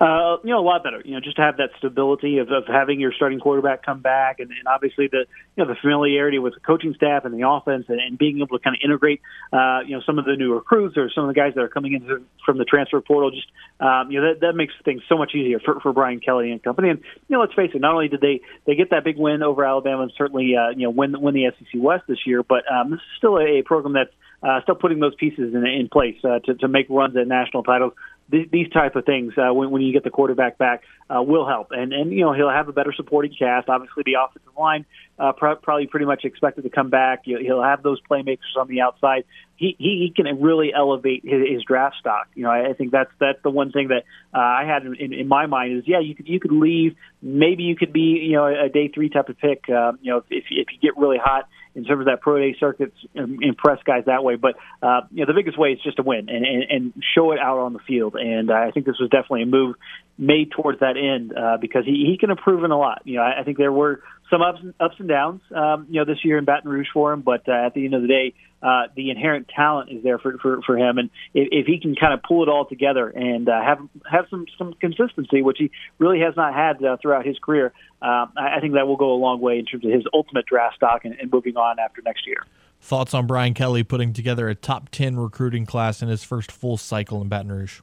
Uh, 0.01 0.37
you 0.43 0.49
know, 0.49 0.57
a 0.57 0.65
lot 0.65 0.83
better. 0.83 0.99
You 1.05 1.13
know, 1.13 1.19
just 1.19 1.35
to 1.35 1.43
have 1.43 1.57
that 1.57 1.69
stability 1.77 2.39
of, 2.39 2.49
of 2.49 2.63
having 2.65 2.99
your 2.99 3.13
starting 3.13 3.39
quarterback 3.39 3.85
come 3.85 3.99
back, 4.01 4.39
and, 4.39 4.49
and 4.49 4.67
obviously 4.67 5.07
the 5.07 5.25
you 5.55 5.63
know 5.63 5.71
the 5.71 5.77
familiarity 5.79 6.39
with 6.39 6.55
the 6.55 6.59
coaching 6.59 6.95
staff 6.95 7.23
and 7.23 7.31
the 7.39 7.47
offense, 7.47 7.85
and, 7.87 7.99
and 7.99 8.17
being 8.17 8.39
able 8.39 8.57
to 8.57 8.63
kind 8.63 8.75
of 8.75 8.81
integrate, 8.83 9.21
uh, 9.53 9.81
you 9.85 9.95
know, 9.95 10.01
some 10.03 10.17
of 10.17 10.25
the 10.25 10.35
new 10.35 10.55
recruits 10.55 10.97
or 10.97 11.11
some 11.13 11.25
of 11.25 11.27
the 11.27 11.39
guys 11.39 11.53
that 11.53 11.61
are 11.61 11.69
coming 11.69 11.93
in 11.93 12.25
from 12.43 12.57
the 12.57 12.65
transfer 12.65 12.99
portal. 12.99 13.29
Just 13.29 13.45
um, 13.79 14.09
you 14.09 14.19
know, 14.19 14.33
that 14.33 14.41
that 14.41 14.53
makes 14.53 14.73
things 14.83 15.03
so 15.07 15.19
much 15.19 15.35
easier 15.35 15.59
for, 15.59 15.79
for 15.81 15.93
Brian 15.93 16.19
Kelly 16.19 16.49
and 16.49 16.63
company. 16.63 16.89
And 16.89 16.99
you 17.27 17.37
know, 17.37 17.41
let's 17.41 17.53
face 17.53 17.69
it, 17.75 17.79
not 17.79 17.93
only 17.93 18.07
did 18.07 18.21
they 18.21 18.41
they 18.65 18.73
get 18.73 18.89
that 18.89 19.03
big 19.03 19.19
win 19.19 19.43
over 19.43 19.63
Alabama 19.63 20.01
and 20.01 20.13
certainly 20.17 20.55
uh, 20.57 20.71
you 20.71 20.87
know 20.87 20.89
win 20.89 21.13
win 21.21 21.35
the 21.35 21.51
SEC 21.59 21.79
West 21.79 22.05
this 22.07 22.25
year, 22.25 22.41
but 22.41 22.63
um, 22.73 22.89
this 22.89 22.97
is 22.97 23.17
still 23.19 23.37
a, 23.37 23.61
program 23.61 23.93
that's 23.93 24.15
uh, 24.41 24.61
still 24.63 24.73
putting 24.73 24.99
those 24.99 25.13
pieces 25.13 25.53
in, 25.53 25.63
in 25.67 25.89
place 25.89 26.17
uh, 26.23 26.39
to, 26.39 26.55
to 26.55 26.67
make 26.67 26.87
runs 26.89 27.15
at 27.15 27.27
national 27.27 27.61
titles 27.61 27.93
these, 28.31 28.47
these 28.51 28.69
type 28.69 28.95
of 28.95 29.05
things 29.05 29.33
uh, 29.37 29.53
when, 29.53 29.71
when 29.71 29.81
you 29.81 29.91
get 29.93 30.03
the 30.03 30.09
quarterback 30.09 30.57
back 30.57 30.83
uh, 31.09 31.21
will 31.21 31.47
help. 31.47 31.67
And 31.71 31.93
and 31.93 32.11
you 32.11 32.21
know 32.21 32.33
he'll 32.33 32.49
have 32.49 32.67
a 32.67 32.73
better 32.73 32.93
supporting 32.93 33.33
cast. 33.37 33.69
Obviously, 33.69 34.03
the 34.05 34.15
offensive 34.23 34.53
line 34.57 34.85
uh, 35.19 35.33
pr- 35.33 35.55
probably 35.61 35.87
pretty 35.87 36.05
much 36.05 36.23
expected 36.23 36.63
to 36.63 36.69
come 36.69 36.89
back. 36.89 37.21
He'll, 37.25 37.39
he'll 37.39 37.63
have 37.63 37.83
those 37.83 37.99
playmakers 38.09 38.57
on 38.57 38.67
the 38.67 38.81
outside. 38.81 39.25
He 39.55 39.75
he, 39.77 40.07
he 40.07 40.13
can 40.15 40.41
really 40.41 40.73
elevate 40.73 41.23
his, 41.23 41.47
his 41.47 41.63
draft 41.63 41.97
stock. 41.99 42.27
You 42.33 42.43
know, 42.43 42.49
I, 42.49 42.69
I 42.69 42.73
think 42.73 42.91
that's 42.91 43.11
that's 43.19 43.41
the 43.43 43.51
one 43.51 43.71
thing 43.71 43.89
that 43.89 44.03
uh, 44.33 44.39
I 44.39 44.63
had 44.65 44.85
in, 44.85 45.13
in 45.13 45.27
my 45.27 45.45
mind 45.45 45.77
is 45.77 45.83
yeah, 45.85 45.99
you 45.99 46.15
could 46.15 46.27
you 46.27 46.39
could 46.39 46.53
leave. 46.53 46.95
Maybe 47.21 47.63
you 47.63 47.75
could 47.75 47.93
be 47.93 48.19
you 48.23 48.33
know 48.33 48.47
a 48.47 48.69
day 48.69 48.87
three 48.87 49.09
type 49.09 49.29
of 49.29 49.37
pick. 49.37 49.65
Uh, 49.69 49.93
you 50.01 50.11
know, 50.11 50.23
if 50.29 50.45
if 50.49 50.67
you 50.71 50.79
get 50.81 50.97
really 50.97 51.17
hot 51.17 51.47
in 51.75 51.85
terms 51.85 52.01
of 52.01 52.05
that 52.07 52.21
pro 52.21 52.39
day 52.39 52.55
circuits, 52.59 52.95
impress 53.15 53.79
guys 53.83 54.03
that 54.05 54.23
way. 54.23 54.35
But 54.35 54.55
uh, 54.81 55.01
you 55.11 55.25
know, 55.25 55.33
the 55.33 55.37
biggest 55.37 55.57
way 55.57 55.69
is 55.69 55.79
just 55.81 55.97
to 55.97 56.03
win 56.03 56.29
and, 56.29 56.45
and, 56.45 56.63
and 56.69 56.93
show 57.15 57.31
it 57.31 57.39
out 57.39 57.59
on 57.59 57.73
the 57.73 57.79
field. 57.79 58.15
And 58.15 58.51
I 58.51 58.71
think 58.71 58.85
this 58.85 58.97
was 58.99 59.09
definitely 59.09 59.43
a 59.43 59.47
move 59.47 59.75
made 60.17 60.51
towards 60.51 60.79
that 60.79 60.97
end 60.97 61.33
uh, 61.35 61.57
because 61.59 61.85
he, 61.85 62.05
he 62.09 62.17
can 62.19 62.29
improve 62.29 62.63
in 62.63 62.71
a 62.71 62.77
lot. 62.77 63.01
You 63.05 63.17
know, 63.17 63.23
I, 63.23 63.41
I 63.41 63.43
think 63.43 63.57
there 63.57 63.71
were 63.71 64.01
some 64.31 64.41
ups 64.41 64.59
ups 64.79 64.95
and 64.97 65.07
downs, 65.07 65.41
um, 65.53 65.85
you 65.89 65.99
know, 65.99 66.05
this 66.05 66.25
year 66.25 66.39
in 66.39 66.45
Baton 66.45 66.71
Rouge 66.71 66.87
for 66.91 67.13
him. 67.13 67.21
But 67.21 67.47
uh, 67.47 67.51
at 67.51 67.75
the 67.75 67.85
end 67.85 67.93
of 67.93 68.01
the 68.01 68.07
day, 68.07 68.33
uh, 68.63 68.83
the 68.95 69.11
inherent 69.11 69.49
talent 69.49 69.91
is 69.91 70.01
there 70.01 70.17
for 70.17 70.37
for, 70.39 70.61
for 70.63 70.77
him, 70.77 70.97
and 70.97 71.09
if, 71.33 71.49
if 71.51 71.65
he 71.67 71.79
can 71.79 71.95
kind 71.95 72.13
of 72.13 72.23
pull 72.23 72.41
it 72.41 72.49
all 72.49 72.65
together 72.65 73.07
and 73.09 73.47
uh, 73.47 73.61
have 73.61 73.79
have 74.09 74.25
some 74.29 74.45
some 74.57 74.73
consistency, 74.73 75.41
which 75.41 75.57
he 75.59 75.69
really 75.99 76.21
has 76.21 76.35
not 76.35 76.55
had 76.55 76.83
uh, 76.83 76.97
throughout 77.01 77.25
his 77.25 77.37
career, 77.37 77.73
uh, 78.01 78.25
I, 78.37 78.57
I 78.57 78.59
think 78.61 78.73
that 78.73 78.87
will 78.87 78.97
go 78.97 79.13
a 79.13 79.19
long 79.19 79.41
way 79.41 79.59
in 79.59 79.65
terms 79.65 79.85
of 79.85 79.91
his 79.91 80.03
ultimate 80.13 80.45
draft 80.45 80.77
stock 80.77 81.05
and, 81.05 81.13
and 81.19 81.31
moving 81.31 81.57
on 81.57 81.77
after 81.77 82.01
next 82.01 82.25
year. 82.25 82.43
Thoughts 82.79 83.13
on 83.13 83.27
Brian 83.27 83.53
Kelly 83.53 83.83
putting 83.83 84.13
together 84.13 84.49
a 84.49 84.55
top 84.55 84.89
ten 84.89 85.19
recruiting 85.19 85.65
class 85.65 86.01
in 86.01 86.07
his 86.07 86.23
first 86.23 86.51
full 86.51 86.77
cycle 86.77 87.21
in 87.21 87.27
Baton 87.27 87.51
Rouge? 87.51 87.81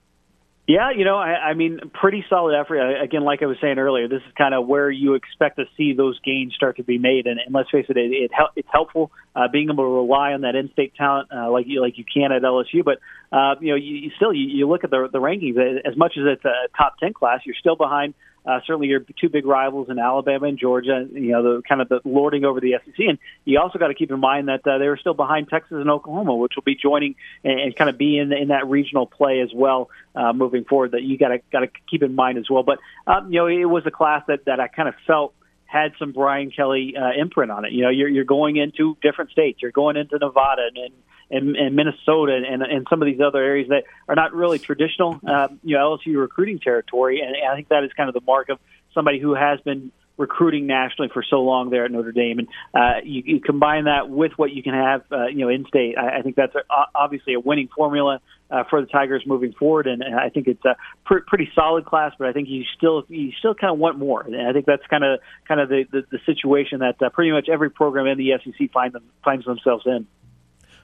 Yeah, 0.69 0.90
you 0.95 1.07
know, 1.07 1.16
I, 1.16 1.31
I 1.31 1.55
mean, 1.55 1.81
pretty 1.95 2.23
solid 2.28 2.55
effort. 2.55 2.77
Again, 3.03 3.23
like 3.23 3.43
I 3.43 3.47
was 3.47 3.57
saying 3.59 3.78
earlier, 3.78 4.07
this 4.07 4.19
is 4.20 4.32
kind 4.36 4.53
of 4.53 4.66
where 4.66 4.90
you 4.90 5.15
expect 5.15 5.57
to 5.57 5.65
see 5.78 5.95
those 5.95 6.20
gains 6.20 6.55
start 6.55 6.77
to 6.77 6.85
be 6.85 6.99
made. 6.99 7.27
And, 7.27 7.40
and 7.40 7.55
let's 7.55 7.70
face 7.70 7.86
it, 7.89 7.97
it, 7.97 8.12
it 8.12 8.31
hel- 8.36 8.53
it's 8.55 8.69
helpful 8.70 9.11
uh, 9.35 9.49
being 9.51 9.70
able 9.70 9.85
to 9.85 9.89
rely 9.89 10.35
on 10.35 10.43
that 10.43 10.55
in-state 10.55 10.93
talent 10.95 11.31
uh, 11.35 11.51
like 11.51 11.65
you 11.66 11.81
like 11.81 11.97
you 11.97 12.05
can 12.05 12.32
at 12.32 12.43
LSU. 12.43 12.85
But 12.85 12.99
uh, 13.32 13.55
you 13.62 13.69
know, 13.70 13.77
you, 13.77 13.97
you 13.97 14.11
still 14.16 14.35
you, 14.35 14.47
you 14.47 14.69
look 14.69 14.85
at 14.85 14.90
the 14.90 15.09
the 15.11 15.20
rankings. 15.20 15.57
As 15.86 15.97
much 15.97 16.19
as 16.19 16.24
it's 16.27 16.45
a 16.45 16.69
top 16.77 16.99
ten 16.99 17.15
class, 17.15 17.40
you're 17.47 17.57
still 17.59 17.77
behind 17.77 18.12
uh, 18.49 18.61
certainly 18.66 18.89
your 18.89 19.05
two 19.20 19.29
big 19.29 19.45
rivals 19.45 19.91
in 19.91 19.99
Alabama 19.99 20.47
and 20.47 20.59
Georgia, 20.59 21.07
you 21.12 21.33
know, 21.33 21.43
the 21.43 21.62
kind 21.69 21.83
of 21.83 21.89
the 21.91 22.01
lording 22.05 22.47
over 22.47 22.61
the 22.61 22.77
SEC. 22.83 22.95
And 22.99 23.19
you 23.45 23.61
also 23.61 23.79
got 23.79 23.89
to 23.89 23.95
keep 23.95 24.11
in 24.11 24.19
mind 24.19 24.49
that 24.49 24.66
uh, 24.66 24.79
they 24.79 24.89
were 24.89 24.97
still 24.97 25.12
behind 25.12 25.49
Texas 25.49 25.73
and 25.73 25.91
Oklahoma, 25.91 26.35
which 26.35 26.55
will 26.57 26.62
be 26.62 26.75
joining 26.75 27.16
and, 27.45 27.61
and 27.61 27.77
kind 27.77 27.91
of 27.91 27.99
be 27.99 28.16
in 28.16 28.33
in 28.33 28.49
that 28.49 28.66
regional 28.66 29.07
play 29.07 29.41
as 29.41 29.51
well 29.55 29.91
uh, 30.15 30.33
moving 30.33 30.65
forward. 30.65 30.93
That 30.93 31.03
you 31.03 31.19
got 31.19 31.29
to 31.29 31.39
got 31.53 31.61
to 31.61 31.69
keep 31.91 32.03
in 32.03 32.15
mind 32.15 32.39
as 32.39 32.49
well. 32.49 32.62
But 32.62 32.79
um, 33.07 33.31
you 33.31 33.39
know, 33.39 33.49
it 33.49 33.66
was 33.66 33.85
a 33.85 33.91
class 33.91 34.23
that 34.29 34.47
that 34.47 34.61
I 34.61 34.69
kind 34.69 34.89
of 34.89 34.95
felt 35.07 35.35
had 35.66 35.93
some 35.99 36.12
Brian 36.12 36.51
Kelly 36.51 36.95
uh, 36.97 37.20
imprint 37.20 37.51
on 37.51 37.66
it. 37.66 37.73
You 37.73 37.83
know, 37.83 37.91
you're 37.91 38.09
you're 38.09 38.25
going 38.25 38.57
into 38.57 38.97
different 39.03 39.31
states. 39.31 39.61
You're 39.61 39.73
going 39.73 39.99
into 39.99 40.19
Nevada 40.19 40.62
and, 40.69 40.79
and 40.79 40.95
and, 41.31 41.57
and 41.57 41.77
Minnesota 41.77 42.41
and, 42.49 42.63
and 42.63 42.87
some 42.89 43.03
of 43.03 43.07
these 43.07 43.21
other 43.21 43.43
areas 43.43 43.69
that 43.69 43.85
are 44.09 44.15
not 44.15 44.35
really 44.35 44.59
traditional, 44.59 45.21
uh, 45.27 45.49
you 45.63 45.77
know, 45.77 45.97
LSU 45.97 46.19
recruiting 46.19 46.59
territory. 46.59 47.21
And, 47.21 47.37
I 47.49 47.55
think 47.55 47.69
that 47.69 47.85
is 47.85 47.91
kind 47.97 48.09
of 48.09 48.15
the 48.15 48.21
mark 48.27 48.49
of 48.49 48.59
somebody 48.95 49.21
who 49.21 49.35
has 49.35 49.61
been 49.61 49.93
recruiting 50.19 50.67
nationally 50.67 51.09
for 51.15 51.23
so 51.23 51.37
long 51.37 51.71
there 51.71 51.85
at 51.85 51.91
Notre 51.93 52.13
Dame, 52.13 52.41
and 52.41 52.49
uh, 52.75 53.01
you, 53.05 53.23
you 53.25 53.41
combine 53.41 53.85
that 53.85 54.11
with 54.11 54.33
what 54.37 54.51
you 54.51 54.63
can 54.63 54.75
have, 54.75 55.03
uh, 55.13 55.27
you 55.27 55.39
know, 55.39 55.49
in 55.49 55.65
state. 55.67 55.97
I, 55.97 56.19
I 56.19 56.23
think 56.23 56.35
that's 56.35 56.55
a, 56.55 56.61
obviously 56.95 57.35
a 57.35 57.41
winning 57.41 57.69
formula 57.75 58.21
uh, 58.51 58.65
for 58.69 58.81
the 58.81 58.89
Tigers 58.89 59.23
moving 59.27 59.53
forward, 59.53 59.87
and, 59.87 60.03
and 60.03 60.17
I 60.17 60.29
think 60.29 60.49
it's 60.49 60.65
a 60.65 60.77
pr- 61.07 61.25
pretty 61.27 61.49
solid 61.55 61.87
class. 61.87 62.13
But 62.19 62.29
I 62.29 62.33
think 62.33 62.49
you 62.49 62.65
still 62.77 63.05
you 63.09 63.31
still 63.39 63.55
kind 63.55 63.73
of 63.73 63.79
want 63.79 63.99
more, 63.99 64.23
and 64.23 64.37
I 64.47 64.53
think 64.53 64.67
that's 64.67 64.87
kind 64.91 65.05
of 65.05 65.21
kind 65.47 65.61
of 65.61 65.69
the, 65.69 65.85
the, 65.91 66.03
the 66.11 66.19
situation 66.27 66.81
that 66.81 67.01
uh, 67.01 67.11
pretty 67.11 67.31
much 67.31 67.49
every 67.49 67.71
program 67.71 68.07
in 68.07 68.19
the 68.19 68.33
SEC 68.45 68.73
find 68.73 68.93
them, 68.93 69.05
finds 69.25 69.47
themselves 69.47 69.85
in. 69.87 70.07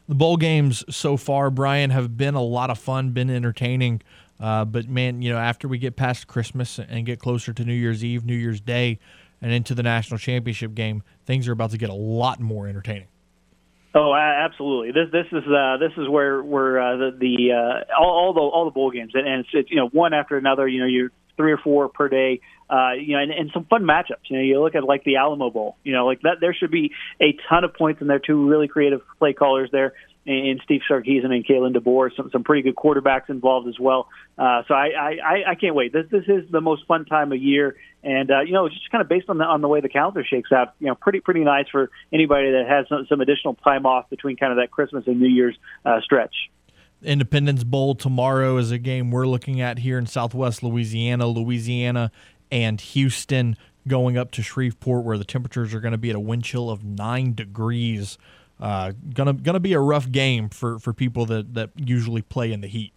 The 0.06 0.14
bowl 0.14 0.36
games 0.36 0.84
so 0.94 1.16
far, 1.16 1.50
Brian, 1.50 1.90
have 1.90 2.16
been 2.16 2.34
a 2.34 2.42
lot 2.42 2.68
of 2.70 2.78
fun, 2.78 3.10
been 3.10 3.30
entertaining. 3.30 4.02
Uh, 4.38 4.64
but 4.64 4.88
man, 4.88 5.22
you 5.22 5.32
know, 5.32 5.38
after 5.38 5.66
we 5.66 5.78
get 5.78 5.96
past 5.96 6.26
Christmas 6.26 6.78
and 6.78 7.06
get 7.06 7.20
closer 7.20 7.52
to 7.52 7.64
New 7.64 7.72
Year's 7.72 8.04
Eve, 8.04 8.24
New 8.24 8.36
Year's 8.36 8.60
Day, 8.60 8.98
and 9.40 9.52
into 9.52 9.74
the 9.74 9.82
national 9.82 10.18
championship 10.18 10.74
game, 10.74 11.02
things 11.24 11.48
are 11.48 11.52
about 11.52 11.70
to 11.70 11.78
get 11.78 11.90
a 11.90 11.94
lot 11.94 12.40
more 12.40 12.68
entertaining. 12.68 13.08
Oh, 13.94 14.12
absolutely. 14.12 14.90
This 14.90 15.10
this 15.12 15.26
is 15.30 15.44
uh, 15.46 15.76
this 15.78 15.92
is 15.96 16.08
where 16.08 16.42
where 16.42 16.80
uh, 16.80 16.96
the 16.96 17.10
the 17.16 17.52
uh, 17.52 17.94
all, 17.98 18.10
all 18.10 18.32
the 18.34 18.40
all 18.40 18.64
the 18.64 18.72
bowl 18.72 18.90
games 18.90 19.12
and, 19.14 19.26
and 19.26 19.40
it's, 19.40 19.50
it's 19.52 19.70
you 19.70 19.76
know 19.76 19.86
one 19.88 20.12
after 20.12 20.36
another. 20.36 20.66
You 20.66 20.80
know, 20.80 20.86
you're 20.86 21.10
three 21.36 21.52
or 21.52 21.58
four 21.58 21.88
per 21.88 22.08
day. 22.08 22.40
Uh, 22.68 22.92
you 22.92 23.14
know, 23.14 23.22
and, 23.22 23.30
and 23.30 23.50
some 23.52 23.64
fun 23.64 23.82
matchups. 23.82 24.28
You 24.28 24.38
know, 24.38 24.42
you 24.42 24.60
look 24.60 24.74
at 24.74 24.84
like 24.84 25.04
the 25.04 25.16
Alamo 25.16 25.50
Bowl. 25.50 25.76
You 25.84 25.92
know, 25.92 26.06
like 26.06 26.22
that. 26.22 26.36
There 26.40 26.54
should 26.54 26.70
be 26.70 26.92
a 27.20 27.36
ton 27.48 27.64
of 27.64 27.74
points 27.74 28.00
in 28.00 28.06
there. 28.06 28.18
Two 28.18 28.48
really 28.48 28.68
creative 28.68 29.02
play 29.18 29.32
callers 29.32 29.70
there 29.70 29.94
and 30.26 30.60
Steve 30.64 30.80
Sarkisian 30.88 31.30
and 31.30 31.46
Kalen 31.46 31.76
DeBoer, 31.76 32.10
some 32.16 32.30
some 32.30 32.44
pretty 32.44 32.62
good 32.62 32.76
quarterbacks 32.76 33.28
involved 33.28 33.68
as 33.68 33.78
well. 33.78 34.08
Uh, 34.38 34.62
so 34.66 34.74
I, 34.74 35.16
I 35.22 35.50
I 35.50 35.54
can't 35.54 35.74
wait. 35.74 35.92
This 35.92 36.06
this 36.10 36.24
is 36.26 36.50
the 36.50 36.60
most 36.60 36.86
fun 36.86 37.04
time 37.04 37.32
of 37.32 37.40
year, 37.40 37.76
and 38.02 38.30
uh, 38.30 38.40
you 38.40 38.52
know 38.52 38.68
just 38.68 38.90
kind 38.90 39.02
of 39.02 39.08
based 39.08 39.28
on 39.28 39.38
the 39.38 39.44
on 39.44 39.60
the 39.60 39.68
way 39.68 39.80
the 39.80 39.88
calendar 39.88 40.24
shakes 40.24 40.50
out, 40.50 40.74
you 40.80 40.86
know 40.86 40.94
pretty 40.94 41.20
pretty 41.20 41.44
nice 41.44 41.66
for 41.70 41.90
anybody 42.12 42.52
that 42.52 42.66
has 42.68 42.88
some, 42.88 43.06
some 43.08 43.20
additional 43.20 43.54
time 43.56 43.84
off 43.84 44.08
between 44.08 44.36
kind 44.36 44.52
of 44.52 44.58
that 44.58 44.70
Christmas 44.70 45.04
and 45.06 45.20
New 45.20 45.28
Year's 45.28 45.56
uh, 45.84 46.00
stretch. 46.00 46.34
Independence 47.02 47.64
Bowl 47.64 47.94
tomorrow 47.94 48.56
is 48.56 48.70
a 48.70 48.78
game 48.78 49.10
we're 49.10 49.26
looking 49.26 49.60
at 49.60 49.80
here 49.80 49.98
in 49.98 50.06
Southwest 50.06 50.62
Louisiana, 50.62 51.26
Louisiana 51.26 52.10
and 52.54 52.80
Houston 52.80 53.56
going 53.88 54.16
up 54.16 54.30
to 54.30 54.42
Shreveport, 54.42 55.04
where 55.04 55.18
the 55.18 55.24
temperatures 55.24 55.74
are 55.74 55.80
going 55.80 55.92
to 55.92 55.98
be 55.98 56.08
at 56.08 56.16
a 56.16 56.20
wind 56.20 56.44
chill 56.44 56.70
of 56.70 56.84
nine 56.84 57.34
degrees. 57.34 58.16
Uh, 58.60 58.92
gonna 59.12 59.32
gonna 59.32 59.58
be 59.58 59.72
a 59.72 59.80
rough 59.80 60.10
game 60.10 60.48
for, 60.48 60.78
for 60.78 60.92
people 60.92 61.26
that, 61.26 61.54
that 61.54 61.70
usually 61.74 62.22
play 62.22 62.52
in 62.52 62.60
the 62.60 62.68
heat. 62.68 62.93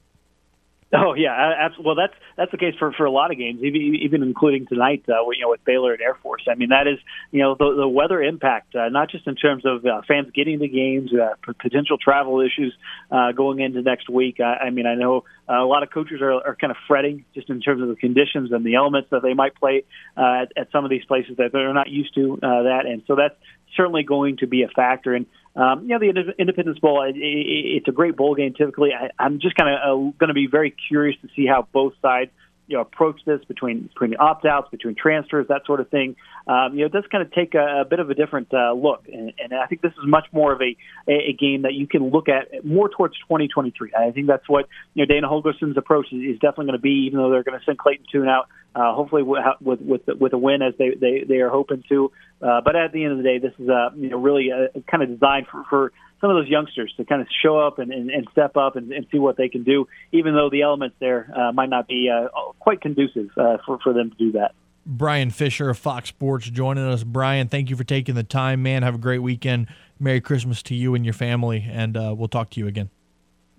Oh 0.93 1.15
yeah, 1.15 1.33
absolutely. 1.59 1.85
Well, 1.85 1.95
that's 1.95 2.13
that's 2.37 2.51
the 2.51 2.57
case 2.57 2.73
for, 2.79 2.93
for 2.93 3.05
a 3.05 3.11
lot 3.11 3.29
of 3.31 3.37
games, 3.37 3.61
even 3.61 3.81
even 4.01 4.23
including 4.23 4.67
tonight. 4.67 5.03
Uh, 5.09 5.29
you 5.31 5.41
know, 5.41 5.49
with 5.49 5.63
Baylor 5.65 5.91
and 5.91 6.01
Air 6.01 6.15
Force. 6.23 6.43
I 6.49 6.55
mean, 6.55 6.69
that 6.69 6.87
is 6.87 6.97
you 7.31 7.41
know 7.41 7.55
the, 7.59 7.75
the 7.75 7.87
weather 7.87 8.21
impact, 8.23 8.73
uh, 8.73 8.87
not 8.87 9.09
just 9.09 9.27
in 9.27 9.35
terms 9.35 9.65
of 9.65 9.85
uh, 9.85 10.01
fans 10.07 10.27
getting 10.33 10.59
the 10.59 10.69
games, 10.69 11.11
uh, 11.13 11.35
potential 11.59 11.97
travel 11.97 12.39
issues 12.39 12.73
uh, 13.11 13.33
going 13.33 13.59
into 13.59 13.81
next 13.81 14.09
week. 14.09 14.39
I, 14.39 14.67
I 14.67 14.69
mean, 14.69 14.85
I 14.85 14.95
know 14.95 15.25
uh, 15.49 15.61
a 15.61 15.67
lot 15.67 15.83
of 15.83 15.91
coaches 15.91 16.21
are, 16.21 16.31
are 16.31 16.55
kind 16.55 16.71
of 16.71 16.77
fretting 16.87 17.25
just 17.35 17.49
in 17.49 17.59
terms 17.59 17.81
of 17.81 17.89
the 17.89 17.95
conditions 17.95 18.53
and 18.53 18.65
the 18.65 18.75
elements 18.75 19.09
that 19.11 19.23
they 19.23 19.33
might 19.33 19.55
play 19.55 19.83
uh, 20.15 20.43
at, 20.43 20.53
at 20.55 20.71
some 20.71 20.85
of 20.85 20.89
these 20.89 21.03
places 21.03 21.35
that 21.35 21.51
they're 21.51 21.73
not 21.73 21.89
used 21.89 22.15
to 22.15 22.39
uh, 22.41 22.63
that, 22.63 22.85
and 22.85 23.01
so 23.07 23.15
that's 23.15 23.35
certainly 23.77 24.03
going 24.03 24.37
to 24.37 24.47
be 24.47 24.63
a 24.63 24.67
factor. 24.67 25.13
And 25.13 25.25
um, 25.55 25.83
you 25.83 25.97
know, 25.97 25.99
the 25.99 26.33
Independence 26.37 26.79
Bowl, 26.79 27.01
it, 27.03 27.15
it, 27.15 27.19
it's 27.19 27.87
a 27.87 27.91
great 27.91 28.15
bowl 28.17 28.35
game. 28.35 28.53
Typically, 28.53 28.89
I, 28.93 29.09
I'm 29.17 29.39
just 29.39 29.55
kind 29.55 29.73
of 29.73 29.79
uh, 29.79 30.11
going 30.17 30.27
to 30.27 30.33
be 30.33 30.47
very 30.47 30.75
curious 30.89 31.19
to 31.21 31.29
see 31.35 31.47
how 31.47 31.67
both 31.71 31.93
sides 32.01 32.31
you 32.67 32.75
know 32.75 32.81
approach 32.81 33.19
this 33.25 33.39
between 33.47 33.83
between 33.83 34.11
the 34.11 34.17
opt 34.17 34.45
outs, 34.45 34.69
between 34.69 34.95
transfers, 34.95 35.47
that 35.47 35.65
sort 35.65 35.79
of 35.79 35.89
thing. 35.89 36.15
Um, 36.47 36.73
you 36.73 36.79
know, 36.79 36.85
it 36.85 36.91
does 36.91 37.05
kind 37.11 37.25
of 37.25 37.33
take 37.33 37.55
a, 37.55 37.81
a 37.81 37.85
bit 37.85 37.99
of 37.99 38.09
a 38.09 38.13
different 38.13 38.53
uh, 38.53 38.73
look, 38.73 39.05
and, 39.11 39.33
and 39.39 39.53
I 39.53 39.65
think 39.67 39.81
this 39.81 39.91
is 39.93 40.05
much 40.05 40.25
more 40.31 40.53
of 40.53 40.61
a, 40.61 40.75
a, 41.09 41.29
a 41.29 41.33
game 41.33 41.63
that 41.63 41.73
you 41.73 41.87
can 41.87 42.09
look 42.09 42.27
at 42.29 42.65
more 42.65 42.89
towards 42.89 43.15
2023. 43.19 43.91
I 43.97 44.11
think 44.11 44.27
that's 44.27 44.47
what 44.47 44.67
you 44.93 45.05
know 45.05 45.13
Dana 45.13 45.27
Holgorsen's 45.27 45.77
approach 45.77 46.07
is, 46.11 46.35
is 46.35 46.39
definitely 46.39 46.65
going 46.67 46.79
to 46.79 46.81
be, 46.81 47.07
even 47.07 47.19
though 47.19 47.31
they're 47.31 47.43
going 47.43 47.59
to 47.59 47.65
send 47.65 47.77
Clayton 47.77 48.05
Tune 48.11 48.27
out. 48.27 48.47
Uh, 48.75 48.93
hopefully 48.93 49.23
with, 49.23 49.41
with 49.59 49.81
with 49.81 50.01
with 50.19 50.33
a 50.33 50.37
win 50.37 50.61
as 50.61 50.73
they 50.77 50.91
they, 50.91 51.23
they 51.27 51.37
are 51.37 51.49
hoping 51.49 51.83
to, 51.89 52.11
uh, 52.41 52.61
but 52.61 52.75
at 52.75 52.91
the 52.91 53.03
end 53.03 53.13
of 53.13 53.17
the 53.17 53.23
day, 53.23 53.39
this 53.39 53.53
is 53.57 53.67
uh, 53.67 53.89
you 53.95 54.09
know 54.09 54.19
really 54.19 54.49
a, 54.49 54.77
a 54.77 54.81
kind 54.81 55.01
of 55.01 55.09
designed 55.09 55.47
for, 55.47 55.63
for 55.69 55.91
some 56.21 56.29
of 56.29 56.35
those 56.35 56.47
youngsters 56.47 56.93
to 56.97 57.05
kind 57.05 57.21
of 57.21 57.27
show 57.43 57.59
up 57.59 57.79
and, 57.79 57.91
and, 57.91 58.09
and 58.09 58.27
step 58.31 58.57
up 58.57 58.75
and, 58.75 58.91
and 58.91 59.05
see 59.11 59.19
what 59.19 59.37
they 59.37 59.49
can 59.49 59.63
do, 59.63 59.87
even 60.11 60.33
though 60.33 60.49
the 60.49 60.61
elements 60.61 60.95
there 60.99 61.31
uh, 61.35 61.51
might 61.51 61.69
not 61.69 61.87
be 61.87 62.09
uh, 62.09 62.27
quite 62.59 62.81
conducive 62.81 63.29
uh, 63.37 63.57
for, 63.65 63.79
for 63.83 63.93
them 63.93 64.09
to 64.09 64.15
do 64.17 64.31
that. 64.33 64.53
Brian 64.85 65.29
Fisher 65.29 65.69
of 65.69 65.77
Fox 65.77 66.09
Sports 66.09 66.49
joining 66.49 66.85
us. 66.85 67.03
Brian, 67.03 67.49
thank 67.49 67.69
you 67.69 67.75
for 67.75 67.83
taking 67.83 68.15
the 68.15 68.23
time, 68.23 68.63
man. 68.63 68.83
Have 68.83 68.95
a 68.95 68.99
great 68.99 69.19
weekend. 69.19 69.67
Merry 69.99 70.21
Christmas 70.21 70.63
to 70.63 70.75
you 70.75 70.95
and 70.95 71.03
your 71.03 71.13
family, 71.13 71.67
and 71.69 71.97
uh, 71.97 72.15
we'll 72.17 72.29
talk 72.29 72.49
to 72.51 72.59
you 72.59 72.67
again. 72.67 72.89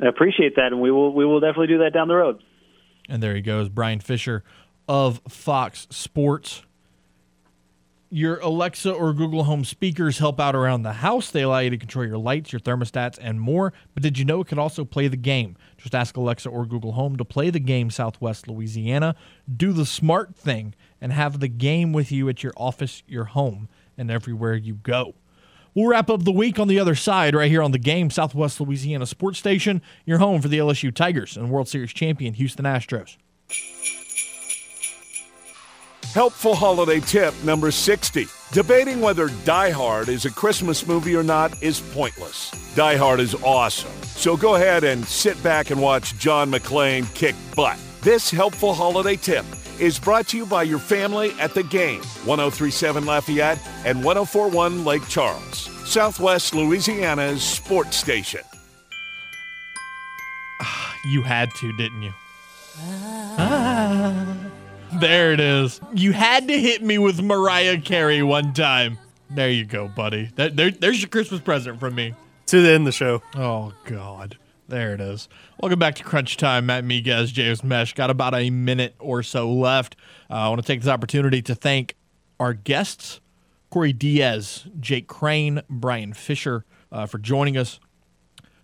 I 0.00 0.06
appreciate 0.06 0.56
that, 0.56 0.68
and 0.68 0.80
we 0.80 0.90
will 0.90 1.12
we 1.12 1.26
will 1.26 1.40
definitely 1.40 1.66
do 1.66 1.78
that 1.78 1.92
down 1.92 2.08
the 2.08 2.14
road. 2.14 2.42
And 3.08 3.22
there 3.22 3.34
he 3.34 3.42
goes, 3.42 3.68
Brian 3.68 4.00
Fisher 4.00 4.44
of 4.88 5.20
Fox 5.28 5.86
Sports. 5.90 6.62
Your 8.10 8.38
Alexa 8.38 8.90
or 8.90 9.12
Google 9.12 9.44
Home 9.44 9.64
speakers 9.64 10.18
help 10.18 10.40
out 10.40 10.56
around 10.56 10.82
the 10.82 10.94
house. 10.94 11.30
They 11.30 11.42
allow 11.42 11.58
you 11.58 11.68
to 11.68 11.76
control 11.76 12.06
your 12.06 12.16
lights, 12.16 12.52
your 12.52 12.60
thermostats, 12.60 13.18
and 13.20 13.38
more. 13.38 13.74
But 13.92 14.02
did 14.02 14.18
you 14.18 14.24
know 14.24 14.40
it 14.40 14.46
could 14.46 14.58
also 14.58 14.86
play 14.86 15.08
the 15.08 15.16
game? 15.18 15.56
Just 15.76 15.94
ask 15.94 16.16
Alexa 16.16 16.48
or 16.48 16.64
Google 16.64 16.92
Home 16.92 17.16
to 17.16 17.24
play 17.24 17.50
the 17.50 17.60
game 17.60 17.90
Southwest 17.90 18.48
Louisiana. 18.48 19.14
Do 19.54 19.72
the 19.72 19.84
smart 19.84 20.34
thing 20.34 20.74
and 21.02 21.12
have 21.12 21.40
the 21.40 21.48
game 21.48 21.92
with 21.92 22.10
you 22.10 22.30
at 22.30 22.42
your 22.42 22.54
office, 22.56 23.02
your 23.06 23.24
home, 23.24 23.68
and 23.98 24.10
everywhere 24.10 24.54
you 24.54 24.76
go. 24.76 25.14
We'll 25.74 25.88
wrap 25.88 26.08
up 26.08 26.24
the 26.24 26.32
week 26.32 26.58
on 26.58 26.66
the 26.68 26.80
other 26.80 26.94
side 26.94 27.34
right 27.34 27.50
here 27.50 27.62
on 27.62 27.72
the 27.72 27.78
game 27.78 28.08
Southwest 28.08 28.58
Louisiana 28.58 29.04
Sports 29.04 29.38
Station, 29.38 29.82
your 30.06 30.18
home 30.18 30.40
for 30.40 30.48
the 30.48 30.58
LSU 30.58 30.94
Tigers 30.94 31.36
and 31.36 31.50
World 31.50 31.68
Series 31.68 31.92
champion 31.92 32.32
Houston 32.34 32.64
Astros. 32.64 33.18
Helpful 36.14 36.54
holiday 36.54 37.00
tip 37.00 37.34
number 37.44 37.70
60. 37.70 38.26
Debating 38.52 39.02
whether 39.02 39.28
Die 39.44 39.70
Hard 39.70 40.08
is 40.08 40.24
a 40.24 40.30
Christmas 40.30 40.86
movie 40.86 41.14
or 41.14 41.22
not 41.22 41.62
is 41.62 41.80
pointless. 41.92 42.50
Die 42.74 42.96
Hard 42.96 43.20
is 43.20 43.34
awesome. 43.44 43.92
So 44.02 44.34
go 44.34 44.54
ahead 44.54 44.84
and 44.84 45.04
sit 45.04 45.40
back 45.42 45.70
and 45.70 45.82
watch 45.82 46.18
John 46.18 46.50
McClane 46.50 47.12
kick 47.14 47.34
butt. 47.54 47.78
This 48.00 48.30
helpful 48.30 48.72
holiday 48.72 49.16
tip 49.16 49.44
is 49.78 49.98
brought 49.98 50.26
to 50.28 50.38
you 50.38 50.46
by 50.46 50.62
your 50.62 50.78
family 50.78 51.32
at 51.38 51.52
the 51.52 51.62
game 51.62 52.00
1037 52.24 53.04
Lafayette 53.04 53.58
and 53.84 54.02
1041 54.02 54.86
Lake 54.86 55.06
Charles, 55.08 55.68
Southwest 55.84 56.54
Louisiana's 56.54 57.42
sports 57.42 57.98
station. 57.98 58.40
You 61.04 61.22
had 61.22 61.50
to, 61.56 61.72
didn't 61.76 62.02
you? 62.02 62.12
Ah. 63.38 64.47
There 64.94 65.32
it 65.32 65.40
is. 65.40 65.80
You 65.94 66.12
had 66.12 66.48
to 66.48 66.58
hit 66.58 66.82
me 66.82 66.98
with 66.98 67.20
Mariah 67.20 67.80
Carey 67.80 68.22
one 68.22 68.52
time. 68.54 68.98
There 69.30 69.50
you 69.50 69.64
go, 69.64 69.88
buddy. 69.88 70.30
That, 70.36 70.56
there, 70.56 70.70
there's 70.70 71.00
your 71.00 71.08
Christmas 71.08 71.40
present 71.40 71.78
from 71.78 71.94
me. 71.94 72.14
To 72.46 72.62
the 72.62 72.70
end 72.70 72.82
of 72.82 72.86
the 72.86 72.92
show. 72.92 73.22
Oh, 73.36 73.74
God. 73.84 74.38
There 74.68 74.94
it 74.94 75.00
is. 75.00 75.28
Welcome 75.60 75.78
back 75.78 75.94
to 75.96 76.04
Crunch 76.04 76.36
Time. 76.36 76.66
Matt 76.66 76.84
Miguez, 76.84 77.32
James 77.32 77.62
Mesh. 77.62 77.94
Got 77.94 78.10
about 78.10 78.34
a 78.34 78.50
minute 78.50 78.94
or 78.98 79.22
so 79.22 79.50
left. 79.52 79.96
Uh, 80.30 80.34
I 80.34 80.48
want 80.48 80.60
to 80.60 80.66
take 80.66 80.80
this 80.80 80.90
opportunity 80.90 81.42
to 81.42 81.54
thank 81.54 81.94
our 82.40 82.54
guests, 82.54 83.20
Corey 83.70 83.92
Diaz, 83.92 84.66
Jake 84.80 85.06
Crane, 85.08 85.62
Brian 85.68 86.12
Fisher, 86.14 86.64
uh, 86.90 87.06
for 87.06 87.18
joining 87.18 87.56
us. 87.56 87.80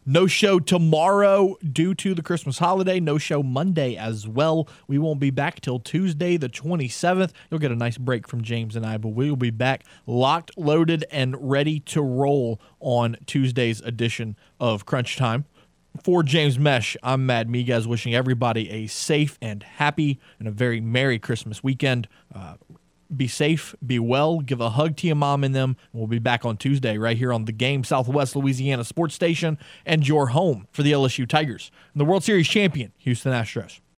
No 0.06 0.26
show 0.26 0.60
tomorrow 0.60 1.56
due 1.72 1.94
to 1.94 2.14
the 2.14 2.20
Christmas 2.20 2.58
holiday. 2.58 3.00
No 3.00 3.16
show 3.16 3.42
Monday 3.42 3.96
as 3.96 4.28
well. 4.28 4.68
We 4.86 4.98
won't 4.98 5.18
be 5.18 5.30
back 5.30 5.62
till 5.62 5.78
Tuesday, 5.78 6.36
the 6.36 6.50
27th. 6.50 7.32
You'll 7.50 7.60
get 7.60 7.72
a 7.72 7.76
nice 7.76 7.96
break 7.96 8.28
from 8.28 8.42
James 8.42 8.76
and 8.76 8.84
I, 8.84 8.98
but 8.98 9.08
we 9.10 9.30
will 9.30 9.36
be 9.36 9.48
back 9.48 9.84
locked, 10.06 10.50
loaded, 10.58 11.06
and 11.10 11.34
ready 11.40 11.80
to 11.80 12.02
roll 12.02 12.60
on 12.80 13.16
Tuesday's 13.24 13.80
edition 13.80 14.36
of 14.60 14.84
Crunch 14.84 15.16
Time. 15.16 15.46
For 16.02 16.22
James 16.22 16.58
Mesh, 16.58 16.98
I'm 17.02 17.24
Matt 17.24 17.48
Miguez, 17.48 17.86
wishing 17.86 18.14
everybody 18.14 18.68
a 18.70 18.86
safe 18.88 19.38
and 19.40 19.62
happy 19.62 20.20
and 20.38 20.46
a 20.46 20.50
very 20.50 20.82
Merry 20.82 21.18
Christmas 21.18 21.62
weekend. 21.62 22.08
Uh, 22.34 22.56
be 23.16 23.28
safe, 23.28 23.74
be 23.84 23.98
well, 23.98 24.40
give 24.40 24.60
a 24.60 24.70
hug 24.70 24.96
to 24.98 25.06
your 25.06 25.16
mom 25.16 25.44
and 25.44 25.54
them. 25.54 25.76
We'll 25.92 26.06
be 26.06 26.18
back 26.18 26.44
on 26.44 26.56
Tuesday 26.56 26.98
right 26.98 27.16
here 27.16 27.32
on 27.32 27.44
the 27.44 27.52
Game 27.52 27.84
Southwest 27.84 28.36
Louisiana 28.36 28.84
Sports 28.84 29.14
Station 29.14 29.58
and 29.86 30.06
your 30.06 30.28
home 30.28 30.66
for 30.72 30.82
the 30.82 30.92
LSU 30.92 31.28
Tigers 31.28 31.70
and 31.92 32.00
the 32.00 32.04
World 32.04 32.24
Series 32.24 32.48
champion, 32.48 32.92
Houston 32.98 33.32
Astros. 33.32 33.80